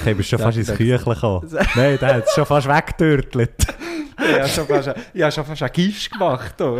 Kebab 0.00 0.20
ist 0.20 0.28
schon 0.28 0.38
fast 0.38 0.56
ins 0.56 0.68
das- 0.68 0.76
Küchle 0.78 0.98
gekommen. 0.98 1.48
Nein, 1.74 1.98
der 2.00 2.14
hat 2.14 2.24
es 2.26 2.32
schon 2.34 2.46
fast 2.46 2.66
weggedürtelt. 2.66 3.52
ich 4.18 4.34
habe 4.38 4.48
schon 4.48 4.66
fast, 4.66 4.88
ein- 4.88 5.02
ich 5.12 5.22
habe 5.22 5.32
schon 5.32 5.44
fast 5.44 5.62
einen 5.62 5.72
Gisch 5.72 6.08
gemacht. 6.10 6.60
Oh. 6.62 6.78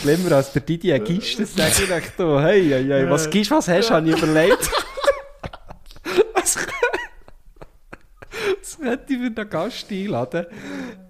Schlimmer 0.00 0.32
als 0.36 0.52
der 0.52 0.62
Didi 0.62 0.90
ein 0.90 1.04
Gisch, 1.04 1.36
das 1.36 1.54
sage 1.54 1.70
ich. 1.98 2.18
Oh, 2.24 2.40
hey, 2.40 2.66
hey, 2.66 2.84
hey, 2.86 3.10
was 3.10 3.28
Gisch, 3.28 3.50
was 3.50 3.68
hast 3.68 3.90
du, 3.90 3.94
habe 3.94 4.08
ich 4.08 4.16
überlegt. 4.16 4.70
was, 6.34 6.56
was 8.80 8.86
hätte 8.88 9.12
ich 9.12 9.18
für 9.18 9.40
einen 9.40 9.50
Gast 9.50 9.90
einladen? 9.90 10.46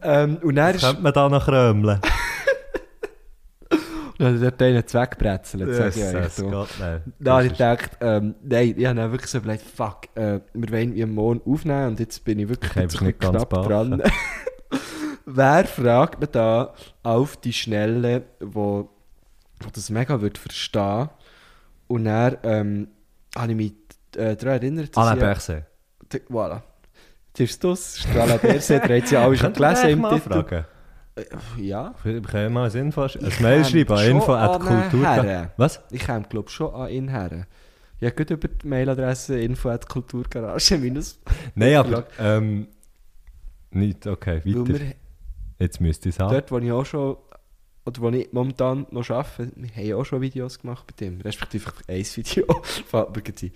Ähm, 0.03 0.37
und 0.42 0.55
dann 0.57 0.75
ist 0.75 0.85
Könnte 0.85 1.03
man 1.03 1.12
da 1.12 1.29
noch 1.29 1.44
krömeln? 1.44 2.01
dann 4.18 4.40
hat 4.40 4.62
einen 4.62 4.87
ich. 6.37 6.51
Gott, 6.51 6.68
nein. 6.79 7.03
Da 7.18 7.33
habe 7.37 7.46
ich 7.46 7.53
gedacht, 7.53 7.90
ähm, 8.01 8.35
nein, 8.42 8.75
ich 8.77 8.87
habe 8.87 9.11
wirklich 9.12 9.31
so 9.31 9.38
überlegt, 9.38 9.62
fuck, 9.64 10.07
äh, 10.14 10.40
wir 10.55 10.70
wollen 10.70 10.94
ihn 10.94 11.14
morgen 11.14 11.40
aufnehmen 11.44 11.88
und 11.88 12.01
jetzt 12.01 12.25
bin 12.25 12.38
ich 12.38 12.48
wirklich 12.48 12.77
ein 12.77 13.18
knapp 13.18 13.51
dran. 13.51 14.03
Wer 15.27 15.64
fragt 15.66 16.20
man 16.20 16.29
da 16.33 16.75
auf 17.03 17.37
die 17.37 17.53
Schnelle, 17.53 18.25
wo 18.40 18.90
der 19.62 19.70
das 19.72 19.90
mega 19.90 20.20
würde 20.20 20.38
verstehen. 20.38 21.09
Und 21.88 22.05
dann 22.05 22.37
ähm, 22.42 22.88
habe 23.37 23.53
ich 23.53 23.57
mich 23.57 23.72
äh, 24.16 24.37
daran 24.37 24.61
erinnert, 24.61 24.96
dass 24.96 25.03
Alain 25.05 25.18
ich- 25.18 25.25
Berset. 25.25 25.64
D- 27.37 27.45
Voilà. 27.45 27.47
Tirstus, 27.47 27.99
Strala 27.99 28.37
Berse, 28.37 28.81
der 28.81 28.99
hat 29.01 29.09
sie 29.09 29.16
alle 29.16 29.37
schon 29.37 29.53
gelesen 29.53 29.88
im 29.90 30.03
Titel. 30.03 30.21
fragen? 30.21 30.64
Ja, 31.59 31.95
Wir 32.05 32.23
können 32.23 32.53
mal 32.55 32.71
ein 32.71 32.77
Info, 32.77 33.03
ein 33.03 33.11
Ich 33.27 33.40
Mail 33.40 33.64
schreiben 33.64 33.92
an. 34.23 35.51
Was? 35.57 35.81
ich 35.90 36.07
komme 36.07 36.23
glaube 36.29 36.49
schon 36.51 36.75
an 36.75 36.88
ihn 36.88 37.09
her. 37.09 37.47
Ja, 38.01 38.11
gut 38.16 38.31
über 38.31 38.49
die 38.49 38.66
Mailadresse 38.66 39.38
info.kulturgarage 39.38 40.79
minus. 40.79 41.21
Nein, 41.55 41.77
aber 41.77 42.07
ähm, 42.18 42.66
nicht, 43.71 44.07
okay, 44.07 44.40
weiter. 44.45 44.68
wir 44.81 44.95
Jetzt 45.59 45.81
müsste 45.81 46.09
ich 46.09 46.16
es 46.16 46.18
haben. 46.18 46.33
dort, 46.33 46.51
wo 46.51 46.59
ich 46.59 46.73
auch 46.73 46.85
schon, 46.85 47.16
oder 47.85 48.01
wo 48.03 48.09
ich 48.09 48.33
momentan 48.33 48.87
noch 48.90 49.09
arbeite, 49.11 49.53
wir 49.55 49.71
haben 49.95 50.01
auch 50.01 50.05
schon 50.05 50.21
Videos 50.23 50.59
gemacht 50.59 50.85
bei 50.87 50.95
dem, 51.05 51.21
respektive 51.21 51.71
ein 51.88 52.05
Video, 52.05 52.47
fällt 52.62 53.11
mir 53.16 53.23
gerade 53.23 53.47
ein. 53.47 53.53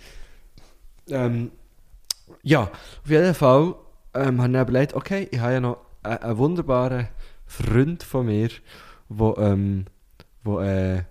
Ähm, 1.09 1.51
ja, 2.47 2.63
auf 2.63 3.11
jeden 3.11 3.35
Fall 3.35 3.75
ähm, 4.15 4.41
habe 4.41 4.53
ich 4.53 4.61
überlegt, 4.61 4.95
okay, 4.95 5.29
ich 5.31 5.41
habe 5.41 5.55
ja 5.55 5.61
noch 5.61 5.79
einen, 6.03 6.19
einen 6.19 6.39
wunderbaren 6.39 7.09
Freund 7.45 8.05
von 8.05 8.27
mir, 8.27 8.51
der, 9.09 9.35
ähm, 9.39 9.87
wo, 10.45 10.61
äh, 10.61 11.03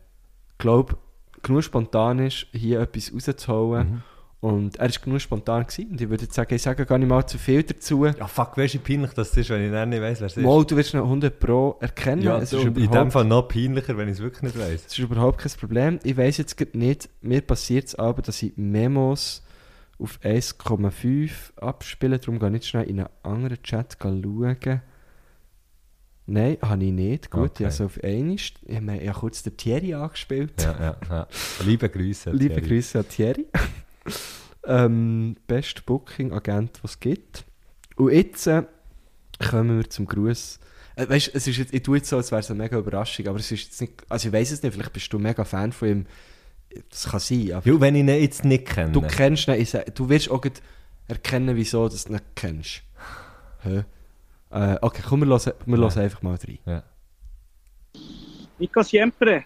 glaube 0.58 0.98
genug 1.44 1.64
spontan 1.64 2.20
ist, 2.20 2.48
hier 2.54 2.80
etwas 2.80 3.14
rauszuholen. 3.14 3.90
Mhm. 3.90 4.02
Und 4.40 4.78
er 4.78 4.90
war 4.90 5.02
genug 5.04 5.22
spontan 5.22 5.66
gewesen. 5.66 5.92
Und 5.92 6.02
ich 6.02 6.10
würde 6.10 6.24
jetzt 6.24 6.36
sagen, 6.36 6.54
ich 6.54 6.62
sage 6.62 6.86
gar 6.86 6.98
nicht 6.98 7.10
mal 7.10 7.26
zu 7.26 7.38
viel 7.38 7.64
dazu. 7.64 8.06
Ja, 8.06 8.28
fuck, 8.28 8.58
weißt 8.58 8.76
du, 8.76 8.78
wie 8.78 8.94
peinlich 8.94 9.12
das 9.14 9.36
ist, 9.36 9.50
wenn 9.50 9.66
ich 9.66 9.72
dann 9.72 9.90
nicht 9.90 10.02
weiss, 10.02 10.20
wer 10.20 10.28
es 10.28 10.38
ist? 10.38 10.44
Mal, 10.44 10.64
du 10.64 10.76
wirst 10.76 10.94
ihn 10.94 11.00
100 11.00 11.40
Pro 11.40 11.78
erkennen. 11.82 12.22
ja, 12.22 12.38
es, 12.38 12.54
ist 12.54 12.64
in 12.64 12.92
dem 12.92 13.12
Fall 13.12 13.26
noch 13.26 13.48
peinlicher, 13.48 13.98
wenn 13.98 14.08
ich 14.08 14.16
es 14.16 14.22
wirklich 14.22 14.44
nicht 14.44 14.58
weiss. 14.58 14.86
es 14.86 14.94
ist 14.94 15.00
überhaupt 15.00 15.40
kein 15.40 15.52
Problem. 15.60 16.00
Ich 16.04 16.16
weiß 16.16 16.38
jetzt 16.38 16.76
nicht, 16.76 17.10
mir 17.22 17.42
passiert 17.42 17.88
es 17.88 17.96
aber, 17.96 18.22
dass 18.22 18.42
ich 18.42 18.54
Memos 18.56 19.45
auf 19.98 20.20
1,5 20.24 21.58
abspiele. 21.58 22.20
Darum 22.20 22.40
gehe 22.40 22.50
ich 22.50 22.54
nicht 22.54 22.68
schnell 22.68 22.90
in 22.90 23.00
einen 23.00 23.10
anderen 23.24 23.62
Chat 23.64 23.98
schauen. 24.02 24.82
Nein, 26.28 26.58
habe 26.62 26.84
ich 26.84 26.92
nicht. 26.92 27.30
Gut, 27.30 27.52
Okay. 27.52 27.64
ich 27.64 27.66
habe 27.66 27.74
es 27.74 27.82
auf 27.82 28.04
einmal. 28.04 28.36
Ich 28.36 28.54
habe 28.76 29.08
habe 29.10 29.20
kurz 29.20 29.44
den 29.44 29.58
Thierry 29.58 29.94
angespielt. 29.94 30.62
Ja, 30.62 30.80
ja, 30.80 30.98
ja. 31.10 31.28
Liebe 31.64 31.88
Grüße. 31.88 32.32
Liebe 32.32 32.56
Thierry. 32.56 32.68
Grüße 32.68 33.00
an 33.00 33.08
Thierry. 33.08 33.46
ähm, 34.66 35.36
beste 35.48 35.82
Booking-Agent, 35.84 36.80
was 36.84 36.92
es 36.92 37.00
gibt. 37.00 37.46
Und 37.96 38.12
jetzt 38.12 38.48
äh, 38.48 38.64
kommen 39.50 39.78
wir 39.78 39.90
zum 39.90 40.08
Gruß. 40.08 40.60
Äh, 40.96 41.08
weißt, 41.08 41.32
es 41.36 41.48
ist 41.48 41.58
jetzt, 41.58 41.74
ich 41.74 41.84
tue 41.84 41.98
jetzt 41.98 42.10
so, 42.10 42.18
als 42.18 42.32
wäre 42.32 42.40
es 42.40 42.50
eine 42.50 42.62
mega 42.62 42.78
Überraschung, 42.78 43.28
aber 43.28 43.40
es 43.40 43.52
ist 43.52 43.66
jetzt 43.66 43.82
nicht, 43.82 43.94
also 44.10 44.28
ich 44.28 44.34
weiß 44.34 44.52
es 44.52 44.64
nicht, 44.64 44.74
vielleicht 44.74 44.94
bist 44.94 45.12
du 45.14 45.20
mega 45.20 45.44
Fan 45.44 45.72
von 45.72 45.88
ihm. 45.88 46.06
Das 46.90 47.10
kann 47.10 47.20
sein, 47.20 47.54
aber 47.54 47.68
Ja, 47.68 47.80
wenn 47.80 47.96
ich 47.96 48.02
ihn 48.02 48.08
jetzt 48.10 48.46
nicht 48.46 48.66
kenne. 48.66 48.92
du 48.92 49.02
kennst 49.02 49.48
ihn, 49.48 49.56
ich 49.56 49.70
sag, 49.70 49.94
du 49.96 50.10
wirst 50.10 50.30
auch 50.32 50.42
gleich 50.42 50.54
erkennen, 51.08 51.56
wieso 51.56 51.88
du 51.88 51.96
es 51.96 52.10
nicht 52.10 52.24
kennst. 52.36 52.82
Hä? 53.64 53.84
Äh, 54.52 54.78
okay, 54.82 55.02
komm, 55.08 55.22
wir 55.22 55.28
hören, 55.28 55.54
wir 55.66 55.78
hören 55.78 56.00
einfach 56.00 56.22
mal 56.22 56.36
rein. 56.36 56.60
Ja. 56.66 56.84
Nico 58.58 58.82
Siempre, 58.84 59.44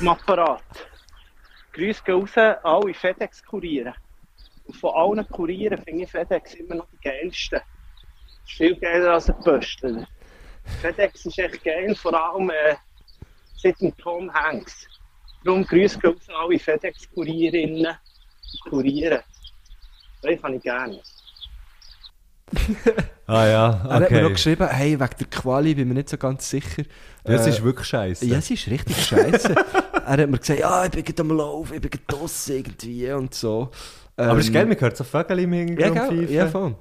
am 0.00 0.08
Apparat. 0.08 0.62
Grüße 1.72 2.02
gehen 2.04 2.14
raus 2.20 2.36
an 2.36 2.56
alle 2.62 2.94
FedEx-Kuriere. 2.94 3.94
Und 4.64 4.76
von 4.76 4.94
allen 4.94 5.28
Kurieren 5.28 5.82
finde 5.82 6.04
ich 6.04 6.10
FedEx 6.10 6.54
immer 6.54 6.76
noch 6.76 6.86
die 6.92 6.98
geilsten. 7.08 7.60
Das 7.60 8.50
ist 8.50 8.56
viel 8.56 8.76
geiler 8.76 9.14
als 9.14 9.28
ein 9.28 9.38
Pöstler. 9.40 10.06
FedEx 10.80 11.26
ist 11.26 11.38
echt 11.38 11.62
geil, 11.64 11.94
vor 11.94 12.14
allem 12.14 12.48
äh, 12.50 12.76
seit 13.56 13.80
dem 13.80 13.94
Tom 13.98 14.32
Hanks. 14.32 14.86
Darum 15.44 15.64
Grüße 15.66 15.98
an 16.04 16.14
alle 16.34 16.58
FedEx-Kurierinnen 16.58 17.86
und 17.86 18.60
Kuriere. 18.70 19.22
Das 20.22 20.42
habe 20.42 20.56
ich 20.56 20.62
gerne. 20.62 21.00
Ah 23.26 23.46
ja, 23.46 23.86
Er 23.88 24.00
hat 24.00 24.10
mir 24.10 24.20
noch 24.20 24.30
okay. 24.30 24.34
geschrieben, 24.34 24.68
hey, 24.68 25.00
wegen 25.00 25.14
der 25.18 25.26
Quali 25.28 25.74
bin 25.74 25.88
mir 25.88 25.94
nicht 25.94 26.10
so 26.10 26.18
ganz 26.18 26.48
sicher. 26.50 26.82
Das 27.24 27.46
Äh, 27.46 27.50
ist 27.50 27.62
wirklich 27.64 27.88
scheiße. 27.88 28.26
Ja, 28.26 28.36
es 28.38 28.50
ist 28.50 28.66
richtig 28.68 29.02
scheiße. 29.02 29.54
er 29.92 30.06
hat 30.06 30.28
mir 30.28 30.38
gesagt, 30.38 30.60
ja, 30.60 30.84
ich 30.84 30.90
bin 30.90 31.04
gerade 31.04 31.22
am 31.22 31.30
Laufen, 31.36 31.74
ich 31.74 31.80
bin 31.80 31.90
gerade 31.90 32.04
draussen 32.06 32.56
irgendwie 32.56 33.10
und 33.12 33.34
so. 33.34 33.70
Aber 34.26 34.38
es 34.38 34.46
ist 34.46 34.48
Ähm, 34.48 34.54
geil, 34.54 34.66
man 34.66 34.78
hört 34.80 34.96
so 34.96 35.04
Vögel 35.04 35.38
im 35.40 35.52
Ja, 35.78 35.88
Hintergrund 35.88 36.04
gell? 36.08 36.28
pfeifen. 36.28 36.34
Ja, 36.34 36.46
voll. 36.48 36.76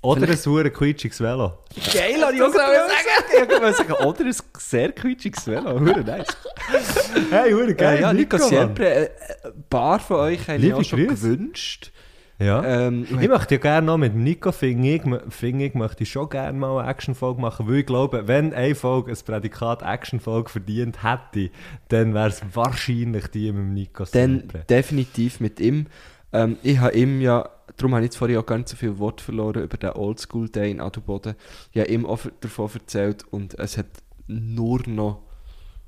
Oder 0.00 0.28
ein 0.28 0.36
sauer 0.36 0.64
quietschiges 0.70 1.20
Velo. 1.20 1.58
Geil, 1.92 2.22
habe 2.22 2.34
ich 2.34 2.42
auch 2.42 2.52
sagen. 2.52 3.70
Ich 3.70 3.76
sagen, 3.76 3.92
oder 3.92 4.24
ein 4.24 4.34
sehr 4.58 4.92
quietschiges 4.92 5.46
Velo. 5.46 5.80
Hure 5.80 6.04
nice. 6.04 6.26
Hey, 7.30 7.52
hure 7.52 7.74
Geil, 7.74 8.00
ja, 8.02 8.12
Nico 8.12 8.38
Mann. 8.38 8.48
Siempre. 8.48 8.86
Äh, 8.88 9.10
ein 9.44 9.64
paar 9.68 9.98
von 9.98 10.18
euch 10.18 10.46
haben 10.48 10.60
Liebe 10.60 10.66
ich 10.68 10.74
auch 10.74 10.84
schon 10.84 11.06
Grüße. 11.06 11.28
gewünscht. 11.30 11.92
Ja. 12.40 12.62
Ähm, 12.62 13.06
Ich 13.20 13.28
möchte 13.28 13.56
ja 13.56 13.60
gerne 13.60 13.86
noch 13.88 13.96
mit 13.98 14.12
dem 14.12 14.22
Nico 14.22 14.52
finde 14.52 14.88
ich, 14.88 15.74
möchte 15.74 16.04
ich 16.04 16.10
schon 16.10 16.28
gerne 16.28 16.56
mal 16.56 16.78
eine 16.78 16.88
Actionfolge 16.88 17.40
machen, 17.40 17.68
weil 17.68 17.78
ich 17.78 17.86
glaube, 17.86 18.28
wenn 18.28 18.54
eine 18.54 18.76
Folge 18.76 19.10
ein 19.10 19.18
Prädikat 19.26 19.82
Actionfolge 19.82 20.48
verdient 20.48 21.02
hätte, 21.02 21.50
dann 21.88 22.14
wäre 22.14 22.28
es 22.28 22.40
wahrscheinlich 22.52 23.26
die 23.28 23.50
mit 23.50 23.56
dem 23.62 23.74
Nico 23.74 24.04
Dann 24.12 24.38
Siempre. 24.38 24.64
definitiv 24.70 25.40
mit 25.40 25.58
ihm. 25.58 25.86
Ähm, 26.32 26.56
ich 26.62 26.78
habe 26.78 26.94
ihm 26.96 27.20
ja, 27.20 27.48
darum 27.76 27.94
habe 27.94 28.04
ich 28.04 28.08
jetzt 28.10 28.16
vorhin 28.16 28.36
auch 28.38 28.46
gar 28.46 28.58
nicht 28.58 28.68
so 28.68 28.76
viel 28.76 28.98
Wort 28.98 29.20
verloren 29.20 29.62
über 29.62 29.76
den 29.76 29.90
Oldschool 29.90 30.48
Day 30.48 30.70
in 30.70 30.80
Adelboden. 30.80 31.34
Ich 31.72 31.80
habe 31.80 31.90
ihm 31.90 32.04
auch 32.06 32.20
davon 32.40 32.70
erzählt 32.74 33.24
und 33.30 33.58
es 33.58 33.78
hat 33.78 33.86
nur 34.26 34.82
noch, 34.86 35.22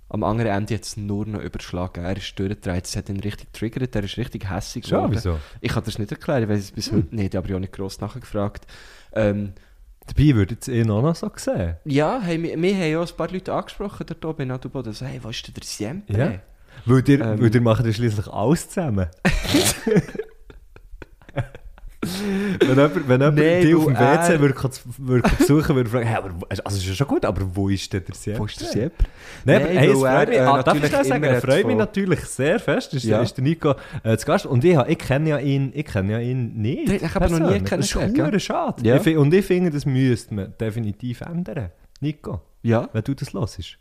am 0.09 0.25
anderen 0.25 0.51
Ende 0.51 0.75
jetzt 0.75 0.97
nur 0.97 1.25
noch 1.27 1.41
überschlagen. 1.41 2.05
Er 2.05 2.17
ist 2.17 2.37
durchgedreht, 2.39 2.85
es 2.87 2.97
hat 2.97 3.09
ihn 3.09 3.21
richtig 3.21 3.53
getriggert, 3.53 3.95
er 3.95 4.03
ist 4.03 4.17
richtig 4.17 4.51
hässig 4.51 4.87
Schon, 4.87 4.99
geworden. 4.99 5.13
wieso? 5.15 5.39
Ich 5.61 5.71
kann 5.73 5.85
das 5.85 5.99
nicht 5.99 6.11
erklären, 6.11 6.43
ich 6.43 6.49
weiß 6.49 6.59
es 6.59 6.71
bis 6.73 6.91
heute 6.91 7.15
nicht, 7.15 7.37
aber 7.37 7.47
ich 7.47 7.53
habe 7.53 7.57
auch 7.59 7.61
nicht 7.61 7.73
gross 7.75 8.01
nachgefragt. 8.01 8.67
Ähm, 9.13 9.53
Dabei 10.07 10.35
würde 10.35 10.57
es 10.61 10.67
eh 10.67 10.83
noch 10.83 11.15
so 11.15 11.31
sehen. 11.37 11.77
ja, 11.85 12.19
hey, 12.21 12.43
wir, 12.43 12.61
wir 12.61 12.75
haben 12.75 12.91
ja 12.91 13.01
auch 13.01 13.09
ein 13.09 13.17
paar 13.17 13.31
Leute 13.31 13.53
angesprochen 13.53 14.07
dort 14.09 14.25
oben 14.25 14.43
in 14.43 14.51
Adelboden, 14.51 14.93
so, 14.93 15.05
hey, 15.07 15.21
wo 15.23 15.29
ist 15.29 15.47
denn 15.47 15.55
der 15.55 15.65
Siempre? 15.65 16.19
Ja. 16.19 16.41
Weil 16.87 17.09
ihr, 17.09 17.21
Ähm. 17.21 17.41
weil 17.41 17.55
ihr 17.55 17.61
macht 17.61 17.85
ja 17.87 17.93
schliesslich 17.93 18.27
alles 18.27 18.69
zusammen. 18.69 19.07
wenn 22.03 22.69
jemand, 22.71 23.09
wenn 23.09 23.21
jemand 23.21 23.35
Nee, 23.39 23.61
dich 23.63 23.75
auf 23.75 23.85
dem 23.85 23.95
er- 23.95 24.19
WC 24.29 24.41
würde, 24.41 24.55
kommen- 24.55 24.75
würde 24.99 25.23
kommen 25.23 25.37
besuchen 25.39 25.77
würde, 25.77 25.91
fragen, 25.91 26.07
hey, 26.07 26.17
aber, 26.17 26.31
also 26.49 26.79
ist 26.79 26.87
ja 26.87 26.95
schon 26.95 27.07
gut, 27.07 27.25
aber 27.27 27.43
wo 27.55 27.69
ist 27.69 27.93
denn 27.93 28.03
der 28.07 28.15
Siempre? 28.15 28.41
Wo 28.41 28.47
ist 28.47 28.61
der 28.61 28.69
Siempre? 28.69 29.07
Nein, 29.45 29.63
Nein, 29.63 29.77
hey, 29.77 29.91
es 29.91 29.99
freut 29.99 30.29
mich, 30.29 30.39
er, 30.39 30.45
äh, 30.45 30.49
ah, 30.49 30.63
darf 30.63 30.83
ich 30.85 30.91
sagen, 30.91 31.25
es 31.25 31.45
freut 31.45 31.67
mich 31.67 31.77
natürlich 31.77 32.21
sehr 32.21 32.59
fest, 32.59 32.95
ist, 32.95 33.05
Ja. 33.05 33.21
ist 33.21 33.35
der 33.37 33.45
Nico 33.45 33.75
äh, 34.03 34.17
zu 34.17 34.27
Gast. 34.27 34.47
Und 34.47 34.65
ich, 34.65 34.79
ich 34.79 34.99
kenne 34.99 35.29
ja 35.31 35.39
ihn, 35.39 35.73
ich 35.75 35.85
kenne 35.85 36.13
ja 36.13 36.19
ihn 36.21 36.55
nicht. 36.61 36.91
Ich 36.91 37.15
habe 37.15 37.31
noch 37.31 37.39
nie 37.39 37.61
persönlich. 37.61 37.71
Das 37.71 37.81
ist 37.87 37.93
kennengelernt, 37.93 38.43
schade. 38.43 38.83
Ja. 38.87 38.97
Ich 38.97 39.17
und 39.17 39.35
ich 39.35 39.45
finde, 39.45 39.71
das 39.71 39.85
müsste 39.85 40.35
man 40.35 40.55
definitiv 40.59 41.21
ändern. 41.21 41.71
Nico, 42.01 42.41
Ja. 42.63 42.89
wenn 42.95 43.05
du 43.05 43.15
das 43.15 43.35
hörst. 43.35 43.77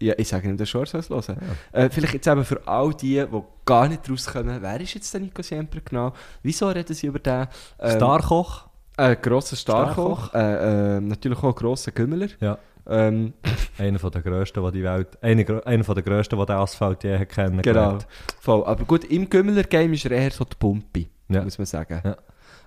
Ja, 0.00 0.14
ich 0.16 0.28
sage 0.28 0.48
ihm 0.48 0.56
das 0.56 0.68
schon, 0.68 0.82
er 0.92 1.02
soll 1.02 1.18
es 1.18 1.28
hören. 1.28 1.38
Äh, 1.72 1.90
vielleicht 1.90 2.14
jetzt 2.14 2.26
eben 2.26 2.44
für 2.44 2.66
all 2.68 2.94
die, 2.94 3.24
die 3.30 3.42
gar 3.64 3.88
nicht 3.88 4.08
rauskommen, 4.08 4.62
wer 4.62 4.80
ist 4.80 4.94
jetzt 4.94 5.12
der 5.12 5.20
Nico 5.20 5.42
Siempre 5.42 5.80
genau? 5.80 6.12
Wieso 6.42 6.68
reden 6.68 6.94
sie 6.94 7.08
über 7.08 7.18
den? 7.18 7.46
Ähm, 7.80 7.96
Starkoch. 7.96 8.68
Ein 8.96 9.16
grosser 9.20 9.56
Starkoch, 9.56 10.34
äh, 10.34 10.96
äh, 10.96 11.00
natürlich 11.00 11.38
auch 11.38 11.48
ein 11.48 11.54
grosser 11.54 11.90
Gümmeler. 11.92 12.28
Ja. 12.40 12.58
Ähm, 12.86 13.32
Einer 13.78 13.98
von 13.98 14.10
der 14.10 14.22
grössten, 14.22 14.64
die 14.64 14.72
die 14.78 14.82
Welt, 14.82 15.22
einer, 15.22 15.66
einer 15.66 15.84
von 15.84 15.94
der 15.94 16.02
grössten, 16.02 16.38
die 16.38 16.46
den 16.46 16.56
Asphalt 16.56 17.04
je 17.04 17.18
hat 17.18 17.28
genau. 17.28 17.48
kennengelernt. 17.48 18.06
Voll. 18.40 18.64
Aber 18.64 18.84
gut, 18.84 19.04
im 19.04 19.28
Gümmeler-Game 19.28 19.92
ist 19.92 20.04
er 20.06 20.12
eher 20.12 20.30
so 20.30 20.44
die 20.44 20.56
Pumpe, 20.58 21.06
Ja. 21.28 21.42
muss 21.44 21.58
man 21.58 21.66
sagen. 21.66 22.00
Ja. 22.04 22.16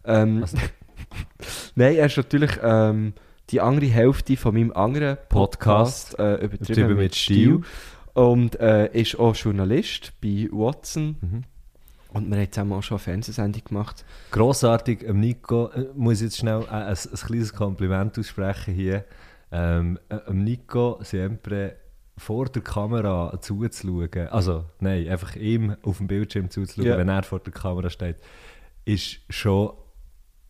Ähm, 0.05 0.41
Also- 0.43 0.57
Nein, 1.75 1.95
er 1.95 2.05
ist 2.05 2.17
natürlich 2.17 2.51
ähm, 2.61 3.13
die 3.51 3.61
andere 3.61 3.87
Hälfte 3.87 4.37
von 4.37 4.53
meinem 4.53 4.71
anderen 4.71 5.17
Podcast, 5.29 6.11
Podcast, 6.17 6.19
äh, 6.19 6.45
übertrieben, 6.45 6.57
Übertrieben 6.91 6.95
mit 6.97 7.15
Stil. 7.15 7.61
Und 8.13 8.59
äh, 8.59 8.91
ist 8.99 9.17
auch 9.17 9.35
Journalist 9.35 10.13
bei 10.21 10.49
Watson. 10.51 11.15
Mhm. 11.21 11.43
Und 12.13 12.29
wir 12.29 12.37
haben 12.39 12.51
zusammen 12.51 12.73
auch 12.73 12.83
schon 12.83 12.95
eine 12.97 13.03
Fernsehsendung 13.03 13.63
gemacht. 13.63 14.03
Grossartig, 14.31 15.03
ähm, 15.03 15.21
Nico, 15.21 15.67
äh, 15.69 15.85
muss 15.95 16.15
ich 16.15 16.23
jetzt 16.23 16.37
schnell 16.37 16.61
äh, 16.63 16.67
ein, 16.73 16.87
ein 16.87 16.97
kleines 17.25 17.53
Kompliment 17.53 18.19
aussprechen 18.19 18.73
hier. 18.73 19.05
Ähm, 19.51 19.97
äh, 20.09 20.17
ähm, 20.27 20.43
Nico 20.43 20.99
sempre 21.03 21.75
vor 22.17 22.45
der 22.47 22.61
Kamera 22.61 23.39
zuzuschauen, 23.39 24.27
also 24.29 24.65
nein, 24.79 25.07
einfach 25.07 25.35
ihm 25.37 25.75
auf 25.83 25.97
dem 25.97 26.07
Bildschirm 26.07 26.49
zuzuschauen, 26.49 26.87
Ja. 26.87 26.97
wenn 26.97 27.09
er 27.09 27.23
vor 27.23 27.39
der 27.39 27.53
Kamera 27.53 27.89
steht, 27.89 28.17
ist 28.85 29.19
schon, 29.29 29.71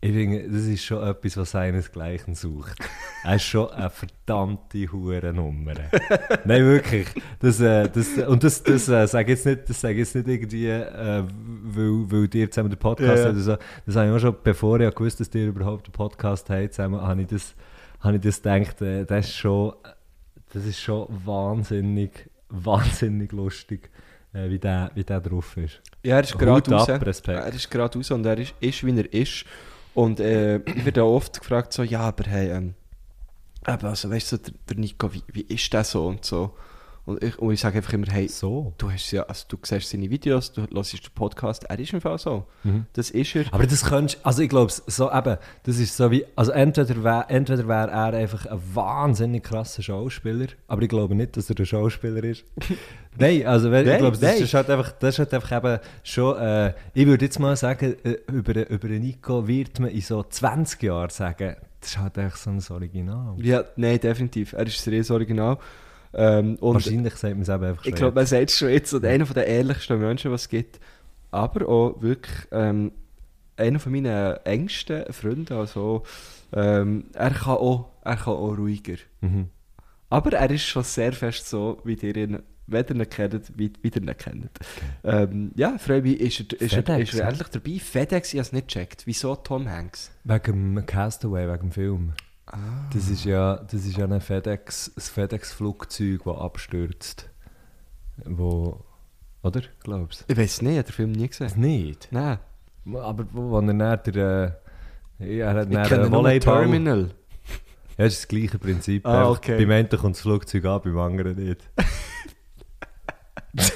ich 0.04 0.10
finde, 0.12 0.48
das 0.48 0.64
ist 0.64 0.84
schon 0.84 1.00
etwas, 1.06 1.36
was 1.36 1.52
seinesgleichen 1.52 2.34
sucht. 2.34 2.76
er 3.22 3.36
ist 3.36 3.44
schon 3.44 3.70
eine 3.70 3.88
verdammte 3.88 4.90
Hurennummer. 4.90 5.74
Nein, 6.44 6.64
wirklich. 6.64 7.06
Das, 7.38 7.60
äh, 7.60 7.88
das, 7.88 8.08
und 8.26 8.42
das, 8.42 8.64
das 8.64 8.88
äh, 8.88 9.06
sage 9.06 9.32
ich 9.32 9.38
jetzt 9.38 9.46
nicht, 9.46 9.68
das 9.70 9.80
sage 9.80 9.98
jetzt 9.98 10.16
nicht 10.16 10.26
irgendwie, 10.26 10.66
äh, 10.66 11.22
weil, 11.22 12.10
weil 12.10 12.28
ihr 12.34 12.50
zusammen 12.50 12.70
den 12.70 12.80
Podcast 12.80 13.08
Ja, 13.18 13.24
habt. 13.26 13.34
oder 13.36 13.40
so. 13.40 13.56
Das 13.86 13.94
habe 13.94 14.08
ich 14.08 14.12
auch 14.12 14.18
schon, 14.18 14.36
bevor 14.42 14.80
ich 14.80 14.92
gewusst 14.92 15.20
dass 15.20 15.32
ihr 15.36 15.46
überhaupt 15.46 15.86
einen 15.86 15.92
Podcast 15.92 16.50
habt, 16.50 16.74
zusammen, 16.74 17.00
habe 17.00 17.20
ich 17.22 17.28
das, 17.28 17.54
habe 18.00 18.16
ich 18.16 18.22
das 18.22 18.42
gedacht, 18.42 18.82
äh, 18.82 19.04
das 19.04 19.26
ist 19.28 19.36
schon, 19.36 19.72
das 20.52 20.66
ist 20.66 20.80
schon 20.80 21.06
wahnsinnig, 21.24 22.28
wahnsinnig 22.48 23.30
lustig, 23.30 23.88
äh, 24.32 24.50
wie, 24.50 24.58
der, 24.58 24.90
wie 24.96 25.04
der 25.04 25.20
drauf 25.20 25.56
ist. 25.56 25.80
Ja, 26.02 26.16
er 26.16 26.24
ist 26.24 26.36
gerade 26.36 26.74
raus. 26.74 26.88
ab. 26.88 27.06
Er 27.28 27.52
ist 27.54 27.70
gerade 27.70 27.96
raus 27.96 28.10
und 28.10 28.26
er 28.26 28.38
ist, 28.38 28.52
ist 28.58 28.84
wie 28.84 28.98
er 28.98 29.12
ist. 29.14 29.44
Und 29.94 30.20
äh, 30.20 30.58
ich 30.58 30.84
werde 30.84 31.04
auch 31.04 31.16
oft 31.16 31.38
gefragt, 31.40 31.72
so, 31.72 31.82
ja, 31.82 32.00
aber 32.00 32.24
hey, 32.24 32.50
ähm, 32.50 32.74
also 33.64 34.10
weißt 34.10 34.32
du, 34.32 34.36
der, 34.38 34.54
der 34.68 34.76
Nico, 34.76 35.12
wie, 35.12 35.22
wie 35.32 35.42
ist 35.42 35.72
der 35.72 35.84
so 35.84 36.06
und 36.06 36.24
so? 36.24 36.54
Und 37.04 37.22
ich, 37.24 37.36
und 37.38 37.52
ich 37.52 37.60
sage 37.60 37.78
einfach 37.78 37.92
immer, 37.94 38.06
hey, 38.06 38.28
So. 38.28 38.74
du 38.78 38.90
hast 38.90 39.10
ja, 39.10 39.24
also 39.24 39.44
du 39.48 39.58
siehst 39.62 39.90
seine 39.90 40.08
Videos, 40.08 40.52
du 40.52 40.66
hörst 40.72 40.92
den 40.92 41.00
Podcast, 41.14 41.64
er 41.64 41.78
ist 41.78 41.92
im 41.92 42.00
Fall 42.00 42.16
so. 42.16 42.46
Mhm. 42.62 42.86
Das 42.92 43.10
ist 43.10 43.34
er. 43.34 43.44
Aber 43.50 43.66
das 43.66 43.84
könntest 43.84 44.24
also 44.24 44.42
ich 44.42 44.48
glaube, 44.48 44.70
so 44.70 45.10
eben, 45.10 45.36
das 45.64 45.78
ist 45.78 45.96
so 45.96 46.10
wie, 46.12 46.24
also 46.36 46.52
entweder 46.52 47.02
wäre 47.02 47.24
entweder 47.28 47.66
wär 47.66 47.88
er 47.88 48.14
einfach 48.14 48.46
ein 48.46 48.60
wahnsinnig 48.72 49.42
krasser 49.42 49.82
Schauspieler, 49.82 50.46
aber 50.68 50.82
ich 50.82 50.88
glaube 50.88 51.16
nicht, 51.16 51.36
dass 51.36 51.50
er 51.50 51.58
ein 51.58 51.66
Schauspieler 51.66 52.22
ist. 52.22 52.44
nein, 53.18 53.46
also 53.46 53.72
wenn, 53.72 53.84
Nein, 53.84 53.94
ich 53.94 54.00
glaube, 54.00 54.18
das 54.18 54.40
ist 54.40 54.54
halt 54.54 54.70
einfach, 54.70 54.92
das 54.92 55.14
ist 55.14 55.18
halt 55.18 55.34
einfach 55.34 55.56
eben 55.56 55.80
schon, 56.04 56.36
äh, 56.38 56.74
ich 56.94 57.06
würde 57.06 57.24
jetzt 57.24 57.40
mal 57.40 57.56
sagen, 57.56 57.96
äh, 58.04 58.16
über, 58.30 58.70
über 58.70 58.88
Nico 58.88 59.48
wird 59.48 59.80
man 59.80 59.90
in 59.90 60.02
so 60.02 60.22
20 60.22 60.80
Jahren 60.84 61.10
sagen, 61.10 61.56
das 61.80 61.90
ist 61.90 61.98
halt 61.98 62.16
einfach 62.16 62.36
so 62.36 62.50
ein 62.50 62.62
Original. 62.70 63.34
Ja, 63.38 63.64
nein, 63.74 63.98
definitiv. 63.98 64.52
Er 64.52 64.66
ist 64.68 64.86
ein 64.86 64.94
riesen 64.94 65.14
Original. 65.14 65.58
Ähm, 66.14 66.58
Wahrscheinlich 66.60 67.14
sagt 67.14 67.34
man 67.34 67.42
es 67.42 67.48
eben 67.48 67.64
einfach 67.64 67.86
ich 67.86 67.94
glaube, 67.94 68.14
man 68.14 68.26
sagt 68.26 68.60
jetzt, 68.60 68.92
und 68.92 69.04
einer 69.04 69.24
der 69.24 69.46
ehrlichsten 69.46 69.98
Menschen, 69.98 70.30
was 70.30 70.42
es 70.42 70.48
gibt. 70.48 70.80
Aber 71.30 71.66
auch 71.66 72.02
wirklich 72.02 72.46
ähm, 72.50 72.92
einer 73.56 73.78
von 73.78 73.92
meinen 73.92 74.36
engsten 74.44 75.10
Freunden. 75.12 75.54
Also, 75.54 76.02
ähm, 76.52 77.04
er, 77.14 77.30
kann 77.30 77.56
auch, 77.56 77.88
er 78.02 78.16
kann 78.16 78.34
auch 78.34 78.58
ruhiger. 78.58 78.96
Mhm. 79.20 79.48
Aber 80.10 80.32
er 80.34 80.50
ist 80.50 80.66
schon 80.66 80.84
sehr 80.84 81.12
fest 81.14 81.48
so, 81.48 81.80
wie 81.84 81.94
ihr 81.94 82.16
ihn, 82.16 82.42
wenn 82.66 82.84
ihr 82.86 82.96
ihn 82.96 83.08
kennt, 83.08 83.52
wie, 83.56 83.72
wie 83.80 83.88
ihr 83.88 83.96
ihn 83.96 84.16
kennt. 84.16 84.50
Ähm, 85.04 85.52
ja, 85.56 85.78
freue 85.78 86.02
mich, 86.02 86.20
ist 86.20 86.52
er, 86.52 86.60
ist 86.60 86.72
er, 86.74 86.82
FedEx, 86.82 87.12
ist 87.14 87.20
er 87.20 87.28
endlich 87.28 87.48
dabei. 87.48 87.78
FedEx, 87.78 88.34
ich 88.34 88.38
habe 88.38 88.46
es 88.46 88.52
nicht 88.52 88.68
gecheckt. 88.68 89.06
Wieso 89.06 89.34
Tom 89.36 89.68
Hanks? 89.70 90.10
Wegen 90.24 90.74
dem 90.74 90.84
Castaway, 90.84 91.48
wegen 91.48 91.68
dem 91.68 91.72
Film. 91.72 92.12
Ah. 92.52 92.58
Das 92.92 93.08
ist 93.08 93.24
ja, 93.24 93.56
das 93.56 93.84
ist 93.86 93.96
ja 93.96 94.04
ein 94.04 94.20
FedEx, 94.20 94.92
ein 94.94 95.00
FedEx-Flugzeug, 95.00 96.22
das 96.24 96.36
abstürzt. 96.36 97.30
Wo, 98.26 98.84
oder? 99.42 99.62
Glaubst 99.82 100.26
Ich 100.28 100.36
weiß 100.36 100.60
nicht, 100.62 100.72
ich 100.72 100.78
habe 100.78 100.86
den 100.86 100.92
Film 100.92 101.12
nie 101.12 101.28
gesehen. 101.28 101.50
Nicht. 101.56 102.08
Nein, 102.10 102.38
Aber 102.94 103.26
wo, 103.32 103.58
er 103.58 103.62
dann 103.62 103.78
der, 103.78 104.60
äh, 105.18 105.36
ja, 105.36 105.52
er 105.52 105.60
hat 105.60 105.70
nur 105.70 106.10
Volleyball. 106.10 106.60
Terminal. 106.60 107.10
Ja, 107.96 108.04
das 108.04 108.14
ist 108.14 108.22
das 108.22 108.28
gleiche 108.28 108.58
Prinzip. 108.58 109.06
Ah, 109.06 109.30
okay. 109.30 109.56
Beim 109.58 109.70
einen 109.70 109.88
kommt 109.88 110.16
das 110.16 110.22
Flugzeug 110.22 110.64
an, 110.66 110.80
beim 110.82 110.98
anderen 110.98 111.36
nicht. 111.36 111.60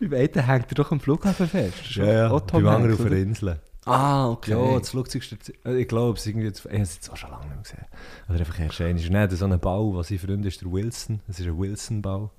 Beim 0.00 0.12
einen 0.12 0.46
hängt 0.46 0.70
er 0.70 0.74
doch 0.74 0.90
am 0.92 1.00
Flughafen 1.00 1.48
fest. 1.48 1.98
Auch 1.98 2.40
Tom 2.40 2.62
beim 2.62 2.74
anderen 2.74 2.94
auf 2.94 3.00
oder? 3.00 3.16
Insel. 3.16 3.58
Ah, 3.84 4.28
okay. 4.30 4.52
Ja, 4.52 4.78
das 4.78 4.90
Flugzeug 4.90 5.22
stürzt- 5.22 5.52
äh, 5.64 5.76
Ich 5.80 5.88
glaube, 5.88 6.16
es 6.16 6.20
ist 6.20 6.26
irgendwie. 6.28 6.48
Ich 6.48 6.64
habe 6.64 6.76
es 6.82 6.94
jetzt 6.94 7.10
auch 7.10 7.16
schon 7.16 7.30
lange 7.30 7.46
nicht 7.46 7.54
mehr 7.54 7.62
gesehen. 7.62 7.84
Oder 8.28 8.38
einfach 8.38 8.60
erst 8.60 8.80
ein. 8.80 8.96
Es 8.96 9.02
ist 9.04 9.10
nicht 9.10 9.32
so 9.32 9.44
ein 9.44 9.58
Bau, 9.60 9.94
was 9.94 10.08
sein 10.08 10.18
Freund 10.18 10.46
ist, 10.46 10.60
der 10.60 10.70
Wilson. 10.70 11.20
Es 11.28 11.40
ist 11.40 11.46
ein 11.46 11.58
Wilson-Bau. 11.58 12.30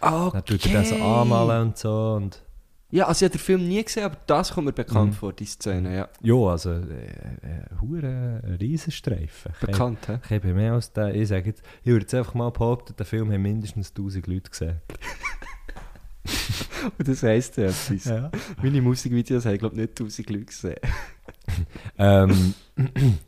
Ah, 0.00 0.30
Dann 0.30 0.44
tut 0.44 0.64
er 0.66 0.72
den 0.82 0.84
so 0.84 0.94
anmalen 0.96 1.68
und 1.68 1.76
so. 1.78 2.14
Und 2.14 2.42
Ja, 2.90 3.06
also 3.08 3.24
ich 3.26 3.30
habe 3.30 3.38
den 3.38 3.44
Film 3.44 3.66
nie 3.68 3.82
gesehen, 3.82 4.04
aber 4.04 4.16
das 4.26 4.52
kommt 4.52 4.66
mir 4.66 4.72
bekannt 4.72 5.10
Mhm. 5.10 5.16
vor, 5.16 5.32
die 5.32 5.44
Szene, 5.44 5.94
ja. 5.96 6.08
ja, 6.22 6.34
also, 6.50 6.70
äh, 6.70 6.80
äh, 6.82 7.80
hure 7.80 8.40
ein 8.44 8.56
Riesenstreifen. 8.60 9.52
Bekannt, 9.60 10.06
hä? 10.08 10.18
Ich 10.24 10.30
habe 10.30 10.54
mehr 10.54 10.74
als 10.74 10.92
den. 10.92 11.14
Ich 11.14 11.28
sage 11.28 11.46
jetzt, 11.48 11.62
ich 11.82 11.86
würde 11.90 12.02
jetzt 12.04 12.14
einfach 12.14 12.34
mal 12.34 12.50
behaupten, 12.50 12.94
den 12.96 13.04
Film 13.04 13.32
haben 13.32 13.42
mindestens 13.42 13.90
1000 13.90 14.26
Leute 14.28 14.50
gesehen. 14.50 14.80
Und 16.98 17.08
das 17.08 17.22
heisst 17.22 17.56
ja 17.56 17.64
etwas. 17.64 18.04
Ja. 18.04 18.30
Meine 18.62 18.82
Musikvideos 18.82 19.46
haben, 19.46 19.58
glaube 19.58 19.74
ich, 19.76 19.82
nicht 19.82 20.00
1000 20.00 20.30
Leute 20.30 20.44
gesehen. 20.44 20.76
ähm, 21.98 22.54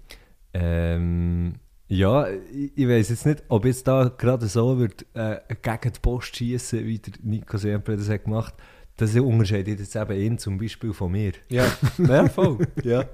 ähm, 0.54 1.54
ja, 1.88 2.28
ich, 2.28 2.72
ich 2.76 2.88
weiß 2.88 3.08
jetzt 3.08 3.26
nicht, 3.26 3.42
ob 3.48 3.64
jetzt 3.64 3.88
da 3.88 4.10
gerade 4.16 4.46
so 4.46 4.78
wird, 4.78 5.06
äh, 5.14 5.38
gegen 5.62 5.92
die 5.92 6.00
Post 6.00 6.36
schießen, 6.36 6.84
wie 6.84 6.98
der 6.98 7.14
Nico 7.22 7.56
Siempre 7.56 7.96
das 7.96 8.08
hat 8.08 8.24
gemacht. 8.24 8.54
Das 8.96 9.14
unterscheidet 9.14 9.78
jetzt 9.78 9.96
eben 9.96 10.20
ihn 10.20 10.38
zum 10.38 10.58
Beispiel 10.58 10.92
von 10.92 11.12
mir. 11.12 11.32
Ja, 11.48 11.64
ja 11.98 12.28
voll. 12.28 12.58
Ja. 12.82 13.04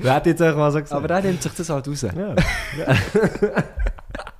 Wer 0.00 0.14
hat 0.14 0.26
jetzt 0.26 0.40
einfach 0.40 0.58
mal 0.58 0.70
so 0.70 0.80
gesagt? 0.80 1.04
Aber 1.04 1.14
er 1.14 1.22
nimmt 1.22 1.42
sich 1.42 1.52
das 1.52 1.68
halt 1.68 1.88
raus. 1.88 2.02
ja. 2.02 2.34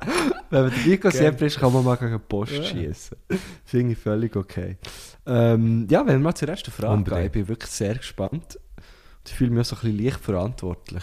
Wenn 0.51 0.63
man 0.63 0.71
der 0.71 0.79
Nico. 0.87 1.11
Siempre 1.11 1.47
ist, 1.47 1.59
kann 1.59 1.73
man 1.73 1.85
mal 1.85 1.97
gegen 1.97 2.21
Post 2.21 2.53
Ja. 2.53 2.63
schießen. 2.65 3.17
Finde 3.65 3.93
ich 3.93 3.99
völlig 3.99 4.35
okay. 4.37 4.79
Ähm, 5.27 5.87
ja, 5.91 6.01
wenn 6.01 6.15
wir 6.15 6.19
mal 6.25 6.35
zur 6.35 6.49
ersten 6.49 6.71
Frage 6.71 6.93
Unbedingt. 6.95 7.21
gehen, 7.21 7.27
ich 7.27 7.33
bin 7.33 7.49
wirklich 7.49 7.71
sehr 7.71 7.95
gespannt. 7.95 8.57
Und 8.77 9.29
ich 9.29 9.35
fühle 9.35 9.51
mich 9.51 9.61
auch 9.61 9.65
so 9.67 9.77
ein 9.77 9.83
bisschen 9.93 10.05
leicht 10.05 10.21
verantwortlich. 10.21 11.03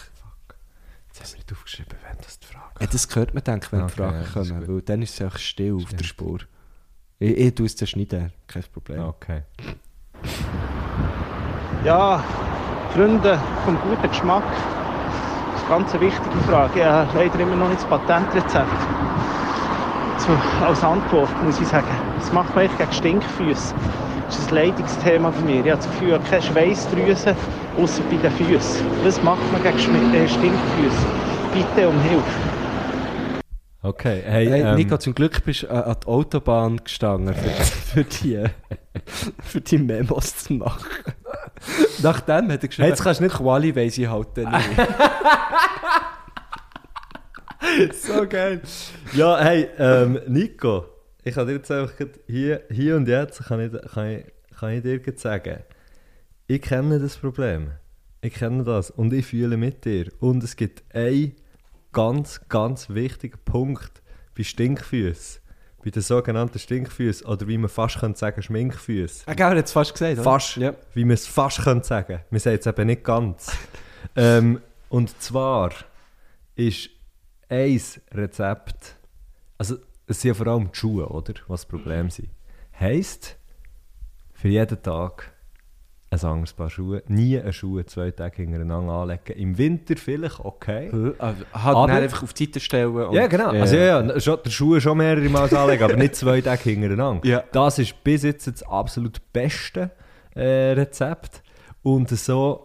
Jetzt 1.08 1.20
haben 1.22 1.30
wir 1.32 1.36
nicht 1.38 1.52
aufgeschrieben, 1.54 1.98
wenn 2.10 2.18
das 2.18 2.40
die 2.40 2.48
Frage 2.48 2.66
Ja, 2.82 2.88
das 2.88 3.16
hört 3.16 3.34
man, 3.34 3.44
denke 3.44 3.66
ich, 3.68 3.72
wenn 3.72 3.80
die 3.80 3.86
Okay, 3.86 3.96
Fragen 3.96 4.16
ja, 4.16 4.22
ist 4.24 4.34
kommen, 4.34 4.68
weil 4.68 4.82
dann 4.82 5.02
ist 5.02 5.14
es 5.14 5.22
einfach 5.22 5.40
still 5.40 5.74
auf 5.76 5.82
der 5.84 5.88
Stimmt. 5.90 6.06
Spur. 6.06 6.40
Ich, 7.20 7.38
ich 7.38 7.56
tue 7.56 7.66
es 7.68 7.76
dann 7.76 7.88
schneiden, 7.88 8.34
kein 8.48 8.64
Problem. 8.74 9.00
Okay. 9.00 9.44
Ja, 11.84 12.24
Freunde 12.94 13.40
vom 13.64 13.78
guten 13.82 14.10
Geschmack. 14.10 14.44
Das 15.68 15.80
ist 15.80 15.96
eine 15.96 16.00
ganz 16.00 16.02
wichtige 16.02 16.38
Frage. 16.48 16.80
Ich 16.80 16.86
habe 16.86 17.18
leider 17.18 17.40
immer 17.40 17.56
noch 17.56 17.70
nicht 17.70 17.82
das 17.82 17.90
Patentrezept. 17.90 18.68
So, 20.20 20.64
als 20.64 20.84
Antwort 20.84 21.30
muss 21.44 21.60
ich 21.60 21.68
sagen, 21.68 21.88
was 22.20 22.32
macht 22.32 22.54
man 22.56 22.66
eigentlich 22.66 22.78
gegen 22.78 22.92
Stinkfüße? 22.92 23.74
Das 24.28 24.38
ist 24.38 24.50
ein 24.50 24.56
Leidungsthema 24.56 25.32
bei 25.32 25.42
mir. 25.42 25.66
Ich 25.66 25.72
habe 25.72 25.78
das 25.78 25.90
Gefühl, 25.90 26.10
ich 26.10 26.14
habe 26.14 26.24
keine 26.26 26.42
Schweißdrüse, 26.44 27.36
außer 27.80 28.04
bei 28.12 28.18
den 28.18 28.32
Füßen. 28.34 28.86
Was 29.04 29.24
macht 29.24 29.42
man 29.52 29.64
gegen 29.64 30.14
äh, 30.14 30.28
Stinkfüße? 30.28 31.06
Bitte 31.52 31.90
um 31.90 32.00
Hilfe. 32.02 32.24
Okay, 33.82 34.22
hey, 34.24 34.48
Hey, 34.48 34.62
ähm, 34.62 34.76
Nico, 34.76 34.98
zum 34.98 35.16
Glück 35.16 35.44
bist 35.46 35.64
du 35.64 35.68
äh, 35.68 35.72
an 35.72 35.96
die 36.04 36.08
Autobahn 36.08 36.84
gestanden, 36.84 37.34
für, 37.34 37.50
für, 37.50 38.04
die, 38.04 38.44
für 39.44 39.62
die 39.62 39.78
Memos 39.80 40.38
zu 40.38 40.54
machen. 40.54 40.86
Nachdem 42.02 42.52
hat 42.52 42.62
er 42.64 42.68
geschrieben, 42.68 42.90
jetzt 42.90 43.04
kannst 43.04 43.20
du 43.20 43.26
nicht- 43.26 43.36
Quali 43.36 43.76
weiss 43.76 43.98
ich 43.98 44.08
halt 44.08 44.28
dann 44.36 44.52
nicht. 44.52 44.70
so 47.94 48.28
geil. 48.28 48.62
Ja, 49.14 49.38
hey, 49.40 49.70
ähm, 49.78 50.20
Nico, 50.28 50.86
ich 51.24 51.34
kann 51.36 51.48
dir 51.48 51.54
jetzt 51.54 51.72
einfach 51.72 51.94
hier, 52.28 52.62
hier 52.70 52.96
und 52.96 53.08
jetzt 53.08 53.44
kann 53.46 53.60
ich, 53.60 53.72
kann 53.92 54.10
ich, 54.10 54.26
kann 54.58 54.72
ich 54.72 54.84
dir 54.84 55.00
grad 55.00 55.20
sagen, 55.20 55.60
ich 56.48 56.62
kenne 56.62 57.00
das 57.00 57.18
Problem. 57.18 57.72
Ich 58.22 58.34
kenne 58.36 58.64
das 58.64 58.92
und 58.92 59.14
ich 59.14 59.26
fühle 59.28 59.58
mit 59.58 59.86
dir. 59.86 60.12
Und 60.20 60.44
es 60.44 60.56
gibt 60.56 60.84
einen 60.96 61.36
ganz, 61.92 62.42
ganz 62.50 62.90
wichtigen 62.90 63.38
Punkt 63.46 64.02
bei 64.38 64.44
Stinkfüßen. 64.44 65.42
Bei 65.86 65.92
den 65.92 66.02
sogenannten 66.02 66.58
Stinkfüßen 66.58 67.28
oder 67.28 67.48
wie 67.48 67.60
man 67.60 67.70
fast 67.70 68.00
könnte 68.00 68.18
sagen 68.18 68.42
Schminkfüßen. 68.42 69.26
Ah, 69.28 69.36
gell, 69.36 69.56
es 69.60 69.72
fast 69.72 69.94
gesagt, 69.94 70.14
oder? 70.14 70.24
Fast. 70.24 70.56
Ja. 70.58 70.74
Wie 70.96 71.06
man 71.06 71.14
es 71.14 71.28
fast 71.28 71.62
könnte 71.62 71.86
sagen. 71.86 72.22
Wir 72.32 72.40
sagen 72.40 72.58
es 72.60 72.66
eben 72.66 72.88
nicht 72.88 73.04
ganz. 73.04 73.56
ähm, 74.16 74.60
und 74.90 75.22
zwar 75.22 75.70
ist 76.56 76.90
ein 77.50 77.80
Rezept, 78.12 78.96
also 79.60 79.76
es 80.08 80.22
sind 80.22 80.30
ja 80.30 80.34
vor 80.34 80.48
allem 80.48 80.72
die 80.72 80.76
Schuhe, 80.76 81.08
oder? 81.08 81.36
Was 81.48 81.62
das 81.62 81.70
Problem 81.70 82.10
sind. 82.10 82.30
Heisst, 82.80 83.38
für 84.34 84.48
jeden 84.48 84.82
Tag 84.82 85.35
ein 86.24 86.32
anderes 86.32 86.54
Paar 86.54 86.70
Schuhe. 86.70 87.04
Nie 87.08 87.40
eine 87.40 87.52
Schuhe 87.54 87.86
zwei 87.86 88.12
Tage 88.12 88.38
hintereinander 88.44 88.94
anlegen. 88.94 89.34
Im 89.38 89.58
Winter 89.58 89.96
vielleicht 89.98 90.40
okay. 90.40 90.90
Halt 91.20 91.36
Aber- 91.52 91.88
dann 91.88 91.98
einfach 92.04 92.24
auf 92.24 92.34
die 92.34 92.46
Seite 92.46 92.60
stellen. 92.60 92.96
Und, 92.96 93.14
Ja, 93.14 93.28
genau. 93.28 93.50
Also, 93.50 93.76
ja, 93.76 94.02
ja, 94.02 94.20
schon, 94.20 94.38
der 94.46 94.50
Schuh 94.52 94.80
schon 94.80 94.98
mehrere 94.98 95.28
Mal 95.30 95.54
anlegen, 95.54 95.84
aber 95.84 95.96
nicht 95.98 96.16
zwei 96.16 96.42
Tage 96.42 96.70
hintereinander. 96.70 97.28
Ja. 97.28 97.44
Das 97.52 97.80
ist 97.80 98.04
bis 98.04 98.24
jetzt 98.24 98.48
das 98.48 98.64
absolut 98.64 99.22
beste 99.34 99.92
äh, 100.36 100.72
Rezept. 100.72 101.42
Und 101.84 102.10
so, 102.10 102.65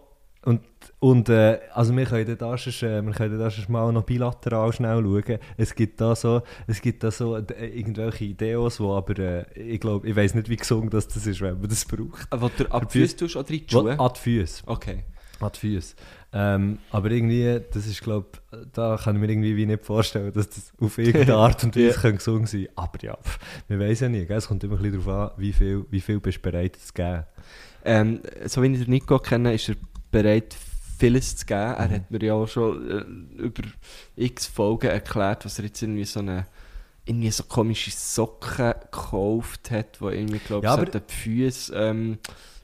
und, 1.01 1.29
äh, 1.29 1.59
also 1.73 1.97
wir 1.97 2.05
können 2.05 2.37
da 2.37 2.55
sonst, 2.59 2.83
äh, 2.83 3.01
wir 3.01 3.11
können 3.13 3.51
mal 3.69 3.91
noch 3.91 4.03
bilateral 4.03 4.71
schnell 4.71 5.01
schauen. 5.01 5.39
Es 5.57 5.73
gibt 5.73 5.99
da 5.99 6.15
so, 6.15 6.43
es 6.67 6.79
gibt 6.79 7.03
da 7.03 7.09
so 7.09 7.37
äh, 7.37 7.65
irgendwelche 7.75 8.25
Ideos, 8.25 8.79
wo 8.79 8.93
aber, 8.93 9.17
äh, 9.17 9.45
ich 9.59 9.79
glaube, 9.79 10.07
ich 10.07 10.15
weiß 10.15 10.35
nicht, 10.35 10.47
wie 10.47 10.57
gesund 10.57 10.93
das, 10.93 11.07
das 11.07 11.25
ist, 11.25 11.41
wenn 11.41 11.59
man 11.59 11.69
das 11.69 11.85
braucht. 11.85 12.27
Wo 12.29 12.51
du 12.55 12.71
ab 12.71 12.87
die 12.89 12.99
Füße 12.99 13.17
tust 13.17 13.35
oder 13.35 13.49
in 13.49 13.65
die 13.65 13.65
Schuhe? 13.67 13.99
An 13.99 14.11
die 14.15 14.19
Füße. 14.19 14.61
Okay. 14.67 15.03
An 15.39 15.49
die 15.55 15.59
Füße. 15.59 15.95
Ähm, 16.33 16.77
aber 16.91 17.09
irgendwie, 17.09 17.59
das 17.73 17.87
ist, 17.87 18.03
glaube 18.03 18.27
da 18.71 18.95
kann 19.03 19.15
ich 19.15 19.21
mir 19.21 19.29
irgendwie 19.29 19.55
wie 19.57 19.65
nicht 19.65 19.83
vorstellen, 19.83 20.31
dass 20.31 20.49
das 20.49 20.71
auf 20.79 20.99
irgendeine 20.99 21.33
Art 21.35 21.63
und 21.63 21.75
Weise 21.75 21.99
könnte 21.99 22.17
gesund 22.17 22.47
sein 22.47 22.67
Aber 22.75 22.99
ja, 23.01 23.17
wir 23.67 23.79
wissen 23.79 24.03
ja 24.03 24.19
nie. 24.19 24.25
Gell? 24.27 24.37
Es 24.37 24.47
kommt 24.47 24.63
immer 24.63 24.75
ein 24.75 24.83
bisschen 24.83 25.03
darauf 25.03 25.31
an, 25.31 25.41
wie 25.41 25.51
viel, 25.51 25.83
wie 25.89 25.99
viel 25.99 26.19
bist 26.19 26.37
du 26.37 26.41
bereit 26.43 26.75
zu 26.75 26.93
geben. 26.93 27.23
Ähm, 27.85 28.21
so 28.45 28.61
wie 28.61 28.67
ich 28.67 28.83
den 28.83 28.91
Nico 28.91 29.17
kenne, 29.17 29.55
ist 29.55 29.67
er 29.67 29.75
bereit, 30.11 30.55
vieles 31.01 31.35
zu 31.35 31.45
geben. 31.45 31.59
Er 31.59 31.87
Mhm. 31.87 31.93
hat 31.93 32.11
mir 32.11 32.23
ja 32.23 32.33
auch 32.33 32.47
schon 32.47 32.89
äh, 33.37 33.41
über 33.41 33.63
x 34.15 34.45
Folgen 34.47 34.87
erklärt, 34.89 35.43
was 35.45 35.59
er 35.59 35.65
jetzt 35.65 35.81
irgendwie 35.81 36.05
so 36.05 36.19
eine 36.19 36.45
irgendwie 37.05 37.31
so 37.31 37.43
komische 37.43 37.89
Socken 37.91 38.73
gekauft 38.83 39.71
hat, 39.71 39.99
die 39.99 40.05
irgendwie, 40.05 40.37
glaube 40.39 40.65
Ja, 40.65 40.73
ich, 40.75 40.79
aber- 40.79 40.91
sollten 40.91 41.07
die 41.09 41.13
Füße 41.13 41.73
ähm, 41.75 42.19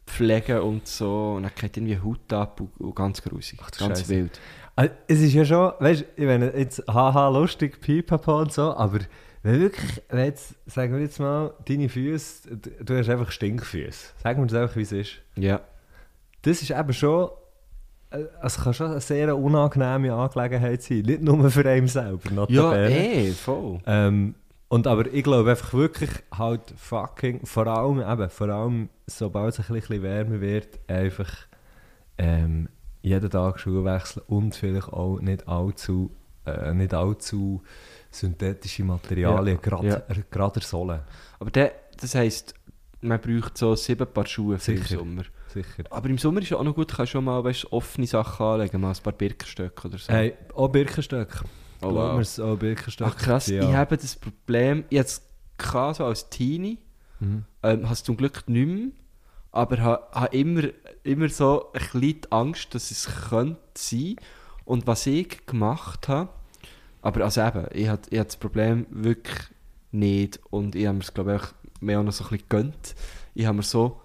pflegen 0.05 0.59
und 0.59 0.87
so. 0.87 1.33
Und 1.37 1.43
dann 1.43 1.51
geht 1.59 1.75
irgendwie 1.77 1.99
Haut 1.99 2.31
ab 2.31 2.61
und, 2.61 2.79
und 2.79 2.95
ganz 2.95 3.21
grusig. 3.21 3.59
Ach 3.63 3.71
ganz 3.71 3.99
Scheisse. 3.99 4.09
wild. 4.09 4.39
Also, 4.75 4.93
es 5.07 5.19
ist 5.21 5.33
ja 5.33 5.43
schon, 5.43 5.73
weißt 5.79 6.01
du, 6.01 6.05
ich 6.21 6.25
meine, 6.27 6.55
jetzt 6.55 6.83
haha 6.87 7.29
lustig, 7.29 7.81
pipapo 7.81 8.39
und 8.39 8.53
so, 8.53 8.75
aber 8.75 8.99
wenn 9.41 9.59
wirklich, 9.59 10.03
wenn 10.09 10.25
jetzt, 10.25 10.53
sagen 10.67 10.93
wir 10.93 11.01
jetzt 11.01 11.19
mal, 11.19 11.53
deine 11.65 11.89
Füße, 11.89 12.57
du, 12.57 12.97
hast 12.97 13.09
einfach 13.09 13.31
Stinkfüße. 13.31 14.09
Sagen 14.21 14.41
wir 14.41 14.47
das 14.47 14.61
einfach, 14.61 14.75
wie 14.75 14.81
es 14.83 14.91
ist. 14.91 15.13
Ja. 15.35 15.61
Das 16.43 16.61
ist 16.61 16.69
eben 16.69 16.93
schon, 16.93 17.31
es 18.41 18.57
kann 18.61 18.73
schon 18.73 18.91
eine 18.91 19.01
sehr 19.01 19.37
unangenehme 19.37 20.13
Angelegenheit 20.13 20.81
sein. 20.83 21.01
Nicht 21.01 21.21
nur 21.21 21.49
für 21.49 21.67
einen 21.67 21.87
selber, 21.87 22.29
Ja, 22.29 22.35
notabene. 22.35 22.89
eh, 23.15 23.31
voll. 23.31 23.79
Ähm, 23.85 24.35
und 24.69 24.85
aber 24.87 25.05
ich 25.13 25.23
glaube 25.23 25.49
einfach 25.49 25.73
wirklich 25.73 26.09
halt 26.37 26.61
fucking, 26.75 27.45
vor 27.45 27.67
allem 27.67 28.01
eben, 28.01 28.29
vor 28.29 28.49
allem 28.49 28.89
sobald 29.05 29.57
es 29.57 29.69
ein 29.69 29.73
bisschen 29.75 30.03
wärmer 30.03 30.41
wird, 30.41 30.79
einfach 30.87 31.31
ähm, 32.17 32.67
jeden 33.01 33.29
Tag 33.29 33.59
Schuhe 33.59 33.85
wechseln 33.85 34.23
und 34.27 34.55
vielleicht 34.55 34.89
auch 34.91 35.19
nicht 35.19 35.47
allzu, 35.47 36.11
äh, 36.45 36.73
nicht 36.73 36.93
allzu 36.93 37.61
synthetische 38.11 38.83
Materialien, 38.83 39.55
Ja, 39.55 39.61
gerade 39.61 39.87
ja. 39.87 41.03
Aber 41.39 41.51
der, 41.51 41.71
das 42.01 42.15
heisst, 42.15 42.53
man 43.01 43.19
braucht 43.21 43.57
so 43.57 43.75
sieben 43.75 44.07
Paar 44.07 44.25
Schuhe 44.25 44.57
für 44.59 44.73
den 44.73 44.83
Sommer. 44.83 45.23
Sicher. 45.53 45.83
Aber 45.89 46.09
im 46.09 46.17
Sommer 46.17 46.41
ist 46.41 46.49
ja 46.49 46.57
auch 46.57 46.63
noch 46.63 46.75
gut, 46.75 46.93
kannst 46.93 47.11
schon 47.11 47.23
mal 47.23 47.43
weißt, 47.43 47.71
offene 47.71 48.07
Sachen 48.07 48.45
anlegen, 48.45 48.81
mal 48.81 48.91
ein 48.91 49.03
paar 49.03 49.13
Birkenstöcke 49.13 49.87
oder 49.87 49.97
so. 49.97 50.11
Hey, 50.11 50.33
auch 50.53 50.67
Birkenstöcke. 50.67 51.45
Oh, 51.81 51.93
wow. 51.93 52.15
mir's, 52.15 52.39
auch 52.39 52.57
Birkenstöcke. 52.57 53.11
Ach 53.13 53.17
krass, 53.17 53.47
ja. 53.47 53.67
ich 53.67 53.75
habe 53.75 53.97
das 53.97 54.15
Problem, 54.15 54.83
ich 54.89 54.99
hatte 54.99 55.09
es 55.09 55.21
so 55.97 56.05
als 56.05 56.29
Teenie, 56.29 56.79
Mhm. 57.19 57.45
ähm, 57.63 57.83
habe 57.85 57.93
es 57.93 58.03
zum 58.03 58.15
Glück 58.15 58.47
nicht 58.47 58.67
mehr, 58.67 58.89
aber 59.51 59.77
habe 59.81 60.03
ha 60.13 60.25
immer, 60.25 60.63
immer 61.03 61.29
so 61.29 61.71
ein 61.73 61.81
bisschen 61.81 62.21
Angst, 62.29 62.75
dass 62.75 62.91
es 62.91 63.07
könnte 63.29 63.57
sein. 63.75 64.17
Und 64.65 64.85
was 64.85 65.07
ich 65.07 65.45
gemacht 65.47 66.07
habe, 66.09 66.29
aber 67.01 67.23
also 67.23 67.41
eben, 67.41 67.65
ich 67.73 67.87
hatte 67.87 68.09
ich 68.13 68.19
hatte 68.19 68.27
das 68.27 68.37
Problem 68.37 68.85
wirklich 68.91 69.37
nicht 69.91 70.39
und 70.51 70.75
ich 70.75 70.85
habe 70.85 70.97
mir 70.97 71.03
es 71.03 71.13
glaube 71.13 71.39
ich 71.41 71.81
mehr 71.81 71.99
auch 71.99 72.03
noch 72.03 72.11
so 72.11 72.23
ein 72.25 72.29
bisschen 72.29 72.47
gegönnt. 72.49 72.95
Ich 73.33 73.45
habe 73.45 73.57
mir 73.57 73.63
so 73.63 74.01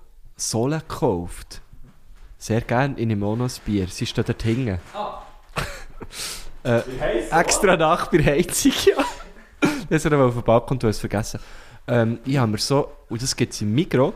Sohle 0.51 0.81
gekauft. 0.81 1.61
Sehr 2.39 2.61
gerne 2.63 2.97
in 2.99 3.11
einem 3.11 3.21
Monosbier. 3.21 3.87
Sie 3.89 4.07
steht 4.07 4.29
dort 4.29 4.43
hinten. 4.43 4.81
äh, 6.65 6.81
extra 7.31 7.77
nach 7.77 8.11
bei 8.11 8.25
Heizung, 8.25 8.73
ja. 8.87 9.05
Das 9.89 10.05
hat 10.05 10.13
er 10.13 10.19
auf 10.21 10.35
den 10.35 10.43
Balkon, 10.43 10.79
du 10.79 10.89
hast 10.89 10.97
es 10.97 11.01
vergessen. 11.01 11.39
Ähm, 11.87 12.19
ich 12.25 12.37
habe 12.37 12.51
mir 12.51 12.59
so, 12.59 12.91
und 13.09 13.23
das 13.23 13.37
gibt 13.37 13.53
es 13.53 13.61
im 13.61 13.73
Migro, 13.75 14.15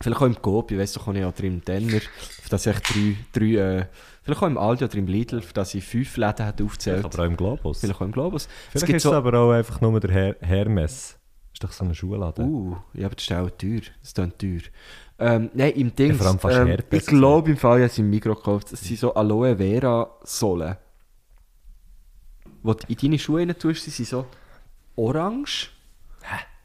vielleicht 0.00 0.20
auch 0.20 0.26
im 0.26 0.40
Coop, 0.40 0.70
ich 0.70 0.78
weiss 0.78 0.92
doch 0.92 1.06
auch 1.06 1.12
nicht, 1.12 1.24
oder 1.24 1.44
im 1.44 1.62
Denner, 1.64 1.96
auf 1.96 2.48
das 2.48 2.66
ich 2.66 2.78
drei, 2.78 3.16
drei 3.32 3.46
äh, 3.46 3.84
vielleicht 4.22 4.42
auch 4.42 4.46
im 4.46 4.58
Aldi 4.58 4.84
oder 4.84 4.94
im 4.94 5.06
Lidl, 5.06 5.38
auf 5.38 5.52
das 5.52 5.74
ich 5.74 5.84
fünf 5.84 6.16
Läden 6.16 6.46
hätte 6.46 6.64
aufgezählt. 6.64 7.04
Aber 7.04 7.18
auch 7.18 7.26
im 7.26 7.36
Globus. 7.36 7.80
Vielleicht 7.80 8.00
auch 8.00 8.04
im 8.04 8.12
Globus. 8.12 8.44
Es 8.44 8.50
Vielleicht 8.70 8.86
gibt 8.86 8.96
ist 8.98 9.02
so, 9.02 9.10
es 9.10 9.16
aber 9.16 9.38
auch 9.38 9.52
einfach 9.52 9.80
nur 9.80 9.98
der 10.00 10.10
Her 10.10 10.36
Hermes. 10.40 11.18
Ist 11.52 11.64
doch 11.64 11.72
so 11.72 11.84
ein 11.84 11.94
Schuhladen. 11.94 12.44
Uh, 12.44 12.76
ja, 12.94 13.06
aber 13.06 13.16
das 13.16 13.24
ist 13.24 13.32
auch 13.32 13.50
teuer. 13.50 13.80
Das 14.00 14.08
ist 14.08 14.14
teuer. 14.14 14.60
Ähm, 15.18 15.50
nein, 15.52 15.72
im 15.72 15.94
Ding. 15.94 16.16
Ja, 16.16 16.62
ähm, 16.62 16.76
ich 16.90 17.06
glaube 17.06 17.50
im 17.50 17.56
Fall, 17.56 17.78
ich 17.78 17.82
habe 17.82 17.90
es 17.90 17.98
im 17.98 18.10
Migros 18.10 18.36
gekauft. 18.36 18.72
Das 18.72 18.80
sind 18.80 18.98
so 18.98 19.14
Aloe 19.14 19.56
Vera 19.56 20.16
Sohlen. 20.22 20.76
Die 22.44 22.74
du 22.74 22.86
in 22.88 22.96
deine 22.96 23.18
Schuhe 23.18 23.40
rein 23.40 23.58
tust, 23.58 23.84
sind 23.84 24.08
so 24.08 24.26
orange. 24.96 25.70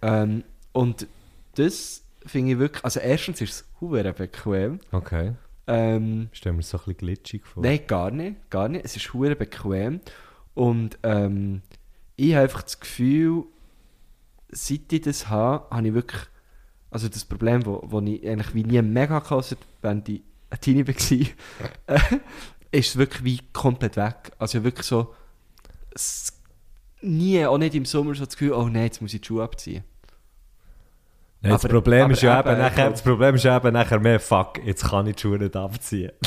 Ähm, 0.01 0.43
und 0.71 1.07
das 1.55 2.03
finde 2.25 2.51
ich 2.53 2.59
wirklich. 2.59 2.83
Also, 2.83 2.99
erstens 2.99 3.41
ist 3.41 3.51
es 3.51 3.65
hure 3.79 4.13
bequem. 4.13 4.79
Okay. 4.91 5.33
Ähm, 5.65 6.29
Stellen 6.33 6.57
wir 6.57 6.59
es 6.61 6.69
so 6.69 6.77
ein 6.77 6.79
bisschen 6.79 6.97
glitschig 6.97 7.45
vor. 7.45 7.63
Nein, 7.63 7.79
gar 7.87 8.11
nicht, 8.11 8.49
gar 8.49 8.67
nicht. 8.67 8.85
Es 8.85 8.95
ist 8.95 9.13
hure 9.13 9.35
bequem. 9.35 10.01
Und 10.53 10.99
ähm, 11.03 11.61
ich 12.15 12.33
habe 12.33 12.43
einfach 12.43 12.63
das 12.63 12.79
Gefühl, 12.79 13.45
seit 14.49 14.91
ich 14.91 15.01
das 15.01 15.29
habe, 15.29 15.65
habe 15.75 15.87
ich 15.87 15.93
wirklich, 15.93 16.21
also 16.93 17.09
das 17.09 17.25
Problem, 17.25 17.65
wo, 17.65 17.81
wo 17.83 17.99
ich 18.01 18.27
eigentlich 18.27 18.53
wie 18.53 18.63
nie 18.63 18.81
mega 18.81 19.19
gekostet, 19.19 19.59
wenn 19.81 20.03
ich 20.07 20.21
ein 20.49 20.59
Teenie 20.61 20.87
war, 20.87 21.97
ist 22.71 22.89
es 22.89 22.97
wirklich 22.97 23.23
wie 23.23 23.39
komplett 23.51 23.97
weg. 23.97 24.31
Also 24.37 24.63
wirklich 24.63 24.85
so, 24.85 25.13
nie, 27.01 27.45
auch 27.45 27.57
nicht 27.57 27.75
im 27.75 27.85
Sommer 27.85 28.13
so 28.15 28.25
das 28.25 28.35
Gefühl, 28.35 28.53
oh 28.53 28.69
nein, 28.69 28.83
jetzt 28.83 29.01
muss 29.01 29.13
ich 29.13 29.21
die 29.21 29.27
Schuhe 29.27 29.43
abziehen. 29.43 29.83
Nein, 31.41 31.51
das, 31.53 31.65
aber- 31.65 31.73
Problem 31.73 32.03
aber 32.05 32.13
ist 32.13 32.21
ja 32.21 32.39
eben, 32.39 32.57
nachher, 32.57 32.89
das 32.91 33.01
Problem 33.01 33.35
ist 33.35 33.43
ja 33.43 33.57
eben 33.57 33.73
nachher 33.73 33.99
mehr, 33.99 34.19
fuck, 34.19 34.63
jetzt 34.63 34.85
kann 34.85 35.07
ich 35.07 35.15
die 35.15 35.21
Schuhe 35.21 35.37
nicht 35.39 35.55
abziehen. 35.55 36.11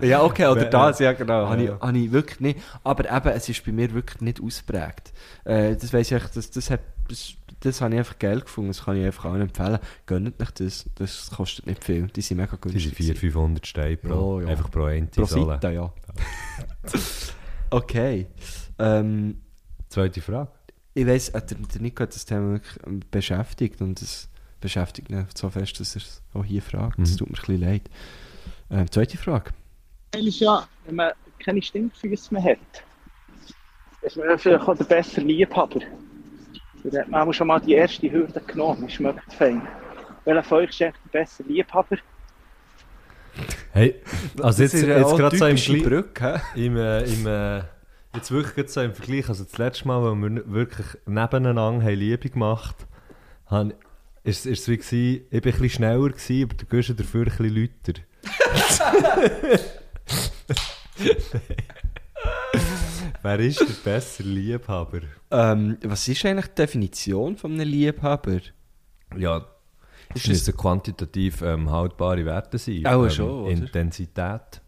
Ja, 0.00 0.22
okay, 0.22 0.46
oder 0.46 0.66
Äh, 0.66 0.70
das, 0.70 0.98
ja 0.98 1.12
genau. 1.12 1.48
habe, 1.48 1.62
ich, 1.62 1.68
ja. 1.68 1.80
habe 1.80 1.98
ich 1.98 2.12
wirklich 2.12 2.40
nicht. 2.40 2.60
Aber 2.84 3.10
eben, 3.10 3.28
es 3.36 3.48
ist 3.48 3.64
bei 3.64 3.72
mir 3.72 3.92
wirklich 3.94 4.20
nicht 4.20 4.42
ausprägt. 4.42 5.12
Äh, 5.44 5.74
das 5.76 5.92
weiss 5.92 6.10
ich, 6.10 6.22
das, 6.34 6.50
das, 6.50 6.70
hat, 6.70 6.80
das, 7.08 7.32
das 7.60 7.80
habe 7.80 7.94
ich 7.94 7.98
einfach 8.00 8.18
geil 8.18 8.40
gefunden, 8.40 8.68
das 8.70 8.84
kann 8.84 8.96
ich 8.96 9.06
einfach 9.06 9.24
allen 9.26 9.42
empfehlen. 9.42 9.78
Gönnt 10.04 10.40
euch 10.42 10.50
das, 10.50 10.84
das 10.96 11.30
kostet 11.30 11.66
nicht 11.66 11.82
viel. 11.82 12.08
Die 12.08 12.20
sind 12.20 12.36
mega 12.36 12.50
Das 12.52 12.60
günstig. 12.60 12.82
sind 13.06 13.18
400, 13.18 13.18
500 13.18 13.66
Steine 13.66 13.96
pro, 13.96 14.40
Ja, 14.40 14.46
ja. 14.46 14.50
einfach 14.52 14.70
pro 14.70 14.84
eine 14.84 15.06
Pro. 15.06 15.24
Seite, 15.24 15.70
ja. 15.72 15.92
okay. 17.70 18.26
Ähm, 18.78 19.40
Zweite 19.88 20.20
Frage. 20.20 20.50
ich 20.94 21.06
weiss, 21.06 21.28
äh, 21.30 21.40
der, 21.40 21.56
der 21.58 21.80
Nico 21.80 22.02
hat 22.02 22.14
das 22.14 22.24
Thema 22.26 22.52
wirklich 22.52 22.76
beschäftigt 23.10 23.80
und 23.80 24.02
es 24.02 24.28
beschäftigt 24.60 25.10
ihn 25.10 25.26
so 25.34 25.48
fest, 25.48 25.78
dass 25.80 25.94
er 25.96 26.02
es 26.02 26.22
auch 26.34 26.44
hier 26.44 26.60
fragt. 26.62 26.98
Das 26.98 27.12
Mhm. 27.12 27.16
tut 27.16 27.30
mir 27.30 27.36
ein 27.36 27.40
bisschen 27.40 27.60
leid. 27.60 27.82
Ähm, 28.70 28.90
zweite 28.90 29.16
Frage. 29.16 29.52
Teil 30.10 30.26
ist 30.26 30.40
ja, 30.40 30.66
wenn 30.84 30.96
man 30.96 31.12
keine 31.44 31.62
Stinkfüße 31.62 32.32
mehr 32.34 32.42
hat, 32.42 32.84
ist 34.02 34.16
man 34.16 34.38
vielleicht 34.38 34.68
auch 34.68 34.76
der 34.76 34.84
bessere 34.84 35.24
Liebhaber. 35.24 35.80
Dann 36.84 37.00
hat 37.00 37.08
man 37.08 37.28
auch 37.28 37.32
schon 37.32 37.48
mal 37.48 37.60
die 37.60 37.74
erste 37.74 38.10
Hürde 38.10 38.40
genommen, 38.46 38.84
es 38.86 38.94
schmeckt 38.94 39.32
fein. 39.32 39.66
Welcher 40.24 40.42
von 40.42 40.58
euch 40.58 40.70
ist 40.70 40.82
eigentlich 40.82 41.02
der 41.12 41.20
bessere 41.20 41.48
Liebhaber? 41.48 41.96
Hey, 43.72 43.96
also 44.40 44.62
jetzt, 44.62 44.74
Das 44.74 44.82
jetzt 44.82 45.04
auch 45.04 45.16
gerade 45.16 45.36
so 45.36 45.46
im, 45.46 45.82
Brücke, 45.82 46.40
hä? 46.54 46.66
im, 46.66 46.76
äh, 46.76 47.02
im 47.02 47.26
äh, 47.26 47.62
jetzt 48.14 48.30
wirklich 48.30 48.68
so 48.70 48.80
im 48.80 48.94
Vergleich, 48.94 49.28
also 49.28 49.44
das 49.44 49.58
letzte 49.58 49.86
Mal, 49.86 50.02
als 50.02 50.16
wir 50.16 50.52
wirklich 50.52 50.86
nebeneinander 51.04 51.84
haben 51.84 51.94
Liebe 51.94 52.30
gemacht 52.30 52.76
haben, 53.46 53.74
ist, 54.24 54.46
ist 54.46 54.60
es 54.60 54.68
wie 54.68 54.76
gewesen, 54.78 55.26
ich 55.30 55.32
war 55.32 55.36
ein 55.36 55.42
bisschen 55.42 55.70
schneller, 55.70 56.08
gewesen, 56.08 56.44
aber 56.44 56.54
der 56.54 56.66
Guschen 56.66 56.96
dafür 56.96 57.26
ein 57.26 57.36
bisschen 57.36 57.70
lauter. 57.84 59.60
Wer 63.22 63.38
ist 63.40 63.60
der 63.60 63.66
bessere 63.84 64.28
Liebhaber? 64.28 65.00
Ähm, 65.30 65.78
was 65.82 66.08
ist 66.08 66.24
eigentlich 66.24 66.46
die 66.48 66.54
Definition 66.54 67.36
von 67.36 67.52
einem 67.52 67.68
Liebhaber? 67.68 68.40
Ja, 69.16 69.44
es 70.14 70.26
müssen 70.26 70.56
quantitativ 70.56 71.42
ähm, 71.42 71.70
haltbare 71.70 72.24
Werte 72.24 72.58
sein. 72.58 72.86
Auch 72.86 73.04
ähm, 73.04 73.10
schon? 73.10 73.50
Intensität. 73.50 74.62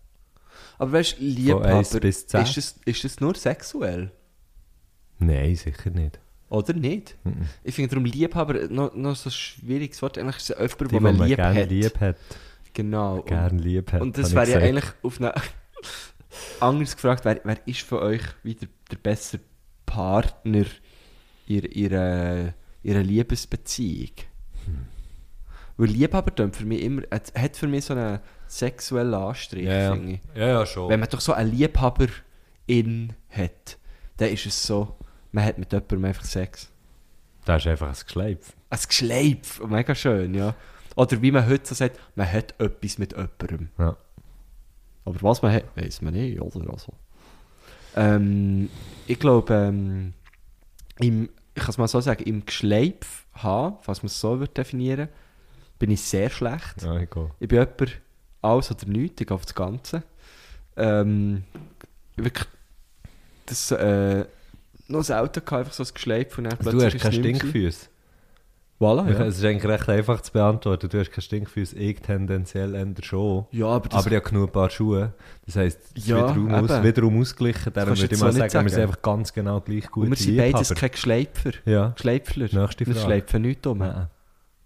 Aber 0.78 0.92
weißt 0.92 1.18
du, 1.18 1.24
Liebhaber, 1.24 2.04
ist 2.04 2.34
das, 2.34 2.76
ist 2.84 3.04
das 3.04 3.20
nur 3.20 3.34
sexuell? 3.34 4.12
Nein, 5.18 5.56
sicher 5.56 5.90
nicht. 5.90 6.20
Oder 6.50 6.72
nicht? 6.72 7.16
Mhm. 7.24 7.46
Ich 7.62 7.74
finde 7.74 7.90
darum 7.90 8.06
Liebhaber 8.06 8.68
noch, 8.68 8.94
noch 8.94 9.16
so 9.16 9.28
ein 9.28 9.32
schwieriges 9.32 10.00
Wort. 10.00 10.16
Eigentlich 10.18 10.36
ist 10.36 10.50
es 10.50 10.56
jemand, 10.56 10.80
Die, 10.80 10.86
den 10.86 11.02
man 11.02 11.28
lieb 11.28 11.36
gerne 11.36 11.62
hat. 11.62 11.70
lieb 11.70 12.00
hat. 12.00 12.16
Genau. 12.72 13.22
Gern 13.22 13.58
lieb 13.58 13.92
hat. 13.92 14.00
und, 14.00 14.16
das 14.18 14.34
wäre 14.34 14.50
ja 14.50 14.58
eigentlich 14.58 14.92
auf 15.02 15.20
eine 15.20 15.34
anders 16.60 16.94
gefragt, 16.94 17.24
wer, 17.24 17.40
wer 17.44 17.58
ist 17.66 17.80
von 17.82 17.98
euch 17.98 18.22
wieder 18.42 18.66
der 18.90 18.96
bessere 18.96 19.40
Partner 19.86 20.64
in 21.46 21.62
ihrer, 21.64 22.54
ihrer 22.82 23.02
Liebesbeziehung? 23.02 24.12
Hm. 24.66 24.86
Weil 25.76 25.88
Liebhaber 25.90 26.32
für 26.52 26.66
mich 26.66 26.82
immer, 26.82 27.02
hat, 27.10 27.56
für 27.56 27.68
mich 27.68 27.84
so 27.84 27.94
einen 27.94 28.18
sexuellen 28.48 29.14
Anstrich, 29.14 29.64
Ja, 29.64 29.78
ja. 29.78 29.92
finde 29.92 30.12
ich. 30.12 30.20
ja, 30.34 30.48
ja, 30.48 30.66
schon. 30.66 30.88
Wenn 30.90 31.00
man 31.00 31.08
doch 31.08 31.20
so 31.20 31.32
einen 31.32 31.52
Liebhaber 31.52 32.08
in 32.66 33.14
hat, 33.30 33.78
dann 34.16 34.30
ist 34.30 34.46
es 34.46 34.60
so, 34.60 34.96
man 35.30 35.44
hat 35.44 35.58
mit 35.58 35.72
jemandem 35.72 36.06
einfach 36.06 36.24
Sex. 36.24 36.70
Das 37.44 37.62
ist 37.64 37.68
einfach 37.68 37.88
ein 37.88 38.04
Geschleif. 38.04 38.56
Ein 38.70 38.78
Geschleif, 38.88 39.62
mega 39.66 39.94
schön, 39.94 40.34
ja. 40.34 40.54
Oder 40.98 41.22
wie 41.22 41.30
man 41.30 41.46
heute 41.46 41.64
so 41.64 41.76
sagt, 41.76 41.96
man 42.16 42.30
hat 42.30 42.60
etwas 42.60 42.98
mit 42.98 43.12
jemandem. 43.12 43.68
Ja. 43.78 43.96
Aber 45.04 45.22
was 45.22 45.42
man 45.42 45.52
hat, 45.52 45.64
weiß 45.76 46.02
man 46.02 46.12
nicht, 46.12 46.40
oder? 46.40 46.72
Also. 46.72 46.92
Ähm, 47.94 48.68
ich 49.06 49.20
glaube, 49.20 49.54
ähm, 49.54 50.12
im, 50.98 51.28
ich 51.54 51.62
kann 51.62 51.70
es 51.70 51.78
mal 51.78 51.86
so 51.86 52.00
sagen, 52.00 52.24
im 52.24 52.44
Geschleif 52.44 53.26
haben, 53.32 53.76
falls 53.82 54.02
man 54.02 54.08
es 54.08 54.20
so 54.20 54.40
würde 54.40 54.52
definieren 54.52 55.08
bin 55.78 55.92
ich 55.92 56.00
sehr 56.00 56.30
schlecht. 56.30 56.82
Ja, 56.82 56.98
ich. 56.98 57.08
Ich 57.38 57.46
bin 57.46 57.60
jemand, 57.60 58.00
alles 58.42 58.68
oder 58.72 58.86
nichts, 58.88 59.20
ich 59.20 59.28
gehe 59.28 59.34
auf 59.36 59.44
das 59.44 59.54
Ganze. 59.54 60.02
Ähm, 60.76 61.44
wirklich, 62.16 62.48
das, 63.46 63.70
äh, 63.70 64.24
noch 64.88 65.04
selten 65.04 65.44
gehabt, 65.44 65.52
einfach 65.52 65.72
so 65.72 65.84
ein 65.84 65.94
Geschleif 65.94 66.36
und 66.38 66.44
dann 66.44 66.58
Du 66.58 66.70
plötzlich 66.70 67.04
hast 67.04 67.12
gewesen. 67.12 67.36
Stinkfüße. 67.36 67.86
Voilà, 68.80 69.10
Ja. 69.10 69.24
Es 69.26 69.38
ist 69.38 69.44
eigentlich 69.44 69.64
recht 69.64 69.88
einfach 69.88 70.20
zu 70.20 70.30
beantworten. 70.32 70.88
Du 70.88 71.00
hast 71.00 71.10
keine 71.10 71.22
Stinkfüße, 71.22 71.76
ich 71.76 72.00
tendenziell 72.00 72.74
eher 72.76 72.86
schon. 73.02 73.46
Ja, 73.50 73.66
aber 73.66 73.92
Aber 73.92 74.06
ich 74.10 74.16
habe 74.16 74.20
genug 74.20 74.52
Paar 74.52 74.70
Schuhe. 74.70 75.14
Das 75.46 75.56
heisst, 75.56 75.80
es 75.96 75.96
ist 76.02 76.06
Ja, 76.06 76.28
wiederum, 76.30 76.54
aus, 76.54 76.70
eben. 76.70 76.84
wiederum 76.84 77.20
ausgeglichen. 77.20 77.72
Darum 77.72 77.94
du 77.94 78.00
würde 78.02 78.14
ich 78.14 78.20
mal 78.20 78.32
so 78.32 78.38
sagen, 78.38 78.44
nicht 78.44 78.54
wir 78.54 78.60
sind 78.60 78.70
sagen. 78.70 78.82
einfach 78.88 79.02
ganz 79.02 79.32
genau 79.32 79.60
gleich 79.60 79.90
gut 79.90 80.04
und 80.04 80.10
wir 80.10 80.16
sind 80.16 80.36
beides 80.36 80.74
keine 80.74 80.90
Geschleipfer. 80.90 81.50
Ja. 81.64 81.92
Schleipfler. 82.00 82.44
Nächste 82.52 82.86
Wir 82.86 82.94
Frage. 82.94 83.06
schleifen 83.06 83.42
nichts 83.42 83.66
um. 83.66 83.78
Nein. 83.78 84.06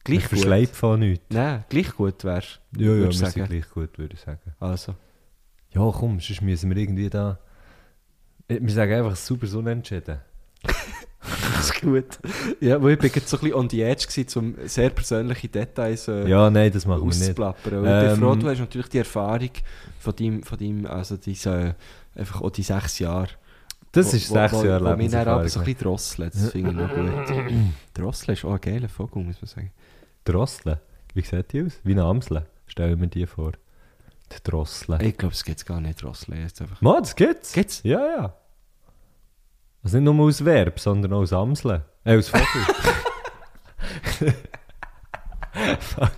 Gleich 0.04 0.32
ich 0.32 0.42
gut. 0.44 0.68
von 0.70 1.00
nichts. 1.00 1.24
Nein, 1.30 1.64
gleich 1.70 1.94
gut 1.96 2.24
wärst 2.24 2.60
Ja, 2.76 2.88
ja, 2.90 2.96
wir 2.98 3.04
du 3.06 3.12
sind 3.12 3.30
sagen. 3.30 3.46
gleich 3.48 3.70
gut, 3.70 3.96
würde 3.98 4.14
ich 4.14 4.20
sagen. 4.20 4.40
Also. 4.60 4.94
Ja, 5.70 5.90
komm, 5.90 6.20
sonst 6.20 6.42
müssen 6.42 6.68
wir 6.68 6.76
irgendwie 6.76 7.08
da... 7.08 7.38
Wir 8.48 8.72
sagen 8.74 8.92
einfach 8.92 9.16
super 9.16 9.46
unentschieden. 9.56 10.18
Das 11.22 11.66
ist 11.70 11.80
gut. 11.80 12.18
Ja, 12.60 12.82
weil 12.82 12.94
ich 12.94 12.98
bin 12.98 13.10
jetzt 13.14 13.28
so 13.28 13.36
ein 13.36 13.40
bisschen 13.40 13.54
on 13.56 13.70
the 13.70 13.82
edge 13.82 14.06
gewesen, 14.06 14.38
um 14.38 14.68
sehr 14.68 14.90
persönliche 14.90 15.48
Details 15.48 16.08
äh, 16.08 16.28
Ja, 16.28 16.50
nein, 16.50 16.72
das 16.72 16.84
machen 16.86 17.02
wir 17.02 17.06
nicht. 17.06 17.20
auszuplappern. 17.20 17.74
Und 17.78 17.84
ich 17.86 18.00
bin 18.00 18.10
Ähm, 18.10 18.18
froh, 18.18 18.34
du 18.34 18.48
hast 18.48 18.58
natürlich 18.58 18.88
die 18.88 18.98
Erfahrung 18.98 19.50
von 20.00 20.16
deinem, 20.16 20.42
von 20.42 20.58
deinem 20.58 20.86
also 20.86 21.16
diese, 21.16 21.76
einfach 22.16 22.40
auch 22.42 22.50
die 22.50 22.62
sechs 22.62 22.98
Jahre. 22.98 23.28
Das 23.92 24.12
wo- 24.12 24.16
ist 24.16 24.28
sechs 24.28 24.52
wo, 24.54 24.64
Jahre 24.64 24.84
Wo 24.92 24.96
mich 24.96 25.10
dann 25.12 25.28
aber 25.28 25.48
so 25.48 25.60
ein 25.60 25.64
bisschen 25.66 25.80
drosselt, 25.82 26.34
das 26.34 26.50
finde 26.50 26.70
ich 26.70 26.76
noch 26.76 26.94
gut. 26.94 27.52
Drosseln 27.94 28.34
ist 28.36 28.44
auch 28.44 28.54
ein 28.54 28.60
geiler 28.60 28.88
Vogel, 28.88 29.22
muss 29.22 29.40
man 29.40 29.48
sagen. 29.48 29.70
Drossel. 30.24 30.80
Wie 31.14 31.22
sieht 31.22 31.52
die 31.52 31.62
aus? 31.64 31.72
Wie 31.84 31.92
eine 31.92 32.04
Amsel. 32.04 32.42
Stellen 32.66 33.00
wir 33.00 33.06
die 33.06 33.26
vor. 33.26 33.52
Die 34.32 34.36
Drossel. 34.42 35.00
Ich 35.02 35.16
glaube, 35.18 35.34
es 35.34 35.44
geht 35.44 35.64
gar 35.66 35.80
nicht 35.80 36.02
drosseln. 36.02 36.40
Jetzt 36.42 36.60
einfach. 36.62 36.80
Mann, 36.80 37.02
das 37.02 37.14
gibt's. 37.14 37.52
Gibt's? 37.52 37.80
Ja, 37.84 38.00
ja. 38.00 38.34
Also 39.82 39.98
nicht 39.98 40.12
nur 40.12 40.26
aus 40.26 40.44
Verb, 40.44 40.78
sondern 40.78 41.12
auch 41.12 41.22
aus 41.22 41.32
Amseln. 41.32 41.82
Äh, 42.04 42.18
aus 42.18 42.28
Vogel. 42.28 42.46
Fuck. 45.80 46.12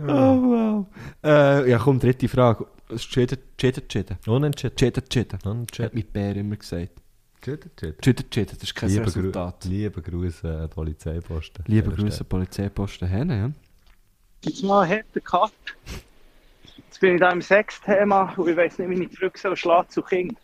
Oh, 0.00 0.06
wow. 0.06 0.86
Äh, 1.24 1.70
ja, 1.70 1.78
komm, 1.78 1.98
dritte 1.98 2.28
Frage. 2.28 2.66
Cheddar, 2.96 3.38
Cheddar, 3.58 3.88
Cheddar. 3.88 4.18
Unentschieden. 4.26 4.76
Cheddar, 4.76 5.02
Cheddar. 5.08 5.38
Hat 5.44 5.94
mein 5.94 6.06
Bär 6.12 6.36
immer 6.36 6.56
gesagt. 6.56 6.92
Cheddar, 7.42 7.70
cheddar. 7.76 8.00
Cheddar, 8.00 8.30
Cheddar, 8.30 8.54
das 8.54 8.62
ist 8.62 8.74
kein 8.74 8.88
Liebe, 8.90 9.06
Resultat. 9.06 9.60
Gru 9.60 9.70
liebe 9.70 10.02
Grüße, 10.02 10.62
äh, 10.64 10.68
Polizeiposten. 10.68 11.64
Liebe 11.66 11.90
An 11.90 11.96
Grüße, 11.96 12.24
Polizeiposten 12.24 13.08
Henne, 13.08 13.38
ja. 13.38 13.50
Jetzt 14.44 14.62
mal 14.62 14.82
einen 14.82 14.92
harten 14.92 15.22
Cut. 15.22 15.52
Jetzt 16.98 17.02
bin 17.02 17.14
ich 17.14 17.20
da 17.20 17.30
im 17.30 17.40
Sexthema 17.40 18.34
und 18.36 18.48
ich 18.48 18.56
weiß 18.56 18.80
nicht, 18.80 18.90
wie 18.90 19.04
ich 19.04 19.12
zurück 19.12 19.38
soll 19.38 19.56
schlagen 19.56 19.88
zu 19.88 20.02
Kind. 20.02 20.36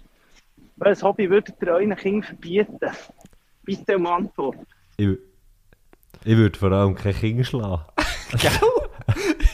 Welches 0.76 1.02
Hobby 1.02 1.28
würdet 1.28 1.56
ihr 1.60 1.66
euren 1.66 1.96
Kindern 1.96 2.22
verbieten? 2.22 2.78
Bitte 3.64 3.96
um 3.96 4.06
Antwort. 4.06 4.58
Ich, 4.96 5.18
ich 6.24 6.36
würde 6.36 6.56
vor 6.56 6.70
allem 6.70 6.94
kein 6.94 7.12
Kind 7.12 7.44
schlagen. 7.44 7.82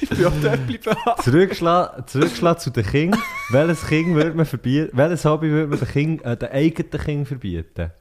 Ich 0.02 0.08
bin 0.10 0.26
auch 0.26 0.32
dort 0.42 0.66
bleiben. 0.66 1.22
Zurückschlagen, 1.22 2.06
zurückschlagen 2.06 2.60
zu 2.60 2.70
den 2.70 2.84
Kindern. 2.84 3.20
Welches 3.48 3.86
Kind 3.86 4.14
würde 4.14 4.34
man 4.34 4.44
verbieten? 4.44 4.90
Welches 4.92 5.24
Hobby 5.24 5.50
würde 5.50 5.68
man 5.68 5.78
den, 5.78 5.88
kind, 5.88 6.24
äh, 6.24 6.36
den 6.36 6.50
eigenen 6.50 7.00
Kind 7.00 7.28
verbieten? 7.28 7.92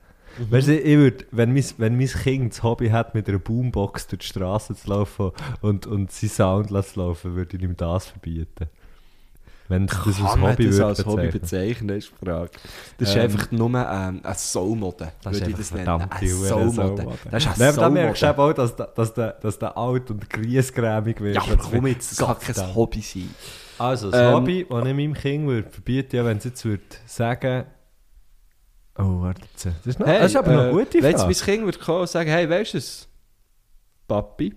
Weißt 0.50 0.68
du, 0.68 0.78
ich 0.78 0.98
würde, 0.98 1.26
wenn 1.32 1.54
mein, 1.54 1.66
wenn 1.78 1.98
mein 1.98 2.08
Kind 2.08 2.54
das 2.54 2.64
Hobby 2.64 2.90
hat, 2.90 3.16
mit 3.16 3.30
einer 3.30 3.40
Boombox 3.40 4.08
durch 4.08 4.20
die 4.20 4.28
Straße 4.28 4.76
zu 4.76 4.90
laufen 4.90 5.32
und, 5.62 5.88
und 5.88 6.12
seinen 6.12 6.30
Sound 6.30 6.86
zu 6.86 7.00
laufen, 7.00 7.36
würde 7.36 7.56
ich 7.56 7.64
ihm 7.64 7.78
das 7.78 8.08
verbieten. 8.08 8.70
Wenn 9.70 9.86
es 9.86 9.92
das 9.92 10.22
als 10.22 10.42
Hobby 10.42 10.66
das 10.66 10.80
als 10.80 11.06
Hobby 11.06 11.28
bezeichnen. 11.28 11.98
ist 11.98 12.12
die 12.20 12.26
Frage. 12.26 12.50
Das 12.98 13.10
ist 13.10 13.16
Ähm, 13.16 13.22
einfach 13.22 13.52
nur 13.52 13.70
ähm, 13.70 14.22
eine 14.24 14.36
Soulmode, 14.36 15.12
ist 15.24 15.26
würde 15.32 15.50
ich 15.52 15.56
das 15.58 15.72
nennen. 15.74 15.88
Eine 16.10 16.28
Soulmode. 16.30 16.74
Soulmode. 16.74 17.18
Das 17.32 17.46
ist 17.46 17.56
eine 17.62 17.70
aber 17.70 17.82
dann 17.82 17.94
merkst 17.94 18.22
du 18.22 18.26
Soulmode. 18.26 18.42
eben 18.42 18.52
auch, 18.52 18.54
dass, 18.56 18.76
der- 18.76 18.88
dass, 18.88 19.14
der, 19.14 19.32
dass 19.34 19.60
der 19.60 19.78
alt 19.78 20.10
und 20.12 20.30
griesgrämig 20.30 21.22
wird. 21.22 21.36
Ja, 21.36 21.44
aber 21.44 21.58
komm 21.58 21.86
jetzt, 21.88 22.20
das 22.20 22.26
kann 22.28 22.40
kein 22.40 22.76
Hobby 22.76 23.02
sein. 23.02 23.30
Also, 23.78 24.12
das 24.12 24.20
Ähm, 24.20 24.34
Hobby, 24.34 24.66
das 24.70 24.80
ich 24.88 24.94
meinem 24.94 25.14
Kind 25.14 25.48
würde 25.48 25.70
verbieten 25.70 26.16
ja, 26.18 26.26
wenn 26.26 26.38
es 26.38 26.44
jetzt 26.46 26.66
würde 26.66 26.84
sagen... 27.06 27.66
Oh, 28.98 29.22
warte 29.22 29.42
jetzt. 29.54 29.66
Das 29.66 29.86
ist, 29.86 30.00
noch, 30.00 30.08
das 30.08 30.26
ist 30.26 30.36
aber 30.36 30.52
noch 30.52 30.62
eine 30.64 30.72
gute 30.74 31.02
Wenn 31.02 31.12
jetzt 31.12 31.22
Frage. 31.22 31.34
mein 31.34 31.46
Kind 31.46 31.64
würde 31.66 31.78
kommen 31.80 32.02
und 32.02 32.10
sagen, 32.10 32.30
hey, 32.30 32.50
weißt 32.50 32.74
du 32.74 32.78
es? 32.80 33.08
Papi, 34.08 34.56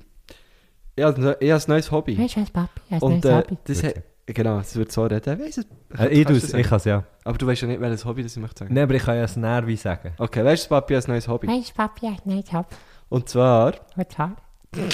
ich 0.97 1.05
habe 1.05 1.37
ich 1.39 1.51
habe 1.53 1.63
ein 1.63 1.69
neues 1.69 1.91
Hobby. 1.93 2.19
Weißt 2.19 2.37
du 2.37 2.41
was, 2.41 2.51
Papi? 2.51 2.81
Du 2.99 3.07
Und 3.07 3.25
ein 3.27 3.31
äh, 3.31 3.37
Hobby? 3.37 3.59
das 3.65 3.83
hat, 3.85 3.95
genau, 4.27 4.59
es 4.61 4.75
wird 4.77 4.93
so 4.93 5.05
reden. 5.05 5.39
Weißt 5.41 5.59
du, 5.59 5.63
Äh, 5.99 6.09
ich 6.09 6.27
du 6.27 6.35
ich 6.35 6.67
kann 6.67 6.77
es 6.79 6.85
ja. 6.85 7.05
Aber 7.25 7.39
du 7.39 7.47
weißt 7.47 7.63
ja 7.63 7.69
nicht, 7.69 7.81
welches 7.81 8.05
Hobby 8.05 8.23
das 8.23 8.37
ich 8.37 8.43
möchte 8.43 8.61
sagen. 8.61 8.75
Nein, 8.75 8.85
aber 8.85 8.95
ich 8.95 9.03
kann 9.03 9.17
ja 9.17 9.23
es 9.25 9.37
näher 9.37 9.67
wie 9.67 9.77
sagen. 9.77 10.13
Okay, 10.19 10.45
weißt 10.45 10.65
du, 10.67 10.69
Papi, 10.71 10.95
habe 10.95 11.05
ein 11.07 11.11
neues 11.11 11.29
Hobby. 11.29 11.49
Weißt 11.49 11.71
du, 11.71 11.75
Papi? 11.75 12.07
Hast 12.07 12.25
du 12.25 12.31
ein 12.31 12.35
neues 12.37 12.53
Hobby? 12.53 12.75
Und 13.09 13.29
zwar, 13.29 13.75
Und 13.97 14.11
zwar? 14.13 14.37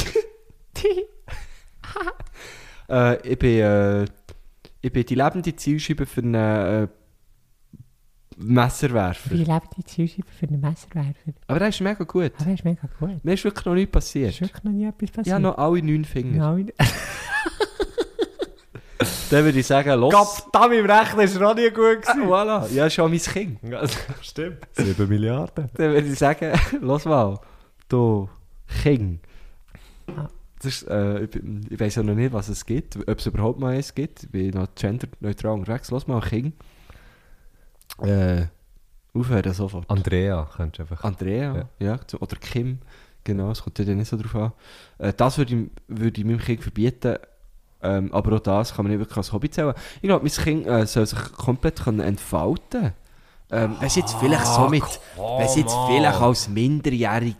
äh, 2.89 3.29
ich, 3.29 3.39
bin, 3.39 3.59
äh, 3.61 4.05
ich 4.81 4.93
bin 4.93 5.05
die 5.07 5.14
lebende 5.14 5.55
Zielscheibe 5.55 6.07
für 6.07 6.20
einen 6.22 6.35
äh, 6.35 6.89
Messerwerfer. 8.37 9.35
Die 9.35 9.45
Zuschauer 9.85 10.24
für 10.39 10.47
einen 10.47 10.61
Messerwerfer? 10.61 11.33
Aber 11.47 11.59
das 11.59 11.70
ist 11.74 11.81
mega 11.81 12.05
gut. 12.05 12.33
Aber 12.37 12.45
das 12.45 12.55
ist 12.55 12.64
mega 12.64 12.89
gut. 12.99 13.24
Mir 13.24 13.35
ist 13.35 13.45
wirklich 13.45 13.64
noch 13.64 13.74
nichts 13.74 13.89
Ist 13.91 13.93
passiert. 13.93 14.41
wirklich 14.41 14.64
noch 14.64 14.72
nie 14.72 14.87
etwas 14.87 15.11
passiert. 15.11 15.26
Ich 15.26 15.33
habe 15.33 15.43
noch 15.43 15.59
alle 15.59 15.83
neun 15.83 16.05
Finger. 16.05 16.53
Nein. 16.55 16.72
Dann 19.30 19.44
würde 19.44 19.59
ich 19.61 19.66
sagen, 19.66 19.99
los. 20.01 20.12
Gottverdammt, 20.12 20.74
im 20.74 20.86
Rechnen 20.86 21.20
ist 21.20 21.38
noch 21.38 21.55
nie 21.55 21.70
gut 21.70 21.99
Ah, 22.07 22.14
voilà, 22.16 22.68
ja, 22.72 22.88
schon 22.90 23.11
mein 23.11 23.20
Kind. 23.20 23.59
Ja, 23.62 23.82
stimmt. 24.22 24.59
7 24.72 25.09
Milliarden. 25.09 25.68
Dann 25.74 25.92
würde 25.92 26.09
ich 26.09 26.18
sagen, 26.18 26.53
los 26.80 27.05
mal, 27.05 27.38
du 27.88 28.28
King. 28.82 29.20
Das 30.61 30.64
ist, 30.82 30.88
äh, 30.88 31.24
ich, 31.24 31.30
ich 31.70 31.78
weiß 31.78 31.94
ja 31.96 32.03
noch 32.03 32.14
nicht, 32.14 32.32
was 32.32 32.49
es 32.49 32.66
gibt, 32.66 32.96
ob 33.09 33.18
es 33.18 33.26
überhaupt 33.26 33.61
mal 33.61 33.74
eins 33.76 33.94
gibt. 33.94 34.24
Ich 34.24 34.30
bin 34.30 34.51
noch 34.51 34.66
genderneutral 34.74 35.53
unterwegs. 35.53 35.90
Los 35.90 36.07
mal, 36.09 36.20
King. 36.20 36.53
Äh, 38.03 38.46
aufhören 39.14 39.53
sofort. 39.55 39.88
Andrea, 39.88 40.49
könntest 40.57 40.78
du 40.78 40.82
einfach... 40.82 41.05
Andrea, 41.05 41.68
Ja. 41.78 41.86
ja. 41.86 42.07
zu- 42.07 42.20
oder 42.20 42.36
Kim, 42.36 42.78
genau, 43.24 43.51
es 43.51 43.62
kommt 43.62 43.78
ja 43.78 43.84
nicht 43.94 44.09
so 44.09 44.16
drauf 44.16 44.34
an. 44.34 44.53
Äh, 44.99 45.12
das 45.16 45.38
würde 45.38 45.55
ich, 45.55 45.70
würde 45.88 46.20
ich 46.20 46.26
meinem 46.26 46.38
Kind 46.38 46.62
verbieten, 46.62 47.16
ähm, 47.83 48.12
aber 48.12 48.37
auch 48.37 48.41
das 48.41 48.74
kann 48.74 48.85
man 48.85 48.93
nicht 48.93 49.01
wirklich 49.01 49.16
als 49.16 49.33
Hobby 49.33 49.51
zählen. 49.51 49.74
Ich 49.97 50.09
glaube, 50.09 50.24
mein 50.24 50.33
Kind 50.33 50.66
äh, 50.66 50.87
soll 50.87 51.07
sich 51.07 51.18
komplett 51.33 51.83
können 51.83 52.01
entfalten 52.01 52.93
ähm, 53.51 53.76
Wenn 53.79 53.87
es 53.87 53.97
jetzt 53.97 54.14
vielleicht 54.18 54.47
so 54.47 54.68
mit, 54.68 54.83
wenn 55.16 55.47
jetzt 55.57 55.76
vielleicht 55.87 56.20
als 56.20 56.49
Minderjährige, 56.49 57.37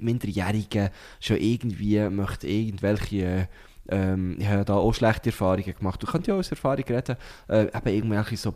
Minderjährige 0.00 0.90
schon 1.20 1.36
irgendwie 1.36 2.00
möchte 2.08 2.46
irgendwelche 2.46 3.48
ähm, 3.90 4.36
ich 4.38 4.46
habe 4.46 4.66
da 4.66 4.74
auch 4.74 4.92
schlechte 4.92 5.30
Erfahrungen 5.30 5.74
gemacht. 5.74 6.02
Du 6.02 6.06
könntest 6.06 6.28
ja 6.28 6.34
auch 6.34 6.40
aus 6.40 6.50
Erfahrung 6.50 6.84
reden, 6.84 7.16
äh, 7.48 7.66
eben 7.74 7.88
irgendwelche 7.88 8.36
so 8.36 8.52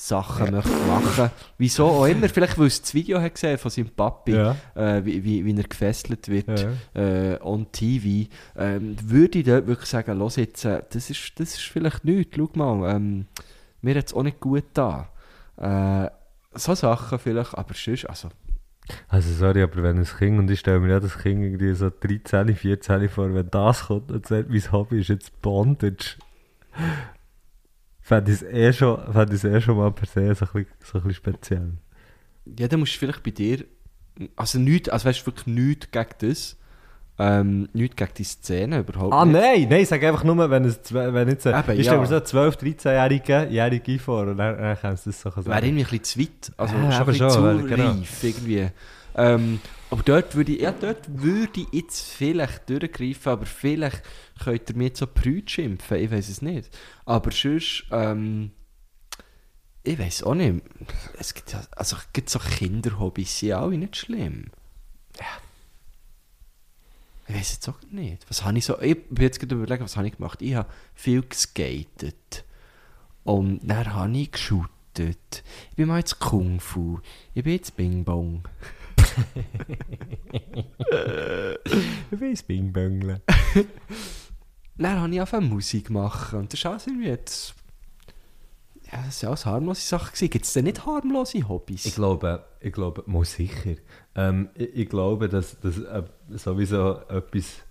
Bondage-Sachen 0.00 0.50
möchte 0.54 0.70
machen. 0.86 1.30
Wieso 1.58 1.86
auch 1.86 2.06
immer, 2.06 2.28
vielleicht 2.28 2.58
weil 2.58 2.66
es 2.66 2.80
das 2.80 2.94
Video 2.94 3.20
hat 3.20 3.34
gesehen 3.34 3.58
von 3.58 3.70
seinem 3.70 3.90
Papi, 3.90 4.32
Ja. 4.32 4.56
äh, 4.74 5.04
wie, 5.04 5.22
wie, 5.22 5.44
wie 5.44 5.56
er 5.56 5.64
gefesselt 5.68 6.28
wird 6.28 6.48
Ja. 6.94 7.00
äh, 7.00 7.38
on 7.42 7.70
TV, 7.70 8.28
ähm, 8.56 8.96
würde 9.04 9.38
ich 9.40 9.44
dort 9.44 9.66
wirklich 9.66 9.88
sagen, 9.88 10.18
los 10.18 10.36
jetzt, 10.36 10.64
äh, 10.64 10.82
das, 10.90 11.10
ist, 11.10 11.32
das 11.38 11.50
ist 11.54 11.62
vielleicht 11.62 12.04
nichts, 12.04 12.36
schau 12.36 12.48
mal, 12.54 12.94
ähm, 12.96 13.26
mir 13.82 13.94
hat 13.96 14.06
es 14.06 14.14
auch 14.14 14.22
nicht 14.22 14.40
gut 14.40 14.64
da. 14.74 15.08
Äh, 15.56 16.10
so 16.54 16.74
Sachen 16.74 17.18
vielleicht, 17.18 17.56
aber 17.56 17.74
sonst, 17.74 18.06
also, 18.08 18.28
Also 19.08 19.32
sorry, 19.34 19.62
aber 19.62 19.82
wenn 19.82 19.98
ein 19.98 20.04
Kind, 20.04 20.38
und 20.38 20.50
ich 20.50 20.60
stelle 20.60 20.80
mir 20.80 20.90
ja 20.90 21.00
das 21.00 21.16
Kind 21.18 21.42
irgendwie 21.44 21.74
so 21.74 21.90
13, 21.90 22.56
14 22.56 23.08
vor, 23.08 23.32
wenn 23.34 23.48
das 23.50 23.84
kommt 23.84 24.10
und 24.10 24.26
sagt, 24.26 24.48
mein 24.50 24.72
Hobby 24.72 25.00
ist 25.00 25.08
jetzt 25.08 25.40
Bondage, 25.42 26.16
fände 28.10 28.32
ich 28.32 28.42
es 28.42 28.42
eh, 28.42 28.72
schon- 28.72 29.00
fände 29.12 29.34
ich 29.36 29.44
es 29.44 29.50
eh 29.50 29.60
schon 29.60 29.76
mal 29.76 29.92
per 29.92 30.06
se 30.06 30.34
so 30.34 30.44
ein 30.46 30.50
bisschen, 30.52 30.66
so 30.84 30.98
ein 30.98 31.04
bisschen 31.04 31.14
speziell. 31.14 31.72
ja, 32.58 32.66
dann 32.68 32.80
musst 32.80 32.94
du 32.94 32.98
vielleicht 32.98 33.22
bei 33.22 33.30
dir, 33.30 33.64
also 34.36 34.58
nichts, 34.58 34.88
also 34.88 35.06
weißt 35.08 35.20
du 35.22 35.26
wirklich 35.26 35.46
nichts 35.46 35.90
gegen 35.92 36.08
das, 36.18 36.56
ähm, 37.18 37.68
nichts 37.72 37.96
gegen 37.96 38.10
die 38.16 38.24
Szene 38.24 38.78
überhaupt 38.80 39.12
Ah 39.14 39.24
nicht. 39.24 39.34
nein, 39.40 39.66
nein, 39.70 39.80
ich 39.82 39.88
sage 39.88 40.08
einfach 40.08 40.24
nur, 40.24 40.50
wenn 40.50 40.64
es 40.64 40.80
wenn 40.92 41.28
jetzt, 41.28 41.46
Eben, 41.46 41.58
ich 41.78 41.86
stelle 41.86 42.00
mir 42.00 42.06
so 42.06 42.14
einen 42.16 42.24
12, 42.24 42.56
13-Jährige 42.56 43.46
Jährige 43.50 43.98
vor 43.98 44.22
und 44.26 44.38
dann, 44.38 44.58
dann 44.58 44.76
kannst 44.80 45.06
du 45.06 45.10
das 45.10 45.20
so 45.20 45.30
Wäre 45.30 45.42
sagen. 45.42 45.66
irgendwie 45.66 45.84
ein 45.84 45.90
bisschen 46.00 46.04
zu 46.04 46.18
weit, 46.20 46.52
also 46.56 46.74
Ja, 46.76 46.92
schon 46.92 47.00
ein 47.00 47.06
bisschen 47.06 47.30
schon, 47.30 47.60
zu 47.60 47.66
genau. 47.66 47.90
reif 47.90 48.24
irgendwie. 48.24 48.68
Ähm, 49.14 49.60
aber 49.90 50.02
dort 50.02 50.34
würde 50.34 50.52
ich, 50.52 50.60
ja, 50.60 50.72
dort 50.72 51.06
würde 51.08 51.60
ich 51.60 51.72
jetzt 51.72 52.00
vielleicht 52.12 52.68
durchgreifen, 52.70 53.32
aber 53.32 53.46
vielleicht 53.46 54.02
könnt 54.42 54.70
ihr 54.70 54.76
mir 54.76 54.84
jetzt 54.84 55.00
so 55.00 55.06
Brüte 55.06 55.50
schimpfen, 55.50 55.98
ich 55.98 56.10
weiß 56.10 56.28
es 56.28 56.42
nicht. 56.42 56.70
Aber 57.04 57.30
sonst, 57.32 57.84
ähm, 57.90 58.52
ich 59.82 59.98
weiß 59.98 60.22
auch 60.22 60.34
nicht, 60.34 60.62
es 61.18 61.34
gibt 61.34 61.52
ja, 61.52 61.62
also 61.72 61.96
es 61.96 62.12
gibt 62.12 62.30
so 62.30 62.38
Kinderhobbys, 62.38 63.40
sind 63.40 63.52
alle 63.52 63.78
nicht 63.78 63.96
schlimm. 63.96 64.50
Ja. 65.18 65.26
Ich 67.30 67.34
weiß 67.36 67.52
jetzt 67.52 67.68
auch 67.68 67.80
nicht. 67.90 68.26
Was 68.28 68.44
habe 68.44 68.58
ich 68.58 68.64
so... 68.64 68.80
Ich 68.80 69.06
bin 69.08 69.22
jetzt 69.22 69.38
gerade 69.38 69.54
überlegen, 69.54 69.84
was 69.84 69.96
habe 69.96 70.08
ich 70.08 70.16
gemacht. 70.16 70.42
Ich 70.42 70.54
habe 70.54 70.68
viel 70.94 71.22
geskatet. 71.22 72.44
Und 73.22 73.60
dann 73.62 73.94
habe 73.94 74.16
ich 74.18 74.32
geshootet. 74.32 75.44
Ich 75.70 75.76
bin 75.76 75.86
mal 75.86 75.98
jetzt 75.98 76.18
Kung 76.18 76.58
Fu. 76.58 76.98
Ich 77.34 77.44
bin 77.44 77.52
jetzt 77.52 77.76
Bing 77.76 78.04
Bong. 78.04 78.42
Ich 82.10 82.20
weiß 82.20 82.42
Bingböngle. 82.44 83.20
Dann 84.76 84.98
habe 84.98 85.12
ich 85.12 85.20
angefangen 85.20 85.48
Musik 85.48 85.90
machen. 85.90 86.40
Und 86.40 86.52
das 86.52 86.60
ist 86.60 86.66
alles 86.66 86.86
irgendwie 86.86 87.08
jetzt... 87.08 87.54
Ja, 88.90 89.02
das 89.04 89.20
sind 89.20 89.28
alles 89.28 89.46
harmlose 89.46 89.82
Sachen. 89.82 90.28
Gibt 90.28 90.44
es 90.44 90.52
denn 90.52 90.64
nicht 90.64 90.84
harmlose 90.84 91.48
Hobbys? 91.48 91.86
Ich 91.86 91.94
glaube, 91.94 92.44
ich 92.60 92.72
glaube, 92.72 93.04
muss 93.06 93.34
sicher. 93.34 93.76
Ähm, 94.16 94.48
ich, 94.54 94.74
ich 94.74 94.88
glaube, 94.88 95.28
dass 95.28 95.60
das 95.60 95.78
äh, 95.78 96.02
sowieso 96.30 97.00
etwas. 97.08 97.62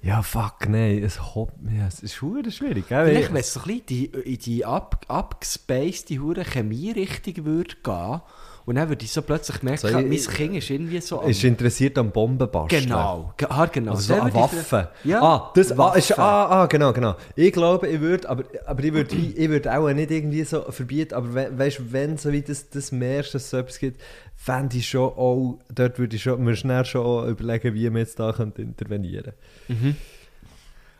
Ja, 0.00 0.22
fuck, 0.22 0.68
nein, 0.68 1.02
ein 1.02 1.34
Hobby. 1.34 1.76
Ja, 1.76 1.88
es 1.88 2.00
ist 2.00 2.14
verdammt 2.14 2.52
schwierig, 2.52 2.88
gell? 2.88 3.06
Vielleicht, 3.06 3.32
wenn 3.32 3.40
es 3.40 3.52
so 3.52 3.60
ein 3.60 3.66
bisschen 3.66 3.86
die, 3.86 4.04
in 4.06 4.38
die 4.38 4.64
ab, 4.64 5.04
abgespacede 5.08 6.20
hure 6.20 6.44
Chemie-Richtung 6.44 7.44
würde 7.44 7.76
gehen 7.82 8.20
und 8.64 8.76
dann 8.76 8.88
würde 8.88 9.04
ich 9.04 9.10
so 9.12 9.22
plötzlich 9.22 9.62
merken, 9.62 9.80
So, 9.80 9.88
ich- 9.88 9.94
mein 10.28 10.34
Kind 10.36 10.56
ist 10.56 10.70
irgendwie 10.70 11.00
so 11.00 11.20
am- 11.20 11.28
ist 11.30 11.42
interessiert 11.44 11.98
am 11.98 12.10
Bombenbasteln. 12.10 12.84
Genau, 12.84 13.32
ge- 13.36 13.48
ah, 13.50 13.66
genau. 13.66 13.92
Also 13.92 14.14
so 14.14 14.20
an 14.20 14.32
Waffen. 14.34 14.86
Ja, 15.04 15.20
ah, 15.22 15.50
das, 15.54 15.72
ah, 15.78 15.92
ist, 15.94 16.10
Waffen. 16.10 16.22
ah, 16.22 16.62
ah, 16.62 16.66
genau, 16.66 16.92
genau. 16.92 17.16
Ich 17.34 17.52
glaube, 17.52 17.88
ich 17.88 18.00
würde, 18.00 18.28
aber, 18.28 18.44
aber 18.66 18.84
ich 18.84 18.92
würde, 18.92 19.14
ich 19.16 19.48
würde 19.48 19.76
auch 19.76 19.88
nicht 19.92 20.10
irgendwie 20.10 20.44
so 20.44 20.62
verbieten, 20.70 21.14
aber 21.14 21.34
we, 21.34 21.50
weißt 21.58 21.78
du, 21.80 21.92
wenn 21.92 22.16
so 22.18 22.30
wie 22.32 22.42
das, 22.42 22.68
das 22.70 22.92
merkst, 22.92 23.34
dass 23.34 23.44
es 23.44 23.50
so 23.50 23.56
etwas 23.58 23.78
gibt, 23.78 24.00
fände 24.36 24.76
ich 24.76 24.88
schon 24.88 25.02
auch, 25.10 25.58
dort 25.72 25.98
würde 25.98 26.16
ich 26.16 26.22
schon, 26.22 26.42
mir 26.42 26.56
schnell 26.56 26.84
schon 26.84 27.28
überlegen, 27.28 27.74
wie 27.74 27.88
man 27.90 27.98
jetzt 28.00 28.18
da 28.18 28.30
intervenieren 28.30 29.32
Mhm. 29.68 29.96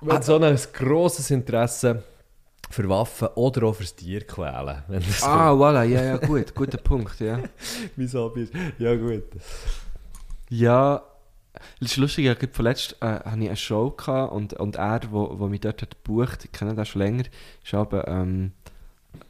Wenn 0.04 0.20
so 0.22 0.36
ein 0.36 0.58
grosses 0.72 1.30
Interesse 1.30 2.02
für 2.72 2.88
Waffen 2.88 3.28
oder 3.34 3.64
auch 3.64 3.74
fürs 3.74 3.94
Tier 3.94 4.22
quälen, 4.26 4.82
das 4.88 5.22
Ah, 5.22 5.52
voilà, 5.52 5.84
ja, 5.84 6.02
ja, 6.02 6.16
gut, 6.16 6.54
guter 6.54 6.78
Punkt, 6.82 7.20
ja. 7.20 7.38
mein 7.96 8.12
Hobby 8.12 8.42
ist. 8.42 8.52
Ja 8.78 8.94
gut. 8.94 9.24
Ja, 10.48 11.02
das 11.80 11.92
ist 11.92 11.96
lustig, 11.98 12.24
ja, 12.24 12.34
gerade 12.34 12.52
vorletzt 12.52 12.96
äh, 13.00 13.06
hatte 13.06 13.26
ich 13.40 13.48
eine 13.48 13.56
Show 13.56 13.90
gehabt 13.90 14.32
und, 14.32 14.54
und 14.54 14.76
er, 14.76 15.00
wo, 15.10 15.38
wo 15.38 15.48
mich 15.48 15.60
dort 15.60 15.82
hat 15.82 15.96
gebucht, 16.02 16.44
ich 16.44 16.52
kenne 16.52 16.74
den 16.74 16.84
schon 16.86 17.02
länger, 17.02 17.24
ist 17.62 17.74
aber 17.74 18.08
ähm, 18.08 18.52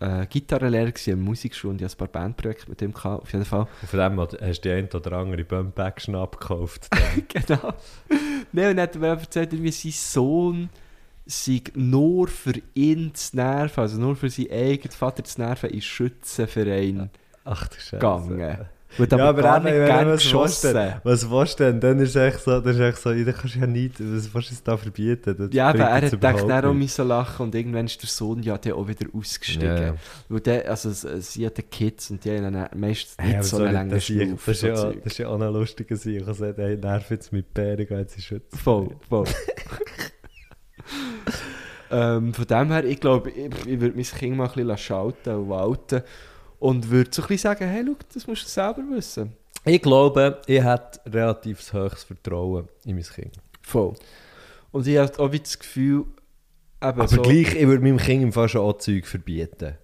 äh, 0.01 0.27
Gitarrenlehrer 0.27 0.87
in 0.87 0.93
der 1.05 1.17
Musikschule 1.17 1.73
und 1.73 1.81
ich 1.81 1.85
hatte 1.85 1.95
ein 1.97 1.99
paar 1.99 2.23
Bandprojekte 2.23 2.71
mit 2.71 2.81
ihm 2.83 2.93
gehabt, 2.93 3.23
auf 3.23 3.33
jeden 3.33 3.45
Fall. 3.45 3.67
Und 3.81 3.91
von 3.91 3.99
dem 3.99 4.21
hast 4.21 4.61
du 4.61 4.69
die 4.69 4.71
eine 4.71 4.89
oder 4.89 5.13
andere 5.13 5.45
Bump-Action 5.45 6.15
abgekauft. 6.15 6.89
genau. 7.29 7.75
Nein, 8.53 8.71
und 8.71 8.77
dann 8.77 8.81
hat 8.81 8.95
er 8.95 9.01
mir 9.01 9.09
erzählt, 9.09 9.53
irgendwie 9.53 9.73
sein 9.73 9.93
Sohn 9.93 10.71
sei 11.27 11.63
nur 11.75 12.29
für 12.29 12.55
ihn 12.75 13.15
zu 13.15 13.37
nerven, 13.37 13.81
also 13.81 13.99
nur 13.99 14.17
für 14.17 14.31
seinen 14.31 14.51
eigenen 14.51 14.93
Vater 14.93 15.25
zu 15.25 15.41
nerven, 15.41 15.71
in 15.71 15.81
Schützenverein 15.81 17.11
Ach 17.45 17.67
du 17.69 17.75
Scheiße. 17.77 17.97
gegangen. 17.97 18.67
Ja, 18.99 19.29
aber, 19.29 19.43
gar 19.43 19.61
nicht 19.61 19.75
was 19.75 20.23
geschossen. 20.23 20.75
willst, 20.75 21.01
Was 21.05 21.31
willst 21.31 21.61
du 21.61 21.65
denn? 21.65 21.81
Dann 21.81 21.99
ist 22.01 22.15
echt 22.15 22.41
so, 22.41 22.61
das 22.61 22.75
ist 22.77 22.81
echt 22.81 22.99
so, 22.99 23.13
da 23.13 23.33
kannst 23.33 23.57
ja 23.57 23.67
nicht, 23.67 23.95
was 23.99 24.35
willst 24.35 24.51
du 24.51 24.55
jetzt 24.55 24.69
da 24.69 24.77
verbieten? 24.77 25.35
Das 25.39 25.49
Ja, 25.53 25.71
aber 25.71 25.79
er 25.85 25.95
hat 26.03 26.11
gedacht, 26.11 26.47
er 26.47 26.89
so 26.89 27.03
lachen 27.03 27.47
und 27.47 27.55
irgendwann 27.55 27.87
ist 27.87 28.03
der 28.03 28.09
Sohn 28.11 28.43
ja 28.43 28.59
dann 28.59 28.75
auch 28.75 28.87
wieder 28.87 29.07
ausgestiegen. 29.15 29.95
Weil 30.29 30.41
der, 30.41 30.71
also 30.71 30.91
sie 31.21 31.47
hat 31.47 31.71
Kids 31.71 32.11
und 32.11 32.23
die 32.25 32.37
haben 32.37 32.53
dann 32.53 32.69
meistens 32.79 33.17
nicht 33.19 33.35
Hey, 33.35 33.43
so 33.43 33.57
sorry, 33.57 33.69
einen 33.69 33.75
langen 33.75 33.91
das, 33.91 34.07
das, 34.45 34.61
so 34.61 34.67
ja, 34.67 34.75
das 34.75 34.95
ist 35.07 35.19
ja 35.19 35.29
auch 35.29 35.41
ein 35.41 35.53
lustiger 35.53 35.97
Sieg. 35.97 36.17
Ich 36.17 36.23
habe 36.27 36.33
gesagt, 36.33 36.59
hey, 36.59 36.77
nerv 36.77 37.11
jetzt 37.11 37.33
mit 37.33 37.55
Bären, 37.55 37.87
gehen 37.87 38.07
sie 38.09 38.21
schützen. 38.21 38.59
Voll, 38.59 38.91
voll. 39.09 39.25
ähm, 41.91 42.35
von 42.35 42.47
dem 42.47 42.71
her, 42.71 42.85
ich 42.85 43.01
glaube, 43.01 43.31
ich, 43.31 43.47
ich 43.67 43.81
würde 43.81 43.97
mein 43.97 44.05
Kind 44.05 44.37
mal 44.37 44.49
ein 44.49 44.53
bisschen 44.55 44.79
schalten 44.79 45.35
und 45.35 45.49
walten 45.49 46.03
und 46.59 46.91
würde 46.91 47.11
so 47.13 47.23
ein 47.23 47.29
bisschen 47.29 47.51
sagen, 47.51 47.69
hey, 47.69 47.85
schau, 47.87 47.97
das 48.15 48.27
musst 48.27 48.45
du 48.45 48.49
selber 48.49 48.83
wissen. 48.91 49.33
Ich 49.65 49.83
glaube, 49.83 50.41
ich 50.47 50.63
hätte 50.63 51.01
relativ 51.07 51.73
hohes 51.73 52.05
Vertrauen 52.05 52.69
in 52.85 52.97
mein 52.97 53.05
Kind. 53.05 53.37
Voll. 53.63 53.95
Und 54.73 54.87
ich 54.87 54.97
habe 54.97 55.19
auch 55.19 55.31
wie 55.31 55.39
das 55.39 55.59
Gefühl, 55.59 56.05
Aber 56.81 57.07
so, 57.07 57.23
gleich, 57.23 57.55
ich 57.55 57.67
würde 57.67 57.83
meinem 57.83 57.99
Kind 57.99 58.23
im 58.23 58.33
Fall 58.33 58.49
schon 58.49 58.63
auch 58.63 58.79
Zeug 58.79 59.07
verbieten. 59.07 59.77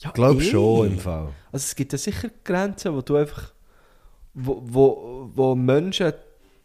ja, 0.00 0.08
Ich 0.08 0.12
glaube 0.14 0.42
eh. 0.42 0.50
schon 0.50 0.92
im 0.92 0.98
Fall. 0.98 1.28
Also 1.52 1.64
es 1.64 1.74
gibt 1.74 1.92
ja 1.92 1.98
sicher 1.98 2.30
Grenzen, 2.44 2.94
wo 2.94 3.02
du 3.02 3.16
einfach, 3.16 3.52
wo, 4.34 4.62
wo, 4.64 5.30
wo 5.34 5.54
Menschen 5.54 6.12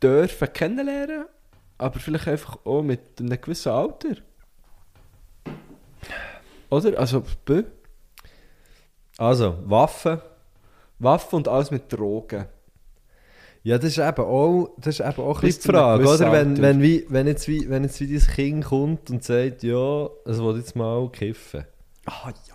dürfen 0.02 0.54
kennenlernen, 0.54 1.26
aber 1.78 2.00
vielleicht 2.00 2.28
einfach 2.28 2.58
auch 2.66 2.82
mit 2.82 3.02
einem 3.20 3.40
gewissen 3.42 3.72
Alter. 3.72 4.16
Oder? 6.70 7.00
Also, 7.00 7.24
bö, 7.46 7.64
Also, 9.18 9.58
Waffen. 9.66 10.20
Waffen 11.00 11.36
und 11.38 11.48
alles 11.48 11.72
mit 11.72 11.92
Drogen. 11.92 12.46
Ja, 13.66 13.78
das 13.78 13.92
ist 13.92 13.98
eben 14.00 14.24
auch, 14.26 14.74
das 14.78 15.00
ist 15.00 15.06
eben 15.08 15.22
auch 15.24 15.42
ein 15.42 15.50
die 15.50 15.54
Frage, 15.54 16.06
oder? 16.06 16.32
Wenn, 16.32 16.62
wenn, 16.62 16.82
wie, 16.82 17.06
wenn, 17.10 17.28
jetzt 17.28 17.48
wie, 17.48 17.70
wenn 17.70 17.84
jetzt 17.84 18.00
wie 18.02 18.14
dein 18.18 18.28
Kind 18.28 18.66
kommt 18.66 19.10
und 19.10 19.24
sagt, 19.24 19.64
ja, 19.64 20.08
es 20.26 20.40
will 20.40 20.58
jetzt 20.58 20.76
mal 20.76 21.10
kiffen. 21.10 21.66
Ah 22.06 22.30
ja. 22.48 22.54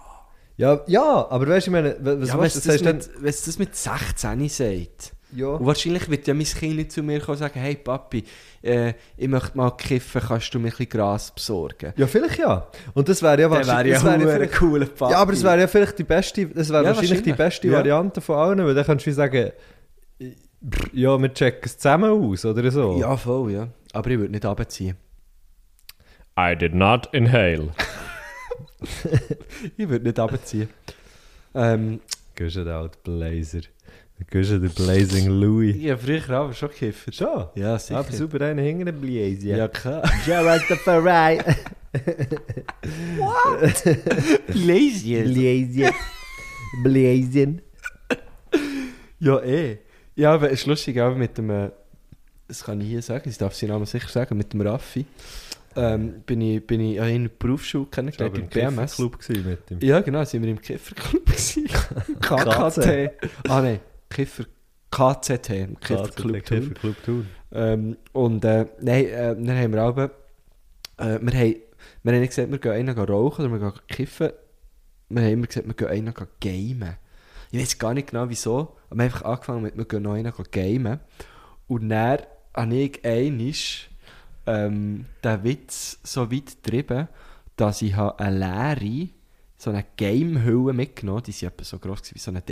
Ja, 0.59 0.83
ja, 0.87 1.27
aber 1.31 1.47
weißt 1.49 1.69
du, 1.69 1.71
ich 1.71 1.73
meine, 1.73 1.97
was 2.01 2.29
ja, 2.29 2.35
du 2.35 2.43
das, 2.43 2.83
dann... 2.83 2.97
mit- 2.97 3.11
wenn 3.23 3.29
es 3.29 3.45
das 3.45 3.59
mit 3.59 3.75
16 3.77 4.49
sagt. 4.49 5.13
Ja. 5.35 5.49
Und 5.49 5.67
wahrscheinlich 5.67 6.09
wird 6.09 6.27
ja 6.27 6.33
mein 6.35 6.47
Kind 6.47 6.77
nicht 6.77 6.91
zu 6.93 7.03
mir 7.03 7.21
kommen 7.21 7.33
und 7.35 7.39
sagen, 7.39 7.61
hey 7.61 7.75
Papi, 7.77 8.25
äh, 8.63 8.95
ich 9.17 9.29
möchte 9.29 9.57
mal 9.59 9.71
kiffen, 9.73 10.23
kannst 10.27 10.55
du 10.55 10.59
mir 10.59 10.69
ein 10.69 10.71
bisschen 10.71 10.89
Gras 10.89 11.31
besorgen? 11.35 11.93
Ja, 11.97 12.07
vielleicht 12.07 12.39
ja. 12.39 12.67
Und 12.95 13.09
das 13.09 13.23
wäre 13.23 13.39
ja 13.41 13.51
wahrscheinlich... 13.51 13.93
ja 13.93 13.99
das 14.01 14.05
wäre 14.05 14.21
ja 14.23 14.29
ein 14.35 14.37
vielleicht- 14.41 14.55
cooler 14.59 14.87
Papi. 14.87 15.13
Ja, 15.13 15.19
aber 15.19 15.33
es 15.35 15.43
wäre 15.45 15.61
ja 15.61 15.67
vielleicht 15.67 15.99
die 15.99 16.05
beste, 16.05 16.47
das 16.47 16.71
wäre 16.71 16.83
Ja, 16.83 16.89
wahrscheinlich 16.89 17.23
die 17.23 17.31
wahrscheinlich. 17.31 17.37
beste 17.37 17.69
Ja. 17.69 17.73
Variante 17.79 18.21
von 18.23 18.37
allen, 18.37 18.65
weil 18.65 18.75
dann 18.75 18.87
kannst 18.87 19.07
du 19.07 19.13
sagen, 19.13 19.53
ja, 20.93 21.19
wir 21.23 21.35
checken 21.35 21.61
es 21.65 21.77
zusammen 21.79 22.11
aus, 22.11 22.45
oder 22.45 22.71
so. 22.71 22.99
Ja, 22.99 23.17
voll, 23.17 23.53
ja. 23.53 23.69
Aber 23.93 24.11
ich 24.11 24.19
würde 24.19 24.33
nicht 24.33 24.45
abziehen. 24.47 24.97
I 26.41 26.57
did 26.57 26.75
not 26.75 27.09
inhale. 27.13 27.69
Ich 29.77 29.89
würde 29.89 30.05
nicht 30.07 30.19
abziehen. 30.19 30.69
Ähm, 31.55 32.01
Gehst 32.35 32.57
du 32.57 32.65
den 32.65 32.73
alten 32.73 33.19
Blazer. 34.19 34.31
Gehst 34.31 34.51
du 34.51 34.59
den 34.61 34.71
Blazing 34.71 35.29
Louis. 35.29 35.91
habe 35.91 35.99
früher 36.01 36.31
aber 36.31 36.53
schon 36.53 36.69
gekifft. 36.71 37.15
Schon? 37.15 37.47
Ja, 37.55 37.79
sicher. 37.79 37.99
Aber 37.99 38.13
super 38.13 38.41
einen 38.45 38.65
hinten 38.65 38.87
den 38.87 39.01
Blazer. 39.01 39.57
Ja, 39.57 39.69
klar. 39.69 40.03
Ja, 40.27 40.45
was 40.45 40.67
der 40.67 40.77
Verein. 40.77 41.43
Lazy. 44.55 45.23
Blazer. 45.23 45.95
Blazer. 46.83 47.53
Ja, 49.21 49.41
eh. 49.41 49.79
Ja, 50.15 50.35
aber 50.35 50.51
es 50.51 50.61
ist 50.61 50.67
lustig, 50.67 51.01
auch 51.01 51.15
mit 51.15 51.39
dem, 51.39 51.51
äh, 51.51 51.71
das 52.49 52.65
kann 52.65 52.81
ich 52.81 52.89
hier 52.89 53.03
sagen, 53.03 53.29
ich 53.29 53.39
darf 53.39 53.55
seinen 53.55 53.71
Namen 53.71 53.87
sicher 53.87 54.09
sagen, 54.09 54.37
mit 54.37 54.53
dem 54.53 54.61
Raffi, 54.63 55.07
ähm, 55.77 56.23
bin 56.27 56.41
ich, 56.41 56.67
bin 56.67 56.81
ich 56.81 56.97
in 56.97 57.25
der 57.25 57.31
Berufsschule 57.39 57.87
kennengelernt, 57.87 58.37
im 58.37 58.49
BMS. 58.49 58.97
Club 58.97 59.17
mit 59.29 59.71
ihm. 59.71 59.79
Ja, 59.81 60.01
genau, 60.01 60.25
sind 60.25 60.43
wir 60.43 60.51
im 60.51 60.61
Kifferclub 60.61 61.25
gewesen. 61.25 61.67
KKT. 62.21 63.11
ah, 63.49 63.63
nein, 63.63 63.81
Kiffer, 64.09 64.45
KZT, 64.91 65.51
im 65.51 65.81
Kifferclub. 65.81 66.45
Thun. 66.45 66.59
Kifferclub 66.61 67.03
Thun. 67.05 67.27
Ähm, 67.53 67.97
und 68.13 68.45
äh, 68.45 68.67
nein, 68.81 69.07
äh, 69.07 69.35
dann 69.35 69.57
haben 69.57 69.73
wir 69.73 69.83
aber, 69.83 70.11
äh, 70.99 71.19
wir 71.21 71.33
haben, 71.33 71.57
wir 72.03 72.13
haben 72.13 72.21
nicht 72.21 72.31
gesagt, 72.31 72.51
wir 72.51 72.59
gehen 72.59 72.73
einen 72.73 72.99
rauchen 72.99 73.47
oder 73.47 73.61
wir 73.61 73.71
gehen 73.71 73.81
kiffen. 73.89 74.31
Wir 75.09 75.23
haben 75.23 75.33
immer 75.33 75.47
gesagt, 75.47 75.67
wir 75.67 75.75
gehen 75.75 75.89
einen 75.89 76.15
gamen. 76.41 76.97
Ich 77.51 77.61
weiß 77.61 77.79
gar 77.79 77.95
nicht 77.95 78.11
genau 78.11 78.29
wieso, 78.29 78.77
aber 78.91 78.91
wir 78.91 78.91
haben 78.91 79.01
einfach 79.01 79.23
angefangen 79.23 79.63
mit, 79.63 79.77
wir 79.77 79.85
gehen 79.87 80.03
noch 80.03 80.15
einen 80.15 80.33
gamen. 80.51 81.01
Und 81.67 81.89
dann 81.89 82.19
habe 82.55 82.75
ich 82.75 83.05
einmal 83.05 83.53
ähm, 84.47 85.07
den 85.23 85.45
Witz 85.45 85.99
so 86.03 86.31
weit 86.31 86.63
getrieben, 86.63 87.09
dass 87.57 87.83
ich 87.83 87.95
habe 87.95 88.19
eine 88.19 88.39
leere, 88.39 89.09
so 89.57 89.71
eine 89.71 89.85
Game-Hülle 89.97 90.73
mitgenommen 90.73 91.23
Die 91.27 91.33
waren 91.43 91.53
etwa 91.53 91.65
so 91.65 91.79
gewesen 91.79 92.15
wie 92.15 92.19
so 92.19 92.31
eine 92.31 92.43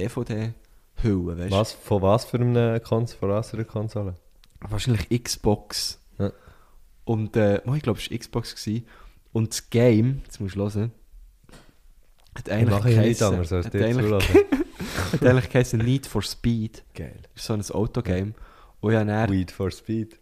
DVD-Hülle, 1.03 1.38
weißt 1.38 1.53
du? 1.53 1.57
Was, 1.57 1.72
von 1.72 2.03
was 2.03 2.24
für 2.24 2.38
einer 2.38 2.80
Konsole? 2.80 3.18
Von 3.18 3.28
was 3.30 3.51
für 3.51 3.57
einer 3.57 3.64
Konsole? 3.64 4.16
wahrscheinlich 4.61 5.22
Xbox. 5.22 6.01
Ja. 6.18 6.32
Und 7.05 7.36
äh, 7.36 7.61
oh, 7.66 7.74
ich 7.74 7.82
glaube, 7.82 7.99
es 8.01 8.11
war 8.11 8.18
Xbox. 8.18 8.55
Gewesen. 8.55 8.86
Und 9.32 9.51
das 9.51 9.70
Game, 9.70 10.22
jetzt 10.24 10.40
musst 10.40 10.57
du 10.57 10.61
hören, 10.61 10.92
hat 12.34 12.49
Ich 12.49 12.53
eigentlich 12.55 12.80
geheissen- 12.84 13.24
anders, 13.24 13.53
als 13.53 13.66
hat 13.66 13.74
eigentlich, 13.76 14.28
hat 15.12 15.24
eigentlich 15.24 15.51
geheißen 15.51 15.78
Need 15.80 16.07
for 16.07 16.22
Speed. 16.22 16.82
Geil. 16.94 17.16
Das 17.34 17.42
ist 17.42 17.47
so 17.47 17.53
ein 17.55 17.80
Autogame. 17.82 18.32
Und 18.80 18.92
ja, 18.92 19.05
dann, 19.05 19.30
Weed 19.30 19.51
for 19.51 19.70
Speed. 19.70 20.18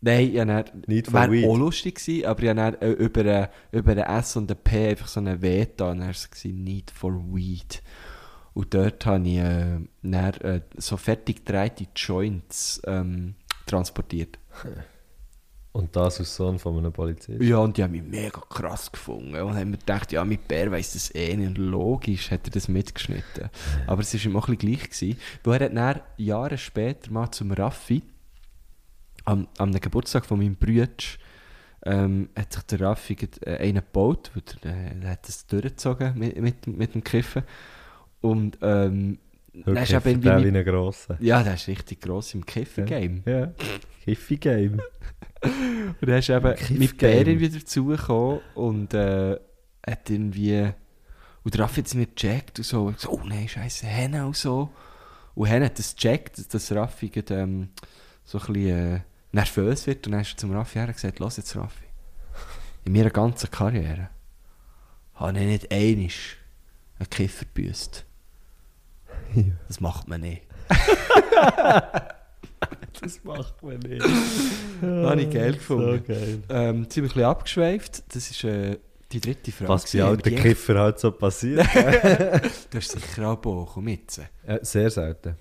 nein, 0.00 0.32
ja, 0.32 0.44
dann, 0.44 0.64
Need 0.86 1.06
for 1.06 1.14
wäre 1.20 1.30
Weed. 1.32 1.46
auch 1.46 1.56
lustig 1.56 1.96
gewesen, 1.96 2.26
aber 2.26 2.42
ja, 2.42 2.54
dann, 2.54 2.74
äh, 2.74 2.90
über, 2.90 3.24
äh, 3.24 3.48
über 3.72 3.92
ein 3.92 3.98
S 3.98 4.36
und 4.36 4.50
ein 4.50 4.56
P 4.56 4.88
einfach 4.88 5.08
so 5.08 5.20
eine 5.20 5.40
W 5.40 5.66
da, 5.76 5.90
und 5.92 5.98
dann 5.98 6.06
war 6.06 6.10
es 6.10 6.28
Need 6.44 6.90
for 6.90 7.12
Weed. 7.32 7.82
Und 8.54 8.74
dort 8.74 9.06
habe 9.06 9.28
ich 9.28 9.36
äh, 9.38 9.78
dann, 10.02 10.34
äh, 10.40 10.60
so 10.76 10.96
fertig 10.96 11.44
gedrehte 11.44 11.86
Joints 11.94 12.82
ähm, 12.86 13.34
transportiert. 13.66 14.38
Und 15.72 15.94
das 15.94 16.20
aus 16.20 16.34
Sohn 16.34 16.58
von 16.58 16.76
einem 16.78 16.92
Polizisten. 16.92 17.40
Ja, 17.44 17.58
und 17.58 17.76
die 17.76 17.84
haben 17.84 17.92
mich 17.92 18.02
mega 18.02 18.40
krass 18.40 18.90
gefunden. 18.90 19.36
Und 19.36 19.54
haben 19.54 19.70
mir 19.70 19.78
gedacht, 19.78 20.10
ja, 20.10 20.24
mit 20.24 20.48
Bär 20.48 20.72
weiss 20.72 20.94
das 20.94 21.14
eh 21.14 21.36
nicht. 21.36 21.46
Und 21.46 21.58
logisch 21.58 22.32
hat 22.32 22.48
er 22.48 22.50
das 22.50 22.66
mitgeschnitten. 22.66 23.50
Aber 23.86 24.00
es 24.02 24.12
war 24.12 24.24
ihm 24.24 24.36
auch 24.36 24.48
ein 24.48 24.56
bisschen 24.56 24.76
gleich. 24.76 24.90
Gewesen, 24.90 25.20
weil 25.44 25.60
er 25.62 25.66
hat 25.66 25.76
dann 25.76 26.02
Jahre 26.16 26.58
später 26.58 27.12
mal 27.12 27.30
zum 27.30 27.52
Raffi, 27.52 28.02
am, 29.24 29.46
am 29.58 29.70
Geburtstag 29.70 30.26
von 30.26 30.38
meinem 30.38 30.56
Bruder, 30.56 30.88
ähm, 31.84 32.30
hat 32.36 32.52
sich 32.52 32.62
der 32.64 32.80
Raffi 32.80 33.16
äh, 33.42 33.58
einen 33.58 33.76
gebaut, 33.76 34.32
weil 34.34 34.42
der, 34.64 34.72
äh, 34.72 35.06
hat 35.06 35.28
das 35.28 35.46
durchgezogen 35.46 36.18
mit, 36.18 36.36
mit, 36.36 36.66
mit 36.66 36.94
dem 36.94 37.04
Kiffen. 37.04 37.44
Und 38.20 38.58
ähm, 38.62 39.18
dann 39.52 39.76
ist 39.76 39.92
eben 39.92 40.20
der 40.20 40.42
wie 40.42 40.48
ein 40.48 40.64
grosser. 40.64 41.16
Ja, 41.20 41.42
der 41.42 41.54
ist 41.54 41.68
richtig 41.68 42.00
gross 42.00 42.34
im 42.34 42.44
Kiffen-Game. 42.44 43.22
Ja. 43.26 43.52
Kiffi-Game. 44.04 44.80
Und 45.42 46.08
dann 46.08 46.18
ist 46.18 46.28
eben 46.28 46.54
Kiff 46.54 46.70
mit. 46.70 46.98
Bären 46.98 47.40
wieder 47.40 47.58
dazugekommen 47.58 48.40
und 48.54 48.92
äh, 48.92 49.38
hat 49.86 50.10
irgendwie. 50.10 50.70
Und 51.42 51.54
der 51.54 51.62
Raffi 51.62 51.80
hat 51.80 51.86
es 51.86 51.94
nicht 51.94 52.16
gecheckt 52.16 52.58
und 52.58 52.64
so. 52.64 52.84
Und 52.84 53.00
so 53.00 53.12
oh 53.12 53.22
nein, 53.24 53.48
scheiße, 53.48 53.86
Henne 53.86 54.26
und 54.26 54.36
so. 54.36 54.70
Und 55.34 55.46
Henne 55.46 55.66
hat 55.66 55.78
das 55.78 55.96
gecheckt, 55.96 56.52
dass 56.52 56.72
Raffi 56.72 57.08
grad, 57.08 57.30
ähm, 57.30 57.70
so 58.24 58.38
ein 58.38 58.52
bisschen 58.52 58.96
äh, 58.96 59.00
nervös 59.32 59.86
wird. 59.86 60.06
Und 60.06 60.12
dann 60.12 60.20
ist 60.20 60.32
er 60.32 60.36
zum 60.36 60.52
Raffi 60.52 60.74
her 60.74 60.88
und 60.88 60.92
gesagt: 60.92 61.18
Los 61.18 61.38
jetzt, 61.38 61.56
Raffi. 61.56 61.86
In 62.84 62.92
meiner 62.92 63.10
ganzen 63.10 63.50
Karriere 63.50 64.10
habe 65.14 65.38
ich 65.38 65.46
nicht 65.46 65.72
einmal 65.72 66.10
einen 66.98 67.10
Kiffer 67.10 67.46
gebüßt. 67.46 68.04
Das 69.68 69.80
macht 69.80 70.08
man 70.08 70.20
nicht. 70.22 70.42
Das 73.00 73.24
macht 73.24 73.62
man 73.62 73.78
nicht. 73.78 74.04
Habe 74.82 75.22
ich 75.22 75.30
geil 75.30 75.52
gefunden. 75.54 76.02
So 76.06 76.12
geil. 76.12 76.42
Ähm, 76.50 76.82
ein 76.82 76.86
bisschen 76.86 77.22
abgeschweift. 77.24 78.02
Das 78.14 78.30
ist 78.30 78.44
äh, 78.44 78.78
die 79.12 79.20
dritte 79.20 79.50
Frage. 79.52 79.70
Was 79.70 79.90
bei 79.92 80.02
alten 80.02 80.34
Kiffer 80.36 80.78
halt 80.78 80.98
so 80.98 81.10
passiert. 81.10 81.66
Du 82.70 82.76
hast 82.78 82.92
sicher 82.92 83.28
auch 83.28 83.36
Bock, 83.38 83.70
komm 83.74 83.88
jetzt. 83.88 84.20
äh, 84.46 84.58
sehr 84.62 84.90
selten. 84.90 85.36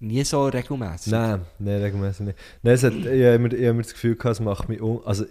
Nie 0.00 0.24
so 0.24 0.46
regelmäßig. 0.46 1.12
Nein, 1.12 1.42
nein, 1.58 1.82
regelmäßig 1.82 2.26
nicht. 2.26 2.38
Nein, 2.62 2.74
es 2.74 2.82
hat, 2.82 2.94
ich 2.94 3.04
habe 3.06 3.14
immer, 3.34 3.46
ich 3.48 3.52
habe 3.54 3.64
immer 3.66 3.82
das 3.82 3.92
Gefühl 3.92 4.16
gehabt, 4.16 4.34
es 4.36 4.40
macht 4.40 4.68
mich 4.68 4.80
um. 4.80 5.04
Also, 5.04 5.26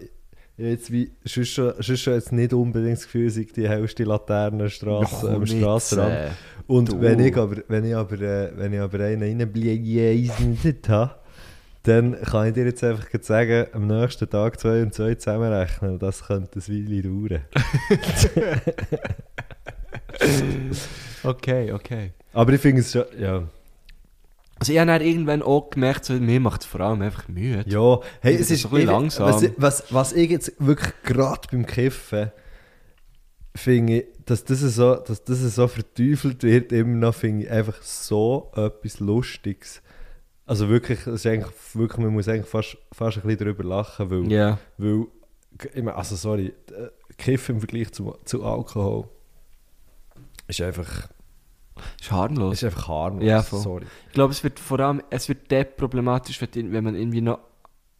jetzt 0.57 0.91
wie, 0.91 1.11
schon, 1.25 1.73
jetzt 2.13 2.31
nicht 2.31 2.53
unbedingt 2.53 2.97
das 2.97 3.03
Gefühl, 3.03 3.29
sei 3.29 3.47
die 3.55 3.67
hellste 3.67 4.03
Laterne 4.03 4.69
Strasse, 4.69 5.27
Ja, 5.27 5.33
am 5.33 5.45
jetzt, 5.45 5.97
äh. 5.97 6.29
Und 6.67 6.91
du. 6.91 7.01
wenn 7.01 7.19
ich 7.19 7.35
aber, 7.35 7.57
wenn 7.67 7.85
ich 7.85 7.95
aber, 7.95 8.19
äh, 8.21 8.51
wenn 8.55 8.73
ich 8.73 8.79
aber 8.79 8.99
einen 8.99 9.39
reinbläst 9.41 10.89
habe, 10.89 11.15
dann 11.83 12.21
kann 12.21 12.47
ich 12.47 12.53
dir 12.53 12.65
jetzt 12.65 12.83
einfach 12.83 13.07
sagen, 13.21 13.65
am 13.73 13.87
nächsten 13.87 14.29
Tag 14.29 14.59
zwei 14.59 14.83
und 14.83 14.93
zwei 14.93 15.15
zusammenrechnen. 15.15 15.93
Und 15.93 16.03
das 16.03 16.23
könnte 16.25 16.59
ein 16.59 16.67
Weile 16.67 17.01
dauern. 17.01 17.41
Okay, 21.23 21.71
okay. 21.71 22.11
Aber 22.33 22.53
ich 22.53 22.61
finde 22.61 22.81
es 22.81 22.91
schon, 22.91 23.05
ja. 23.19 23.43
Also 24.61 24.73
ich 24.73 24.77
habe 24.77 24.91
dann 24.91 25.01
irgendwann 25.01 25.41
auch 25.41 25.71
gemerkt, 25.71 26.05
so, 26.05 26.13
mir 26.13 26.39
macht 26.39 26.61
es 26.61 26.67
vor 26.67 26.81
allem 26.81 27.01
einfach 27.01 27.27
müde. 27.27 27.63
Ja, 27.67 27.99
hey, 28.19 28.35
es 28.35 28.41
ist 28.41 28.51
ist 28.51 28.65
ein 28.65 28.69
bisschen 28.69 28.87
langsam. 28.89 29.25
Was, 29.33 29.41
ich- 29.41 29.53
was, 29.57 29.83
was 29.91 30.13
ich 30.13 30.29
jetzt 30.29 30.53
wirklich 30.59 30.93
gerade 31.03 31.41
beim 31.51 31.65
Kiffen 31.65 32.31
finde, 33.55 33.93
ich, 34.01 34.05
dass 34.25 34.43
das, 34.43 34.59
so, 34.59 34.95
dass 34.97 35.23
das 35.23 35.39
so 35.55 35.67
verteufelt 35.67 36.43
wird, 36.43 36.71
immer 36.73 36.95
noch, 36.95 37.15
finde 37.15 37.45
ich 37.45 37.51
einfach 37.51 37.81
so 37.81 38.51
etwas 38.55 38.99
Lustiges. 38.99 39.81
Also 40.45 40.69
wirklich, 40.69 41.07
ist 41.07 41.25
eigentlich, 41.25 41.51
wirklich, 41.73 41.97
man 41.97 42.13
muss 42.13 42.27
eigentlich 42.27 42.45
fast, 42.45 42.77
fast 42.91 43.17
ein 43.17 43.23
bisschen 43.23 43.39
darüber 43.39 43.63
lachen, 43.63 44.11
weil, 44.11 44.31
Ja. 44.31 44.59
weil 44.77 45.07
ich 45.73 45.81
meine, 45.83 45.95
also 45.95 46.15
sorry, 46.15 46.53
äh, 46.69 46.89
Kiffen 47.17 47.55
im 47.55 47.61
Vergleich 47.61 47.91
zu, 47.93 48.15
zu 48.25 48.43
Alkohol 48.43 49.07
ist 50.47 50.61
einfach, 50.61 51.09
Ist 51.99 52.11
harmlos. 52.11 52.53
ist 52.53 52.63
einfach 52.63 52.87
harmlos, 52.87 53.23
Ja, 53.25 53.41
voll. 53.41 53.59
sorry. 53.59 53.85
Ich 54.07 54.13
glaube, 54.13 54.31
es 54.31 54.43
wird 54.43 54.59
vor 54.59 54.79
allem, 54.79 55.01
es 55.09 55.29
wird 55.29 55.51
dort 55.51 55.77
problematisch, 55.77 56.41
wenn, 56.41 56.71
wenn 56.71 56.83
man 56.83 56.95
irgendwie 56.95 57.21
noch 57.21 57.39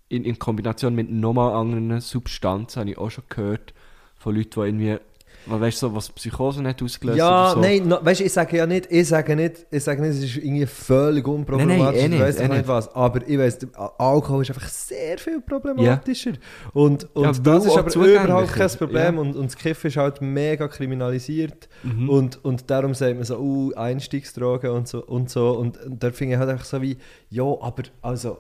in, 0.10 0.24
in 0.26 0.38
Kombination 0.40 0.94
mit 0.94 1.10
nochmal 1.10 1.54
anderen 1.54 2.02
Substanzen, 2.02 2.82
habe 2.82 2.90
ich 2.92 2.98
auch 2.98 3.10
schon 3.10 3.24
gehört, 3.30 3.74
von 4.16 4.36
Leuten, 4.36 4.52
die 4.62 4.68
irgendwie, 4.68 4.98
weißt 5.46 5.82
du, 5.82 5.88
so, 5.88 5.96
was 5.96 6.10
Psychose 6.12 6.62
nicht 6.62 6.82
ausgelöst 6.84 7.18
Ja, 7.18 7.52
so. 7.54 7.60
nein, 7.60 7.88
no, 7.88 7.98
weißt 8.02 8.20
du, 8.22 8.26
ich 8.26 8.34
sage 8.34 8.58
ja 8.58 8.66
nicht, 8.66 8.88
ich 8.92 9.08
sage 9.08 9.36
nicht, 9.36 9.66
ich 9.72 9.84
sage 9.84 10.02
nicht, 10.02 10.12
es 10.12 10.24
ist 10.24 10.38
irgendwie 10.38 10.66
völlig 10.66 11.28
unproblematisch, 11.28 12.02
Nein, 12.02 12.12
nein, 12.12 12.12
eh 12.12 12.16
ich 12.16 12.22
weiß 12.22 12.36
nicht, 12.40 12.46
eh 12.46 12.48
nicht, 12.50 12.58
nicht. 12.60 12.68
was, 12.68 12.96
aber 12.96 13.28
ich 13.28 13.38
weiß, 13.38 13.58
Alkohol 13.98 14.42
ist 14.44 14.50
einfach 14.52 14.68
sehr 14.70 15.18
viel 15.18 15.42
problematischer. 15.42 16.34
Und, 16.74 17.08
und 17.16 17.24
Ja, 17.24 17.32
das 17.32 17.66
ist 17.66 17.78
aber 17.78 17.96
überhaupt 17.96 18.54
kein 18.54 18.70
Problem 18.70 19.16
ja. 19.16 19.22
und, 19.22 19.36
und 19.36 19.46
das 19.46 19.56
Kiffen 19.58 19.88
ist 19.88 19.98
halt 19.98 20.22
mega 20.22 20.68
kriminalisiert 20.68 21.70
Mhm. 21.84 22.10
und, 22.10 22.46
und 22.46 22.70
darum 22.70 22.94
sagt 22.94 23.16
man 23.16 23.24
so, 23.24 23.38
uh, 23.40 23.74
Einstiegsdrogen 23.76 24.70
und 24.72 24.88
so 24.88 25.04
und 25.06 25.30
so 25.30 25.52
und, 25.52 25.84
und 25.84 26.04
da 26.04 26.12
finde 26.12 26.34
ich 26.36 26.40
halt 26.40 26.50
einfach 26.50 26.66
so 26.66 26.82
wie, 26.82 26.98
ja, 27.30 27.44
aber 27.44 27.84
also 28.02 28.38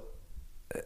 es 0.70 0.86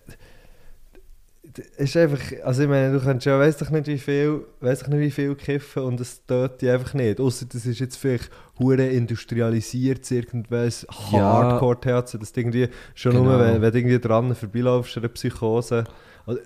ist 1.60 1.96
einfach, 1.98 2.20
also 2.44 2.64
ich 2.64 2.70
meine, 2.70 2.92
du 2.98 3.04
kannst 3.04 3.26
ja, 3.26 3.40
weiss 3.40 3.58
doch 3.58 3.70
nicht 3.70 3.88
wie 3.88 3.98
viel, 3.98 4.42
weiss 4.60 4.80
doch 4.80 4.88
nicht 4.88 5.00
wie 5.00 5.12
viel 5.12 5.36
kiffen 5.36 5.84
und 5.84 6.00
es 6.00 6.26
tut 6.26 6.62
dich 6.62 6.70
einfach 6.70 6.94
nicht. 6.94 7.20
Außer 7.20 7.46
das 7.52 7.66
ist 7.66 7.80
jetzt 7.80 7.98
vielleicht 7.98 8.30
hure 8.60 8.86
industrialisiert, 8.86 10.10
irgendwas 10.12 10.86
Ja. 11.12 11.20
Hardcore-THC, 11.20 12.18
dass 12.20 12.32
du 12.34 12.40
irgendwie 12.42 12.70
schon 12.94 13.14
Genau. 13.14 13.24
nur, 13.26 13.40
wenn, 13.40 13.62
wenn 13.62 13.72
du 13.72 13.78
irgendwie 13.80 14.00
dran 14.00 14.34
vorbeilaufst, 14.36 14.98
eine 14.98 15.10
Psychose. 15.10 15.84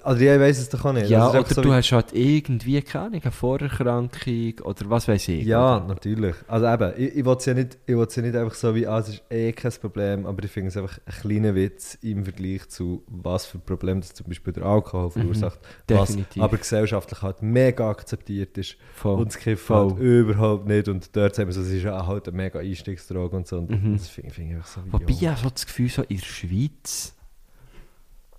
Also 0.03 0.21
ich 0.21 0.27
weiss 0.27 0.59
es 0.59 0.67
doch 0.67 0.83
auch 0.83 0.91
nicht. 0.91 1.09
Ja, 1.09 1.27
Also 1.27 1.39
oder 1.39 1.53
so 1.53 1.61
du 1.61 1.71
hast 1.71 1.89
halt 1.93 2.11
irgendwie, 2.13 2.81
keine 2.81 3.05
Ahnung, 3.05 3.21
eine 3.21 3.31
Vorerkrankung 3.31 4.53
oder 4.63 4.89
was 4.89 5.07
weiß 5.07 5.29
ich. 5.29 5.45
Ja, 5.45 5.79
natürlich. 5.87 6.35
Also 6.49 6.67
eben, 6.67 6.93
ich, 6.97 7.15
ich 7.15 7.25
will 7.25 7.35
es 7.37 7.45
ja, 7.45 7.53
nicht- 7.53 7.77
ich 7.85 7.95
ja 7.95 8.21
nicht 8.21 8.35
einfach 8.35 8.55
so 8.55 8.75
wie, 8.75 8.85
ah, 8.87 8.99
es 8.99 9.07
ist 9.07 9.23
eh 9.29 9.53
kein 9.53 9.71
Problem, 9.71 10.25
aber 10.25 10.43
ich 10.43 10.51
finde 10.51 10.67
es 10.67 10.75
einfach 10.75 10.99
ein 11.05 11.13
kleiner 11.21 11.55
Witz 11.55 11.97
im 12.01 12.25
Vergleich 12.25 12.67
zu, 12.67 13.03
was 13.07 13.45
für 13.45 13.59
Probleme 13.59 14.01
das 14.01 14.13
zum 14.13 14.27
Beispiel 14.27 14.51
der 14.51 14.63
Alkohol 14.65 15.11
verursacht. 15.11 15.59
was 15.87 16.09
Mhm. 16.09 16.13
definitiv. 16.15 16.43
aber 16.43 16.57
gesellschaftlich 16.57 17.21
halt 17.21 17.41
mega 17.41 17.89
akzeptiert 17.89 18.57
ist. 18.57 18.75
Voll. 18.95 19.19
Und 19.19 19.27
das 19.29 19.37
Kiffen 19.37 19.75
halt 19.75 19.97
überhaupt 19.97 20.67
nicht. 20.67 20.89
Und 20.89 21.15
dort 21.15 21.35
sagen 21.35 21.47
wir 21.47 21.53
so, 21.53 21.61
es 21.61 21.69
ist 21.71 21.85
halt 21.85 22.27
eine 22.27 22.35
mega 22.35 22.59
Einstiegsdroge 22.59 23.35
und 23.37 23.47
so. 23.47 23.59
Und 23.59 23.69
Mhm. 23.69 23.93
das 23.93 24.09
finde 24.09 24.31
find 24.33 24.49
ich 24.49 24.55
einfach 24.57 24.67
so 24.67 24.81
wie, 24.85 24.91
Wobei 24.91 25.05
ich 25.07 25.21
ja. 25.21 25.37
so 25.37 25.49
das 25.49 25.65
Gefühl, 25.65 25.87
so 25.87 26.01
in 26.03 26.17
der 26.17 26.25
Schweiz, 26.25 27.15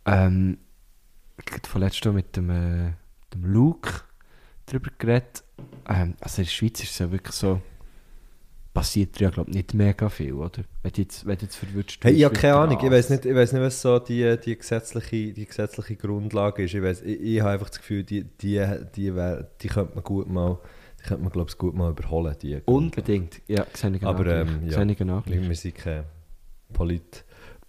ähm, 0.05 0.59
vorletzt 1.64 2.05
mit 2.07 2.36
dem, 2.36 2.51
äh, 2.51 2.93
dem 3.34 3.45
Luke 3.45 4.03
darüber 4.66 4.91
geredet. 4.99 5.45
Ähm, 5.88 6.14
also 6.20 6.43
in 6.43 6.47
der 6.47 6.51
Schweiz 6.51 6.82
ist 6.82 6.91
es 6.91 6.99
ja 6.99 7.11
wirklich 7.11 7.34
so, 7.34 7.61
passiert 8.72 9.18
ja, 9.20 9.30
glaube 9.30 9.51
ich, 9.51 9.57
nicht 9.57 9.74
mega 9.74 10.09
viel, 10.09 10.34
oder? 10.34 10.62
Wenn 10.82 10.93
du 10.93 11.01
jetzt, 11.03 11.26
wenn 11.26 11.36
du 11.36 11.45
jetzt 11.45 11.57
verwünscht 11.57 12.05
Hey, 12.05 12.14
ich 12.14 12.24
habe 12.24 12.34
keine 12.34 12.57
Ahnung. 12.57 12.78
Ich 12.82 12.91
weiß 12.91 13.11
nicht, 13.11 13.26
ich 13.26 13.34
nicht, 13.34 13.55
was 13.55 13.82
so 13.82 13.99
die, 13.99 14.36
die, 14.45 14.57
gesetzliche, 14.57 15.32
die 15.32 15.47
gesetzliche 15.47 15.97
Grundlage 15.97 16.64
ist. 16.64 16.74
Ich, 16.74 16.82
weiss, 16.82 17.03
ich, 17.03 17.20
ich 17.20 17.41
habe 17.41 17.51
einfach 17.51 17.68
das 17.68 17.78
Gefühl, 17.78 18.05
die, 18.05 18.24
die, 18.24 18.64
die, 18.95 19.14
wär, 19.14 19.49
die 19.61 19.68
könnte 19.68 19.95
man 19.95 20.05
gut 20.05 20.28
mal, 20.28 20.59
die 21.01 21.09
könnte 21.09 21.22
man, 21.22 21.32
glaube 21.32 21.51
ich, 21.51 21.59
gut 21.59 21.74
mal 21.74 21.91
überholen. 21.91 22.36
Die 22.41 22.53
Grundlage. 22.53 22.70
Unbedingt, 22.70 23.43
ja, 23.49 23.66
sehe 23.74 23.91
ich 23.91 24.01
genau 24.01 24.11
Aber, 24.11 24.26
ähm, 24.26 24.68
ja. 24.68 24.84
Genau. 24.84 25.22
Wir 25.26 25.55
sind 25.55 25.74
kein 25.74 26.05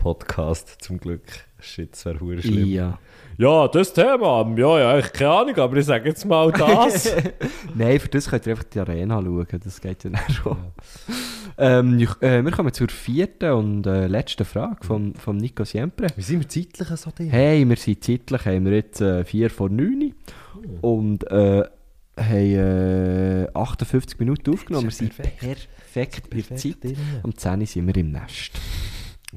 Polit-Podcast, 0.06 0.78
zum 0.82 1.00
Glück. 1.00 1.22
Shit, 1.60 1.92
das 1.94 2.06
wäre 2.06 2.20
hure 2.20 2.42
schlimm. 2.42 2.66
Ja. 2.68 2.98
Ja, 3.38 3.68
das 3.68 3.94
Thema, 3.94 4.52
ja, 4.58 4.80
ja, 4.80 4.98
ich 5.00 5.14
keine 5.14 5.30
Ahnung, 5.32 5.56
aber 5.58 5.78
ich 5.78 5.86
sage 5.86 6.10
jetzt 6.10 6.26
mal 6.26 6.52
das. 6.52 7.12
Nein, 7.76 8.00
für 8.00 8.08
das 8.10 8.30
könnt 8.30 8.46
ihr 8.46 8.52
einfach 8.54 8.64
die 8.66 8.80
Arena 8.80 9.22
schauen, 9.22 9.48
das 9.64 9.80
geht 9.82 10.04
ja 10.04 10.10
dann 10.10 10.34
schon. 10.34 10.58
Ähm, 11.58 12.00
ich- 12.00 12.22
äh, 12.22 12.44
wir 12.44 12.52
kommen 12.52 12.74
zur 12.74 12.90
vierten 12.90 13.52
und 13.52 13.86
äh, 13.88 14.08
letzten 14.08 14.46
Frage 14.46 14.84
von, 14.86 15.14
von 15.16 15.38
Nico 15.38 15.64
Siempre. 15.64 16.08
Wie 16.16 16.22
sind 16.22 16.40
wir 16.42 16.50
zeitlich 16.50 16.88
so 17.00 17.12
drin? 17.16 17.30
Hey, 17.30 17.68
wir 17.68 17.78
sind 17.78 18.04
zeitlich, 18.04 18.46
haben 18.46 18.66
wir 18.66 18.74
jetzt 18.74 19.02
äh, 19.02 19.24
4 19.24 19.50
vor 19.50 19.70
9 19.70 20.14
und 20.82 21.30
äh, 21.32 21.64
haben 22.18 23.46
äh, 23.46 23.48
58 23.54 24.20
Minuten 24.20 24.52
aufgenommen. 24.54 24.86
Wir 24.86 24.90
ist 24.90 25.02
ja 25.02 25.08
sind 25.08 25.16
perfekt, 25.94 26.28
in 26.34 26.44
der 26.50 26.58
Zeit. 26.58 26.84
drin. 26.84 26.98
Um 27.24 27.36
10 27.38 27.60
Uhr 27.62 27.66
sind 27.68 27.88
wir 27.88 27.98
im 27.98 28.12
Nest. 28.12 28.52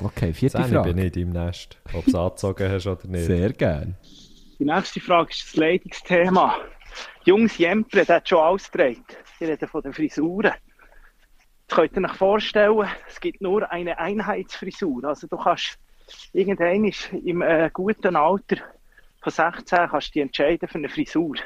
Okay, 0.02 0.32
vierte 0.32 0.58
Zehn 0.58 0.72
Frage. 0.72 0.94
bin 0.94 1.04
ich 1.04 1.12
deinem 1.12 1.30
Nest, 1.30 1.78
ob 1.92 2.04
du 2.04 2.10
es 2.10 2.14
angezogen 2.14 2.70
hast 2.70 2.86
oder 2.86 3.06
nicht. 3.06 3.26
Sehr 3.26 3.52
gern. 3.52 3.96
Die 4.58 4.64
nächste 4.64 5.00
Frage 5.00 5.30
ist 5.30 5.46
das 5.46 5.56
Leidungsthema. 5.56 6.56
Jungs 7.24 7.58
Jempre, 7.58 8.04
der 8.04 8.16
hat 8.16 8.28
schon 8.28 8.38
alles 8.38 8.70
gedreht. 8.70 9.04
Sie 9.38 9.44
reden 9.44 9.68
von 9.68 9.82
den 9.82 9.92
Frisuren. 9.92 10.52
Jetzt 11.62 11.76
könnt 11.76 11.96
ihr 11.96 12.04
euch 12.04 12.16
vorstellen, 12.16 12.88
es 13.08 13.20
gibt 13.20 13.40
nur 13.40 13.70
eine 13.70 13.98
Einheitsfrisur. 13.98 15.04
Also 15.04 15.26
du 15.26 15.36
kannst 15.36 15.78
irgendwann 16.32 16.92
im 17.24 17.42
äh, 17.42 17.70
guten 17.72 18.16
Alter 18.16 18.56
von 19.22 19.32
16 19.32 19.88
kannst 19.88 20.08
du 20.08 20.12
dich 20.12 20.22
entscheiden 20.22 20.68
für 20.68 20.78
eine 20.78 20.88
Frisur. 20.88 21.36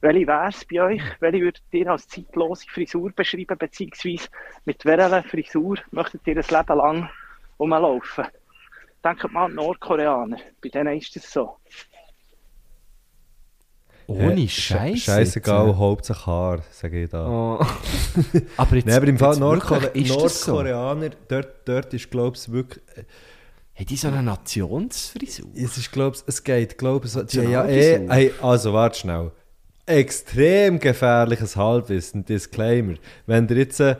Welche 0.00 0.26
wäre 0.26 0.48
es 0.48 0.64
bei 0.64 0.80
euch? 0.80 1.02
Welche 1.18 1.40
würdet 1.40 1.62
ihr 1.72 1.90
als 1.90 2.08
zeitlose 2.08 2.66
Frisur 2.68 3.10
beschreiben? 3.10 3.58
Beziehungsweise 3.58 4.28
mit 4.64 4.84
welcher 4.84 5.22
Frisur 5.24 5.78
möchtet 5.90 6.26
ihr 6.26 6.36
ein 6.36 6.44
Leben 6.48 6.78
lang 6.78 7.10
rumlaufen? 7.60 8.24
denkt 9.04 9.32
mal 9.32 9.44
an 9.44 9.50
die 9.52 9.56
Nordkoreaner. 9.56 10.38
Bei 10.62 10.68
denen 10.68 10.98
ist 10.98 11.14
das 11.16 11.30
so. 11.32 11.56
Ohne 14.06 14.42
Äh, 14.42 14.48
Scheiße. 14.48 14.98
Scheißegal, 14.98 15.76
Hauptsache 15.76 16.26
Haar, 16.26 16.62
sage 16.72 17.04
ich 17.04 17.10
da. 17.10 17.28
Oh. 17.28 17.60
aber 18.56 18.76
jetzt, 18.76 18.86
Nein, 18.86 18.96
aber 18.96 19.06
im 19.06 19.18
Fall 19.18 19.36
Nordkore 19.36 19.92
das 19.94 20.44
so? 20.44 20.52
Nordkoreaner, 20.52 21.10
dort, 21.28 21.68
dort 21.68 21.94
ist, 21.94 22.10
glaube 22.10 22.36
ich, 22.36 22.50
wirklich. 22.50 22.82
Haben 23.74 23.86
die 23.86 23.96
so 23.96 24.08
eine 24.08 24.22
Nationsfrisur? 24.22 25.50
Es 25.54 25.78
ist, 25.78 25.92
glaube 25.92 26.16
ich, 26.16 26.22
es 26.26 26.42
geht, 26.42 26.76
glaube 26.76 27.06
ich, 27.06 27.12
so, 27.12 27.22
die, 27.22 27.36
ja, 27.36 27.62
Nationalfrisur. 27.62 28.04
eh, 28.04 28.08
hey, 28.10 28.34
also, 28.42 28.72
warte 28.72 28.98
schnell. 28.98 29.30
Extrem 29.86 30.78
gefährliches 30.80 31.56
Halbwissen, 31.56 32.24
Disclaimer. 32.24 32.94
Wenn 33.26 33.48
ihr 33.48 33.56
jetzt 33.58 33.80
äh, 33.80 33.96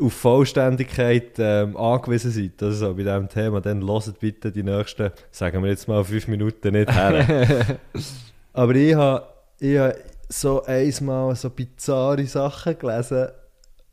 auf 0.00 0.12
Vollständigkeit 0.12 1.32
ähm, 1.38 1.76
angewiesen 1.76 2.30
seid, 2.30 2.62
also 2.62 2.94
bei 2.94 3.02
diesem 3.02 3.28
Thema, 3.28 3.60
dann 3.60 3.86
hört 3.86 4.18
bitte 4.18 4.50
die 4.50 4.62
nächsten, 4.62 5.10
sagen 5.30 5.62
wir 5.62 5.70
jetzt 5.70 5.88
mal, 5.88 6.04
fünf 6.04 6.28
Minuten 6.28 6.72
nicht 6.72 6.92
her. 6.92 7.78
Aber 8.52 8.74
ich 8.74 8.94
habe 8.94 9.26
ich 9.60 9.78
ha 9.78 9.92
so 10.28 10.62
einmal 10.64 11.34
so 11.36 11.50
bizarre 11.50 12.26
Sachen 12.26 12.78
gelesen, 12.78 13.28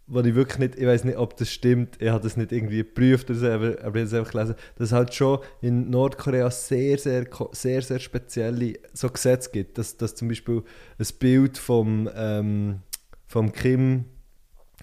wo 0.07 0.19
ich 0.19 0.35
wirklich 0.35 0.59
nicht, 0.59 0.75
ich 0.75 0.85
weiß 0.85 1.03
nicht, 1.03 1.17
ob 1.17 1.35
das 1.37 1.51
stimmt, 1.51 2.01
ich 2.01 2.09
habe 2.09 2.21
das 2.21 2.37
nicht 2.37 2.51
irgendwie 2.51 2.79
geprüft 2.79 3.29
oder 3.29 3.39
so, 3.39 3.47
aber, 3.47 3.65
aber 3.65 3.73
ich 3.73 3.85
habe 3.85 3.99
es 4.01 4.13
einfach 4.13 4.31
gelesen, 4.31 4.55
dass 4.75 4.87
es 4.87 4.91
halt 4.91 5.13
schon 5.13 5.39
in 5.61 5.89
Nordkorea 5.89 6.51
sehr, 6.51 6.97
sehr, 6.97 7.25
sehr, 7.53 7.81
sehr 7.81 7.99
spezielle 7.99 8.73
so 8.93 9.09
Gesetze 9.09 9.49
gibt, 9.51 9.77
dass, 9.77 9.97
dass 9.97 10.15
zum 10.15 10.27
Beispiel 10.27 10.63
ein 10.99 11.07
Bild 11.19 11.57
vom, 11.57 12.09
ähm, 12.15 12.81
vom 13.27 13.51
Kim, 13.51 14.05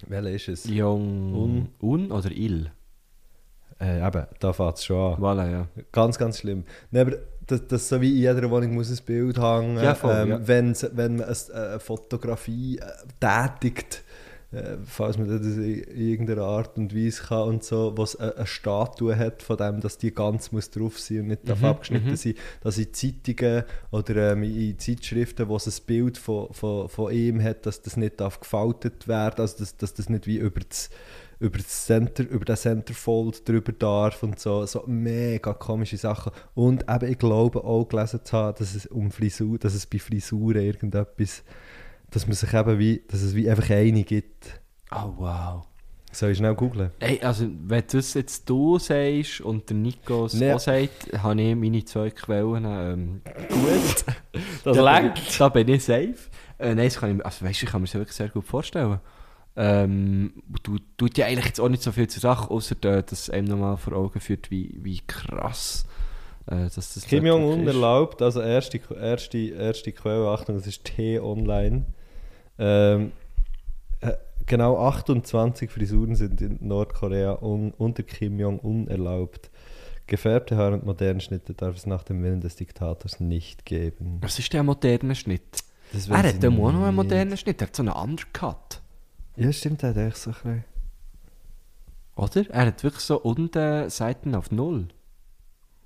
welcher 0.07 0.35
ist 0.35 0.47
es? 0.47 0.69
Jong 0.69 1.33
Un. 1.33 1.69
Un 1.81 2.11
oder 2.11 2.31
Il? 2.31 2.71
Äh, 3.79 4.05
eben, 4.05 4.25
da 4.39 4.53
fängt 4.53 4.77
es 4.77 4.85
schon 4.85 5.13
an. 5.15 5.19
Voilà, 5.21 5.49
ja. 5.49 5.67
Ganz, 5.91 6.17
ganz 6.17 6.39
schlimm. 6.39 6.63
Nein, 6.91 7.07
aber 7.07 7.17
das, 7.47 7.67
das 7.67 7.89
so 7.89 7.99
wie 8.01 8.11
in 8.11 8.21
jeder 8.21 8.49
Wohnung 8.49 8.73
muss 8.75 8.89
ein 8.89 9.05
Bild 9.05 9.37
hängen. 9.37 9.77
Ja, 9.77 9.95
voll, 9.95 10.15
ähm, 10.15 10.29
ja. 10.29 10.47
wenn, 10.47 10.75
wenn 10.93 11.17
man 11.17 11.27
äh, 11.27 11.53
eine 11.53 11.79
Fotografie 11.79 12.79
äh, 12.79 12.85
tätigt, 13.19 14.03
äh, 14.53 14.77
falls 14.85 15.17
man 15.17 15.27
das 15.27 15.57
in 15.57 15.83
irgendeiner 15.95 16.43
Art 16.43 16.77
und 16.77 16.95
Weise 16.95 17.23
kann 17.23 17.47
und 17.47 17.63
so, 17.63 17.93
was 17.97 18.15
eine, 18.15 18.35
eine 18.35 18.45
Statue 18.45 19.17
hat 19.17 19.41
von 19.41 19.57
dem, 19.57 19.81
dass 19.81 19.97
die 19.97 20.13
ganz 20.13 20.51
muss 20.51 20.69
drauf 20.69 20.99
sein 20.99 21.21
und 21.21 21.27
nicht 21.27 21.47
Mhm, 21.47 21.65
abgeschnitten 21.65 22.11
mhm. 22.11 22.15
sein, 22.15 22.35
dass 22.61 22.77
in 22.77 22.93
Zeitungen 22.93 23.63
oder 23.91 24.33
ähm, 24.33 24.43
in 24.43 24.77
Zeitschriften, 24.77 25.47
wo 25.47 25.55
es 25.55 25.67
ein 25.67 25.85
Bild 25.85 26.17
von, 26.17 26.53
von, 26.53 26.89
von 26.89 27.11
ihm 27.11 27.41
hat, 27.41 27.65
dass 27.65 27.81
das 27.81 27.97
nicht 27.97 28.19
darf 28.19 28.39
gefaltet 28.39 29.07
werden, 29.07 29.41
also 29.41 29.57
dass, 29.59 29.77
dass 29.77 29.93
das 29.93 30.09
nicht 30.09 30.27
wie 30.27 30.37
über 30.37 30.59
das 30.59 30.89
über, 31.39 31.57
das 31.57 31.85
Center, 31.85 32.23
über 32.23 32.45
den 32.45 32.55
Centerfold 32.55 33.47
drüber 33.47 33.73
darf 33.73 34.23
und 34.23 34.39
so, 34.39 34.65
so 34.65 34.83
mega 34.87 35.53
komische 35.53 35.97
Sachen. 35.97 36.31
Und 36.55 36.85
eben, 36.89 37.11
ich 37.11 37.17
glaube 37.17 37.65
auch 37.65 37.83
gelesen 37.85 38.21
zu 38.23 38.37
haben, 38.37 38.57
dass 38.57 38.73
es 38.73 38.85
um 38.85 39.11
Frisur, 39.11 39.59
dass 39.59 39.73
es 39.73 39.85
bei 39.85 39.99
Frisuren 39.99 40.63
irgendetwas, 40.63 41.43
dass 42.13 42.27
man 42.27 42.35
sich 42.35 42.53
eben 42.53 42.79
wie, 42.79 43.03
dass 43.07 43.21
es 43.21 43.35
wie 43.35 43.49
einfach 43.49 43.69
eine 43.69 44.03
gibt. 44.03 44.61
Oh, 44.91 45.13
wow. 45.17 45.65
Soll 46.11 46.29
ich 46.31 46.37
schnell 46.37 46.53
googlen? 46.53 46.91
Ey, 46.99 47.19
also, 47.23 47.47
wenn 47.65 47.83
das 47.91 48.13
jetzt 48.13 48.47
du 48.47 48.77
sagst 48.77 49.41
und 49.41 49.67
der 49.69 49.77
Nico 49.77 50.25
es 50.27 50.35
Nee. 50.35 50.53
auch 50.53 50.59
sagt, 50.59 51.11
habe 51.17 51.41
ich 51.41 51.55
meine 51.55 51.83
zwei 51.85 52.11
Quellen 52.11 52.65
ähm, 52.67 53.21
gut. 53.49 54.05
Das 54.63 54.77
da, 54.77 54.81
langt. 54.83 55.15
bin 55.15 55.23
ich- 55.27 55.37
da 55.37 55.49
bin 55.49 55.67
ich 55.69 55.83
safe. 55.83 56.13
Äh, 56.59 56.75
nein, 56.75 56.85
das 56.85 56.97
kann 56.99 57.17
ich, 57.17 57.25
also, 57.25 57.43
weißt, 57.45 57.61
du, 57.61 57.65
ich 57.65 57.71
kann 57.71 57.81
mir 57.81 57.87
das 57.87 57.95
wirklich 57.95 58.15
sehr 58.15 58.29
gut 58.29 58.45
vorstellen. 58.45 58.99
Ähm, 59.55 60.33
du 60.63 60.77
tut 60.97 61.17
ja 61.17 61.25
eigentlich 61.25 61.45
jetzt 61.45 61.59
auch 61.59 61.69
nicht 61.69 61.83
so 61.83 61.91
viel 61.91 62.07
zur 62.07 62.21
Sache, 62.21 62.49
außer 62.49 62.75
dass 62.75 63.11
es 63.11 63.29
einem 63.29 63.47
nochmal 63.47 63.77
vor 63.77 63.93
Augen 63.93 64.19
führt, 64.19 64.49
wie, 64.51 64.79
wie 64.81 64.99
krass 65.05 65.85
äh, 66.47 66.63
dass 66.75 66.75
das 66.93 67.05
Kim 67.07 67.25
Jong-un 67.25 67.65
erlaubt, 67.67 68.21
also 68.21 68.41
erste, 68.41 68.79
erste, 68.99 69.37
erste 69.37 69.91
Quelle, 69.91 70.27
Achtung, 70.27 70.55
das 70.55 70.67
ist 70.67 70.83
T-Online. 70.85 71.85
Ähm, 72.57 73.11
äh, 74.01 74.13
genau 74.45 74.77
28 74.77 75.71
Frisuren 75.71 76.15
sind 76.15 76.41
in 76.41 76.59
Nordkorea 76.61 77.39
un, 77.41 77.71
unter 77.71 78.03
Kim 78.03 78.39
Jong-un 78.39 78.87
erlaubt. 78.87 79.49
Gefärbte 80.07 80.57
Haare 80.57 80.73
und 80.73 80.85
moderne 80.85 81.21
Schnitte 81.21 81.53
darf 81.53 81.77
es 81.77 81.85
nach 81.85 82.03
dem 82.03 82.21
Willen 82.23 82.41
des 82.41 82.55
Diktators 82.57 83.19
nicht 83.19 83.65
geben. 83.65 84.17
Was 84.21 84.37
ist 84.37 84.51
der 84.51 84.63
moderne 84.63 85.15
Schnitt? 85.15 85.63
Das 85.93 86.09
Er 86.09 86.23
hat 86.23 86.43
ja 86.43 86.49
auch 86.49 86.71
noch 86.71 86.83
einen 86.83 86.95
modernen 86.95 87.37
Schnitt, 87.37 87.61
er 87.61 87.67
hat 87.67 87.75
so 87.75 87.83
einen 87.83 87.93
Undercut. 87.93 88.81
Ja, 89.35 89.51
stimmt, 89.51 89.83
er 89.83 89.89
hat 89.89 89.97
echt 89.97 90.17
so 90.17 90.31
ein 90.31 90.33
bisschen. 90.33 90.65
Oder? 92.15 92.49
Er 92.49 92.65
hat 92.67 92.83
wirklich 92.83 93.03
so 93.03 93.19
unten 93.21 93.89
Seiten 93.89 94.35
auf 94.35 94.51
Null. 94.51 94.89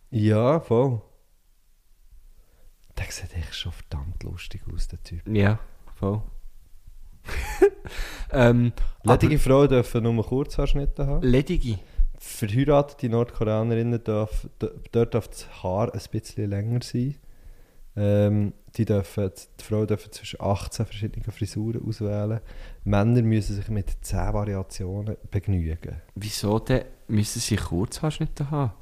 Ja, 0.09 0.59
voll. 0.59 1.01
Der 2.97 3.05
sieht 3.11 3.35
echt 3.35 3.55
schon 3.55 3.71
verdammt 3.71 4.23
lustig 4.23 4.61
aus, 4.73 4.87
der 4.87 5.01
Typ. 5.03 5.27
Ja, 5.27 5.59
voll. 5.95 6.21
ähm, 8.31 8.73
Ledige 9.03 9.39
Frauen 9.39 9.69
dürfen 9.69 10.03
nur 10.03 10.25
Kurzhaarschnitte 10.25 11.05
haben. 11.07 11.23
ledige. 11.27 11.79
Verheiratete 12.19 13.09
Nordkoreanerinnen 13.09 14.03
darf, 14.03 14.47
d- 14.61 14.69
dort 14.91 15.13
darf 15.13 15.27
das 15.27 15.47
Haar 15.63 15.93
ein 15.93 16.01
bisschen 16.11 16.49
länger 16.49 16.79
sein. 16.83 17.15
Ähm, 17.95 18.53
die, 18.75 18.85
dürfen, 18.85 19.31
die 19.59 19.63
Frauen 19.63 19.87
dürfen 19.87 20.11
zwischen 20.11 20.41
18 20.41 20.85
verschiedenen 20.85 21.31
Frisuren 21.31 21.81
auswählen. 21.87 22.41
Männer 22.83 23.21
müssen 23.21 23.55
sich 23.55 23.69
mit 23.69 23.89
10 24.01 24.33
Variationen 24.33 25.15
begnügen. 25.31 25.95
Wieso 26.15 26.59
denn 26.59 26.85
müssen 27.07 27.39
sie 27.39 27.55
Kurzhaarschnitte 27.55 28.51
haben? 28.51 28.73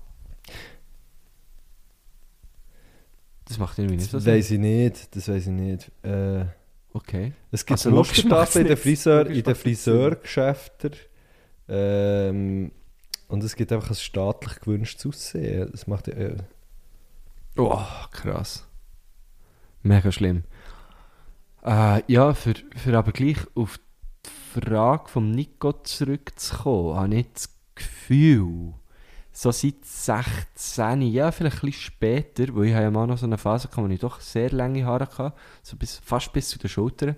Das 3.47 3.57
macht 3.59 3.77
irgendwie 3.77 3.97
nicht 3.97 4.09
so 4.09 4.17
Das 4.17 4.23
Sinn. 4.23 4.33
weiß 4.33 4.51
ich 4.51 4.59
nicht. 4.59 5.15
Das 5.15 5.27
weiß 5.29 5.43
ich 5.47 5.51
nicht. 5.53 5.91
Äh, 6.03 6.45
Okay. 6.95 7.33
es 7.51 7.65
gibt 7.65 7.77
Also 7.77 7.91
Mustertafeln 7.91 8.65
in 8.65 8.69
den 8.69 8.77
Friseur, 8.77 9.27
in 9.27 9.43
den 9.43 9.53
Friseurgeschäften. 9.53 10.91
Ähm, 11.67 12.71
und 13.27 13.43
es 13.43 13.57
gibt 13.57 13.73
einfach 13.73 13.89
ein 13.89 13.95
staatlich 13.95 14.61
gewünschtes 14.61 15.05
Aussehen. 15.05 15.67
Das 15.73 15.87
macht 15.87 16.07
äh, 16.07 16.37
Oh, 17.57 17.83
krass. 18.11 18.65
Mega 19.83 20.09
schlimm. 20.09 20.45
Äh, 21.65 22.01
ja, 22.07 22.33
für, 22.33 22.53
für 22.77 22.97
aber 22.97 23.11
gleich 23.11 23.39
auf 23.55 23.77
die 24.25 24.61
Frage 24.61 25.09
vom 25.09 25.31
Nico 25.31 25.73
zurückzukommen, 25.73 26.95
habe 26.95 27.15
ich 27.15 27.27
das 27.33 27.49
Gefühl, 27.75 28.73
so 29.37 29.51
seit 29.51 29.83
16, 29.83 31.01
ja, 31.01 31.29
vielleicht 31.29 31.57
ein 31.57 31.65
bisschen 31.67 31.73
später, 31.73 32.55
weil 32.55 32.67
ich 32.67 32.71
ja 32.71 32.89
mal 32.89 33.05
noch 33.05 33.17
so 33.17 33.25
eine 33.25 33.37
Phase 33.37 33.67
gehabt, 33.67 33.85
wo 33.85 33.91
ich 33.91 33.99
doch 33.99 34.21
sehr 34.21 34.49
lange 34.51 34.85
Haare 34.85 35.05
hatte, 35.05 35.33
so 35.61 35.75
bis, 35.75 35.97
fast 35.97 36.31
bis 36.31 36.47
zu 36.47 36.57
den 36.57 36.69
Schultern, 36.69 37.17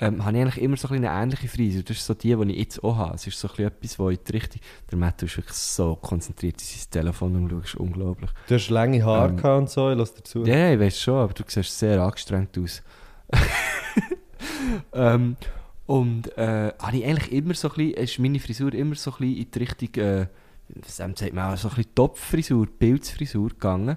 ähm, 0.00 0.24
habe 0.24 0.36
ich 0.36 0.42
eigentlich 0.42 0.62
immer 0.62 0.76
so 0.76 0.88
ein 0.88 1.04
eine 1.04 1.22
ähnliche 1.22 1.46
Frisur. 1.46 1.84
Das 1.84 1.98
ist 1.98 2.04
so 2.04 2.14
die, 2.14 2.34
die 2.34 2.50
ich 2.50 2.58
jetzt 2.58 2.82
auch 2.82 2.96
habe. 2.96 3.14
Es 3.14 3.28
ist 3.28 3.38
so 3.38 3.46
ein 3.46 3.52
bisschen 3.52 3.66
etwas, 3.68 3.98
wo 3.98 4.10
in 4.10 4.18
die 4.26 4.32
Richtung... 4.32 4.60
Der 4.90 4.98
Matt 4.98 5.22
ist 5.22 5.36
wirklich 5.36 5.56
so 5.56 5.94
konzentriert 5.94 6.60
in 6.60 6.66
sein 6.66 6.90
Telefon 6.90 7.36
und 7.36 7.50
schaust 7.50 7.76
unglaublich. 7.76 8.30
Du 8.48 8.56
hast 8.56 8.68
lange 8.68 9.04
Haare 9.04 9.32
Ähm, 9.32 9.58
und 9.58 9.70
so, 9.70 9.90
ich 9.90 9.96
lasse 9.96 10.14
dazu. 10.16 10.44
Ja, 10.44 10.72
ich 10.72 10.80
weiß 10.80 11.00
schon, 11.00 11.14
aber 11.14 11.32
du 11.32 11.44
siehst 11.46 11.78
sehr 11.78 12.02
angestrengt 12.02 12.58
aus. 12.58 12.82
ähm, 14.92 15.36
und 15.86 16.36
äh, 16.36 16.72
habe 16.76 16.96
ich 16.96 17.04
eigentlich 17.04 17.32
immer 17.32 17.54
so 17.54 17.70
ein 17.70 17.76
bisschen, 17.76 17.94
ist 17.94 18.18
meine 18.18 18.40
Frisur 18.40 18.74
immer 18.74 18.96
so 18.96 19.12
ein 19.12 19.18
bisschen 19.18 19.36
in 19.36 19.50
die 19.52 19.58
Richtung, 19.60 20.02
äh, 20.02 20.26
was 20.68 20.96
sagt 20.96 21.32
man 21.32 21.52
auch, 21.52 21.56
so 21.56 21.68
ein 21.68 21.74
bisschen 21.74 21.94
Topfrisur, 21.94 22.66
Pilzfrisur 22.78 23.48
gegangen. 23.50 23.96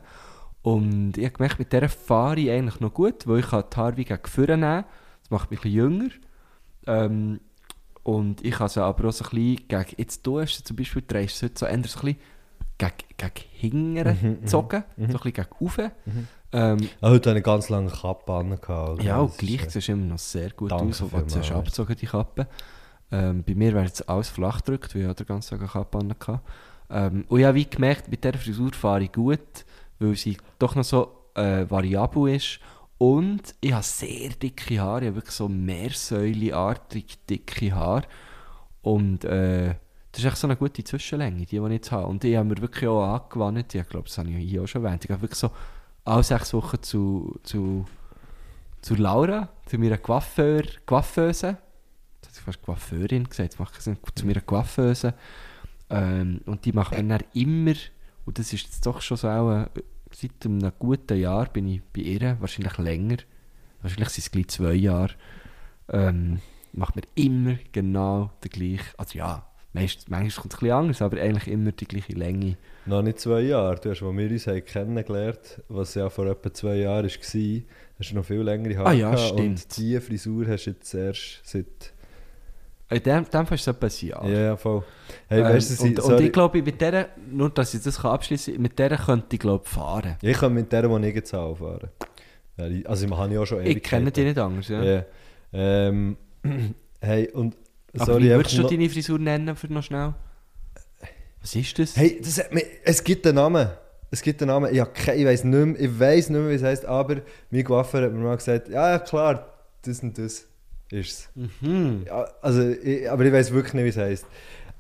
Und 0.62 1.18
ich 1.18 1.26
habe 1.26 1.34
gemerkt, 1.36 1.60
mit 1.60 1.72
dieser 1.72 1.90
fahre 1.90 2.40
ich 2.40 2.52
eigentlich 2.52 2.80
noch 2.80 2.94
gut, 2.94 3.26
weil 3.28 3.40
ich 3.40 3.48
kann 3.50 3.64
die 3.72 3.78
Haare 3.78 3.98
wie 3.98 4.06
gegen 4.06 4.26
vorne 4.28 4.58
nehmen 4.58 4.84
Das 5.22 5.30
macht 5.32 5.52
mich 5.52 5.60
ein 5.60 5.64
bisschen 5.64 5.78
jünger. 5.78 6.10
Ähm, 6.88 7.40
und 8.04 8.44
ich 8.46 8.52
kann 8.56 8.70
sie 8.70 8.84
aber 8.84 9.10
auch 9.10 9.14
so 9.14 9.24
ein 9.26 9.30
bisschen 9.30 9.68
gegen, 9.68 9.86
jetzt 9.98 10.26
du 10.26 10.40
hast 10.40 10.68
zum 10.68 10.76
Beispiel, 10.76 11.04
drehst 11.08 11.42
du 11.42 11.46
heute 11.46 11.60
so 11.60 11.66
eher 11.66 11.72
so 11.72 11.78
ein 11.78 11.82
bisschen 11.82 12.18
gegen, 12.78 12.94
gegen 13.18 13.46
hinten 13.52 14.10
Mhm, 14.22 14.30
mhm, 14.32 14.42
gezogen, 14.42 14.84
so 14.98 15.04
ein 15.04 15.08
bisschen 15.08 15.34
gegen 15.34 15.48
rauf. 15.62 15.78
Ähm, 16.52 16.90
Ah, 17.02 17.10
heute 17.10 17.30
habe 17.30 17.32
eine 17.32 17.42
ganz 17.44 17.70
lange 17.70 17.92
Kappe 17.92 18.34
an. 18.34 18.58
ja, 19.04 19.20
und 19.20 19.38
gleich 19.38 19.66
äh, 19.66 19.70
siehst 19.70 19.88
du 19.88 19.92
immer 19.92 20.06
noch 20.06 20.18
sehr 20.18 20.50
gut 20.52 20.72
aus, 20.72 21.02
obwohl 21.02 21.24
du 21.24 21.36
hast 21.36 21.52
abgezogen, 21.52 21.96
die 21.96 22.06
Kappe. 22.08 22.48
Ähm, 23.12 23.44
bei 23.44 23.56
mir 23.56 23.74
wäre 23.74 23.86
jetzt 23.86 24.08
alles 24.08 24.30
flach 24.30 24.64
gedrückt, 24.64 24.96
weil 24.96 25.10
ich 25.10 25.16
den 25.16 25.26
ganzen 25.26 25.52
Tag 25.52 25.60
eine 25.62 25.70
Kappe 25.70 25.98
hatte. 25.98 26.42
Ähm, 26.90 27.26
und 27.28 27.40
ich 27.40 27.46
habe 27.46 27.56
wie 27.56 27.70
gemerkt, 27.70 28.10
mit 28.10 28.24
dieser 28.24 28.38
Frisur 28.38 28.74
fahre 28.74 29.04
ich 29.04 29.12
gut, 29.12 29.66
weil 30.00 30.16
sie 30.16 30.38
doch 30.60 30.76
noch 30.76 30.84
so 30.84 31.26
äh, 31.36 31.70
variabel 31.70 32.36
ist. 32.36 32.60
Und 32.98 33.56
ich 33.62 33.72
habe 33.72 33.84
sehr 33.84 34.30
dicke 34.30 34.80
Haare, 34.80 35.02
ich 35.02 35.08
habe 35.08 35.16
wirklich 35.18 35.36
so 35.36 35.48
meersäuleartig 35.48 37.26
dicke 37.30 37.74
Haare. 37.74 38.06
Und 38.82 39.24
äh, 39.24 39.76
das 40.12 40.22
ist 40.22 40.26
echt 40.26 40.38
so 40.38 40.48
eine 40.48 40.56
gute 40.56 40.84
Zwischenlänge, 40.84 41.46
die, 41.46 41.46
die 41.46 41.58
ich 41.58 41.72
jetzt 41.72 41.92
habe. 41.92 42.08
Und 42.08 42.24
die 42.24 42.38
haben 42.38 42.48
mir 42.48 42.62
wirklich 42.62 42.88
auch 42.90 43.04
angewandt, 43.04 43.74
ich 43.74 43.88
glaube, 43.88 44.08
das 44.08 44.18
habe 44.18 44.30
ich 44.30 44.50
hier 44.50 44.64
auch 44.64 44.68
schon 44.68 44.84
erwähnt. 44.84 45.06
Ich 45.06 45.12
habe 45.12 45.22
wirklich 45.22 45.40
so 45.40 45.52
alle 46.06 46.24
sechs 46.24 46.54
Wochen 46.54 46.82
zu, 46.82 47.40
zu, 47.44 47.86
zu 48.82 48.96
Laura, 48.96 49.50
zu 49.66 49.78
meiner 49.78 49.98
Coiffeur, 49.98 50.64
Coiffeuse. 50.86 51.58
Hat 52.30 52.44
fast 52.44 52.62
Coiffeurin 52.62 53.24
gesagt, 53.24 53.54
das 53.54 53.60
macht 53.60 53.74
keinen 53.74 53.82
Sinn. 53.82 53.98
Zu 54.16 54.26
meiner 54.26 54.42
Coiffeuse. 54.42 55.14
Ähm, 55.90 56.42
und 56.46 56.66
die 56.66 56.72
macht 56.72 56.92
mir 56.92 57.04
dann 57.04 57.24
immer, 57.34 57.74
Und 58.26 58.38
das 58.38 58.54
ist 58.54 58.66
jetzt 58.66 58.86
doch 58.86 59.02
schon 59.02 59.18
so 59.18 59.28
auch, 59.28 59.52
äh, 59.52 59.68
seit 60.12 60.46
einem 60.46 60.72
guten 60.78 61.18
Jahr 61.18 61.48
bin 61.48 61.68
ich 61.68 61.82
bei 61.82 62.02
ihr, 62.02 62.38
wahrscheinlich 62.40 62.78
länger, 62.78 63.18
wahrscheinlich 63.82 64.10
sind 64.10 64.26
es 64.26 64.32
gleich 64.32 64.48
zwei 64.50 64.74
Jahre, 64.74 65.14
ähm, 65.90 66.40
macht 66.74 66.96
mir 66.96 67.02
immer 67.16 67.58
genau 67.72 68.32
den 68.44 68.52
gleichen, 68.52 68.94
also 68.98 69.18
ja, 69.18 69.48
meist, 69.74 70.10
manchmal 70.10 70.42
kommt 70.42 70.54
es 70.54 70.58
ein 70.58 70.60
bisschen 70.60 70.78
anders, 70.78 71.02
aber 71.02 71.20
eigentlich 71.20 71.48
immer 71.48 71.72
die 71.72 71.86
gleiche 71.86 72.14
Länge. 72.14 72.58
Noch 72.86 73.02
nicht 73.02 73.20
zwei 73.20 73.42
Jahre. 73.42 73.80
Du 73.80 73.90
hast, 73.90 74.02
als 74.02 74.02
wir 74.02 74.32
uns 74.32 74.48
haben 74.48 74.66
kennengelernt 74.66 75.62
was 75.68 75.96
ja 75.96 76.10
vor 76.10 76.28
etwa 76.28 76.54
zwei 76.54 76.76
Jahren 76.76 77.06
war, 77.06 77.62
hast 78.00 78.12
du 78.12 78.16
noch 78.16 78.26
viel 78.26 78.42
längere 78.42 78.78
Haare 78.78 78.90
Ah 78.90 78.94
ja, 78.94 79.18
stimmt. 79.18 79.40
Und 79.40 79.78
diese 79.78 80.02
Frisur 80.02 80.48
hast 80.48 80.66
du 80.66 80.72
jetzt 80.72 80.94
erst 80.94 81.42
seit... 81.44 81.94
In 82.92 83.04
dem, 83.04 83.30
dem 83.30 83.46
Fall 83.46 83.56
ist 83.56 83.62
es 83.62 83.68
etwa 83.68 83.86
ein 83.88 84.08
Jahr. 84.08 84.28
Ja, 84.28 84.40
ja, 84.40 84.58
voll. 84.58 84.84
Hey, 85.28 85.40
Ähm, 85.42 85.46
weißt 85.46 85.80
du, 85.80 85.84
und, 85.84 86.00
und 86.00 86.22
ich 86.22 86.32
glaube, 86.32 86.62
mit 86.64 86.82
der, 86.82 87.10
nur 87.30 87.50
dass 87.52 87.74
ich 87.76 87.84
das 87.84 88.04
abschließen 88.04 88.54
kann, 88.56 88.62
mit 88.64 88.80
der 88.80 88.98
könnte 88.98 89.28
ich 89.36 89.40
glaube 89.40 89.66
fahren. 89.66 90.16
Ich 90.22 90.38
kann 90.38 90.54
mit 90.54 90.72
der, 90.72 90.88
die 90.88 91.08
ich 91.08 91.16
jetzt 91.16 91.32
fahren. 91.32 91.90
Ja, 92.58 92.68
die- 92.68 92.86
Also 92.88 93.06
ich 93.06 93.12
habe 93.12 93.34
ja 93.34 93.40
auch 93.42 93.46
schon 93.46 93.64
Ich 93.66 93.84
kenne 93.84 94.12
die 94.12 94.24
nicht 94.24 94.38
anders, 94.40 94.68
ja. 94.70 94.84
Ja. 94.84 95.04
Ähm, 95.54 96.18
hey, 97.02 97.30
und... 97.32 97.56
Aber 97.96 98.06
sorry, 98.06 98.24
wie 98.24 98.34
einfach 98.34 98.40
würdest 98.40 98.58
du 98.58 98.62
noch- 98.64 98.70
deine 98.70 98.90
Frisur 98.90 99.20
nennen, 99.20 99.56
für 99.56 99.72
noch 99.72 99.84
schnell? 99.84 100.14
Was 101.42 101.56
ist 101.56 101.80
das? 101.80 101.96
Hey, 101.96 102.20
das 102.22 102.38
hat 102.40 102.48
es 102.84 103.04
gibt 103.04 103.26
einen 103.26 103.36
Namen. 103.36 103.70
Es 104.12 104.22
gibt 104.22 104.42
einen 104.42 104.50
Namen. 104.50 104.74
Ich, 104.74 104.80
hab 104.80 104.94
keine- 104.94 105.20
ich 105.20 105.26
weiß 105.26 105.44
nicht 105.44 105.66
mehr, 105.66 105.80
ich 105.80 106.00
weiß 106.00 106.30
nicht 106.32 106.40
mehr, 106.40 106.50
wie 106.50 106.56
es 106.56 106.64
heisst, 106.64 106.86
aber 106.86 107.18
mein 107.52 107.64
Coiffeur 107.64 108.02
hat 108.06 108.12
mir 108.14 108.20
mal 108.20 108.36
gesagt, 108.36 108.68
ja, 108.70 108.92
ja 108.92 109.00
klar, 109.00 109.46
das 109.84 110.00
und 110.02 110.18
das 110.18 110.48
ist 110.92 111.12
es. 111.12 111.30
Mhm. 111.62 112.06
Also, 112.42 112.70
ich, 112.70 113.10
aber 113.10 113.26
ich 113.26 113.34
weiß 113.34 113.52
wirklich 113.54 113.74
nicht, 113.74 113.86
wie 113.86 113.90
es 113.90 113.98
heisst. 113.98 114.26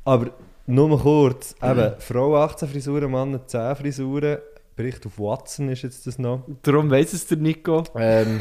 Aber 0.05 0.31
nur 0.65 0.89
mal 0.89 0.99
kurz, 0.99 1.55
eben, 1.61 1.93
Frau 1.99 2.35
18 2.37 2.67
Frisuren, 2.67 3.11
Mann 3.11 3.39
10 3.45 3.75
Frisuren, 3.75 4.37
Bericht 4.75 5.05
auf 5.05 5.19
Watson 5.19 5.67
ist 5.69 5.81
jetzt 5.81 6.07
das 6.07 6.17
noch. 6.17 6.45
Darum 6.61 6.89
weiss 6.89 7.11
es 7.11 7.27
der 7.27 7.37
Nico. 7.37 7.83
Ähm, 7.95 8.39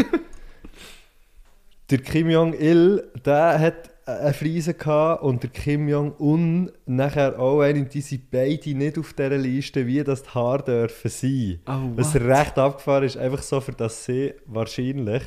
der 1.91 1.99
Kim 1.99 2.31
Jong-il, 2.31 3.11
der 3.25 3.59
hat 3.59 3.91
eine 4.07 4.33
Frise 4.33 4.75
gehabt 4.75 5.23
und 5.25 5.43
der 5.43 5.51
Kim 5.51 5.89
Jong-un 5.89 6.71
nachher 6.87 7.41
auch 7.41 7.61
eine. 7.61 7.81
Und 7.81 7.93
die 7.93 8.01
sind 8.01 8.31
beide 8.31 8.75
nicht 8.75 8.99
auf 8.99 9.15
dieser 9.15 9.37
Liste, 9.37 9.87
wie 9.87 10.05
das 10.05 10.23
die 10.23 10.31
Haare 10.31 10.63
dürfen 10.63 11.11
sein. 11.11 11.61
Oh, 11.67 11.97
Was 11.97 12.15
recht 12.15 12.57
abgefahren 12.57 13.05
ist, 13.05 13.17
einfach 13.17 13.43
so, 13.43 13.61
für 13.61 13.73
das 13.73 14.05
sie 14.05 14.35
wahrscheinlich, 14.47 15.23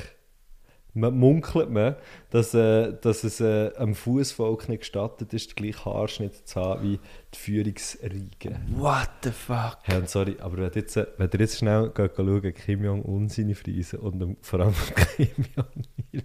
man 0.94 1.18
munkelt 1.18 1.70
man, 1.70 1.96
dass, 2.30 2.52
äh, 2.54 2.92
dass 3.00 3.24
es 3.24 3.40
äh, 3.40 3.72
am 3.76 3.94
Fußvolk 3.94 4.68
nicht 4.68 4.80
gestattet 4.80 5.32
ist, 5.32 5.50
den 5.50 5.56
gleichen 5.56 5.84
Haarschnitt 5.84 6.46
zu 6.46 6.60
haben 6.60 6.82
wie 6.82 7.00
die 7.32 7.38
Führungsriege. 7.38 8.60
What 8.76 9.10
the 9.22 9.30
fuck? 9.30 9.78
Hey, 9.82 9.98
und 9.98 10.08
sorry, 10.08 10.36
aber 10.38 10.58
wenn, 10.58 10.72
jetzt, 10.74 10.96
äh, 10.96 11.06
wenn 11.16 11.30
ihr 11.32 11.40
jetzt 11.40 11.58
schnell 11.58 11.90
geht 11.94 12.16
schauen, 12.16 12.54
Kim 12.54 12.84
Jong-un 12.84 13.28
seine 13.28 13.54
Friese 13.54 13.98
und 13.98 14.20
ähm, 14.20 14.36
vor 14.42 14.60
allem 14.60 14.74
Kim 15.16 15.46
Jong-il 15.56 16.24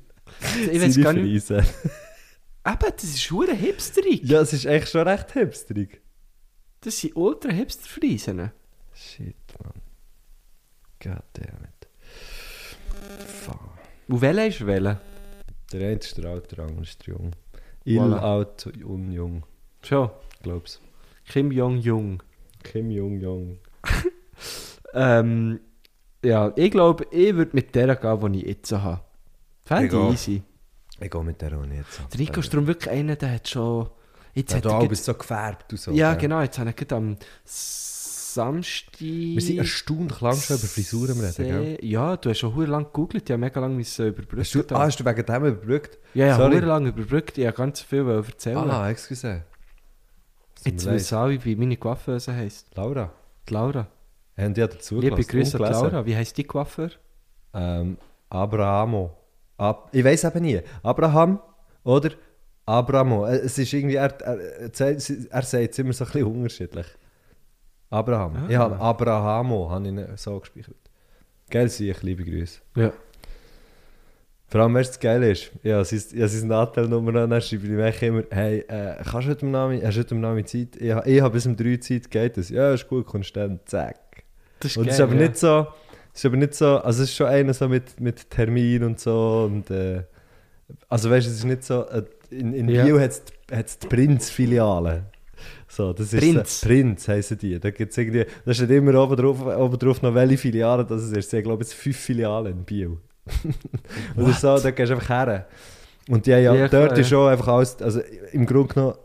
Ich 0.71 0.81
weiß 0.81 1.01
gar 1.01 1.13
nicht. 1.13 1.49
Eben, 1.51 2.91
das 2.95 3.03
ist 3.03 3.31
hure 3.31 3.53
hipsterig. 3.53 4.23
Ja, 4.23 4.41
es 4.41 4.51
ist 4.51 4.65
echt 4.65 4.89
schon 4.89 5.07
recht 5.07 5.31
hipsterig. 5.31 6.01
Das 6.81 6.99
sind 6.99 7.15
ultra 7.15 7.49
hipster 7.49 7.87
Friesen. 7.87 8.51
Shit, 8.93 9.35
man. 9.63 9.73
Goddammit. 10.99 11.21
Fuck. 11.53 11.76
Und 14.07 14.21
welcher 14.21 14.47
ist 14.47 14.65
welcher? 14.65 15.01
Der 15.71 15.81
eine 15.81 15.97
ist 15.99 16.17
der 16.17 16.25
alte, 16.29 16.55
der 16.55 16.65
andere 16.65 16.83
ist 16.83 17.05
der 17.05 17.13
Jung. 17.15 17.31
Il 17.85 17.99
Voilà. 17.99 18.17
alt 18.19 18.67
und 18.83 19.11
jung, 19.11 19.43
Schon. 19.81 20.09
glaub's. 20.43 20.81
Kim 21.25 21.51
Jong-Jung. 21.51 22.21
Kim 22.63 22.91
Jong 22.91 23.19
Jong. 23.19 23.57
Ähm, 24.93 25.59
ja, 26.23 26.51
ich 26.55 26.71
glaube, 26.71 27.05
ich 27.11 27.35
würde 27.35 27.51
mit 27.53 27.75
der 27.75 27.95
gehen, 27.95 28.33
die 28.33 28.41
ich 28.41 28.47
jetzt 28.47 28.71
habe. 28.71 29.01
Fände 29.65 29.85
Ich 29.87 29.93
ich 29.93 30.13
easy. 30.13 30.43
Ich 30.99 31.11
gehe 31.11 31.23
mit 31.23 31.41
der 31.41 31.57
auch 31.59 31.65
nicht 31.65 31.91
so. 31.91 32.03
Der 32.11 32.19
Nico 32.19 32.39
ist 32.39 32.53
darum 32.53 32.67
wirklich 32.67 32.89
einer, 32.91 33.15
der 33.15 33.33
hat 33.33 33.47
schon... 33.49 33.89
Jetzt 34.33 34.51
Ja, 34.51 34.57
hat 34.57 34.65
du 34.65 34.69
er 34.69 34.87
bist 34.87 35.03
so 35.05 35.13
gefärbt 35.13 35.71
und 35.73 35.79
so. 35.79 35.91
ja, 35.91 36.11
gell? 36.13 36.21
genau, 36.21 36.41
jetzt 36.41 36.57
habe 36.57 36.73
ich 36.75 36.91
am 36.93 37.17
Samstag... 38.37 38.99
Wir 38.99 39.41
sind 39.41 39.57
erstaunlich 39.57 40.21
lang 40.21 40.35
schon 40.35 40.57
über 40.57 40.67
Frisuren 40.67 41.19
reden, 41.19 41.45
gell? 41.45 41.77
Ja, 41.81 42.15
du 42.17 42.29
hast 42.29 42.39
schon 42.39 42.55
hure 42.55 42.67
lang 42.67 42.85
gegoogelt, 42.85 43.23
ich 43.27 43.31
habe 43.31 43.39
mega 43.39 43.59
lange 43.59 43.75
müssen 43.75 44.07
überbrücken. 44.07 44.39
Hast 44.39 44.53
du, 44.53 44.63
ah, 44.75 44.79
hast 44.79 44.99
du 44.99 45.05
wegen 45.05 45.25
dem 45.25 45.45
überbrückt? 45.45 45.97
ja, 46.13 46.27
ja, 46.27 46.37
sorry. 46.37 46.55
hure 46.55 46.65
lang 46.65 46.85
überbrückt, 46.85 47.37
ich 47.37 47.45
habe 47.47 47.57
ganz 47.57 47.81
viel 47.81 48.07
erzählen. 48.07 48.69
Ah, 48.69 48.89
excuse. 48.89 49.43
Jetzt 50.63 50.85
wissen 50.85 51.17
alle, 51.17 51.43
wie 51.43 51.55
meine 51.55 51.77
Coiffeuse 51.77 52.33
heisst. 52.33 52.75
Laura. 52.75 53.11
Die 53.47 53.53
Laura. 53.53 53.87
Haben 54.37 54.53
die 54.53 54.61
dazu 54.61 54.99
Liebe 54.99 55.23
Grüße? 55.23 55.57
Laura. 55.57 56.05
Wie 56.05 56.15
heisst 56.15 56.37
die 56.37 56.43
Coiffeur? 56.43 56.91
Ähm, 57.53 57.97
Abrahamo. 58.29 59.17
Ab, 59.57 59.89
ich 59.91 60.03
weiß 60.03 60.25
eben 60.25 60.43
nie. 60.43 60.61
Abraham 60.83 61.39
oder 61.83 62.11
Abramo. 62.65 63.25
Äh, 63.25 63.37
Es 63.37 63.57
ist 63.57 63.73
irgendwie, 63.73 63.95
er, 63.95 64.13
er, 64.21 64.39
er, 64.39 64.69
er 64.69 65.41
sagt 65.41 65.71
es 65.71 65.79
immer 65.79 65.93
so 65.93 66.05
ein 66.05 66.11
bisschen 66.11 66.25
unterschiedlich. 66.25 66.87
Abraham. 67.89 68.35
Ah. 68.35 68.45
Ich 68.49 68.55
habe 68.55 68.79
Abrahamo, 68.79 69.69
habe 69.69 69.87
ich 69.87 70.19
so 70.19 70.39
gespeichert. 70.39 70.75
Geil, 71.49 71.67
ich 71.67 72.03
liebe 72.03 72.23
Grüße. 72.23 72.59
Ja. 72.75 72.91
Vor 74.49 74.61
allem, 74.61 74.73
weißt 74.75 74.89
du, 74.89 74.93
das 74.93 74.99
Geile 74.99 75.31
ist, 75.31 75.51
ja, 75.61 75.83
sein, 75.83 76.01
ja, 76.13 76.27
sein 76.27 76.47
Nachteilnummer 76.47 77.15
an, 77.21 77.29
dann 77.29 77.41
schreibe 77.41 77.89
ich 77.89 78.01
immer, 78.01 78.23
hey, 78.31 78.59
äh, 78.59 78.95
kannst 79.03 79.27
du 79.27 79.31
heute 79.31 79.45
am 79.45 79.51
Namen, 79.51 79.81
hast 79.83 79.95
du 79.95 79.99
heute 79.99 80.15
am 80.15 80.21
Namen 80.21 80.45
Zeit? 80.45 80.77
Ich, 80.77 80.93
ich 81.05 81.21
habe 81.21 81.29
bis 81.31 81.45
um 81.45 81.55
3 81.55 81.77
Zeit, 81.77 82.09
geht 82.09 82.37
das? 82.37 82.49
Ja, 82.49 82.73
ist 82.73 82.87
gut, 82.87 83.05
kommst 83.05 83.35
dann, 83.35 83.59
zack. 83.65 83.97
Das 84.61 84.71
ist 84.71 84.77
Und 84.77 84.87
es 84.87 84.93
ist 84.93 84.99
geil, 84.99 85.07
aber 85.07 85.15
ja. 85.15 85.27
nicht 85.27 85.37
so, 85.37 85.67
es 86.13 86.19
ist 86.19 86.25
aber 86.25 86.37
nicht 86.37 86.53
so, 86.55 86.77
also 86.77 87.03
es 87.03 87.09
ist 87.09 87.15
schon 87.15 87.27
einer 87.27 87.53
so 87.53 87.67
mit, 87.67 87.99
mit 87.99 88.29
Termin 88.29 88.83
und 88.83 88.99
so 89.01 89.49
und 89.51 89.69
äh, 89.69 90.03
also 90.87 91.09
weißt 91.09 91.27
du, 91.27 91.31
es 91.31 91.37
ist 91.37 91.43
nicht 91.43 91.63
so, 91.63 91.85
äh, 91.89 92.03
in, 92.29 92.53
in 92.53 92.69
Ja. 92.69 92.85
Bio 92.85 92.99
hat 92.99 93.21
es 93.49 93.79
die 93.79 93.87
Prinz-Filiale. 93.87 95.05
So, 95.77 95.93
das 95.93 96.11
ist 96.11 96.19
Prinz. 96.19 96.61
So, 96.61 96.67
Prinz 96.67 97.07
heissen 97.07 97.37
die. 97.37 97.59
Da 97.59 97.69
gibt's 97.69 97.95
irgendwie, 97.99 98.25
da 98.45 98.53
steht 98.53 98.71
immer 98.71 98.95
oben 98.99 99.15
drauf, 99.15 99.39
oben 99.45 99.77
drauf 99.77 100.01
noch 100.01 100.15
welche 100.15 100.37
Filiale 100.39 100.83
das 100.83 101.03
ist. 101.03 101.31
Ich 101.33 101.43
glaube, 101.43 101.63
es 101.63 101.71
fünf 101.71 101.97
Filialen 101.97 102.51
in 102.53 102.63
Bio. 102.63 102.97
Oder 104.15 104.33
so, 104.41 104.57
da 104.57 104.71
gehst 104.71 104.89
du 104.89 104.95
einfach 104.95 105.09
her. 105.09 105.45
Und 106.09 106.25
die 106.25 106.31
ja, 106.31 106.39
Ja, 106.39 106.53
dort 106.67 106.69
klar, 106.71 106.91
ist 106.93 106.97
ja. 106.97 107.03
schon 107.17 107.29
einfach 107.31 107.47
alles, 107.49 107.79
also 107.81 108.01
im 108.31 108.45
Grunde 108.47 108.73
genommen, 108.73 108.95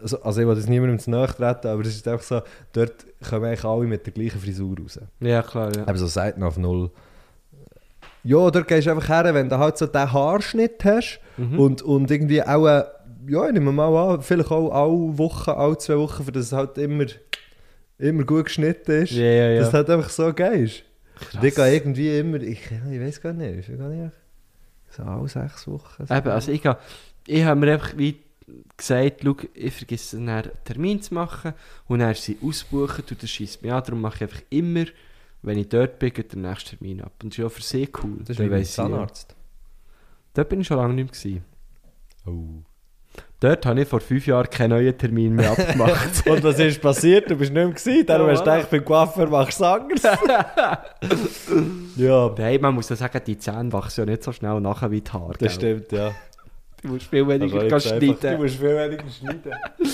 also, 0.00 0.22
also 0.22 0.40
ich 0.40 0.46
will 0.46 0.54
das 0.54 0.68
niemandem 0.68 0.98
zu 1.00 1.10
nahe 1.10 1.26
treten, 1.26 1.66
aber 1.68 1.82
es 1.82 1.88
ist 1.88 2.08
einfach 2.08 2.24
so, 2.24 2.40
dort 2.72 3.04
kommen 3.28 3.44
eigentlich 3.44 3.64
alle 3.64 3.86
mit 3.86 4.06
der 4.06 4.12
gleichen 4.14 4.40
Frisur 4.40 4.74
raus. 4.80 4.98
Ja, 5.20 5.42
klar, 5.42 5.70
ja. 5.76 5.82
Aber 5.86 5.98
so 5.98 6.06
Seiten 6.06 6.42
auf 6.42 6.56
Null. 6.56 6.90
Ja, 8.24 8.50
dort 8.50 8.68
gehst 8.68 8.86
du 8.86 8.92
einfach 8.92 9.08
her, 9.08 9.34
wenn 9.34 9.48
du 9.48 9.58
halt 9.58 9.76
so 9.76 9.86
den 9.86 10.12
Haarschnitt 10.12 10.84
hast 10.84 11.20
Mhm. 11.36 11.58
und, 11.58 11.82
und 11.82 12.10
irgendwie 12.10 12.42
auch, 12.42 12.66
äh, 12.66 12.84
ja, 13.26 13.46
ich 13.46 13.52
nehme 13.52 13.72
mal 13.72 14.14
an, 14.14 14.22
vielleicht 14.22 14.50
auch 14.50 14.70
alle 14.70 15.18
Wochen, 15.18 15.50
alle 15.50 15.78
zwei 15.78 15.96
Wochen, 15.98 16.24
für 16.24 16.32
das 16.32 16.46
es 16.46 16.52
halt 16.52 16.78
immer, 16.78 17.06
immer 17.98 18.24
gut 18.24 18.46
geschnitten 18.46 19.02
ist. 19.02 19.12
Ja, 19.12 19.24
ja, 19.24 19.50
ja. 19.50 19.58
Dass 19.60 19.68
es 19.68 19.74
halt 19.74 19.90
einfach 19.90 20.10
so 20.10 20.32
geil 20.32 20.64
ist. 20.64 20.82
Krass. 21.14 21.44
Ich 21.44 21.54
gehe 21.54 21.72
irgendwie 21.74 22.18
immer, 22.18 22.40
ich, 22.40 22.60
ich 22.70 23.00
weiß 23.00 23.20
gar 23.20 23.32
nicht, 23.32 23.58
ich 23.60 23.70
weiß 23.72 23.78
gar 23.78 23.88
nicht, 23.88 24.12
so 24.90 25.02
alle 25.04 25.28
sechs 25.28 25.66
Wochen. 25.68 26.06
So. 26.06 26.14
Eben, 26.14 26.28
also 26.28 26.50
ich, 26.52 26.62
ga- 26.62 26.78
ich 27.26 27.44
habe 27.44 27.60
mir 27.60 27.72
einfach 27.74 27.96
wie 27.96 28.18
gesagt, 28.76 29.20
schau, 29.24 29.36
ich 29.54 29.72
vergesse 29.72 30.16
dann 30.16 30.28
einen 30.28 30.50
Termin 30.64 31.00
zu 31.00 31.14
machen 31.14 31.54
und 31.86 32.00
dann 32.00 32.14
sie 32.14 32.36
ausbuchen 32.42 33.04
und 33.08 33.22
das 33.22 33.30
schießt 33.30 33.62
mich 33.62 33.72
an, 33.72 33.82
darum 33.84 34.00
mache 34.00 34.16
ich 34.16 34.22
einfach 34.22 34.42
immer, 34.50 34.84
wenn 35.42 35.58
ich 35.58 35.68
dort 35.68 35.98
bin, 35.98 36.12
geht 36.12 36.32
der 36.32 36.40
nächste 36.40 36.76
Termin 36.76 37.00
ab. 37.02 37.12
Und 37.22 37.32
das 37.32 37.38
ist 37.38 37.42
ja 37.42 37.48
für 37.48 37.62
sie 37.62 37.88
cool. 38.02 38.16
das 38.20 38.30
ist 38.30 38.38
wie 38.40 38.48
beim 38.48 38.58
weiss 38.60 38.70
ich 38.70 38.76
ja. 38.76 38.84
Zahnarzt. 38.84 39.34
Dort 40.34 40.48
bin 40.48 40.60
ich 40.60 40.66
schon 40.66 40.76
lange 40.76 40.94
nicht 40.94 41.24
mehr. 41.24 41.40
Gewesen. 41.40 41.44
Oh. 42.26 42.62
Dort 43.42 43.66
habe 43.66 43.80
ich 43.82 43.88
vor 43.88 43.98
fünf 44.00 44.24
Jahren 44.24 44.48
keinen 44.48 44.70
neuen 44.70 44.96
Termin 44.96 45.34
mehr 45.34 45.50
abgemacht. 45.50 46.24
Und 46.28 46.44
was 46.44 46.60
ist 46.60 46.80
passiert? 46.80 47.28
Du 47.28 47.34
bist 47.34 47.52
nicht 47.52 47.60
mehr 47.64 47.66
gewesen, 47.74 48.06
darum 48.06 48.26
Ja, 48.28 48.32
hast 48.34 48.46
du 48.46 48.50
gedacht, 48.52 48.70
beim 48.70 48.84
Coiffeur 48.84 49.28
machst 49.28 49.58
du 49.58 49.64
es 49.64 49.68
anders. 49.68 50.02
ja, 51.96 52.34
Nein, 52.38 52.60
man 52.60 52.74
muss 52.74 52.88
ja 52.88 52.94
sagen, 52.94 53.20
die 53.26 53.36
Zähne 53.36 53.72
wachsen 53.72 54.02
ja 54.02 54.06
nicht 54.12 54.22
so 54.22 54.30
schnell 54.30 54.60
nachher 54.60 54.92
wie 54.92 55.00
die 55.00 55.10
Haare. 55.10 55.32
das 55.32 55.58
gell? 55.58 55.80
stimmt, 55.80 55.90
ja. 55.90 56.12
Du 56.82 56.88
musst 56.88 57.06
viel 57.06 57.26
weniger 57.26 57.62
Also 57.62 57.80
schneiden. 57.80 58.16
Du 58.20 58.36
musst 58.38 58.56
viel 58.56 58.76
weniger 58.76 59.04
schneiden. 59.10 59.52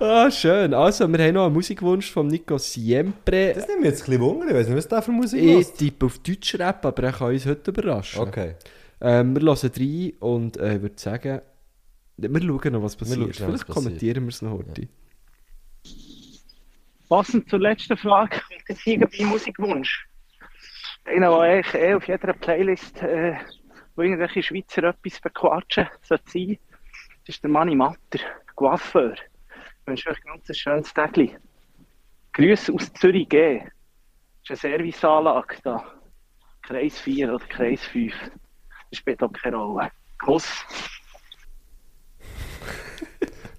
Ah, 0.00 0.28
schön. 0.28 0.74
Also, 0.74 1.06
wir 1.06 1.24
haben 1.24 1.34
noch 1.34 1.44
einen 1.46 1.54
Musikwunsch 1.54 2.10
von 2.10 2.26
Nico 2.26 2.58
Siempre. 2.58 3.52
Das 3.54 3.68
nimmt 3.68 3.82
mich 3.82 3.90
jetzt 3.90 4.02
ein 4.02 4.06
bisschen 4.06 4.20
Wunder, 4.22 4.48
ich 4.48 4.54
weiß 4.54 4.66
nicht, 4.66 4.76
was 4.76 4.88
da 4.88 5.00
für 5.00 5.12
Musik 5.12 5.40
Ich 5.40 5.60
ist. 5.60 5.78
tippe 5.78 6.06
auf 6.06 6.18
Deutsch 6.18 6.58
Rap, 6.58 6.84
aber 6.84 7.04
er 7.04 7.12
kann 7.12 7.28
uns 7.28 7.46
heute 7.46 7.70
überraschen. 7.70 8.20
Okay. 8.22 8.56
Ähm, 9.00 9.36
wir 9.36 9.42
hören 9.42 9.70
rein 9.78 10.12
und 10.18 10.56
äh, 10.56 10.74
ich 10.74 10.82
würde 10.82 10.94
sagen, 10.96 11.40
wir 12.16 12.40
schauen 12.40 12.72
noch, 12.72 12.82
was 12.82 12.96
schauen 12.96 12.98
passiert. 12.98 13.28
was 13.28 13.36
Vielleicht 13.36 13.66
kommentieren 13.66 14.24
wir 14.24 14.28
es 14.28 14.42
noch 14.42 14.52
heute. 14.52 14.88
Passend 17.08 17.48
zur 17.48 17.60
letzten 17.60 17.96
Frage 17.96 18.40
jetzt 18.68 18.80
hier 18.80 19.00
bei 19.00 19.24
Musikwunsch. 19.24 20.06
Einer, 21.04 21.28
der 21.28 21.40
eigentlich 21.40 21.74
eh 21.74 21.94
auf 21.94 22.08
jeder 22.08 22.32
Playlist, 22.32 23.02
äh, 23.02 23.36
wo 23.94 24.02
irgendwelche 24.02 24.42
Schweizer 24.42 24.84
etwas 24.84 25.20
bequatschen, 25.20 25.88
sollte 26.02 26.24
sein, 26.30 26.58
das 27.26 27.36
ist 27.36 27.42
der 27.42 27.50
Manni 27.50 27.74
Matter, 27.74 28.20
Coiffeur. 28.54 29.14
Ich 29.14 29.86
wünsche 29.86 30.10
euch 30.10 30.18
ein 30.24 30.40
ganz 30.42 30.56
schönes 30.56 30.94
Tag. 30.94 31.18
Grüße 32.32 32.72
aus 32.72 32.92
Zürich 32.94 33.28
G. 33.28 33.60
Das 34.46 34.58
ist 34.58 34.64
eine 34.64 34.76
Serviceanlage 34.76 35.56
da. 35.62 35.84
Kreis 36.62 36.98
4 37.00 37.34
oder 37.34 37.46
Kreis 37.46 37.84
5. 37.84 38.12
Das 38.90 38.98
spielt 38.98 39.22
auch 39.22 39.32
keine 39.32 39.56
Rolle. 39.56 39.90
Kuss. 40.18 40.64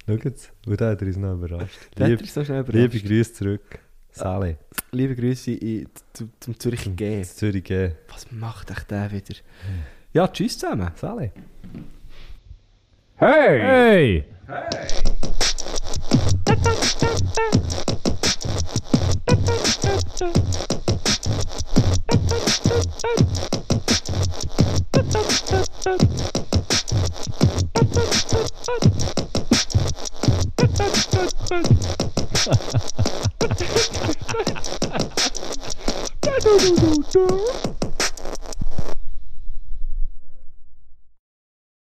Schau 0.07 0.13
jetzt, 0.23 0.53
da 0.65 0.91
hat 0.91 1.01
er 1.01 1.07
uns 1.07 1.17
noch 1.17 1.33
überrascht. 1.33 1.79
Lieb, 1.95 2.27
so 2.27 2.45
schnell 2.45 2.63
liebe 2.67 2.77
überrascht. 2.77 3.05
Grüße 3.05 3.33
zurück. 3.33 3.79
Sally, 4.11 4.55
Liebe 4.91 5.15
Grüße 5.15 5.51
in, 5.51 5.89
zum, 6.13 6.31
zum 6.39 6.59
Zürich 6.59 6.95
G. 6.95 7.23
Zürich 7.23 7.63
G. 7.63 7.91
Was 8.09 8.31
macht 8.31 8.69
echt 8.69 8.91
der 8.91 9.11
wieder? 9.11 9.35
Ja, 10.13 10.27
tschüss 10.27 10.59
zusammen. 10.59 10.91
Sally. 10.95 11.31
Hey! 13.15 14.25
Du, 16.45 16.53
du, 16.53 16.71
du, 29.09 29.24
Da-da-da-da-da! 36.21 37.94